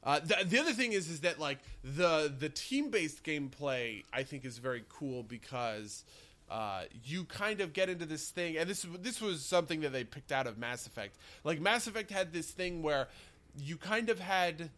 Uh, 0.03 0.19
the, 0.19 0.37
the 0.45 0.59
other 0.59 0.73
thing 0.73 0.91
is 0.93 1.09
is 1.09 1.21
that 1.21 1.39
like 1.39 1.57
the 1.83 2.31
the 2.39 2.49
team 2.49 2.89
based 2.91 3.23
gameplay 3.23 4.03
I 4.13 4.23
think 4.23 4.45
is 4.45 4.59
very 4.59 4.83
cool 4.87 5.23
because 5.23 6.03
uh, 6.49 6.83
you 7.03 7.25
kind 7.25 7.61
of 7.61 7.73
get 7.73 7.89
into 7.89 8.05
this 8.05 8.29
thing, 8.29 8.57
and 8.57 8.69
this 8.69 8.85
this 8.99 9.21
was 9.21 9.43
something 9.43 9.81
that 9.81 9.93
they 9.93 10.03
picked 10.03 10.31
out 10.31 10.47
of 10.47 10.57
Mass 10.57 10.85
Effect. 10.85 11.17
Like 11.43 11.59
Mass 11.59 11.87
Effect 11.87 12.11
had 12.11 12.33
this 12.33 12.51
thing 12.51 12.83
where 12.83 13.07
you 13.57 13.77
kind 13.77 14.09
of 14.09 14.19
had 14.19 14.69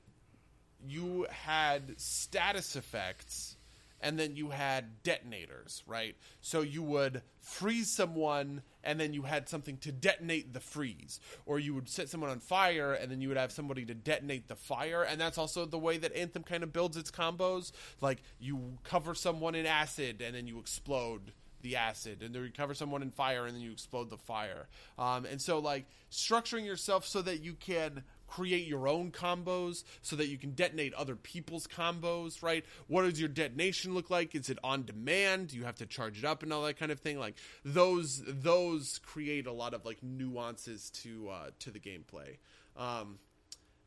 you 0.88 1.26
had 1.30 2.00
status 2.00 2.76
effects 2.76 3.58
and 4.00 4.20
then 4.20 4.36
you 4.36 4.52
had 4.52 5.02
detonators, 5.04 5.84
right? 5.88 6.16
So 6.42 6.62
you 6.62 6.84
would 6.84 7.24
freeze 7.40 7.90
someone 7.90 8.62
and 8.84 9.00
then 9.00 9.14
you 9.14 9.24
had 9.24 9.50
something 9.50 9.78
to 9.78 9.92
detonate 9.92 10.54
the 10.54 10.60
freeze. 10.60 11.20
Or 11.46 11.58
you 11.58 11.74
would 11.74 11.90
set 11.90 12.10
someone 12.10 12.30
on 12.30 12.40
fire 12.40 12.94
and 12.94 13.12
then 13.12 13.22
you 13.22 13.30
would 13.30 13.38
have 13.38 13.52
somebody 13.52 13.86
to 13.86 13.96
detonate 13.96 14.48
the 14.48 14.56
fire. 14.56 15.02
And 15.02 15.20
that's 15.20 15.38
also 15.38 15.66
the 15.66 15.80
way 15.80 15.98
that 15.98 16.16
Anthem 16.16 16.44
kind 16.44 16.64
of 16.64 16.72
builds 16.72 16.96
its 16.96 17.10
combos. 17.10 17.72
Like 18.00 18.20
you 18.40 18.78
cover 18.84 19.16
someone 19.16 19.56
in 19.56 19.66
acid 19.66 20.22
and 20.22 20.36
then 20.36 20.48
you 20.48 20.60
explode 20.60 21.34
the 21.62 21.76
acid 21.76 22.22
and 22.22 22.34
then 22.34 22.44
you 22.44 22.52
cover 22.56 22.74
someone 22.74 23.02
in 23.02 23.12
fire 23.12 23.46
and 23.46 23.56
then 23.56 23.62
you 23.62 23.72
explode 23.72 24.10
the 24.10 24.18
fire. 24.18 24.68
Um, 24.98 25.26
and 25.26 25.42
so 25.42 25.60
like 25.60 25.86
structuring 26.12 26.66
yourself 26.66 27.06
so 27.06 27.22
that 27.22 27.42
you 27.42 27.54
can 27.54 28.04
create 28.28 28.68
your 28.68 28.88
own 28.88 29.12
combos 29.12 29.84
so 30.02 30.16
that 30.18 30.28
you 30.28 30.38
can 30.38 30.52
detonate 30.52 30.94
other 30.94 31.16
people's 31.16 31.66
combos, 31.66 32.44
right? 32.44 32.66
What 32.88 33.04
does 33.04 33.20
your 33.20 33.30
detonation 33.30 33.94
look 33.94 34.10
like? 34.10 34.36
Is 34.36 34.50
it 34.50 34.60
on 34.64 34.84
demand? 34.84 35.50
Do 35.50 35.58
you 35.58 35.64
have 35.64 35.78
to 35.78 35.86
charge 35.86 36.20
it 36.20 36.26
up 36.26 36.44
and 36.44 36.52
all 36.52 36.64
that 36.64 36.78
kind 36.78 36.92
of 36.92 37.00
thing? 37.00 37.20
Like 37.20 37.36
those 37.64 38.22
those 38.26 39.00
create 39.06 39.48
a 39.48 39.54
lot 39.54 39.74
of 39.74 39.86
like 39.86 40.04
nuances 40.04 40.90
to 41.02 41.30
uh, 41.30 41.50
to 41.60 41.72
the 41.72 41.80
gameplay. 41.80 42.38
Um, 42.76 43.20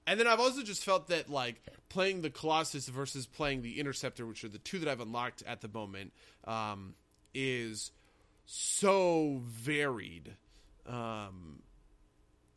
and 0.07 0.19
then 0.19 0.27
I've 0.27 0.41
also 0.41 0.63
just 0.63 0.83
felt 0.83 1.09
that 1.09 1.31
like 1.31 1.63
playing 1.89 2.23
the 2.23 2.31
Colossus 2.31 2.89
versus 2.89 3.27
playing 3.27 3.63
the 3.63 3.79
Interceptor, 3.79 4.27
which 4.27 4.43
are 4.43 4.49
the 4.49 4.59
two 4.59 4.79
that 4.81 4.89
I've 4.89 5.01
unlocked 5.01 5.43
at 5.47 5.61
the 5.61 5.69
moment, 5.69 6.13
um, 6.45 6.95
is 7.35 7.93
so 8.47 9.43
varied. 9.45 10.37
Um, 10.87 11.63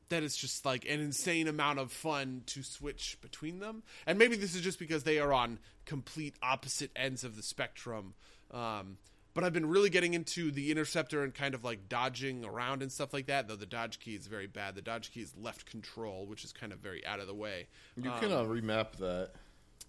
that 0.09 0.23
it's 0.23 0.37
just 0.37 0.65
like 0.65 0.85
an 0.85 0.99
insane 0.99 1.47
amount 1.47 1.79
of 1.79 1.91
fun 1.91 2.43
to 2.45 2.61
switch 2.63 3.17
between 3.21 3.59
them. 3.59 3.83
And 4.05 4.19
maybe 4.19 4.35
this 4.35 4.55
is 4.55 4.61
just 4.61 4.79
because 4.79 5.03
they 5.03 5.19
are 5.19 5.33
on 5.33 5.59
complete 5.85 6.35
opposite 6.41 6.91
ends 6.95 7.23
of 7.23 7.35
the 7.35 7.43
spectrum. 7.43 8.13
Um, 8.51 8.97
but 9.33 9.43
I've 9.43 9.53
been 9.53 9.67
really 9.67 9.89
getting 9.89 10.13
into 10.13 10.51
the 10.51 10.69
interceptor 10.69 11.23
and 11.23 11.33
kind 11.33 11.55
of 11.55 11.63
like 11.63 11.89
dodging 11.89 12.45
around 12.45 12.83
and 12.83 12.91
stuff 12.91 13.13
like 13.13 13.25
that. 13.27 13.47
Though 13.47 13.55
the 13.55 13.65
dodge 13.65 13.99
key 13.99 14.13
is 14.13 14.27
very 14.27 14.45
bad. 14.45 14.75
The 14.75 14.81
dodge 14.81 15.11
key 15.11 15.21
is 15.21 15.33
left 15.35 15.65
control, 15.65 16.27
which 16.27 16.43
is 16.43 16.53
kind 16.53 16.71
of 16.71 16.79
very 16.79 17.05
out 17.05 17.19
of 17.19 17.25
the 17.27 17.33
way. 17.33 17.67
You 17.97 18.11
can 18.19 18.31
uh, 18.31 18.43
remap 18.43 18.97
that. 18.97 19.31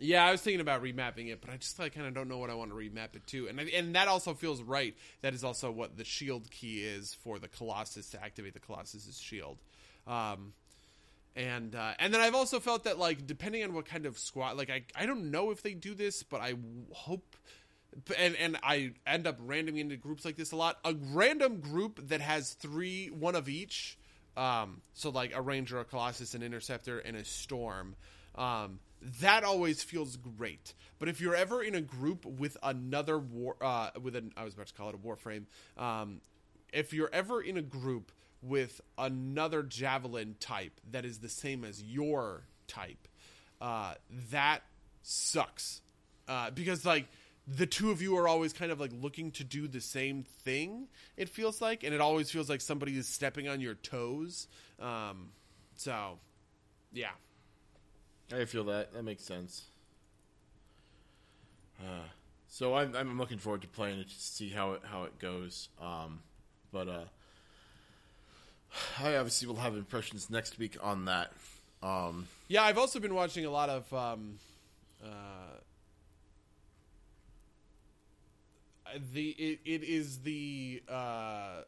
Yeah, 0.01 0.27
I 0.27 0.33
was 0.33 0.41
thinking 0.41 0.61
about 0.61 0.83
remapping 0.83 1.29
it, 1.33 1.41
but 1.41 1.51
I 1.51 1.57
just 1.57 1.79
like 1.79 1.95
kind 1.95 2.07
of 2.07 2.15
don't 2.15 2.29
know 2.29 2.39
what 2.39 2.51
I 2.51 2.55
want 2.55 2.71
to 2.71 2.77
remap 2.77 3.15
it 3.15 3.27
to, 3.29 3.49
and 3.49 3.61
I, 3.61 3.65
and 3.75 3.95
that 3.95 4.09
also 4.09 4.35
feels 4.35 4.61
right. 4.63 4.95
That 5.23 5.35
is 5.35 5.45
also 5.45 5.71
what 5.71 5.97
the 5.97 6.05
shield 6.05 6.51
key 6.51 6.83
is 6.83 7.15
for 7.15 7.39
the 7.39 7.49
Colossus 7.49 8.11
to 8.11 8.23
activate 8.23 8.55
the 8.55 8.61
Colossus's 8.61 9.21
shield. 9.21 9.59
Um, 10.07 10.53
and 11.37 11.75
uh, 11.75 11.93
and 11.99 12.13
then 12.13 12.21
I've 12.21 12.35
also 12.35 12.61
felt 12.61 12.85
that 12.85 12.99
like 12.99 13.27
depending 13.27 13.63
on 13.65 13.73
what 13.73 13.87
kind 13.87 14.07
of 14.07 14.19
squad, 14.19 14.57
like 14.57 14.71
I 14.71 14.85
I 14.97 15.07
don't 15.07 15.31
know 15.31 15.51
if 15.51 15.63
they 15.63 15.75
do 15.75 15.95
this, 15.95 16.23
but 16.23 16.41
I 16.41 16.55
hope. 16.93 17.37
And 18.19 18.35
and 18.37 18.59
I 18.61 18.93
end 19.07 19.29
up 19.29 19.41
randoming 19.41 19.79
into 19.79 19.97
groups 19.97 20.25
like 20.25 20.35
this 20.35 20.51
a 20.51 20.57
lot. 20.57 20.79
A 20.85 20.95
random 21.13 21.61
group 21.61 22.09
that 22.09 22.21
has 22.21 22.55
three, 22.55 23.07
one 23.07 23.37
of 23.37 23.49
each. 23.49 23.97
Um, 24.37 24.81
so 24.95 25.11
like 25.11 25.33
a 25.33 25.41
ranger, 25.41 25.79
a 25.79 25.85
colossus, 25.85 26.35
an 26.35 26.43
interceptor, 26.43 26.99
and 26.99 27.17
a 27.17 27.25
storm. 27.25 27.95
Um, 28.35 28.81
that 29.21 29.45
always 29.45 29.83
feels 29.83 30.17
great. 30.17 30.75
But 30.99 31.09
if 31.09 31.21
you're 31.21 31.35
ever 31.35 31.63
in 31.63 31.75
a 31.75 31.81
group 31.81 32.25
with 32.25 32.57
another 32.63 33.19
war, 33.19 33.57
uh, 33.61 33.91
with 34.01 34.17
an 34.17 34.33
I 34.37 34.45
was 34.45 34.55
about 34.55 34.69
to 34.69 34.75
call 34.75 34.89
it 34.89 34.95
a 34.95 34.99
warframe. 34.99 35.45
Um, 35.77 36.21
if 36.73 36.93
you're 36.93 37.11
ever 37.13 37.41
in 37.41 37.57
a 37.57 37.63
group 37.63 38.11
with 38.43 38.81
another 38.99 39.63
javelin 39.63 40.37
type 40.41 40.81
that 40.91 41.05
is 41.05 41.19
the 41.19 41.29
same 41.29 41.65
as 41.65 41.83
your 41.83 42.45
type, 42.67 43.09
uh, 43.61 43.95
that 44.31 44.63
sucks 45.03 45.81
uh, 46.29 46.51
because 46.51 46.85
like 46.85 47.07
the 47.47 47.67
two 47.67 47.91
of 47.91 48.01
you 48.01 48.17
are 48.17 48.27
always 48.27 48.53
kind 48.53 48.73
of 48.73 48.81
like 48.81 48.93
looking 49.01 49.31
to 49.33 49.45
do 49.45 49.69
the 49.69 49.81
same 49.81 50.25
thing. 50.45 50.89
It 51.17 51.29
feels 51.29 51.61
like, 51.61 51.85
and 51.85 51.95
it 51.95 52.01
always 52.01 52.31
feels 52.31 52.49
like 52.49 52.61
somebody 52.61 52.97
is 52.97 53.07
stepping 53.07 53.49
on 53.49 53.61
your 53.61 53.75
toes. 53.75 54.49
Um, 54.81 55.31
so, 55.77 56.19
yeah. 56.93 57.11
I 58.33 58.45
feel 58.45 58.65
that. 58.65 58.93
That 58.93 59.05
makes 59.05 59.25
sense. 59.25 59.65
Uh, 61.81 62.07
so 62.49 62.75
I'm 62.75 62.95
I'm 62.95 63.19
looking 63.19 63.39
forward 63.39 63.63
to 63.63 63.69
playing 63.69 63.99
it 64.01 64.09
to 64.09 64.15
see 64.15 64.49
how 64.49 64.73
it 64.73 64.83
how 64.85 65.05
it 65.05 65.19
goes. 65.19 65.69
Um, 65.81 66.21
but 66.73 66.89
uh, 66.89 67.05
I 69.01 69.17
obviously 69.17 69.49
will 69.49 69.57
have 69.57 69.75
impressions 69.77 70.31
next 70.31 70.59
week 70.59 70.77
on 70.83 71.05
that. 71.07 71.33
Um, 71.83 72.29
Yeah, 72.49 72.63
I've 72.63 72.79
also 72.79 72.99
been 73.01 73.15
watching 73.15 73.45
a 73.45 73.51
lot 73.51 73.69
of 73.69 73.93
um, 73.93 74.39
uh, 75.05 75.09
the 79.13 79.31
it, 79.31 79.61
it 79.65 79.83
is 79.83 80.21
the 80.21 80.83
uh, 80.89 81.63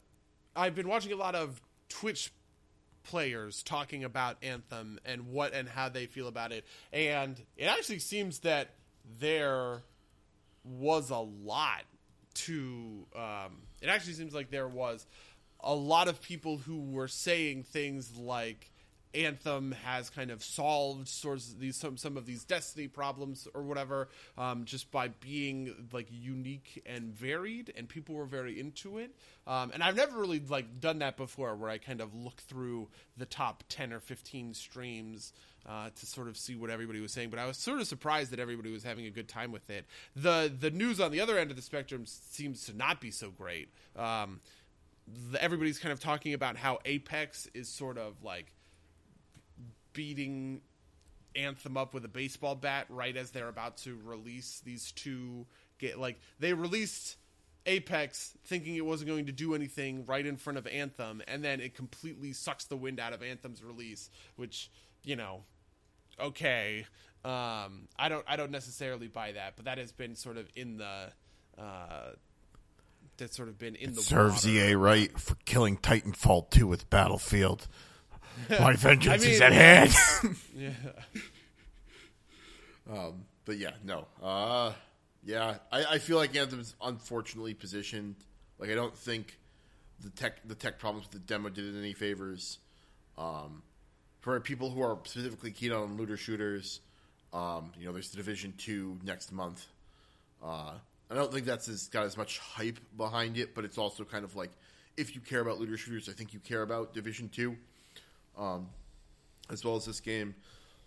I've 0.55 0.75
been 0.75 0.89
watching 0.89 1.13
a 1.13 1.17
lot 1.17 1.35
of 1.35 1.61
Twitch 1.89 2.33
players 3.07 3.63
talking 3.63 4.05
about 4.05 4.37
Anthem 4.43 4.99
and 5.05 5.29
what 5.29 5.55
and 5.55 5.69
how 5.69 5.89
they 5.89 6.07
feel 6.07 6.29
about 6.29 6.53
it, 6.53 6.65
and 6.93 7.41
it 7.57 7.65
actually 7.65 7.99
seems 7.99 8.41
that 8.41 8.71
there 9.19 9.83
was 10.65 11.11
a 11.11 11.19
lot 11.19 11.85
to. 12.35 13.07
Um, 13.15 13.63
it 13.81 13.89
actually 13.89 14.15
seems 14.15 14.35
like 14.35 14.51
there 14.51 14.69
was 14.69 15.07
a 15.61 15.75
lot 15.75 16.09
of 16.09 16.21
people 16.21 16.59
who 16.59 16.81
were 16.81 17.09
saying 17.09 17.65
things 17.65 18.17
like 18.17 18.71
Anthem 19.17 19.73
has 19.85 20.11
kind 20.11 20.31
of 20.31 20.45
solved 20.45 21.09
sorts 21.09 21.51
of 21.51 21.59
these 21.59 21.77
some 21.77 21.97
some 21.97 22.17
of 22.17 22.27
these 22.27 22.45
Destiny 22.45 22.89
problems 22.89 23.49
or 23.55 23.63
whatever, 23.63 24.09
um, 24.37 24.65
just 24.65 24.91
by 24.91 25.09
being 25.09 25.89
like 25.93 26.09
unique 26.11 26.83
and 26.87 27.13
varied, 27.13 27.73
and 27.77 27.89
people 27.89 28.15
were 28.15 28.27
very 28.27 28.61
into 28.61 28.99
it. 28.99 29.11
Um, 29.47 29.71
and 29.73 29.83
I've 29.83 29.97
never 29.97 30.19
really 30.19 30.41
like 30.41 30.81
done 30.81 30.99
that 30.99 31.17
before, 31.17 31.57
where 31.57 31.71
I 31.71 31.79
kind 31.79 32.01
of 32.01 32.15
look 32.15 32.41
through 32.43 32.89
the 33.17 33.27
top 33.27 33.65
ten 33.69 33.93
or 33.93 34.01
fifteen 34.01 34.55
streams 34.55 35.33
uh, 35.67 35.91
to 35.95 36.07
sort 36.07 36.29
of 36.29 36.37
see 36.37 36.55
what 36.55 36.71
everybody 36.71 37.01
was 37.01 37.13
saying. 37.13 37.31
But 37.31 37.39
I 37.39 37.47
was 37.47 37.57
sort 37.57 37.81
of 37.81 37.87
surprised 37.87 38.31
that 38.33 38.41
everybody 38.41 38.71
was 38.71 38.83
having 38.83 39.07
a 39.07 39.11
good 39.11 39.29
time 39.29 39.53
with 39.53 39.71
it. 39.71 39.87
the 40.15 40.53
The 40.59 40.71
news 40.71 41.01
on 41.01 41.11
the 41.11 41.21
other 41.21 41.39
end 41.39 41.51
of 41.51 41.57
the 41.57 41.63
spectrum 41.63 42.05
seems 42.07 42.67
to 42.67 42.77
not 42.77 43.01
be 43.01 43.11
so 43.11 43.31
great. 43.31 43.69
Um, 43.97 44.41
everybody's 45.39 45.79
kind 45.79 45.93
of 45.93 46.01
talking 46.01 46.35
about 46.35 46.57
how 46.57 46.81
Apex 46.85 47.49
is 47.55 47.69
sort 47.69 47.97
of 47.97 48.25
like 48.25 48.53
beating 49.97 50.61
Anthem 51.35 51.77
up 51.77 51.95
with 51.95 52.05
a 52.05 52.09
baseball 52.09 52.55
bat 52.55 52.87
right 52.91 53.17
as 53.17 53.31
they're 53.31 53.49
about 53.49 53.79
to 53.79 53.99
release 54.05 54.61
these 54.65 54.93
two 54.93 55.47
get 55.79 55.99
like 55.99 56.21
they 56.39 56.53
released 56.53 57.17
Apex 57.65 58.35
thinking 58.45 58.77
it 58.77 58.85
wasn't 58.85 59.09
going 59.09 59.27
to 59.27 59.33
do 59.33 59.55
anything 59.55 60.05
right 60.07 60.25
in 60.25 60.37
front 60.37 60.59
of 60.59 60.67
Anthem 60.67 61.23
and 61.27 61.43
then 61.43 61.61
it 61.61 61.75
completely 61.75 62.33
sucks 62.33 62.67
the 62.67 62.77
wind 62.77 63.01
out 63.01 63.13
of 63.13 63.23
Anthem's 63.23 63.65
release 63.65 64.11
which 64.37 64.71
you 65.03 65.17
know 65.17 65.43
okay 66.21 66.87
um 67.25 67.89
I 67.99 68.09
don't 68.09 68.25
I 68.29 68.37
don't 68.37 68.51
necessarily 68.51 69.09
buy 69.09 69.33
that 69.33 69.57
but 69.57 69.65
that 69.65 69.79
has 69.79 69.93
been 69.93 70.15
sort 70.15 70.37
of 70.37 70.47
in 70.55 70.77
the 70.77 71.11
uh 71.59 72.11
that's 73.17 73.37
sort 73.37 73.49
of 73.49 73.59
been 73.59 73.75
in 73.77 73.95
the 73.95 74.03
serves 74.03 74.47
water. 74.47 74.59
EA 74.59 74.75
right 74.75 75.19
for 75.19 75.37
killing 75.47 75.79
Titanfall 75.79 76.51
2 76.51 76.67
with 76.67 76.91
Battlefield. 76.91 77.67
My 78.61 78.73
vengeance 78.77 79.25
I 79.25 79.27
is 79.27 79.41
mean- 79.41 79.43
at 79.43 79.53
hand. 79.53 79.95
yeah 80.57 80.71
Um, 82.91 83.25
but 83.45 83.59
yeah, 83.59 83.73
no. 83.85 84.07
Uh, 84.23 84.73
yeah, 85.25 85.57
I, 85.73 85.85
I 85.85 85.99
feel 85.99 86.17
like 86.17 86.37
Anthem's 86.37 86.75
unfortunately 86.83 87.55
positioned. 87.55 88.15
Like 88.59 88.71
I 88.71 88.75
don't 88.75 88.97
think 88.97 89.39
the 90.01 90.11
tech 90.11 90.41
the 90.47 90.55
tech 90.55 90.79
problems 90.79 91.07
with 91.07 91.13
the 91.13 91.27
demo 91.27 91.49
did 91.49 91.65
it 91.75 91.79
any 91.79 91.93
favors. 91.93 92.59
Um, 93.19 93.63
for 94.21 94.39
people 94.41 94.71
who 94.71 94.83
are 94.83 94.99
specifically 95.05 95.51
keen 95.53 95.73
on 95.73 95.97
looter 95.97 96.17
shooters, 96.17 96.81
um, 97.33 97.73
you 97.79 97.87
know, 97.87 97.93
there's 97.93 98.11
the 98.11 98.17
Division 98.17 98.53
Two 98.59 98.99
next 99.05 99.33
month. 99.33 99.67
Uh, 100.45 100.73
I 101.11 101.15
don't 101.15 101.33
think 101.33 101.47
that's 101.47 101.69
as, 101.69 101.89
got 101.89 102.05
as 102.05 102.17
much 102.17 102.39
hype 102.39 102.79
behind 102.97 103.37
it, 103.39 103.55
but 103.55 103.65
it's 103.65 103.79
also 103.79 104.05
kind 104.05 104.25
of 104.25 104.35
like 104.37 104.51
if 104.97 105.15
you 105.15 105.21
care 105.21 105.41
about 105.41 105.59
looter 105.59 105.77
shooters, 105.77 106.09
I 106.09 106.13
think 106.13 106.35
you 106.35 106.41
care 106.41 106.63
about 106.63 106.95
Division 106.95 107.29
Two, 107.29 107.57
um, 108.37 108.69
as 109.51 109.65
well 109.65 109.77
as 109.77 109.87
this 109.87 110.01
game. 110.01 110.35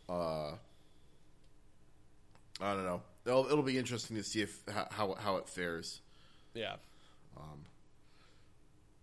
Uh, 0.08 0.52
I 2.62 2.74
don't 2.74 2.86
know. 2.86 3.02
It'll, 3.26 3.46
it'll 3.46 3.64
be 3.64 3.78
interesting 3.78 4.18
to 4.18 4.24
see 4.24 4.42
if 4.42 4.64
how 4.90 5.16
how, 5.20 5.38
it 5.38 5.48
fares 5.48 6.02
yeah 6.56 6.76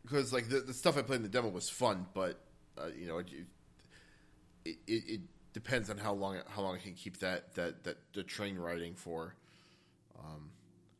because 0.06 0.32
like 0.32 0.48
the, 0.48 0.60
the 0.60 0.74
stuff 0.74 0.96
I 0.96 1.02
played 1.02 1.16
in 1.16 1.22
the 1.22 1.28
demo 1.28 1.48
was 1.48 1.68
fun, 1.68 2.06
but 2.14 2.38
uh, 2.78 2.88
you 2.96 3.06
know 3.06 3.18
it, 3.18 3.26
it, 4.64 4.78
it, 4.86 5.20
depends 5.52 5.88
on 5.88 5.96
how 5.96 6.12
long 6.12 6.36
how 6.50 6.60
long 6.60 6.76
I 6.76 6.78
can 6.78 6.92
keep 6.92 7.18
that 7.20 7.54
that 7.54 7.82
that 7.84 7.96
the 8.14 8.22
train 8.22 8.56
riding 8.58 8.94
for. 8.94 9.34
Um, 10.18 10.50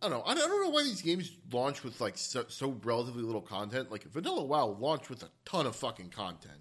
I 0.01 0.09
don't 0.09 0.19
know. 0.19 0.25
I 0.25 0.35
don't, 0.35 0.45
I 0.45 0.49
don't 0.49 0.65
know 0.65 0.71
why 0.71 0.83
these 0.83 1.03
games 1.03 1.31
launch 1.53 1.85
with 1.85 2.01
like 2.01 2.17
so, 2.17 2.45
so 2.49 2.79
relatively 2.83 3.23
little 3.23 3.43
content. 3.43 3.91
Like 3.91 4.05
Vanilla 4.05 4.43
WoW 4.43 4.77
launched 4.79 5.11
with 5.11 5.23
a 5.23 5.29
ton 5.45 5.67
of 5.67 5.77
fucking 5.77 6.11
content. 6.11 6.61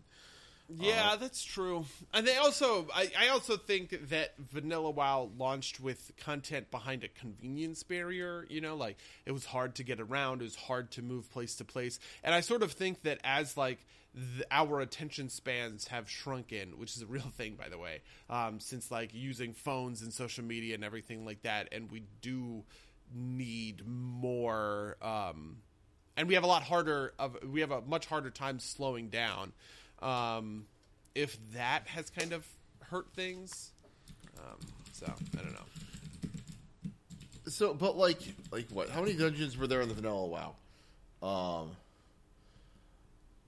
Yeah, 0.68 1.16
that's 1.20 1.44
true. 1.44 1.86
And 2.14 2.26
they 2.26 2.38
also, 2.38 2.88
I, 2.94 3.12
I 3.18 3.28
also 3.30 3.56
think 3.56 4.10
that 4.10 4.34
Vanilla 4.38 4.90
WoW 4.90 5.30
launched 5.38 5.80
with 5.80 6.12
content 6.18 6.72
behind 6.72 7.04
a 7.04 7.08
convenience 7.08 7.84
barrier. 7.84 8.46
You 8.50 8.62
know, 8.62 8.76
like 8.76 8.98
it 9.26 9.32
was 9.32 9.46
hard 9.46 9.76
to 9.76 9.84
get 9.84 10.00
around, 10.00 10.42
it 10.42 10.46
was 10.46 10.56
hard 10.56 10.92
to 10.92 11.02
move 11.02 11.32
place 11.32 11.56
to 11.58 11.66
place. 11.66 12.00
And 12.24 12.34
I 12.34 12.42
sort 12.42 12.64
of 12.64 12.72
think 12.72 13.04
that 13.04 13.20
as 13.24 13.56
like 13.56 13.86
the, 14.14 14.46
our 14.50 14.80
attention 14.82 15.30
spans 15.30 15.88
have 15.88 16.10
shrunken, 16.10 16.78
which 16.80 16.96
is 16.96 17.04
a 17.04 17.08
real 17.08 17.32
thing, 17.38 17.56
by 17.56 17.70
the 17.70 17.78
way, 17.78 18.02
um, 18.30 18.60
since 18.60 18.90
like 18.90 19.14
using 19.14 19.54
phones 19.54 20.02
and 20.02 20.12
social 20.12 20.44
media 20.44 20.74
and 20.76 20.84
everything 20.84 21.26
like 21.26 21.44
that, 21.44 21.70
and 21.72 21.92
we 21.92 22.04
do 22.22 22.64
need 23.14 23.86
more. 23.86 24.98
Um, 25.02 25.58
and 26.18 26.28
we 26.28 26.34
have 26.36 26.44
a 26.44 26.48
lot 26.48 26.64
harder 26.64 27.14
of 27.20 27.38
we 27.48 27.62
have 27.62 27.72
a 27.72 27.82
much 27.82 28.08
harder 28.08 28.30
time 28.30 28.60
slowing 28.60 29.10
down 29.10 29.52
um, 30.02 30.66
if 31.14 31.38
that 31.54 31.88
has 31.88 32.10
kind 32.10 32.34
of 32.34 32.46
hurt 32.82 33.08
things 33.16 33.72
um, 34.38 34.58
so 34.92 35.06
i 35.38 35.42
don't 35.42 35.54
know 35.54 35.60
So, 37.48 37.74
but 37.76 37.96
like 37.96 38.20
like 38.52 38.68
what? 38.72 38.90
How 38.90 39.02
many 39.02 39.14
dungeons 39.14 39.56
were 39.58 39.68
there 39.68 39.82
in 39.82 39.88
the 39.88 39.94
Vanilla 39.94 40.26
WoW? 40.26 40.56
Um, 41.22 41.72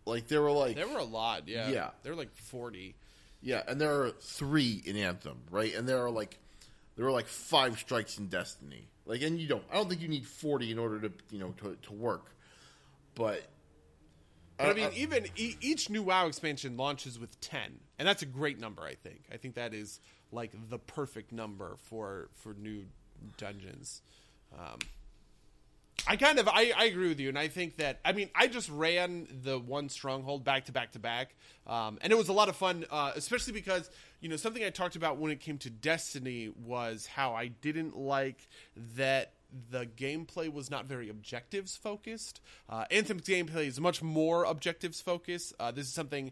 like 0.06 0.28
there 0.28 0.41
were 0.41 0.52
like 0.52 0.76
there 0.76 0.88
were 0.88 0.99
a 0.99 1.03
lot 1.03 1.48
yeah 1.48 1.69
Yeah. 1.69 1.90
there 2.03 2.14
were 2.14 2.18
like 2.18 2.34
40 2.36 2.95
Yeah, 3.41 3.64
and 3.68 3.80
there 3.82 4.03
are 4.03 4.11
three 4.11 4.82
in 4.86 4.98
Anthem, 4.98 5.38
right? 5.52 5.74
And 5.76 5.88
there 5.90 6.03
are 6.06 6.11
like 6.11 6.38
there 6.95 7.06
were 7.06 7.11
like 7.11 7.28
five 7.28 7.78
strikes 7.80 8.18
in 8.18 8.28
Destiny. 8.28 8.88
Like, 9.06 9.22
and 9.22 9.40
you 9.40 9.48
don't. 9.48 9.64
I 9.72 9.76
don't 9.76 9.88
think 9.90 10.02
you 10.02 10.07
need 10.10 10.26
forty 10.28 10.72
in 10.72 10.80
order 10.80 10.99
to 10.99 11.11
you 11.32 11.40
know 11.40 11.53
to 11.61 11.76
to 11.84 11.94
work. 11.94 12.26
But 13.15 13.44
but 14.58 14.68
i 14.68 14.74
mean 14.74 14.90
even 14.96 15.26
e- 15.36 15.56
each 15.62 15.90
new 15.90 16.04
wow 16.04 16.28
expansion 16.28 16.78
launches 16.78 17.20
with 17.20 17.40
10 17.42 17.80
and 18.00 18.08
that's 18.08 18.22
a 18.22 18.26
great 18.26 18.60
number 18.60 18.84
i 18.84 18.96
think. 18.96 19.22
I 19.32 19.38
think 19.38 19.56
that 19.56 19.74
is 19.74 20.00
like 20.32 20.52
the 20.70 20.80
perfect 20.80 21.32
number 21.32 21.76
for 21.84 22.30
for 22.36 22.54
new 22.54 22.86
dungeons. 23.38 24.02
Um, 24.58 24.80
I 26.06 26.16
kind 26.16 26.40
of 26.40 26.48
I, 26.48 26.72
I 26.78 26.86
agree 26.86 27.10
with 27.10 27.20
you, 27.20 27.30
and 27.30 27.38
I 27.38 27.48
think 27.48 27.78
that 27.78 28.00
I 28.06 28.12
mean 28.14 28.30
I 28.36 28.48
just 28.48 28.70
ran 28.70 29.28
the 29.44 29.60
one 29.60 29.90
stronghold 29.90 30.44
back 30.44 30.66
to 30.66 30.72
back 30.72 30.92
to 30.94 31.00
back, 31.00 31.36
um, 31.66 31.98
and 32.02 32.14
it 32.14 32.18
was 32.18 32.30
a 32.30 32.34
lot 32.34 32.50
of 32.50 32.56
fun, 32.56 32.86
uh, 32.90 33.12
especially 33.16 33.54
because 33.54 33.90
you 34.22 34.30
know 34.30 34.36
something 34.36 34.64
I 34.64 34.70
talked 34.70 34.96
about 34.96 35.18
when 35.18 35.32
it 35.32 35.40
came 35.40 35.58
to 35.60 35.70
Destiny 35.70 36.50
was 36.66 37.08
how 37.08 37.34
I 37.34 37.48
didn't 37.48 37.98
like 37.98 38.48
that 38.96 39.34
the 39.69 39.86
gameplay 39.86 40.52
was 40.52 40.69
not 40.69 40.86
very 40.86 41.10
objectives 41.10 41.76
focused. 41.76 42.41
Uh, 42.69 42.86
Anthem's 42.91 43.24
gameplay 43.24 43.68
is 43.68 43.80
much 43.80 44.02
more 44.02 44.44
objectives 44.44 45.02
focused. 45.02 45.53
Uh, 45.60 45.72
this 45.72 45.88
is 45.88 45.94
something. 45.94 46.32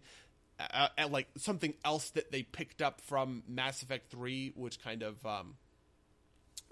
Uh, 0.57 0.87
uh, 0.97 1.07
like 1.09 1.27
something 1.35 1.73
else 1.83 2.11
that 2.11 2.31
they 2.31 2.41
picked 2.41 2.81
up 2.81 3.01
from 3.01 3.43
Mass 3.45 3.83
Effect 3.83 4.09
3, 4.09 4.53
which 4.55 4.81
kind 4.81 5.03
of 5.03 5.25
um, 5.25 5.55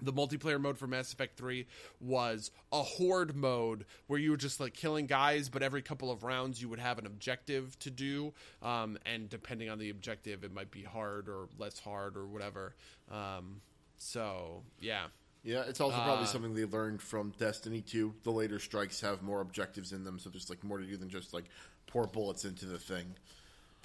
the 0.00 0.12
multiplayer 0.12 0.60
mode 0.60 0.78
for 0.78 0.86
Mass 0.86 1.12
Effect 1.12 1.36
3 1.36 1.66
was 2.00 2.50
a 2.72 2.82
horde 2.82 3.36
mode 3.36 3.84
where 4.06 4.18
you 4.18 4.30
were 4.30 4.36
just 4.36 4.60
like 4.60 4.74
killing 4.74 5.06
guys, 5.06 5.48
but 5.48 5.62
every 5.62 5.82
couple 5.82 6.10
of 6.10 6.24
rounds 6.24 6.60
you 6.60 6.68
would 6.68 6.78
have 6.78 6.98
an 6.98 7.06
objective 7.06 7.78
to 7.80 7.90
do. 7.90 8.32
Um, 8.62 8.98
and 9.06 9.28
depending 9.28 9.70
on 9.70 9.78
the 9.78 9.90
objective, 9.90 10.44
it 10.44 10.52
might 10.52 10.70
be 10.70 10.82
hard 10.82 11.28
or 11.28 11.48
less 11.58 11.78
hard 11.78 12.16
or 12.16 12.26
whatever. 12.26 12.74
Um, 13.10 13.60
so, 13.96 14.62
yeah. 14.80 15.06
Yeah, 15.44 15.62
it's 15.68 15.80
also 15.80 15.96
probably 15.96 16.24
Uh, 16.24 16.28
something 16.28 16.54
they 16.54 16.64
learned 16.64 17.02
from 17.02 17.34
Destiny 17.38 17.82
2. 17.82 18.14
The 18.22 18.32
later 18.32 18.58
strikes 18.58 19.02
have 19.02 19.22
more 19.22 19.40
objectives 19.42 19.92
in 19.92 20.02
them, 20.02 20.18
so 20.18 20.30
there's 20.30 20.48
like 20.48 20.64
more 20.64 20.78
to 20.78 20.86
do 20.86 20.96
than 20.96 21.10
just 21.10 21.34
like 21.34 21.44
pour 21.86 22.06
bullets 22.06 22.44
into 22.46 22.64
the 22.64 22.78
thing. 22.78 23.14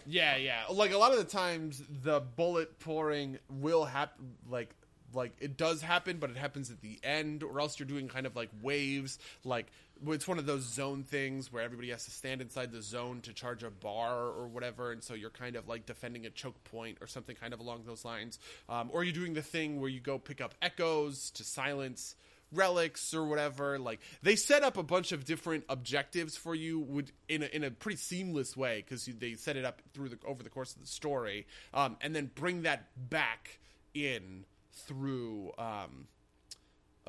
Yeah, 0.06 0.38
yeah. 0.38 0.64
Like 0.72 0.94
a 0.94 0.98
lot 0.98 1.12
of 1.12 1.18
the 1.18 1.26
times, 1.26 1.84
the 2.04 2.22
bullet 2.22 2.80
pouring 2.80 3.40
will 3.50 3.84
happen. 3.84 4.36
Like, 4.50 4.74
like 5.14 5.34
it 5.42 5.58
does 5.58 5.82
happen, 5.82 6.18
but 6.18 6.30
it 6.30 6.38
happens 6.38 6.72
at 6.72 6.80
the 6.82 6.98
end, 7.04 7.44
or 7.44 7.60
else 7.60 7.78
you're 7.78 7.88
doing 7.88 8.08
kind 8.08 8.26
of 8.26 8.36
like 8.38 8.50
waves. 8.62 9.20
Like 9.44 9.68
it's 10.08 10.28
one 10.28 10.40
of 10.40 10.46
those 10.46 10.64
zone 10.64 11.04
things 11.04 11.52
where 11.52 11.64
everybody 11.64 11.90
has 11.90 12.06
to 12.06 12.12
stand 12.12 12.42
inside 12.42 12.72
the 12.72 12.82
zone 12.82 13.22
to 13.22 13.34
charge 13.34 13.64
a 13.64 13.70
bar 13.70 14.28
or 14.28 14.48
whatever, 14.48 14.92
and 14.92 15.04
so 15.04 15.14
you're 15.14 15.30
kind 15.30 15.56
of 15.56 15.68
like 15.68 15.86
defending 15.86 16.26
a 16.26 16.30
choke 16.30 16.64
point 16.66 16.98
or 17.02 17.08
something 17.08 17.36
kind 17.36 17.54
of 17.54 17.60
along 17.60 17.84
those 17.86 18.06
lines. 18.06 18.40
Um, 18.68 18.90
or 18.94 19.04
you're 19.04 19.14
doing 19.14 19.34
the 19.34 19.42
thing 19.42 19.80
where 19.80 19.90
you 19.90 20.00
go 20.00 20.18
pick 20.18 20.42
up 20.42 20.54
echoes 20.62 21.32
to 21.32 21.44
silence 21.44 22.16
relics 22.52 23.14
or 23.14 23.26
whatever 23.26 23.78
like 23.78 24.00
they 24.24 24.36
set 24.36 24.64
up 24.64 24.76
a 24.76 24.82
bunch 24.82 25.12
of 25.12 25.24
different 25.24 25.64
objectives 25.70 26.36
for 26.36 26.56
you 26.56 26.80
would 26.80 27.12
in 27.28 27.44
a, 27.44 27.46
in 27.48 27.64
a 27.64 27.70
pretty 27.70 27.96
seamless 27.96 28.58
way 28.58 28.84
because 28.84 29.06
they 29.06 29.36
set 29.36 29.56
it 29.56 29.64
up 29.64 29.84
through 29.94 30.10
the 30.10 30.18
over 30.26 30.42
the 30.42 30.50
course 30.50 30.74
of 30.74 30.82
the 30.82 30.88
story 30.88 31.46
um, 31.76 31.96
and 32.02 32.16
then 32.16 32.32
bring 32.34 32.64
that 32.64 32.88
back 33.10 33.60
in 33.94 34.46
through 34.74 35.52
um, 35.58 36.08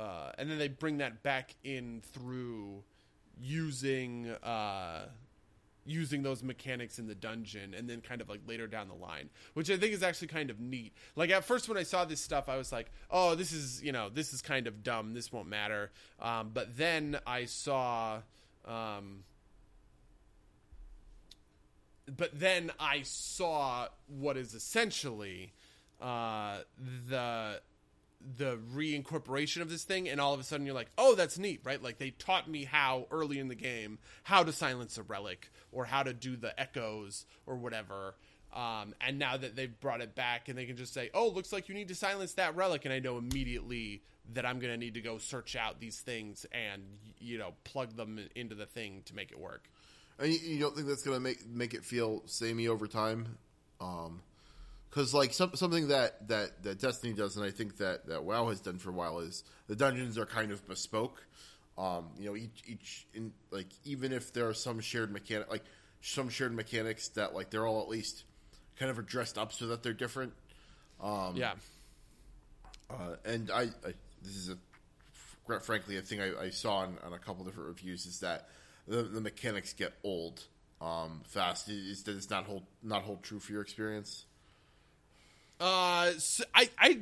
uh, 0.00 0.32
and 0.38 0.50
then 0.50 0.58
they 0.58 0.68
bring 0.68 0.98
that 0.98 1.22
back 1.22 1.54
in 1.62 2.00
through 2.12 2.82
using 3.38 4.30
uh, 4.42 5.06
using 5.84 6.22
those 6.22 6.42
mechanics 6.42 6.98
in 6.98 7.06
the 7.06 7.14
dungeon 7.14 7.74
and 7.74 7.88
then 7.88 8.00
kind 8.00 8.20
of 8.20 8.28
like 8.28 8.40
later 8.46 8.66
down 8.66 8.86
the 8.88 8.94
line 8.94 9.28
which 9.54 9.70
i 9.70 9.76
think 9.76 9.92
is 9.92 10.02
actually 10.02 10.28
kind 10.28 10.50
of 10.50 10.60
neat. 10.60 10.92
Like 11.16 11.30
at 11.30 11.44
first 11.44 11.68
when 11.68 11.76
i 11.76 11.82
saw 11.82 12.04
this 12.04 12.20
stuff 12.20 12.48
i 12.48 12.56
was 12.56 12.72
like 12.72 12.90
oh 13.10 13.34
this 13.34 13.52
is 13.52 13.82
you 13.82 13.92
know 13.92 14.08
this 14.08 14.32
is 14.32 14.40
kind 14.40 14.66
of 14.66 14.82
dumb. 14.82 15.12
This 15.12 15.30
won't 15.32 15.48
matter. 15.48 15.90
Um, 16.18 16.50
but 16.54 16.76
then 16.76 17.18
i 17.26 17.44
saw 17.44 18.20
um, 18.66 19.24
but 22.16 22.38
then 22.38 22.70
i 22.80 23.02
saw 23.02 23.88
what 24.06 24.38
is 24.38 24.54
essentially 24.54 25.52
uh, 26.00 26.60
the 27.08 27.60
the 28.36 28.58
reincorporation 28.74 29.62
of 29.62 29.70
this 29.70 29.84
thing 29.84 30.08
and 30.08 30.20
all 30.20 30.34
of 30.34 30.40
a 30.40 30.42
sudden 30.42 30.66
you're 30.66 30.74
like 30.74 30.90
oh 30.98 31.14
that's 31.14 31.38
neat 31.38 31.60
right? 31.64 31.82
Like 31.82 31.98
they 31.98 32.10
taught 32.10 32.48
me 32.48 32.64
how 32.64 33.06
early 33.10 33.38
in 33.38 33.48
the 33.48 33.54
game 33.54 33.98
how 34.24 34.42
to 34.42 34.52
silence 34.52 34.98
a 34.98 35.02
relic 35.02 35.50
or 35.72 35.84
how 35.84 36.02
to 36.02 36.12
do 36.12 36.36
the 36.36 36.58
echoes 36.58 37.24
or 37.46 37.56
whatever. 37.56 38.14
Um, 38.52 38.94
and 39.00 39.18
now 39.18 39.36
that 39.36 39.54
they've 39.54 39.78
brought 39.80 40.00
it 40.00 40.16
back 40.16 40.48
and 40.48 40.58
they 40.58 40.66
can 40.66 40.76
just 40.76 40.92
say 40.92 41.10
oh 41.14 41.28
looks 41.28 41.52
like 41.52 41.68
you 41.68 41.74
need 41.74 41.88
to 41.88 41.94
silence 41.94 42.34
that 42.34 42.56
relic 42.56 42.84
and 42.84 42.92
i 42.92 42.98
know 42.98 43.16
immediately 43.16 44.02
that 44.34 44.44
i'm 44.44 44.58
going 44.58 44.72
to 44.72 44.76
need 44.76 44.94
to 44.94 45.00
go 45.00 45.18
search 45.18 45.54
out 45.54 45.78
these 45.78 46.00
things 46.00 46.46
and 46.52 46.82
you 47.20 47.38
know 47.38 47.54
plug 47.64 47.96
them 47.96 48.18
into 48.34 48.54
the 48.54 48.66
thing 48.66 49.02
to 49.06 49.14
make 49.14 49.30
it 49.30 49.38
work. 49.38 49.70
And 50.18 50.32
you, 50.32 50.58
don't 50.58 50.74
think 50.74 50.86
that's 50.86 51.02
going 51.02 51.16
to 51.16 51.20
make 51.20 51.46
make 51.46 51.74
it 51.74 51.84
feel 51.84 52.22
samey 52.26 52.68
over 52.68 52.86
time? 52.86 53.38
Um, 53.80 54.20
because 54.90 55.14
like 55.14 55.32
some, 55.32 55.54
something 55.54 55.88
that, 55.88 56.28
that, 56.28 56.62
that 56.64 56.80
Destiny 56.80 57.12
does, 57.12 57.36
and 57.36 57.46
I 57.46 57.50
think 57.50 57.76
that, 57.78 58.06
that 58.08 58.24
WoW 58.24 58.48
has 58.48 58.60
done 58.60 58.78
for 58.78 58.90
a 58.90 58.92
while, 58.92 59.20
is 59.20 59.44
the 59.68 59.76
dungeons 59.76 60.18
are 60.18 60.26
kind 60.26 60.50
of 60.52 60.66
bespoke. 60.66 61.24
Um, 61.78 62.08
you 62.18 62.26
know, 62.28 62.36
each 62.36 62.62
each 62.66 63.06
in 63.14 63.32
like 63.50 63.68
even 63.84 64.12
if 64.12 64.32
there 64.32 64.48
are 64.48 64.54
some 64.54 64.80
shared 64.80 65.10
mechanic, 65.10 65.48
like 65.50 65.64
some 66.02 66.28
shared 66.28 66.54
mechanics 66.54 67.08
that 67.10 67.34
like 67.34 67.50
they're 67.50 67.66
all 67.66 67.80
at 67.80 67.88
least 67.88 68.24
kind 68.76 68.90
of 68.90 68.98
are 68.98 69.02
dressed 69.02 69.38
up 69.38 69.52
so 69.52 69.68
that 69.68 69.82
they're 69.82 69.92
different. 69.94 70.32
Um, 71.00 71.36
yeah 71.36 71.52
Uh, 72.90 73.16
and 73.24 73.50
I, 73.50 73.62
I, 73.62 73.94
this 74.22 74.36
is 74.36 74.50
a 74.50 74.58
fr- 75.46 75.60
frankly 75.60 75.96
a 75.96 76.02
thing 76.02 76.20
I, 76.20 76.46
I 76.46 76.50
saw 76.50 76.78
on, 76.78 76.98
on 77.04 77.12
a 77.12 77.18
couple 77.18 77.44
different 77.44 77.68
reviews 77.68 78.04
is 78.04 78.20
that 78.20 78.48
the, 78.86 79.02
the 79.02 79.20
mechanics 79.20 79.72
get 79.72 79.92
old 80.04 80.42
um, 80.80 81.22
fast. 81.24 81.68
Is 81.68 82.02
does 82.02 82.28
not 82.28 82.44
hold 82.44 82.64
not 82.82 83.02
hold 83.02 83.22
true 83.22 83.38
for 83.38 83.52
your 83.52 83.62
experience? 83.62 84.24
Uh, 85.60 86.12
so 86.18 86.44
I, 86.54 86.70
I, 86.78 86.98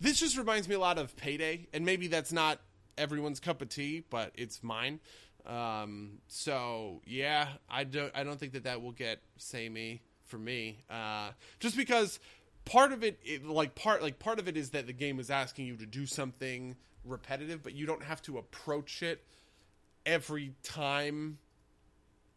this 0.00 0.18
just 0.18 0.36
reminds 0.36 0.68
me 0.68 0.74
a 0.74 0.80
lot 0.80 0.98
of 0.98 1.16
Payday, 1.16 1.68
and 1.72 1.84
maybe 1.86 2.08
that's 2.08 2.32
not 2.32 2.58
everyone's 2.98 3.40
cup 3.40 3.62
of 3.62 3.68
tea, 3.68 4.04
but 4.10 4.32
it's 4.34 4.62
mine. 4.62 4.98
Um, 5.46 6.18
so 6.28 7.00
yeah, 7.06 7.48
I 7.70 7.84
don't, 7.84 8.12
I 8.14 8.24
don't 8.24 8.38
think 8.38 8.52
that 8.52 8.64
that 8.64 8.82
will 8.82 8.92
get 8.92 9.20
samey 9.36 10.02
for 10.24 10.38
me. 10.38 10.84
Uh, 10.90 11.30
just 11.60 11.76
because 11.76 12.18
part 12.64 12.92
of 12.92 13.04
it, 13.04 13.18
it, 13.24 13.46
like 13.46 13.74
part, 13.74 14.02
like 14.02 14.18
part 14.18 14.38
of 14.38 14.48
it 14.48 14.56
is 14.56 14.70
that 14.70 14.86
the 14.86 14.92
game 14.92 15.20
is 15.20 15.30
asking 15.30 15.66
you 15.66 15.76
to 15.76 15.86
do 15.86 16.06
something 16.06 16.76
repetitive, 17.04 17.62
but 17.62 17.74
you 17.74 17.86
don't 17.86 18.02
have 18.02 18.20
to 18.22 18.38
approach 18.38 19.02
it 19.02 19.24
every 20.04 20.54
time. 20.62 21.38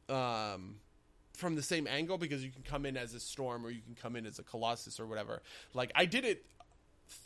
Um, 0.10 0.76
from 1.44 1.56
the 1.56 1.62
same 1.62 1.86
angle 1.88 2.18
because 2.18 2.44
you 2.44 2.50
can 2.50 2.64
come 2.64 2.86
in 2.86 2.98
as 2.98 3.14
a 3.14 3.20
storm 3.20 3.66
or 3.66 3.70
you 3.70 3.82
can 3.82 3.96
come 3.96 4.16
in 4.16 4.26
as 4.26 4.40
a 4.40 4.44
colossus 4.44 5.00
or 5.00 5.06
whatever. 5.06 5.42
Like 5.74 5.92
I 5.94 6.06
did 6.06 6.26
it 6.26 6.46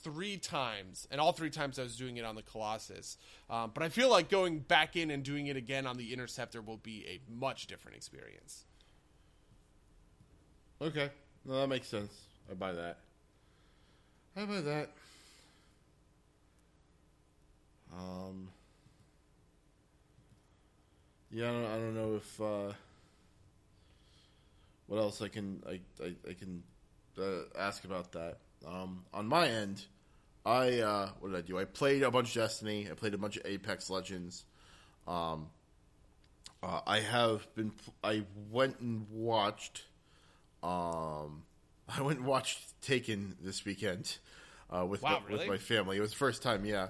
three 0.03 0.37
times, 0.37 1.07
and 1.11 1.21
all 1.21 1.31
three 1.31 1.51
times 1.51 1.79
I 1.79 1.83
was 1.83 1.95
doing 1.95 2.17
it 2.17 2.25
on 2.25 2.35
the 2.35 2.41
colossus. 2.41 3.17
Um, 3.49 3.71
but 3.73 3.83
I 3.83 3.89
feel 3.89 4.09
like 4.09 4.27
going 4.27 4.59
back 4.59 4.95
in 4.95 5.11
and 5.11 5.23
doing 5.23 5.47
it 5.47 5.55
again 5.55 5.85
on 5.85 5.97
the 5.97 6.11
interceptor 6.13 6.61
will 6.61 6.77
be 6.77 7.05
a 7.07 7.19
much 7.31 7.67
different 7.67 7.95
experience. 7.95 8.65
Okay, 10.81 11.09
no, 11.45 11.61
that 11.61 11.67
makes 11.67 11.87
sense. 11.87 12.11
I 12.51 12.55
buy 12.55 12.73
that. 12.73 12.97
I 14.35 14.45
buy 14.45 14.61
that. 14.61 14.89
Um. 17.95 18.49
Yeah, 21.29 21.49
I 21.49 21.51
don't, 21.51 21.65
I 21.65 21.75
don't 21.75 21.95
know 21.95 22.15
if 22.15 22.41
uh, 22.41 22.73
what 24.87 24.97
else 24.97 25.21
I 25.21 25.27
can 25.27 25.63
I 25.67 25.79
I, 26.03 26.13
I 26.29 26.33
can 26.33 26.63
uh, 27.17 27.43
ask 27.57 27.83
about 27.83 28.11
that. 28.13 28.37
Um, 28.65 29.03
on 29.13 29.27
my 29.27 29.47
end, 29.47 29.85
I 30.45 30.79
uh, 30.79 31.09
what 31.19 31.31
did 31.31 31.37
I 31.37 31.41
do? 31.41 31.59
I 31.59 31.65
played 31.65 32.03
a 32.03 32.11
bunch 32.11 32.29
of 32.35 32.41
Destiny. 32.41 32.87
I 32.89 32.93
played 32.93 33.13
a 33.13 33.17
bunch 33.17 33.37
of 33.37 33.45
Apex 33.45 33.89
Legends. 33.89 34.45
Um, 35.07 35.47
uh, 36.63 36.81
I 36.87 36.99
have 36.99 37.47
been. 37.55 37.71
I 38.03 38.23
went 38.51 38.79
and 38.79 39.05
watched. 39.11 39.83
Um, 40.63 41.43
I 41.89 42.01
went 42.01 42.19
and 42.19 42.27
watched 42.27 42.59
Taken 42.81 43.35
this 43.41 43.63
weekend 43.65 44.17
uh, 44.69 44.85
with 44.85 45.01
Wow, 45.01 45.21
my, 45.21 45.27
really? 45.27 45.39
with 45.39 45.47
my 45.47 45.57
family. 45.57 45.97
It 45.97 46.01
was 46.01 46.11
the 46.11 46.17
first 46.17 46.41
time, 46.41 46.65
yeah. 46.65 46.89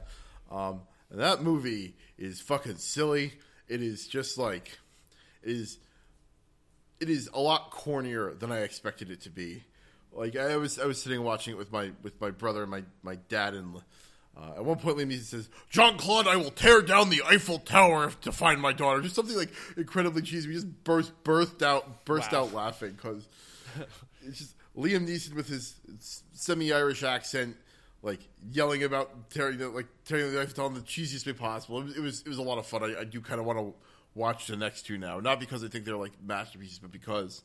Um, 0.52 0.82
and 1.10 1.20
that 1.20 1.42
movie 1.42 1.96
is 2.18 2.40
fucking 2.40 2.78
silly. 2.78 3.34
It 3.68 3.82
is 3.82 4.08
just 4.08 4.38
like 4.38 4.78
it 5.44 5.52
is. 5.52 5.80
It 7.00 7.10
is 7.10 7.30
a 7.34 7.40
lot 7.40 7.72
cornier 7.72 8.38
than 8.40 8.52
I 8.52 8.60
expected 8.60 9.12
it 9.12 9.22
to 9.22 9.30
be. 9.30 9.64
Like 10.14 10.36
I 10.36 10.58
was, 10.58 10.80
I 10.80 10.86
was 10.86 11.02
sitting 11.02 11.22
watching 11.24 11.54
it 11.54 11.58
with 11.58 11.72
my 11.72 11.92
with 12.02 12.20
my 12.20 12.32
brother 12.32 12.64
and 12.64 12.72
my 12.72 12.84
my 13.04 13.16
dad, 13.30 13.54
and 13.54 13.76
uh, 14.36 14.54
at 14.56 14.66
one 14.66 14.78
point 14.80 14.98
Liam 14.98 15.12
Neeson 15.12 15.24
says, 15.24 15.50
"John 15.70 15.98
Claude, 15.98 16.26
I 16.28 16.38
will 16.38 16.50
tear 16.50 16.82
down 16.82 17.10
the 17.12 17.22
Eiffel 17.24 17.60
Tower 17.60 18.12
to 18.22 18.32
find 18.32 18.60
my 18.60 18.74
daughter." 18.74 19.02
Just 19.02 19.14
something 19.16 19.36
like 19.38 19.52
incredibly 19.76 20.24
cheesy. 20.24 20.48
We 20.48 20.56
just 20.56 20.84
burst 20.84 21.12
burst 21.24 21.62
out 21.62 22.04
burst 22.06 22.32
Wow. 22.32 22.40
out 22.46 22.54
laughing 22.54 22.94
because 22.94 23.28
it's 24.24 24.40
just 24.40 24.56
Liam 24.76 25.08
Neeson 25.08 25.36
with 25.36 25.48
his 25.50 25.76
semi 26.34 26.74
Irish 26.74 27.04
accent, 27.04 27.56
like 28.02 28.22
yelling 28.52 28.84
about 28.84 29.30
tearing 29.30 29.60
the, 29.60 29.70
like 29.70 29.88
tearing 30.06 30.32
the 30.32 30.42
Eiffel 30.42 30.56
Tower 30.56 30.68
in 30.68 30.74
the 30.74 30.80
cheesiest 30.82 31.28
way 31.28 31.34
possible. 31.34 31.80
It 31.82 31.86
was 31.86 31.98
it 31.98 32.02
was, 32.02 32.22
it 32.22 32.30
was 32.30 32.38
a 32.40 32.44
lot 32.44 32.58
of 32.58 32.66
fun. 32.66 32.84
I, 32.84 33.02
I 33.02 33.04
do 33.04 33.22
kind 33.22 33.40
of 33.40 33.46
want 33.46 33.60
to 33.60 33.74
watch 34.18 34.48
the 34.48 34.58
next 34.58 34.86
two 34.88 34.98
now, 34.98 35.20
not 35.20 35.40
because 35.40 35.64
I 35.64 35.68
think 35.68 35.86
they're 35.86 35.96
like 35.96 36.14
masterpieces, 36.22 36.80
but 36.80 36.92
because 36.92 37.44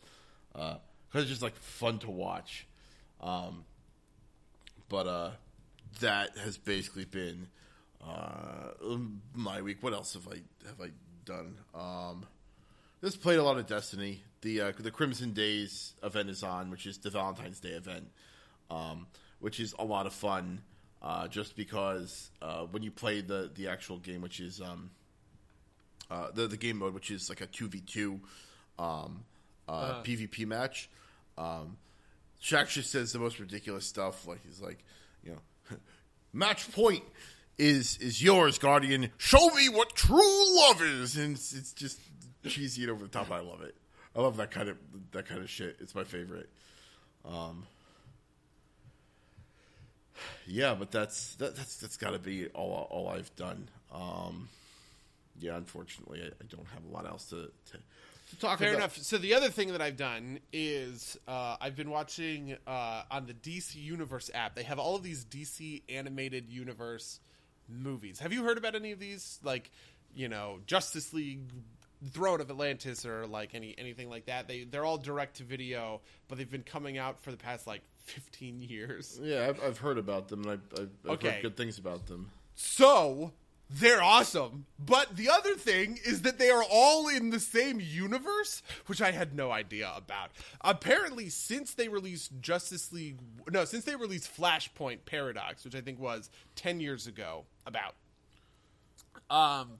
uh, 0.54 0.76
cause 1.12 1.22
it's 1.22 1.30
just 1.30 1.42
like 1.42 1.54
fun 1.56 1.98
to 2.00 2.10
watch. 2.10 2.66
Um, 3.20 3.64
but 4.88 5.06
uh, 5.06 5.30
that 6.00 6.36
has 6.38 6.56
basically 6.56 7.04
been 7.04 7.46
uh, 8.04 8.96
my 9.34 9.60
week. 9.62 9.82
What 9.82 9.92
else 9.92 10.14
have 10.14 10.26
I 10.26 10.40
have 10.66 10.80
I 10.80 10.90
done? 11.24 11.56
Um, 11.74 12.26
just 13.02 13.20
played 13.20 13.38
a 13.38 13.42
lot 13.42 13.58
of 13.58 13.66
Destiny. 13.66 14.22
The 14.40 14.60
uh, 14.60 14.72
the 14.78 14.90
Crimson 14.90 15.32
Days 15.32 15.94
event 16.02 16.30
is 16.30 16.42
on, 16.42 16.70
which 16.70 16.86
is 16.86 16.98
the 16.98 17.10
Valentine's 17.10 17.60
Day 17.60 17.70
event, 17.70 18.08
um, 18.70 19.06
which 19.40 19.60
is 19.60 19.74
a 19.78 19.84
lot 19.84 20.06
of 20.06 20.12
fun. 20.12 20.62
Uh, 21.00 21.26
just 21.26 21.56
because 21.56 22.30
uh, 22.40 22.64
when 22.70 22.82
you 22.82 22.90
play 22.90 23.20
the 23.20 23.50
the 23.54 23.68
actual 23.68 23.98
game, 23.98 24.20
which 24.20 24.40
is 24.40 24.60
um, 24.60 24.90
uh, 26.12 26.30
the 26.34 26.46
the 26.46 26.58
game 26.58 26.76
mode, 26.78 26.92
which 26.92 27.10
is 27.10 27.30
like 27.30 27.40
a 27.40 27.46
two 27.46 27.68
v 27.68 27.80
two 27.80 28.20
um, 28.78 29.24
uh, 29.66 30.02
PvP 30.02 30.46
match, 30.46 30.90
um, 31.38 31.78
Shaxx 32.42 32.72
just 32.72 32.90
says 32.90 33.12
the 33.12 33.18
most 33.18 33.40
ridiculous 33.40 33.86
stuff. 33.86 34.26
Like 34.26 34.40
he's 34.44 34.60
like, 34.60 34.84
you 35.24 35.32
know, 35.32 35.76
match 36.32 36.70
point 36.72 37.02
is 37.56 37.96
is 37.98 38.22
yours, 38.22 38.58
Guardian. 38.58 39.10
Show 39.16 39.48
me 39.54 39.70
what 39.70 39.94
true 39.94 40.58
love 40.60 40.82
is, 40.82 41.16
and 41.16 41.36
it's, 41.36 41.54
it's 41.54 41.72
just 41.72 41.98
cheesy 42.46 42.82
and 42.82 42.90
over 42.90 43.04
the 43.04 43.10
top. 43.10 43.30
I 43.30 43.40
love 43.40 43.62
it. 43.62 43.74
I 44.14 44.20
love 44.20 44.36
that 44.36 44.50
kind 44.50 44.68
of 44.68 44.76
that 45.12 45.26
kind 45.26 45.40
of 45.40 45.48
shit. 45.48 45.76
It's 45.80 45.94
my 45.94 46.04
favorite. 46.04 46.50
Um, 47.24 47.64
yeah, 50.46 50.74
but 50.74 50.90
that's 50.90 51.36
that, 51.36 51.56
that's 51.56 51.76
that's 51.76 51.96
got 51.96 52.10
to 52.10 52.18
be 52.18 52.48
all 52.48 52.86
all 52.90 53.08
I've 53.08 53.34
done. 53.34 53.70
Um, 53.90 54.50
yeah, 55.38 55.56
unfortunately, 55.56 56.22
I, 56.22 56.26
I 56.26 56.46
don't 56.48 56.66
have 56.68 56.84
a 56.84 56.88
lot 56.88 57.06
else 57.06 57.26
to 57.30 57.50
to, 57.72 57.78
to 58.30 58.36
talk 58.38 58.58
Fair 58.58 58.68
about. 58.68 58.78
enough. 58.78 58.96
So 58.98 59.18
the 59.18 59.34
other 59.34 59.48
thing 59.48 59.72
that 59.72 59.82
I've 59.82 59.96
done 59.96 60.38
is 60.52 61.18
uh, 61.28 61.56
I've 61.60 61.76
been 61.76 61.90
watching 61.90 62.56
uh, 62.66 63.02
on 63.10 63.26
the 63.26 63.34
DC 63.34 63.76
Universe 63.76 64.30
app. 64.34 64.54
They 64.54 64.62
have 64.64 64.78
all 64.78 64.96
of 64.96 65.02
these 65.02 65.24
DC 65.24 65.82
animated 65.88 66.48
universe 66.48 67.20
movies. 67.68 68.18
Have 68.20 68.32
you 68.32 68.44
heard 68.44 68.58
about 68.58 68.74
any 68.74 68.92
of 68.92 68.98
these? 68.98 69.38
Like, 69.42 69.70
you 70.14 70.28
know, 70.28 70.60
Justice 70.66 71.12
League, 71.12 71.40
Throne 72.10 72.40
of 72.40 72.50
Atlantis, 72.50 73.06
or 73.06 73.26
like 73.26 73.54
any 73.54 73.74
anything 73.78 74.10
like 74.10 74.26
that. 74.26 74.48
They 74.48 74.64
they're 74.64 74.84
all 74.84 74.98
direct 74.98 75.36
to 75.36 75.44
video, 75.44 76.00
but 76.28 76.38
they've 76.38 76.50
been 76.50 76.62
coming 76.64 76.98
out 76.98 77.20
for 77.22 77.30
the 77.30 77.36
past 77.36 77.66
like 77.66 77.82
fifteen 77.98 78.60
years. 78.60 79.20
Yeah, 79.22 79.46
I've, 79.48 79.62
I've 79.62 79.78
heard 79.78 79.98
about 79.98 80.28
them, 80.28 80.42
and 80.42 80.50
I've, 80.52 80.80
I've, 80.80 80.90
I've 81.04 81.10
Okay. 81.12 81.32
heard 81.34 81.42
good 81.42 81.56
things 81.56 81.78
about 81.78 82.06
them. 82.06 82.30
So 82.54 83.32
they're 83.74 84.02
awesome. 84.02 84.66
But 84.78 85.16
the 85.16 85.30
other 85.30 85.54
thing 85.54 85.98
is 86.04 86.22
that 86.22 86.38
they 86.38 86.50
are 86.50 86.64
all 86.70 87.08
in 87.08 87.30
the 87.30 87.40
same 87.40 87.80
universe, 87.80 88.62
which 88.86 89.00
I 89.00 89.12
had 89.12 89.34
no 89.34 89.50
idea 89.50 89.90
about. 89.96 90.30
Apparently, 90.60 91.28
since 91.28 91.74
they 91.74 91.88
released 91.88 92.32
Justice 92.40 92.92
League, 92.92 93.18
no, 93.50 93.64
since 93.64 93.84
they 93.84 93.96
released 93.96 94.34
Flashpoint 94.36 94.98
Paradox, 95.06 95.64
which 95.64 95.74
I 95.74 95.80
think 95.80 96.00
was 96.00 96.30
10 96.56 96.80
years 96.80 97.06
ago, 97.06 97.44
about. 97.66 97.94
Um, 99.30 99.78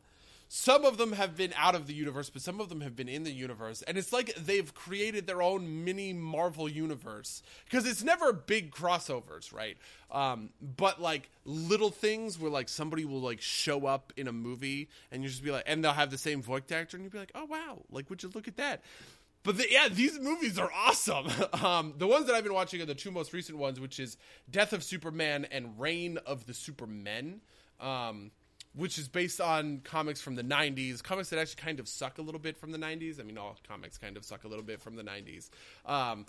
some 0.54 0.84
of 0.84 0.98
them 0.98 1.12
have 1.12 1.34
been 1.34 1.54
out 1.56 1.74
of 1.74 1.86
the 1.86 1.94
universe, 1.94 2.28
but 2.28 2.42
some 2.42 2.60
of 2.60 2.68
them 2.68 2.82
have 2.82 2.94
been 2.94 3.08
in 3.08 3.24
the 3.24 3.32
universe. 3.32 3.80
And 3.80 3.96
it's 3.96 4.12
like 4.12 4.34
they've 4.34 4.74
created 4.74 5.26
their 5.26 5.40
own 5.40 5.82
mini 5.86 6.12
Marvel 6.12 6.68
universe. 6.68 7.42
Because 7.64 7.86
it's 7.86 8.02
never 8.02 8.34
big 8.34 8.70
crossovers, 8.70 9.50
right? 9.54 9.78
Um, 10.10 10.50
but 10.60 11.00
like 11.00 11.30
little 11.46 11.88
things 11.88 12.38
where 12.38 12.50
like 12.50 12.68
somebody 12.68 13.06
will 13.06 13.22
like 13.22 13.40
show 13.40 13.86
up 13.86 14.12
in 14.14 14.28
a 14.28 14.32
movie 14.32 14.90
and 15.10 15.22
you 15.22 15.30
just 15.30 15.42
be 15.42 15.50
like, 15.50 15.64
and 15.66 15.82
they'll 15.82 15.94
have 15.94 16.10
the 16.10 16.18
same 16.18 16.42
voice 16.42 16.70
actor 16.70 16.98
and 16.98 17.04
you'll 17.04 17.12
be 17.12 17.18
like, 17.18 17.32
oh 17.34 17.46
wow, 17.46 17.78
like 17.90 18.10
would 18.10 18.22
you 18.22 18.30
look 18.34 18.46
at 18.46 18.58
that? 18.58 18.82
But 19.44 19.56
the, 19.56 19.64
yeah, 19.70 19.88
these 19.90 20.20
movies 20.20 20.58
are 20.58 20.70
awesome. 20.70 21.28
Um, 21.64 21.94
the 21.96 22.06
ones 22.06 22.26
that 22.26 22.34
I've 22.34 22.44
been 22.44 22.52
watching 22.52 22.82
are 22.82 22.86
the 22.86 22.94
two 22.94 23.10
most 23.10 23.32
recent 23.32 23.56
ones, 23.56 23.80
which 23.80 23.98
is 23.98 24.18
Death 24.50 24.74
of 24.74 24.84
Superman 24.84 25.46
and 25.50 25.80
Reign 25.80 26.18
of 26.26 26.44
the 26.44 26.52
Supermen. 26.52 27.40
Um, 27.80 28.32
which 28.74 28.98
is 28.98 29.08
based 29.08 29.40
on 29.40 29.80
comics 29.84 30.20
from 30.20 30.34
the 30.34 30.42
90s 30.42 31.02
comics 31.02 31.28
that 31.30 31.38
actually 31.38 31.62
kind 31.62 31.80
of 31.80 31.88
suck 31.88 32.18
a 32.18 32.22
little 32.22 32.40
bit 32.40 32.56
from 32.56 32.72
the 32.72 32.78
90s 32.78 33.20
i 33.20 33.22
mean 33.22 33.38
all 33.38 33.56
comics 33.66 33.98
kind 33.98 34.16
of 34.16 34.24
suck 34.24 34.44
a 34.44 34.48
little 34.48 34.64
bit 34.64 34.80
from 34.80 34.96
the 34.96 35.02
90s 35.04 35.50
um, 35.86 36.26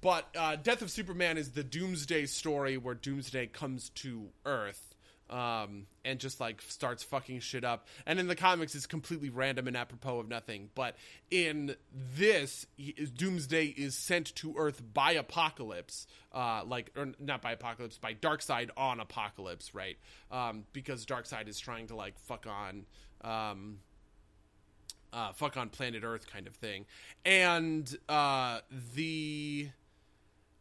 but 0.00 0.28
uh, 0.36 0.56
death 0.56 0.82
of 0.82 0.90
superman 0.90 1.36
is 1.36 1.50
the 1.50 1.64
doomsday 1.64 2.26
story 2.26 2.76
where 2.76 2.94
doomsday 2.94 3.46
comes 3.46 3.90
to 3.90 4.28
earth 4.46 4.93
um, 5.30 5.86
and 6.04 6.18
just 6.18 6.40
like 6.40 6.60
starts 6.62 7.02
fucking 7.02 7.40
shit 7.40 7.64
up. 7.64 7.86
And 8.06 8.18
in 8.18 8.28
the 8.28 8.36
comics 8.36 8.74
it's 8.74 8.86
completely 8.86 9.30
random 9.30 9.68
and 9.68 9.76
apropos 9.76 10.20
of 10.20 10.28
nothing. 10.28 10.70
But 10.74 10.96
in 11.30 11.76
this 12.16 12.66
he- 12.76 12.92
doomsday 12.92 13.66
is 13.66 13.96
sent 13.96 14.34
to 14.36 14.54
earth 14.56 14.82
by 14.92 15.16
Apokolips 15.16 16.06
uh, 16.32 16.62
like 16.64 16.90
or 16.96 17.12
not 17.18 17.42
by 17.42 17.54
Apokolips 17.54 18.00
by 18.00 18.14
darkseid 18.14 18.70
on 18.76 18.98
Apokolips 18.98 19.70
right? 19.74 19.96
Um, 20.30 20.64
because 20.72 21.06
darkseid 21.06 21.48
is 21.48 21.58
trying 21.58 21.86
to 21.88 21.96
like 21.96 22.18
fuck 22.18 22.46
on 22.46 22.86
um, 23.22 23.78
uh, 25.14 25.32
fuck 25.32 25.56
on 25.56 25.68
planet 25.68 26.02
Earth 26.04 26.26
kind 26.30 26.46
of 26.46 26.54
thing, 26.56 26.84
and 27.24 27.96
uh, 28.08 28.58
the 28.94 29.68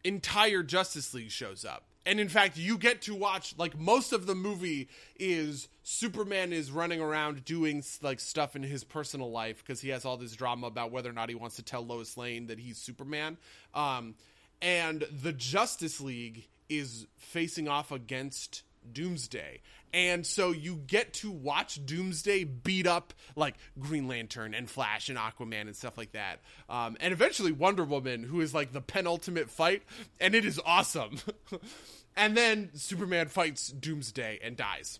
entire 0.03 0.63
Justice 0.63 1.13
League 1.13 1.31
shows 1.31 1.65
up. 1.65 1.85
And 2.05 2.19
in 2.19 2.27
fact, 2.27 2.57
you 2.57 2.77
get 2.77 3.03
to 3.03 3.15
watch 3.15 3.55
like 3.57 3.79
most 3.79 4.11
of 4.11 4.25
the 4.25 4.35
movie 4.35 4.89
is 5.17 5.69
Superman 5.83 6.51
is 6.51 6.71
running 6.71 7.01
around 7.01 7.45
doing 7.45 7.83
like 8.01 8.19
stuff 8.19 8.55
in 8.55 8.63
his 8.63 8.83
personal 8.83 9.31
life 9.31 9.63
because 9.65 9.79
he 9.79 9.89
has 9.89 10.03
all 10.03 10.17
this 10.17 10.33
drama 10.33 10.67
about 10.67 10.91
whether 10.91 11.09
or 11.09 11.13
not 11.13 11.29
he 11.29 11.35
wants 11.35 11.55
to 11.57 11.63
tell 11.63 11.85
Lois 11.85 12.17
Lane 12.17 12.47
that 12.47 12.59
he's 12.59 12.77
Superman. 12.77 13.37
Um, 13.73 14.15
and 14.61 15.05
the 15.21 15.33
Justice 15.33 16.01
League 16.01 16.47
is 16.69 17.05
facing 17.17 17.67
off 17.67 17.91
against 17.91 18.63
Doomsday. 18.91 19.61
And 19.93 20.25
so 20.25 20.51
you 20.51 20.77
get 20.87 21.13
to 21.15 21.29
watch 21.29 21.85
Doomsday 21.85 22.45
beat 22.45 22.87
up 22.87 23.13
like 23.35 23.55
Green 23.79 24.07
Lantern 24.07 24.55
and 24.55 24.67
Flash 24.69 25.07
and 25.09 25.17
Aquaman 25.17 25.61
and 25.61 25.75
stuff 25.75 25.97
like 25.97 26.13
that. 26.13 26.41
Um, 26.67 26.97
and 26.99 27.13
eventually 27.13 27.51
Wonder 27.51 27.83
Woman, 27.83 28.23
who 28.23 28.41
is 28.41 28.53
like 28.53 28.71
the 28.71 28.81
penultimate 28.81 29.51
fight, 29.51 29.83
and 30.19 30.33
it 30.33 30.45
is 30.45 30.59
awesome. 30.65 31.17
and 32.15 32.35
then 32.35 32.71
Superman 32.73 33.27
fights 33.27 33.67
Doomsday 33.67 34.39
and 34.41 34.57
dies. 34.57 34.99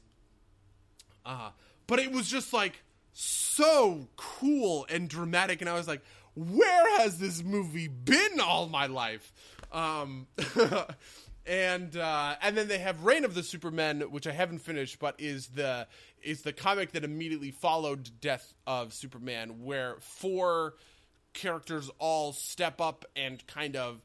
Uh, 1.26 1.50
but 1.88 2.00
it 2.00 2.12
was 2.12 2.30
just 2.30 2.54
like 2.54 2.84
so 3.14 4.08
cool 4.16 4.86
and 4.90 5.10
dramatic, 5.10 5.62
and 5.62 5.70
I 5.70 5.74
was 5.74 5.88
like, 5.88 6.02
where 6.36 7.00
has 7.00 7.20
this 7.20 7.44
movie 7.44 7.88
been 7.88 8.40
all 8.40 8.68
my 8.68 8.88
life? 8.88 9.32
Um, 9.72 10.28
and 11.46 11.96
uh, 11.98 12.36
and 12.42 12.58
then 12.58 12.68
they 12.68 12.80
have 12.80 13.04
Reign 13.04 13.26
of 13.26 13.34
the 13.36 13.44
Supermen, 13.44 14.02
which 14.02 14.28
I 14.28 14.32
haven't 14.32 14.60
finished, 14.60 15.00
but 15.00 15.16
is 15.20 15.48
the 15.48 15.88
is 16.22 16.42
the 16.42 16.54
comic 16.54 16.92
that 16.94 17.04
immediately 17.04 17.52
followed 17.52 18.10
Death 18.22 18.54
of 18.66 18.94
Superman, 18.94 19.64
where 19.64 19.98
four 20.00 20.76
characters 21.34 21.90
all 22.00 22.32
step 22.32 22.80
up 22.80 23.06
and 23.16 23.46
kind 23.48 23.76
of 23.76 24.02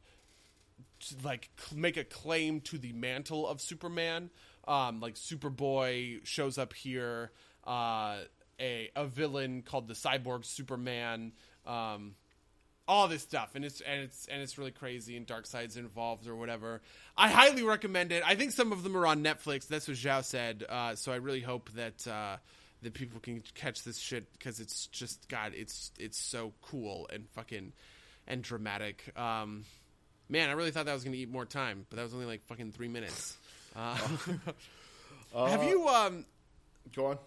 like 1.23 1.49
make 1.75 1.97
a 1.97 2.05
claim 2.05 2.61
to 2.63 2.79
the 2.79 2.93
mantle 2.93 3.47
of 3.47 3.61
Superman. 3.61 4.31
Um, 4.67 5.01
like 5.01 5.15
Superboy 5.15 6.27
shows 6.27 6.59
up 6.59 6.73
here. 6.73 7.31
Uh, 7.65 8.19
a 8.61 8.91
a 8.97 9.07
villain 9.07 9.63
called 9.63 9.87
the 9.87 9.95
Cyborg 9.95 10.45
Superman. 10.45 11.33
Um, 11.67 12.15
all 12.89 13.07
this 13.07 13.23
stuff, 13.23 13.55
and 13.55 13.65
it's 13.65 13.81
and 13.83 14.01
it's 14.03 14.27
and 14.27 14.43
it's 14.43 14.59
really 14.59 14.71
crazy. 14.73 15.17
And 15.17 15.27
Darkseid's 15.27 15.77
involved 15.77 16.27
or 16.27 16.35
whatever. 16.35 16.81
I 17.17 17.29
highly 17.29 17.63
recommend 17.63 18.11
it. 18.11 18.23
I 18.27 18.35
think 18.35 18.51
some 18.53 18.73
of 18.73 18.83
them 18.83 18.97
are 18.97 19.07
on 19.07 19.23
Netflix. 19.23 19.69
That's 19.69 19.87
what 19.87 19.97
Zhao 19.97 20.25
said. 20.25 20.65
Uh, 20.69 20.95
so 20.97 21.13
I 21.13 21.17
really 21.17 21.41
hope 21.43 21.71
that. 21.75 22.07
Uh, 22.09 22.37
that 22.81 22.95
people 22.95 23.19
can 23.19 23.43
catch 23.57 23.83
this 23.83 23.99
shit 23.99 24.33
because 24.35 24.61
it's 24.61 24.87
just 24.87 25.29
God, 25.29 25.51
it's 25.57 25.91
it's 25.99 26.17
so 26.17 26.53
cool 26.63 27.09
and 27.13 27.29
fucking 27.31 27.73
and 28.29 28.41
dramatic. 28.41 29.13
Um, 29.19 29.65
Man, 30.29 30.49
I 30.49 30.53
really 30.53 30.71
thought 30.71 30.87
that 30.87 30.93
was 30.95 31.03
going 31.03 31.15
to 31.15 31.19
eat 31.19 31.29
more 31.29 31.45
time, 31.45 31.87
but 31.91 31.97
that 31.97 32.03
was 32.03 32.15
only 32.15 32.27
like 32.27 32.45
fucking 32.47 32.71
three 32.71 32.87
minutes. 32.87 33.37
Uh, 35.35 35.47
have 35.47 35.63
you 35.65 35.89
um 35.89 36.25
Go 36.95 37.07
on. 37.07 37.19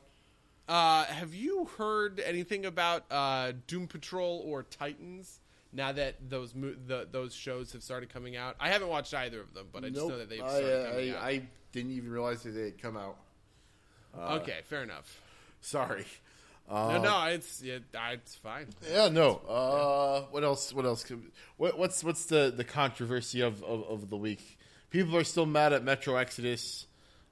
uh 0.69 1.03
have 1.05 1.33
you 1.35 1.69
heard 1.77 2.19
anything 2.19 2.65
about 2.65 3.03
uh 3.11 3.51
Doom 3.67 3.88
Patrol 3.88 4.41
or 4.45 4.63
Titans? 4.63 5.40
Now 5.73 5.91
that 5.93 6.30
those 6.30 6.53
mo- 6.53 6.76
the, 6.85 7.07
those 7.10 7.34
shows 7.34 7.73
have 7.73 7.84
started 7.84 8.10
coming 8.10 8.35
out, 8.35 8.56
I 8.60 8.69
haven't 8.69 8.89
watched 8.89 9.14
either 9.14 9.39
of 9.39 9.53
them, 9.53 9.68
but 9.72 9.85
I 9.85 9.89
just 9.89 10.07
know 10.07 10.18
that 10.18 10.30
they've 10.30 10.41
I, 10.41 10.49
started 10.49 10.85
uh, 10.85 10.91
coming 10.91 11.11
I, 11.11 11.15
out. 11.15 11.23
I 11.23 11.41
didn't 11.72 11.91
even 11.91 12.11
realize 12.11 12.43
that 12.43 12.52
they 12.52 12.65
had 12.65 12.81
come 12.81 12.98
out. 12.98 13.18
okay, 14.18 14.60
fair 14.65 14.84
enough. 14.84 15.22
Sorry. 15.61 16.06
no, 16.69 17.02
no, 17.02 17.26
it's 17.26 17.61
yeah, 17.64 17.80
it's 18.11 18.35
fine. 18.35 18.68
Yeah, 18.89 19.10
no. 19.10 19.41
Uh, 19.48 20.22
what 20.31 20.43
else? 20.43 20.73
What 20.73 20.85
else? 20.85 21.03
Could, 21.03 21.22
what, 21.57 21.77
what's 21.77 22.03
what's 22.03 22.26
the, 22.26 22.53
the 22.56 22.64
controversy 22.64 23.41
of, 23.41 23.64
of, 23.64 23.84
of 23.84 24.10
the 24.10 24.18
week? 24.18 24.57
People 24.89 25.15
are 25.15 25.23
still 25.23 25.45
mad 25.45 25.73
at 25.73 25.84
Metro 25.84 26.18
Exodus. 26.18 26.85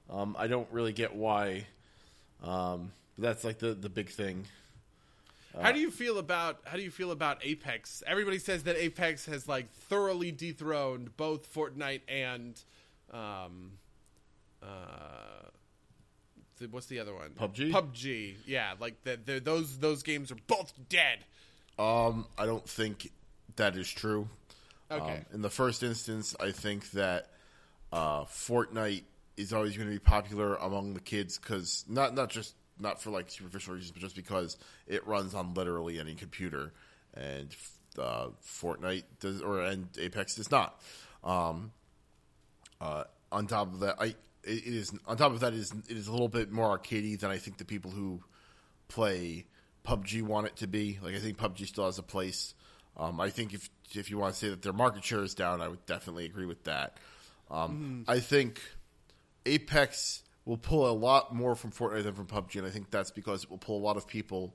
Um, 0.08 0.34
I 0.38 0.46
don't 0.46 0.68
really 0.72 0.92
get 0.92 1.14
why. 1.14 1.66
Um, 2.42 2.92
but 3.18 3.28
that's 3.28 3.44
like 3.44 3.58
the, 3.58 3.74
the 3.74 3.88
big 3.88 4.08
thing. 4.08 4.46
How 5.58 5.72
do 5.72 5.80
you 5.80 5.90
feel 5.90 6.18
about 6.18 6.60
how 6.64 6.76
do 6.76 6.82
you 6.82 6.90
feel 6.90 7.10
about 7.10 7.44
Apex? 7.44 8.02
Everybody 8.06 8.38
says 8.38 8.64
that 8.64 8.76
Apex 8.76 9.26
has 9.26 9.48
like 9.48 9.72
thoroughly 9.72 10.30
dethroned 10.30 11.16
both 11.16 11.52
Fortnite 11.52 12.02
and 12.08 12.60
um 13.12 13.72
uh 14.62 14.66
what's 16.70 16.86
the 16.86 16.98
other 16.98 17.14
one? 17.14 17.30
PUBG? 17.30 17.72
PUBG. 17.72 18.34
Yeah, 18.46 18.74
like 18.78 19.02
the, 19.04 19.40
those 19.42 19.78
those 19.78 20.02
games 20.02 20.30
are 20.30 20.36
both 20.46 20.72
dead. 20.88 21.18
Um, 21.78 22.26
I 22.36 22.46
don't 22.46 22.68
think 22.68 23.10
that 23.56 23.76
is 23.76 23.90
true. 23.90 24.28
Okay. 24.90 25.12
Um, 25.12 25.24
in 25.32 25.42
the 25.42 25.50
first 25.50 25.82
instance, 25.82 26.36
I 26.38 26.50
think 26.50 26.90
that 26.90 27.28
uh, 27.92 28.24
Fortnite 28.24 29.04
is 29.36 29.52
always 29.52 29.76
going 29.76 29.88
to 29.88 29.94
be 29.94 30.00
popular 30.00 30.56
among 30.56 30.94
the 30.94 31.00
kids 31.00 31.38
because 31.38 31.84
not 31.88 32.14
not 32.14 32.28
just 32.28 32.54
not 32.80 33.00
for 33.00 33.10
like 33.10 33.30
superficial 33.30 33.74
reasons, 33.74 33.92
but 33.92 34.00
just 34.00 34.16
because 34.16 34.56
it 34.86 35.06
runs 35.06 35.34
on 35.34 35.54
literally 35.54 35.98
any 35.98 36.14
computer, 36.14 36.72
and 37.14 37.54
uh, 37.98 38.28
Fortnite 38.44 39.04
does 39.20 39.42
or 39.42 39.60
and 39.62 39.88
Apex 39.98 40.36
does 40.36 40.50
not. 40.50 40.80
Um, 41.22 41.72
uh, 42.80 43.04
on 43.30 43.46
top 43.46 43.72
of 43.72 43.80
that, 43.80 43.96
I 44.00 44.06
it, 44.44 44.66
it 44.66 44.74
is 44.74 44.92
on 45.06 45.16
top 45.16 45.32
of 45.32 45.40
that, 45.40 45.52
it 45.52 45.58
is 45.58 45.72
it 45.88 45.96
is 45.96 46.08
a 46.08 46.12
little 46.12 46.28
bit 46.28 46.50
more 46.50 46.78
arcadey 46.78 47.18
than 47.18 47.30
I 47.30 47.38
think 47.38 47.58
the 47.58 47.64
people 47.64 47.90
who 47.90 48.22
play 48.88 49.46
PUBG 49.84 50.22
want 50.22 50.46
it 50.46 50.56
to 50.56 50.66
be. 50.66 50.98
Like 51.02 51.14
I 51.14 51.18
think 51.18 51.38
PUBG 51.38 51.66
still 51.66 51.86
has 51.86 51.98
a 51.98 52.02
place. 52.02 52.54
Um, 52.96 53.20
I 53.20 53.30
think 53.30 53.54
if 53.54 53.70
if 53.92 54.10
you 54.10 54.18
want 54.18 54.34
to 54.34 54.38
say 54.38 54.48
that 54.50 54.62
their 54.62 54.72
market 54.72 55.04
share 55.04 55.22
is 55.22 55.34
down, 55.34 55.60
I 55.60 55.68
would 55.68 55.84
definitely 55.86 56.26
agree 56.26 56.46
with 56.46 56.64
that. 56.64 56.96
Um, 57.50 58.04
I 58.06 58.20
think 58.20 58.60
Apex 59.44 60.22
will 60.44 60.56
pull 60.56 60.90
a 60.90 60.92
lot 60.92 61.34
more 61.34 61.54
from 61.54 61.70
Fortnite 61.70 62.04
than 62.04 62.14
from 62.14 62.26
PUBG, 62.26 62.56
and 62.56 62.66
I 62.66 62.70
think 62.70 62.90
that's 62.90 63.10
because 63.10 63.44
it 63.44 63.50
will 63.50 63.58
pull 63.58 63.76
a 63.76 63.84
lot 63.84 63.96
of 63.96 64.06
people 64.06 64.54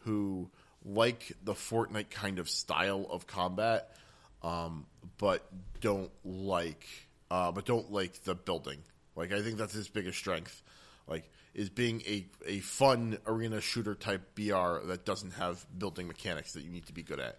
who 0.00 0.50
like 0.84 1.32
the 1.44 1.54
Fortnite 1.54 2.10
kind 2.10 2.38
of 2.38 2.48
style 2.48 3.06
of 3.10 3.26
combat, 3.26 3.96
um, 4.42 4.86
but 5.18 5.46
don't 5.80 6.10
like, 6.24 6.86
uh, 7.30 7.52
but 7.52 7.64
don't 7.64 7.92
like 7.92 8.24
the 8.24 8.34
building. 8.34 8.78
Like 9.16 9.32
I 9.32 9.42
think 9.42 9.56
that's 9.56 9.74
his 9.74 9.88
biggest 9.88 10.18
strength. 10.18 10.62
Like 11.06 11.30
is 11.54 11.68
being 11.68 12.02
a, 12.06 12.26
a 12.46 12.60
fun 12.60 13.18
arena 13.26 13.60
shooter 13.60 13.94
type 13.94 14.34
BR 14.34 14.86
that 14.86 15.04
doesn't 15.04 15.32
have 15.32 15.64
building 15.78 16.08
mechanics 16.08 16.52
that 16.54 16.62
you 16.62 16.70
need 16.70 16.86
to 16.86 16.92
be 16.92 17.02
good 17.02 17.20
at. 17.20 17.38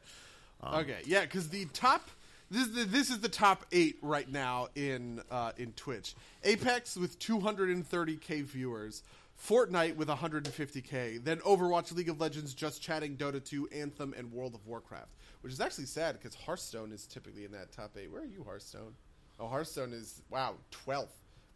okay, 0.63 0.99
yeah, 1.05 1.21
because 1.21 1.49
the 1.49 1.65
top 1.73 2.09
this 2.53 2.67
is 2.67 2.73
the, 2.73 2.83
this 2.85 3.09
is 3.09 3.19
the 3.19 3.29
top 3.29 3.65
eight 3.71 3.97
right 4.01 4.29
now 4.29 4.67
in 4.75 5.21
uh, 5.31 5.51
in 5.57 5.73
Twitch. 5.73 6.15
Apex 6.43 6.95
with 6.95 7.19
230k 7.19 8.43
viewers. 8.43 9.03
Fortnite 9.49 9.95
with 9.95 10.07
150k, 10.09 11.21
then 11.23 11.39
Overwatch, 11.39 11.91
League 11.93 12.07
of 12.07 12.21
Legends, 12.21 12.53
Just 12.53 12.83
Chatting, 12.83 13.17
Dota 13.17 13.43
2, 13.43 13.67
Anthem, 13.73 14.13
and 14.15 14.31
World 14.31 14.53
of 14.53 14.65
Warcraft. 14.67 15.09
Which 15.41 15.51
is 15.51 15.59
actually 15.59 15.87
sad 15.87 16.17
because 16.17 16.35
Hearthstone 16.35 16.91
is 16.91 17.07
typically 17.07 17.43
in 17.43 17.51
that 17.51 17.71
top 17.71 17.97
eight. 17.97 18.11
Where 18.11 18.21
are 18.21 18.25
you, 18.25 18.43
Hearthstone? 18.43 18.93
Oh, 19.39 19.47
Hearthstone 19.47 19.91
is 19.91 20.21
wow 20.29 20.53
12th 20.85 21.07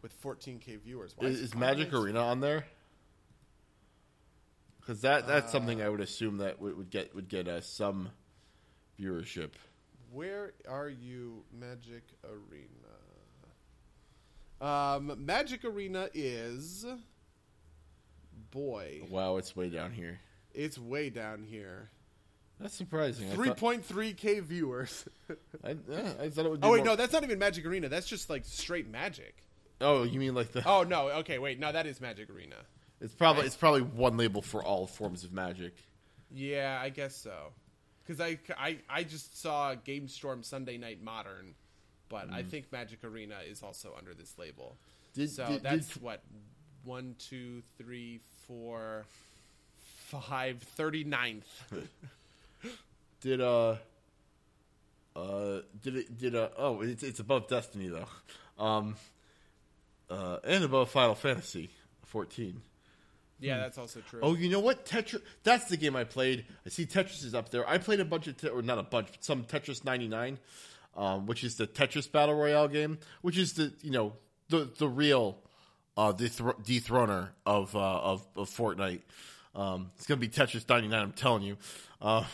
with 0.02 0.20
14k 0.22 0.80
viewers. 0.82 1.14
Why 1.16 1.28
Is, 1.28 1.40
is 1.40 1.54
Magic 1.54 1.92
Arena 1.94 2.20
on 2.20 2.40
there? 2.40 2.66
Because 4.80 5.02
that 5.02 5.26
that's 5.26 5.52
something 5.52 5.80
I 5.80 5.88
would 5.88 6.00
assume 6.00 6.38
that 6.38 6.60
would, 6.60 6.76
would 6.76 6.90
get 6.90 7.14
would 7.14 7.28
get 7.28 7.46
uh, 7.46 7.60
some 7.60 8.08
viewership. 8.98 9.50
Where 10.12 10.52
are 10.68 10.88
you, 10.88 11.44
Magic 11.52 12.02
Arena? 12.24 12.66
Um, 14.60 15.24
Magic 15.24 15.64
Arena 15.64 16.08
is. 16.14 16.84
Boy, 18.50 19.02
Wow, 19.10 19.36
it's 19.36 19.54
way 19.54 19.68
down 19.68 19.92
here. 19.92 20.20
it's 20.54 20.78
way 20.78 21.10
down 21.10 21.42
here. 21.42 21.90
That's 22.58 22.74
surprising. 22.74 23.28
Three 23.30 23.50
point 23.52 23.84
three 23.84 24.14
k 24.14 24.40
viewers. 24.40 25.04
I, 25.64 25.76
yeah, 25.88 26.12
I 26.20 26.28
thought 26.30 26.46
it 26.46 26.50
would. 26.50 26.60
Be 26.62 26.66
oh 26.66 26.72
wait, 26.72 26.78
more- 26.78 26.86
no, 26.86 26.96
that's 26.96 27.12
not 27.12 27.22
even 27.24 27.38
Magic 27.38 27.64
Arena. 27.66 27.88
That's 27.88 28.06
just 28.08 28.30
like 28.30 28.44
straight 28.46 28.90
Magic. 28.90 29.36
Oh, 29.80 30.02
you 30.02 30.18
mean 30.18 30.34
like 30.34 30.50
the? 30.52 30.66
Oh 30.66 30.82
no, 30.82 31.08
okay, 31.20 31.38
wait, 31.38 31.60
no, 31.60 31.70
that 31.70 31.86
is 31.86 32.00
Magic 32.00 32.30
Arena. 32.30 32.56
It's 33.00 33.14
probably 33.14 33.44
it's 33.46 33.54
probably 33.54 33.82
one 33.82 34.16
label 34.16 34.42
for 34.42 34.64
all 34.64 34.86
forms 34.86 35.22
of 35.24 35.32
magic. 35.32 35.74
Yeah, 36.34 36.80
I 36.82 36.88
guess 36.88 37.14
so. 37.14 37.52
Because 38.08 38.22
I, 38.22 38.38
I, 38.58 38.78
I 38.88 39.02
just 39.04 39.38
saw 39.38 39.74
Game 39.74 40.08
Storm 40.08 40.42
Sunday 40.42 40.78
Night 40.78 41.02
Modern, 41.02 41.54
but 42.08 42.32
I 42.32 42.42
think 42.42 42.72
Magic 42.72 43.04
Arena 43.04 43.34
is 43.46 43.62
also 43.62 43.94
under 43.98 44.14
this 44.14 44.32
label. 44.38 44.76
Did- 45.12 45.30
so 45.30 45.46
did- 45.46 45.62
that's 45.62 45.92
did- 45.92 46.02
what 46.02 46.22
one, 46.84 47.16
two, 47.18 47.62
three, 47.76 48.20
four, 48.46 49.04
five, 50.06 50.64
39th. 50.78 51.42
Did 53.20 53.40
uh, 53.40 53.74
uh, 55.16 55.58
did 55.82 55.96
it 55.96 56.16
did 56.16 56.36
uh? 56.36 56.50
Oh, 56.56 56.82
it's 56.82 57.02
it's 57.02 57.18
above 57.18 57.48
Destiny 57.48 57.88
though, 57.88 58.06
um, 58.64 58.94
uh, 60.08 60.36
and 60.44 60.62
above 60.62 60.90
Final 60.90 61.16
Fantasy 61.16 61.70
fourteen. 62.04 62.62
Yeah, 63.40 63.58
that's 63.58 63.78
also 63.78 64.00
true. 64.00 64.20
Oh, 64.22 64.34
you 64.34 64.48
know 64.48 64.60
what? 64.60 64.84
Tetris. 64.84 65.22
That's 65.44 65.66
the 65.66 65.76
game 65.76 65.94
I 65.94 66.04
played. 66.04 66.44
I 66.66 66.70
see 66.70 66.86
Tetris 66.86 67.24
is 67.24 67.34
up 67.34 67.50
there. 67.50 67.68
I 67.68 67.78
played 67.78 68.00
a 68.00 68.04
bunch 68.04 68.26
of, 68.26 68.36
te- 68.36 68.48
or 68.48 68.62
not 68.62 68.78
a 68.78 68.82
bunch, 68.82 69.08
but 69.12 69.24
some 69.24 69.44
Tetris 69.44 69.84
99, 69.84 70.38
um, 70.96 71.26
which 71.26 71.44
is 71.44 71.56
the 71.56 71.66
Tetris 71.66 72.10
Battle 72.10 72.34
Royale 72.34 72.68
game, 72.68 72.98
which 73.22 73.38
is 73.38 73.52
the, 73.54 73.72
you 73.82 73.90
know, 73.90 74.14
the, 74.48 74.68
the 74.78 74.88
real, 74.88 75.38
uh, 75.96 76.12
dethro- 76.12 76.56
dethroner 76.64 77.28
of, 77.46 77.74
uh, 77.76 77.78
of, 77.78 78.26
of 78.36 78.50
Fortnite. 78.50 79.02
Um, 79.54 79.90
it's 79.96 80.06
going 80.06 80.20
to 80.20 80.26
be 80.26 80.32
Tetris 80.32 80.68
99, 80.68 81.00
I'm 81.00 81.12
telling 81.12 81.42
you. 81.42 81.56
Uh, 82.00 82.24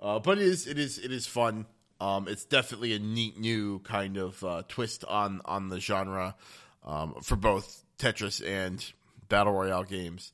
uh, 0.00 0.18
but 0.20 0.38
it 0.38 0.44
is, 0.44 0.66
it 0.66 0.78
is, 0.78 0.98
it 0.98 1.10
is 1.10 1.26
fun. 1.26 1.66
Um, 2.00 2.28
it's 2.28 2.44
definitely 2.44 2.92
a 2.92 3.00
neat 3.00 3.38
new 3.38 3.80
kind 3.80 4.16
of, 4.16 4.42
uh, 4.44 4.62
twist 4.68 5.04
on, 5.04 5.40
on 5.44 5.68
the 5.68 5.80
genre, 5.80 6.36
um, 6.84 7.16
for 7.22 7.34
both 7.34 7.82
Tetris 7.98 8.46
and 8.46 8.84
battle 9.28 9.52
royale 9.52 9.84
games. 9.84 10.32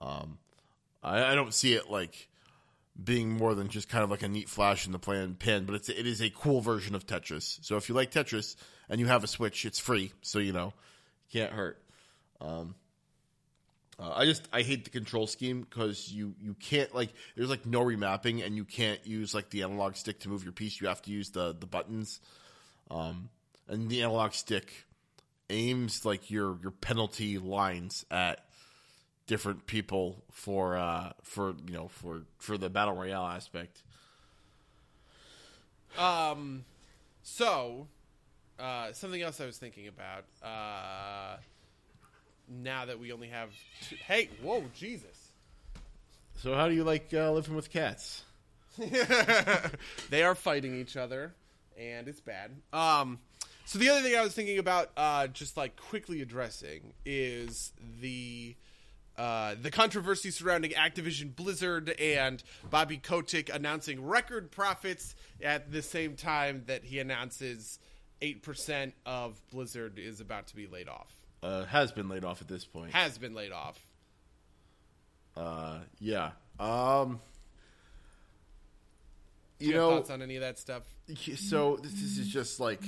Um, 0.00 0.38
I, 1.02 1.32
I 1.32 1.34
don't 1.34 1.54
see 1.54 1.74
it 1.74 1.90
like 1.90 2.28
being 3.02 3.30
more 3.30 3.54
than 3.54 3.68
just 3.68 3.88
kind 3.88 4.04
of 4.04 4.10
like 4.10 4.22
a 4.22 4.28
neat 4.28 4.48
flash 4.48 4.86
in 4.86 4.92
the 4.92 4.98
plan 4.98 5.34
pen, 5.34 5.64
but 5.64 5.74
it's 5.74 5.88
it 5.88 6.06
is 6.06 6.20
a 6.20 6.30
cool 6.30 6.60
version 6.60 6.94
of 6.94 7.06
Tetris. 7.06 7.64
So 7.64 7.76
if 7.76 7.88
you 7.88 7.94
like 7.94 8.10
Tetris 8.10 8.56
and 8.88 9.00
you 9.00 9.06
have 9.06 9.24
a 9.24 9.26
Switch, 9.28 9.64
it's 9.64 9.78
free, 9.78 10.12
so 10.22 10.38
you 10.38 10.52
know 10.52 10.72
can't 11.32 11.52
hurt. 11.52 11.82
Um, 12.40 12.74
uh, 13.98 14.12
I 14.16 14.24
just 14.24 14.48
I 14.52 14.62
hate 14.62 14.84
the 14.84 14.90
control 14.90 15.26
scheme 15.26 15.60
because 15.62 16.10
you 16.12 16.34
you 16.40 16.54
can't 16.54 16.94
like 16.94 17.12
there's 17.36 17.50
like 17.50 17.66
no 17.66 17.80
remapping 17.80 18.44
and 18.44 18.56
you 18.56 18.64
can't 18.64 19.04
use 19.06 19.34
like 19.34 19.50
the 19.50 19.62
analog 19.62 19.96
stick 19.96 20.20
to 20.20 20.28
move 20.28 20.44
your 20.44 20.52
piece. 20.52 20.80
You 20.80 20.88
have 20.88 21.02
to 21.02 21.10
use 21.10 21.30
the 21.30 21.54
the 21.58 21.66
buttons, 21.66 22.20
um, 22.90 23.28
and 23.68 23.88
the 23.88 24.02
analog 24.02 24.32
stick 24.32 24.72
aims 25.52 26.04
like 26.04 26.30
your 26.30 26.58
your 26.62 26.72
penalty 26.72 27.38
lines 27.38 28.04
at 28.10 28.44
different 29.26 29.66
people 29.66 30.24
for 30.30 30.76
uh 30.76 31.12
for 31.22 31.54
you 31.66 31.74
know 31.74 31.88
for 31.88 32.22
for 32.38 32.58
the 32.58 32.68
battle 32.68 32.94
royale 32.94 33.26
aspect. 33.26 33.82
Um, 35.98 36.64
so, 37.22 37.86
uh, 38.58 38.92
something 38.92 39.20
else 39.20 39.40
I 39.40 39.46
was 39.46 39.58
thinking 39.58 39.88
about. 39.88 40.24
Uh, 40.42 41.36
now 42.48 42.86
that 42.86 42.98
we 42.98 43.12
only 43.12 43.28
have, 43.28 43.50
two, 43.88 43.96
hey, 44.06 44.30
whoa, 44.42 44.64
Jesus! 44.74 45.32
So 46.38 46.54
how 46.54 46.68
do 46.68 46.74
you 46.74 46.84
like 46.84 47.12
uh, 47.12 47.30
living 47.30 47.54
with 47.54 47.70
cats? 47.70 48.24
they 50.10 50.22
are 50.22 50.34
fighting 50.34 50.80
each 50.80 50.96
other, 50.96 51.34
and 51.78 52.08
it's 52.08 52.20
bad. 52.20 52.50
Um, 52.72 53.18
so 53.64 53.78
the 53.78 53.88
other 53.88 54.02
thing 54.02 54.16
I 54.16 54.22
was 54.22 54.34
thinking 54.34 54.58
about, 54.58 54.90
uh, 54.96 55.26
just 55.28 55.56
like 55.56 55.76
quickly 55.76 56.22
addressing, 56.22 56.92
is 57.04 57.72
the 58.00 58.56
uh, 59.16 59.54
the 59.60 59.70
controversy 59.70 60.30
surrounding 60.30 60.72
Activision 60.72 61.34
Blizzard 61.34 61.90
and 62.00 62.42
Bobby 62.70 62.96
Kotick 62.96 63.54
announcing 63.54 64.04
record 64.04 64.50
profits 64.50 65.14
at 65.42 65.70
the 65.70 65.82
same 65.82 66.16
time 66.16 66.64
that 66.66 66.84
he 66.84 66.98
announces 66.98 67.78
eight 68.20 68.42
percent 68.42 68.94
of 69.04 69.40
Blizzard 69.50 69.98
is 69.98 70.20
about 70.20 70.46
to 70.48 70.56
be 70.56 70.66
laid 70.66 70.88
off. 70.88 71.14
Uh, 71.42 71.64
has 71.64 71.92
been 71.92 72.08
laid 72.08 72.24
off 72.24 72.40
at 72.40 72.48
this 72.48 72.64
point. 72.64 72.92
Has 72.92 73.18
been 73.18 73.34
laid 73.34 73.52
off. 73.52 73.78
Uh, 75.36 75.78
yeah. 75.98 76.30
Um, 76.60 77.20
you 79.58 79.68
you 79.68 79.74
know, 79.74 79.90
thoughts 79.90 80.10
on 80.10 80.22
any 80.22 80.36
of 80.36 80.42
that 80.42 80.58
stuff? 80.58 80.82
so 81.36 81.78
this 81.82 81.92
is 81.92 82.28
just 82.28 82.60
like 82.60 82.82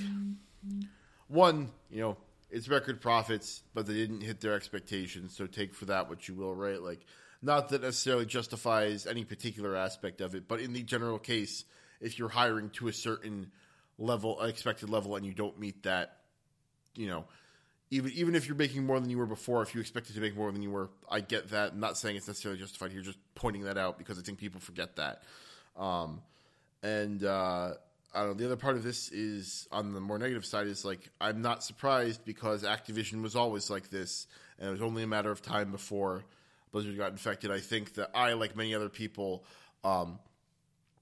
one. 1.28 1.70
You 1.90 2.00
know, 2.00 2.16
it's 2.50 2.68
record 2.68 3.00
profits, 3.00 3.62
but 3.74 3.86
they 3.86 3.94
didn't 3.94 4.20
hit 4.20 4.40
their 4.40 4.54
expectations. 4.54 5.36
So 5.36 5.46
take 5.46 5.74
for 5.74 5.86
that 5.86 6.08
what 6.08 6.28
you 6.28 6.34
will, 6.34 6.54
right? 6.54 6.80
Like, 6.80 7.00
not 7.42 7.68
that 7.70 7.82
necessarily 7.82 8.26
justifies 8.26 9.06
any 9.06 9.24
particular 9.24 9.76
aspect 9.76 10.20
of 10.20 10.34
it, 10.34 10.48
but 10.48 10.60
in 10.60 10.72
the 10.72 10.82
general 10.82 11.18
case, 11.18 11.64
if 12.00 12.18
you're 12.18 12.28
hiring 12.28 12.70
to 12.70 12.88
a 12.88 12.92
certain 12.92 13.50
level, 13.98 14.40
expected 14.40 14.88
level, 14.90 15.16
and 15.16 15.26
you 15.26 15.34
don't 15.34 15.58
meet 15.58 15.82
that, 15.82 16.18
you 16.96 17.06
know, 17.06 17.24
even 17.90 18.10
even 18.12 18.34
if 18.34 18.46
you're 18.46 18.56
making 18.56 18.84
more 18.84 18.98
than 18.98 19.10
you 19.10 19.18
were 19.18 19.26
before, 19.26 19.62
if 19.62 19.74
you 19.74 19.80
expected 19.80 20.14
to 20.14 20.20
make 20.20 20.36
more 20.36 20.50
than 20.50 20.62
you 20.62 20.70
were, 20.70 20.90
I 21.10 21.20
get 21.20 21.50
that. 21.50 21.72
I'm 21.72 21.80
not 21.80 21.98
saying 21.98 22.16
it's 22.16 22.26
necessarily 22.26 22.58
justified 22.58 22.92
here, 22.92 23.02
just 23.02 23.18
pointing 23.34 23.64
that 23.64 23.76
out 23.76 23.98
because 23.98 24.18
I 24.18 24.22
think 24.22 24.38
people 24.38 24.60
forget 24.60 24.96
that. 24.96 25.22
Um, 25.76 26.22
and 26.82 27.22
uh, 27.22 27.74
I 28.14 28.20
don't 28.20 28.28
know. 28.28 28.34
The 28.34 28.46
other 28.46 28.56
part 28.56 28.76
of 28.76 28.82
this 28.82 29.10
is 29.10 29.66
on 29.72 29.92
the 29.92 30.00
more 30.00 30.18
negative 30.18 30.44
side 30.44 30.66
is 30.66 30.84
like 30.84 31.10
I'm 31.20 31.42
not 31.42 31.64
surprised 31.64 32.24
because 32.24 32.62
Activision 32.62 33.22
was 33.22 33.34
always 33.34 33.70
like 33.70 33.90
this, 33.90 34.26
and 34.58 34.68
it 34.68 34.72
was 34.72 34.82
only 34.82 35.02
a 35.02 35.06
matter 35.06 35.30
of 35.30 35.42
time 35.42 35.72
before 35.72 36.24
Blizzard 36.70 36.96
got 36.96 37.10
infected. 37.10 37.50
I 37.50 37.60
think 37.60 37.94
that 37.94 38.10
I, 38.14 38.32
like 38.34 38.56
many 38.56 38.74
other 38.74 38.88
people, 38.88 39.44
um, 39.82 40.18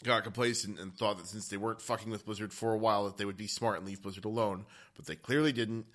got 0.03 0.25
complacent 0.25 0.79
and 0.79 0.97
thought 0.97 1.19
that 1.19 1.27
since 1.27 1.49
they 1.49 1.57
weren't 1.57 1.81
fucking 1.81 2.11
with 2.11 2.25
Blizzard 2.25 2.53
for 2.53 2.73
a 2.73 2.79
while, 2.79 3.05
that 3.05 3.17
they 3.17 3.25
would 3.25 3.37
be 3.37 3.47
smart 3.47 3.79
and 3.79 3.87
leave 3.87 4.03
Blizzard 4.03 4.25
alone. 4.25 4.65
But 4.97 5.07
they 5.07 5.17
clearly 5.17 5.53
didn't, 5.53 5.87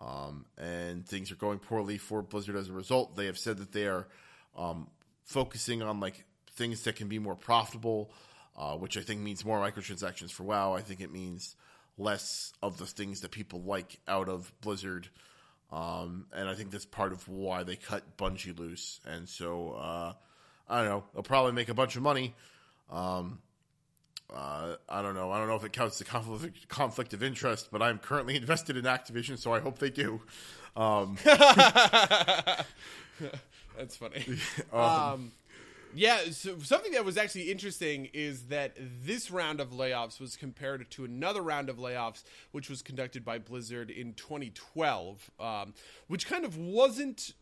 um, 0.00 0.44
and 0.58 1.06
things 1.06 1.30
are 1.30 1.36
going 1.36 1.58
poorly 1.58 1.98
for 1.98 2.22
Blizzard 2.22 2.56
as 2.56 2.68
a 2.68 2.72
result. 2.72 3.16
They 3.16 3.26
have 3.26 3.38
said 3.38 3.58
that 3.58 3.72
they 3.72 3.86
are 3.86 4.06
um, 4.56 4.88
focusing 5.24 5.82
on 5.82 6.00
like 6.00 6.24
things 6.52 6.82
that 6.84 6.96
can 6.96 7.08
be 7.08 7.18
more 7.18 7.36
profitable, 7.36 8.10
uh, 8.56 8.76
which 8.76 8.96
I 8.96 9.00
think 9.00 9.20
means 9.20 9.44
more 9.44 9.60
microtransactions 9.60 10.30
for 10.30 10.44
WoW. 10.44 10.74
I 10.74 10.80
think 10.80 11.00
it 11.00 11.12
means 11.12 11.56
less 11.96 12.52
of 12.62 12.78
the 12.78 12.86
things 12.86 13.20
that 13.20 13.30
people 13.30 13.62
like 13.62 13.98
out 14.08 14.28
of 14.28 14.52
Blizzard. 14.60 15.08
Um, 15.72 16.26
and 16.32 16.48
I 16.48 16.54
think 16.54 16.70
that's 16.70 16.84
part 16.84 17.12
of 17.12 17.26
why 17.28 17.62
they 17.62 17.76
cut 17.76 18.16
Bungie 18.16 18.58
loose. 18.58 19.00
And 19.04 19.28
so, 19.28 19.72
uh, 19.72 20.12
I 20.68 20.80
don't 20.80 20.88
know. 20.88 21.04
They'll 21.12 21.22
probably 21.22 21.52
make 21.52 21.68
a 21.68 21.74
bunch 21.74 21.96
of 21.96 22.02
money. 22.02 22.34
Um, 22.90 23.40
uh, 24.32 24.76
I 24.88 25.02
don't 25.02 25.14
know. 25.14 25.30
I 25.30 25.38
don't 25.38 25.48
know 25.48 25.56
if 25.56 25.64
it 25.64 25.72
counts 25.72 25.98
the 25.98 26.04
conflict, 26.04 26.68
conflict 26.68 27.12
of 27.12 27.22
interest, 27.22 27.68
but 27.70 27.82
I'm 27.82 27.98
currently 27.98 28.36
invested 28.36 28.76
in 28.76 28.84
Activision, 28.84 29.38
so 29.38 29.52
I 29.52 29.60
hope 29.60 29.78
they 29.78 29.90
do. 29.90 30.20
Um, 30.76 31.18
That's 31.24 32.66
funny. 33.96 34.38
um, 34.72 35.32
yeah, 35.94 36.18
so 36.30 36.58
something 36.58 36.92
that 36.92 37.04
was 37.04 37.16
actually 37.16 37.50
interesting 37.50 38.08
is 38.12 38.44
that 38.44 38.76
this 39.04 39.30
round 39.30 39.60
of 39.60 39.70
layoffs 39.70 40.20
was 40.20 40.36
compared 40.36 40.90
to 40.92 41.04
another 41.04 41.42
round 41.42 41.68
of 41.68 41.76
layoffs, 41.76 42.24
which 42.52 42.68
was 42.68 42.82
conducted 42.82 43.24
by 43.24 43.38
Blizzard 43.38 43.90
in 43.90 44.14
2012, 44.14 45.30
um, 45.38 45.74
which 46.08 46.26
kind 46.26 46.44
of 46.44 46.56
wasn't, 46.56 47.34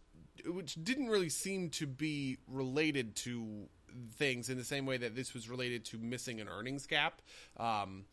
which 0.47 0.83
didn't 0.83 1.09
really 1.09 1.29
seem 1.29 1.71
to 1.71 1.87
be 1.87 2.39
related 2.47 3.17
to 3.17 3.69
things 4.15 4.49
in 4.49 4.59
the 4.59 4.65
same 4.65 4.87
way 4.87 4.97
that 4.97 5.15
this 5.15 5.35
was 5.35 5.49
related 5.49 5.85
to 5.87 5.99
missing 5.99 6.41
an 6.41 6.49
earnings 6.49 6.87
gap. 6.87 7.21
Um, 7.59 8.05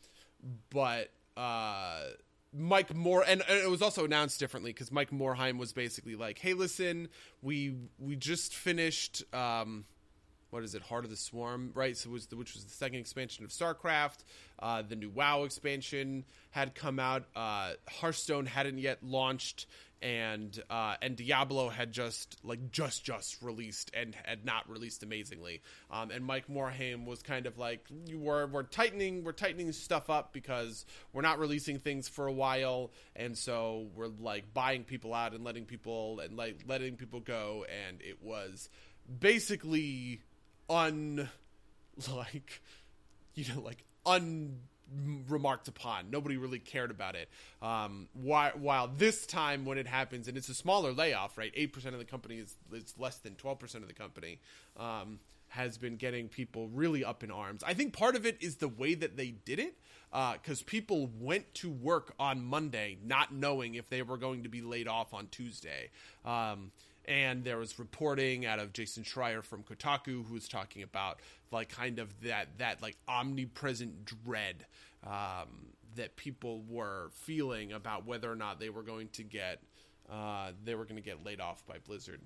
but 0.70 1.12
uh, 1.38 2.02
Mike 2.54 2.96
Moore, 2.96 3.24
and, 3.28 3.44
it 3.50 3.70
was 3.70 3.82
also 3.82 4.06
announced 4.06 4.40
differently 4.40 4.72
because 4.72 4.92
Mike 4.92 5.12
Morhaime 5.12 5.58
was 5.58 5.74
basically 5.74 6.16
like, 6.16 6.40
"Hey, 6.40 6.54
listen, 6.54 7.10
we 7.42 7.76
we 7.98 8.16
just 8.16 8.54
finished." 8.54 9.24
Um, 9.34 9.86
what 10.50 10.64
is 10.64 10.76
it, 10.76 10.82
Heart 10.82 11.06
of 11.06 11.12
the 11.12 11.18
Swarm, 11.18 11.72
right? 11.74 11.96
So 11.96 12.10
was 12.10 12.28
the, 12.28 12.36
which 12.36 12.54
was 12.54 12.64
the 12.66 12.72
second 12.72 13.00
expansion 13.00 13.44
of 13.44 13.52
StarCraft. 13.52 14.24
Uh, 14.58 14.82
the 14.82 14.96
new 14.96 15.10
WoW 15.10 15.44
expansion 15.44 16.26
had 16.52 16.76
come 16.76 17.00
out. 17.00 17.26
Uh, 17.36 17.74
Hearthstone 17.88 18.46
hadn't 18.46 18.80
yet 18.80 19.04
launched, 19.04 19.68
and 20.02 20.62
uh, 20.70 20.96
and 21.02 21.16
Diablo 21.16 21.70
had 21.70 21.92
just 21.92 22.38
like 22.44 22.72
just 22.72 23.04
just 23.04 23.42
released 23.42 23.92
and 23.94 24.16
had 24.26 24.44
not 24.46 24.70
released 24.70 25.04
amazingly. 25.04 25.62
Um, 25.92 26.10
and 26.12 26.26
Mike 26.26 26.48
Morhaime 26.48 27.06
was 27.06 27.22
kind 27.22 27.46
of 27.46 27.58
like, 27.58 27.86
we're 28.14 28.48
we're 28.48 28.64
tightening 28.64 29.24
we're 29.24 29.32
tightening 29.34 29.72
stuff 29.72 30.10
up 30.10 30.34
because 30.34 30.86
we're 31.14 31.22
not 31.22 31.40
releasing 31.40 31.80
things 31.80 32.08
for 32.08 32.28
a 32.28 32.34
while, 32.34 32.92
and 33.16 33.38
so 33.38 33.88
we're 33.96 34.08
like 34.08 34.54
buying 34.54 34.84
people 34.84 35.14
out 35.14 35.34
and 35.34 35.44
letting 35.44 35.66
people 35.66 36.20
and 36.22 36.36
like 36.36 36.62
letting 36.68 36.96
people 36.96 37.20
go, 37.20 37.66
and 37.88 38.02
it 38.02 38.24
was 38.24 38.70
basically 39.20 40.22
un 40.70 41.30
like 42.16 42.62
you 43.34 43.46
know 43.54 43.62
like 43.62 43.84
unremarked 44.06 45.68
upon. 45.68 46.10
Nobody 46.10 46.38
really 46.38 46.60
cared 46.60 46.92
about 46.92 47.16
it. 47.16 47.30
Um 47.62 48.08
while, 48.14 48.52
while 48.52 48.88
this 48.88 49.26
time 49.26 49.66
when 49.66 49.78
it 49.78 49.88
happens 49.88 50.28
and 50.28 50.38
it's 50.38 50.50
a 50.50 50.54
smaller 50.54 50.92
layoff 50.92 51.38
right 51.38 51.54
8% 51.56 51.86
of 51.88 52.00
the 52.00 52.06
company 52.06 52.38
is, 52.38 52.56
is 52.72 52.94
less 52.98 53.18
than 53.18 53.36
12% 53.36 53.76
of 53.76 53.88
the 53.88 53.94
company 53.94 54.40
um 54.78 55.20
has 55.50 55.80
been 55.80 55.96
getting 55.96 56.28
people 56.28 56.68
really 56.68 57.04
up 57.04 57.24
in 57.24 57.32
arms. 57.32 57.64
I 57.66 57.74
think 57.74 57.92
part 57.92 58.16
of 58.16 58.24
it 58.24 58.38
is 58.40 58.58
the 58.58 58.68
way 58.68 58.94
that 58.94 59.18
they 59.18 59.32
did 59.32 59.58
it 59.58 59.74
uh, 60.14 60.34
because 60.34 60.62
people 60.62 61.10
went 61.20 61.52
to 61.56 61.72
work 61.72 62.14
on 62.20 62.44
monday 62.44 62.98
not 63.04 63.34
knowing 63.34 63.74
if 63.76 63.90
they 63.90 64.04
were 64.04 64.18
going 64.18 64.44
to 64.44 64.50
be 64.50 64.62
laid 64.62 64.88
off 64.88 65.14
on 65.14 65.28
tuesday. 65.32 65.90
Um 66.24 66.72
and 67.06 67.44
there 67.44 67.58
was 67.58 67.78
reporting 67.80 68.46
out 68.46 68.60
of 68.60 68.74
Jason 68.74 69.04
Schreier 69.04 69.44
from 69.44 69.64
Kotaku 69.64 70.26
who 70.26 70.34
was 70.34 70.48
talking 70.48 70.84
about 70.84 71.20
like 71.52 71.70
kind 71.70 72.00
of 72.00 72.10
that 72.22 72.48
that 72.58 72.82
like 72.82 72.96
omnipresent 73.08 74.06
dread 74.06 74.66
um, 75.06 75.48
that 75.96 76.16
people 76.16 76.64
were 76.68 77.10
feeling 77.14 77.72
about 77.72 78.06
whether 78.06 78.32
or 78.32 78.36
not 78.36 78.60
they 78.60 78.70
were 78.70 78.84
going 78.84 79.10
to 79.14 79.24
get 79.24 79.60
uh, 80.12 80.52
they 80.64 80.76
were 80.76 80.86
going 80.86 80.96
to 80.96 81.02
get 81.02 81.26
laid 81.26 81.40
off 81.40 81.66
by 81.68 81.78
Blizzard. 81.86 82.22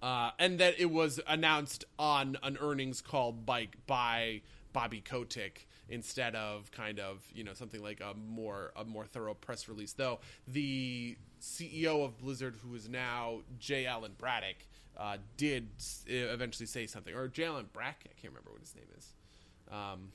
Uh, 0.00 0.30
and 0.38 0.60
that 0.60 0.78
it 0.78 0.90
was 0.90 1.18
announced 1.26 1.84
on 1.98 2.38
an 2.42 2.56
earnings 2.60 3.00
call 3.00 3.32
by 3.32 3.68
by 3.86 4.42
Bobby 4.72 5.00
Kotick 5.00 5.67
instead 5.88 6.34
of 6.34 6.70
kind 6.70 6.98
of 7.00 7.22
you 7.32 7.44
know 7.44 7.54
something 7.54 7.82
like 7.82 8.00
a 8.00 8.14
more 8.14 8.72
a 8.76 8.84
more 8.84 9.06
thorough 9.06 9.34
press 9.34 9.68
release. 9.68 9.92
Though 9.92 10.20
the 10.46 11.16
CEO 11.40 12.04
of 12.04 12.18
Blizzard, 12.18 12.56
who 12.62 12.74
is 12.74 12.88
now 12.88 13.40
J. 13.58 13.86
Allen 13.86 14.12
Braddock, 14.18 14.56
uh, 14.96 15.16
did 15.36 15.68
eventually 16.06 16.66
say 16.66 16.86
something, 16.86 17.14
or 17.14 17.28
J. 17.28 17.44
Allen 17.44 17.68
Brack, 17.72 18.04
I 18.04 18.20
can't 18.20 18.32
remember 18.32 18.50
what 18.50 18.60
his 18.60 18.74
name 18.74 18.88
is. 18.96 19.12
Um, 19.70 20.12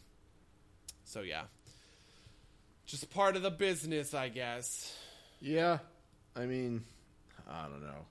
so 1.05 1.21
yeah, 1.21 1.43
just 2.85 3.09
part 3.09 3.35
of 3.35 3.41
the 3.41 3.51
business, 3.51 4.13
I 4.13 4.29
guess. 4.29 4.95
Yeah, 5.39 5.79
I 6.35 6.45
mean, 6.45 6.83
I 7.49 7.63
don't 7.63 7.81
know. 7.81 8.05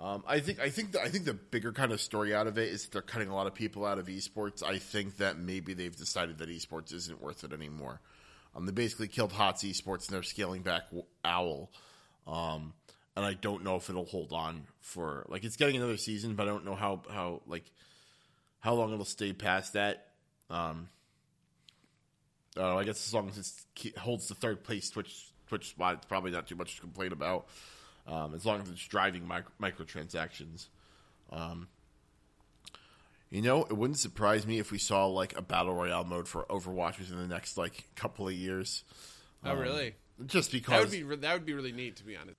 Um, 0.00 0.22
I 0.28 0.38
think 0.38 0.60
I 0.60 0.70
think 0.70 0.92
the, 0.92 1.02
I 1.02 1.08
think 1.08 1.24
the 1.24 1.34
bigger 1.34 1.72
kind 1.72 1.90
of 1.90 2.00
story 2.00 2.32
out 2.34 2.46
of 2.46 2.56
it 2.56 2.68
is 2.68 2.86
they're 2.86 3.02
cutting 3.02 3.28
a 3.28 3.34
lot 3.34 3.48
of 3.48 3.54
people 3.54 3.84
out 3.84 3.98
of 3.98 4.06
esports. 4.06 4.62
I 4.62 4.78
think 4.78 5.16
that 5.16 5.38
maybe 5.38 5.74
they've 5.74 5.94
decided 5.94 6.38
that 6.38 6.48
esports 6.48 6.92
isn't 6.92 7.20
worth 7.20 7.42
it 7.42 7.52
anymore. 7.52 8.00
Um, 8.54 8.64
they 8.66 8.72
basically 8.72 9.08
killed 9.08 9.32
HOTS 9.32 9.64
esports 9.64 10.06
and 10.06 10.14
they're 10.14 10.22
scaling 10.22 10.62
back 10.62 10.82
Owl. 11.24 11.70
Um, 12.26 12.74
and 13.16 13.26
I 13.26 13.34
don't 13.34 13.64
know 13.64 13.76
if 13.76 13.90
it'll 13.90 14.04
hold 14.04 14.32
on 14.32 14.66
for 14.80 15.26
like 15.28 15.42
it's 15.42 15.56
getting 15.56 15.76
another 15.76 15.96
season, 15.96 16.36
but 16.36 16.44
I 16.44 16.50
don't 16.50 16.64
know 16.64 16.76
how 16.76 17.02
how 17.10 17.42
like 17.48 17.64
how 18.60 18.74
long 18.74 18.92
it'll 18.92 19.04
stay 19.04 19.32
past 19.32 19.72
that. 19.72 20.06
Um, 20.48 20.88
uh, 22.56 22.76
I 22.76 22.84
guess 22.84 23.04
as 23.04 23.12
long 23.12 23.28
as 23.28 23.64
it 23.84 23.98
holds 23.98 24.28
the 24.28 24.34
third 24.36 24.62
place 24.62 24.90
Twitch 24.90 25.32
Twitch 25.48 25.70
spot, 25.70 25.94
it's 25.94 26.06
probably 26.06 26.30
not 26.30 26.46
too 26.46 26.54
much 26.54 26.76
to 26.76 26.80
complain 26.80 27.10
about. 27.10 27.48
Um, 28.08 28.34
as 28.34 28.46
long 28.46 28.62
as 28.62 28.70
it's 28.70 28.86
driving 28.86 29.26
micro- 29.28 29.52
microtransactions. 29.60 30.68
Um, 31.30 31.68
you 33.30 33.42
know, 33.42 33.64
it 33.64 33.76
wouldn't 33.76 33.98
surprise 33.98 34.46
me 34.46 34.58
if 34.58 34.72
we 34.72 34.78
saw 34.78 35.06
like 35.06 35.36
a 35.36 35.42
battle 35.42 35.74
royale 35.74 36.04
mode 36.04 36.26
for 36.26 36.44
Overwatch 36.44 36.98
within 36.98 37.18
the 37.18 37.28
next 37.28 37.58
like 37.58 37.84
couple 37.94 38.26
of 38.26 38.34
years. 38.34 38.84
Oh, 39.44 39.50
um, 39.50 39.58
really? 39.58 39.94
Just 40.26 40.50
because 40.50 40.72
that 40.72 40.80
would 40.80 40.90
be 40.90 41.02
re- 41.04 41.16
that 41.16 41.34
would 41.34 41.44
be 41.44 41.52
really 41.52 41.72
neat 41.72 41.96
to 41.96 42.04
be 42.04 42.16
honest. 42.16 42.38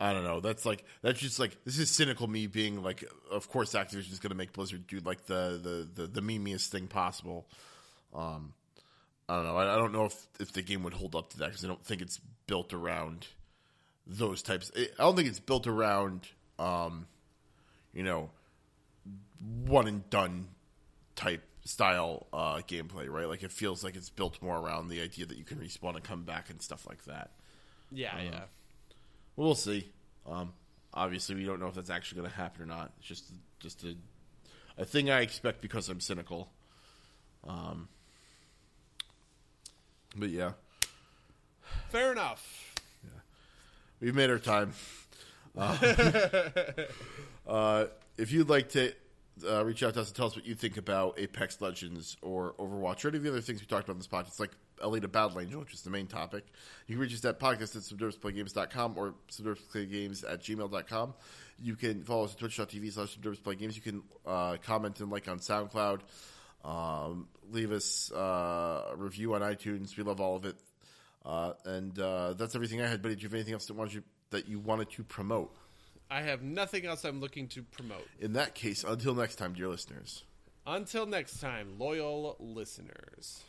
I 0.00 0.12
don't 0.12 0.24
know. 0.24 0.40
That's 0.40 0.64
like 0.66 0.84
that's 1.02 1.18
just 1.18 1.40
like 1.40 1.56
this 1.64 1.78
is 1.78 1.90
cynical 1.90 2.26
me 2.28 2.46
being 2.46 2.82
like, 2.82 3.02
of 3.30 3.48
course 3.48 3.72
Activision 3.72 4.12
is 4.12 4.20
going 4.20 4.30
to 4.30 4.36
make 4.36 4.52
Blizzard 4.52 4.86
do 4.86 5.00
like 5.00 5.26
the 5.26 5.88
the 5.94 6.02
the, 6.02 6.06
the 6.06 6.20
memeiest 6.20 6.68
thing 6.68 6.86
possible. 6.86 7.48
Um, 8.14 8.52
I 9.28 9.36
don't 9.36 9.44
know. 9.44 9.56
I, 9.56 9.74
I, 9.74 9.76
don't 9.76 9.92
know 9.92 10.04
if 10.04 10.26
if 10.38 10.52
the 10.52 10.62
game 10.62 10.82
would 10.84 10.94
hold 10.94 11.16
up 11.16 11.30
to 11.30 11.38
that 11.38 11.46
because 11.46 11.64
I 11.64 11.68
don't 11.68 11.84
think 11.84 12.00
it's 12.00 12.20
built 12.46 12.72
around 12.72 13.26
those 14.08 14.42
types. 14.42 14.72
I 14.76 14.88
don't 14.98 15.14
think 15.14 15.28
it's 15.28 15.38
built 15.38 15.66
around, 15.66 16.26
um, 16.58 17.06
you 17.92 18.02
know, 18.02 18.30
one 19.66 19.86
and 19.86 20.08
done 20.10 20.48
type 21.14 21.42
style 21.64 22.26
uh, 22.32 22.56
gameplay, 22.66 23.08
right? 23.08 23.28
Like 23.28 23.42
it 23.42 23.52
feels 23.52 23.84
like 23.84 23.94
it's 23.94 24.10
built 24.10 24.40
more 24.42 24.56
around 24.56 24.88
the 24.88 25.02
idea 25.02 25.26
that 25.26 25.36
you 25.36 25.44
can 25.44 25.58
respawn 25.58 25.94
and 25.94 26.02
come 26.02 26.24
back 26.24 26.48
and 26.48 26.62
stuff 26.62 26.86
like 26.88 27.04
that. 27.04 27.32
Yeah, 27.92 28.14
uh, 28.16 28.22
yeah. 28.22 28.40
We'll 29.36 29.54
see. 29.54 29.90
Um, 30.26 30.54
obviously, 30.94 31.34
we 31.34 31.44
don't 31.44 31.60
know 31.60 31.68
if 31.68 31.74
that's 31.74 31.90
actually 31.90 32.20
going 32.22 32.30
to 32.30 32.36
happen 32.36 32.62
or 32.62 32.66
not. 32.66 32.92
It's 32.98 33.06
just 33.06 33.24
just 33.60 33.84
a 33.84 33.94
a 34.78 34.84
thing 34.84 35.10
I 35.10 35.20
expect 35.20 35.60
because 35.60 35.88
I'm 35.88 36.00
cynical. 36.00 36.50
Um, 37.46 37.88
but 40.16 40.30
yeah, 40.30 40.52
fair 41.90 42.12
enough 42.12 42.77
we've 44.00 44.14
made 44.14 44.30
our 44.30 44.38
time. 44.38 44.72
Uh, 45.56 45.76
uh, 47.46 47.86
if 48.16 48.32
you'd 48.32 48.48
like 48.48 48.70
to 48.70 48.92
uh, 49.48 49.64
reach 49.64 49.82
out 49.82 49.94
to 49.94 50.00
us 50.00 50.08
and 50.08 50.16
tell 50.16 50.26
us 50.26 50.36
what 50.36 50.46
you 50.46 50.54
think 50.54 50.76
about 50.76 51.18
Apex 51.18 51.60
Legends 51.60 52.16
or 52.22 52.54
Overwatch 52.58 53.04
or 53.04 53.08
any 53.08 53.18
of 53.18 53.24
the 53.24 53.30
other 53.30 53.40
things 53.40 53.60
we 53.60 53.66
talked 53.66 53.84
about 53.84 53.94
in 53.94 53.98
this 53.98 54.08
podcast, 54.08 54.40
like 54.40 54.52
Alita 54.80 55.10
Battle 55.10 55.40
Angel, 55.40 55.60
which 55.60 55.74
is 55.74 55.82
the 55.82 55.90
main 55.90 56.06
topic, 56.06 56.44
you 56.86 56.94
can 56.94 57.02
reach 57.02 57.14
us 57.14 57.24
at 57.24 57.38
podcast 57.38 57.76
at 57.76 57.82
subderbisplaygames.com 57.82 58.96
or 58.96 59.14
subderbisplaygames 59.30 60.30
at 60.30 60.42
gmail.com. 60.42 61.14
You 61.60 61.76
can 61.76 62.04
follow 62.04 62.24
us 62.24 62.32
at 62.32 62.38
twitch.tv 62.38 62.92
slash 62.92 63.18
subderbisplaygames. 63.18 63.74
You 63.74 63.82
can 63.82 64.02
uh, 64.26 64.56
comment 64.62 65.00
and 65.00 65.10
like 65.10 65.28
on 65.28 65.38
SoundCloud. 65.38 66.00
Um, 66.64 67.28
leave 67.50 67.72
us 67.72 68.12
uh, 68.12 68.90
a 68.92 68.96
review 68.96 69.34
on 69.34 69.40
iTunes. 69.42 69.96
We 69.96 70.04
love 70.04 70.20
all 70.20 70.36
of 70.36 70.44
it. 70.44 70.56
Uh, 71.28 71.52
and 71.66 71.98
uh, 71.98 72.32
that's 72.32 72.54
everything 72.54 72.80
I 72.80 72.86
had. 72.86 73.02
But 73.02 73.10
did 73.10 73.22
you 73.22 73.28
have 73.28 73.34
anything 73.34 73.52
else 73.52 73.66
that, 73.66 73.74
wanted 73.74 73.92
you, 73.92 74.02
that 74.30 74.48
you 74.48 74.58
wanted 74.58 74.90
to 74.92 75.04
promote? 75.04 75.54
I 76.10 76.22
have 76.22 76.42
nothing 76.42 76.86
else 76.86 77.04
I'm 77.04 77.20
looking 77.20 77.48
to 77.48 77.62
promote. 77.62 78.08
In 78.18 78.32
that 78.32 78.54
case, 78.54 78.82
until 78.82 79.14
next 79.14 79.36
time, 79.36 79.52
dear 79.52 79.68
listeners. 79.68 80.24
Until 80.66 81.04
next 81.04 81.38
time, 81.38 81.78
loyal 81.78 82.36
listeners. 82.40 83.42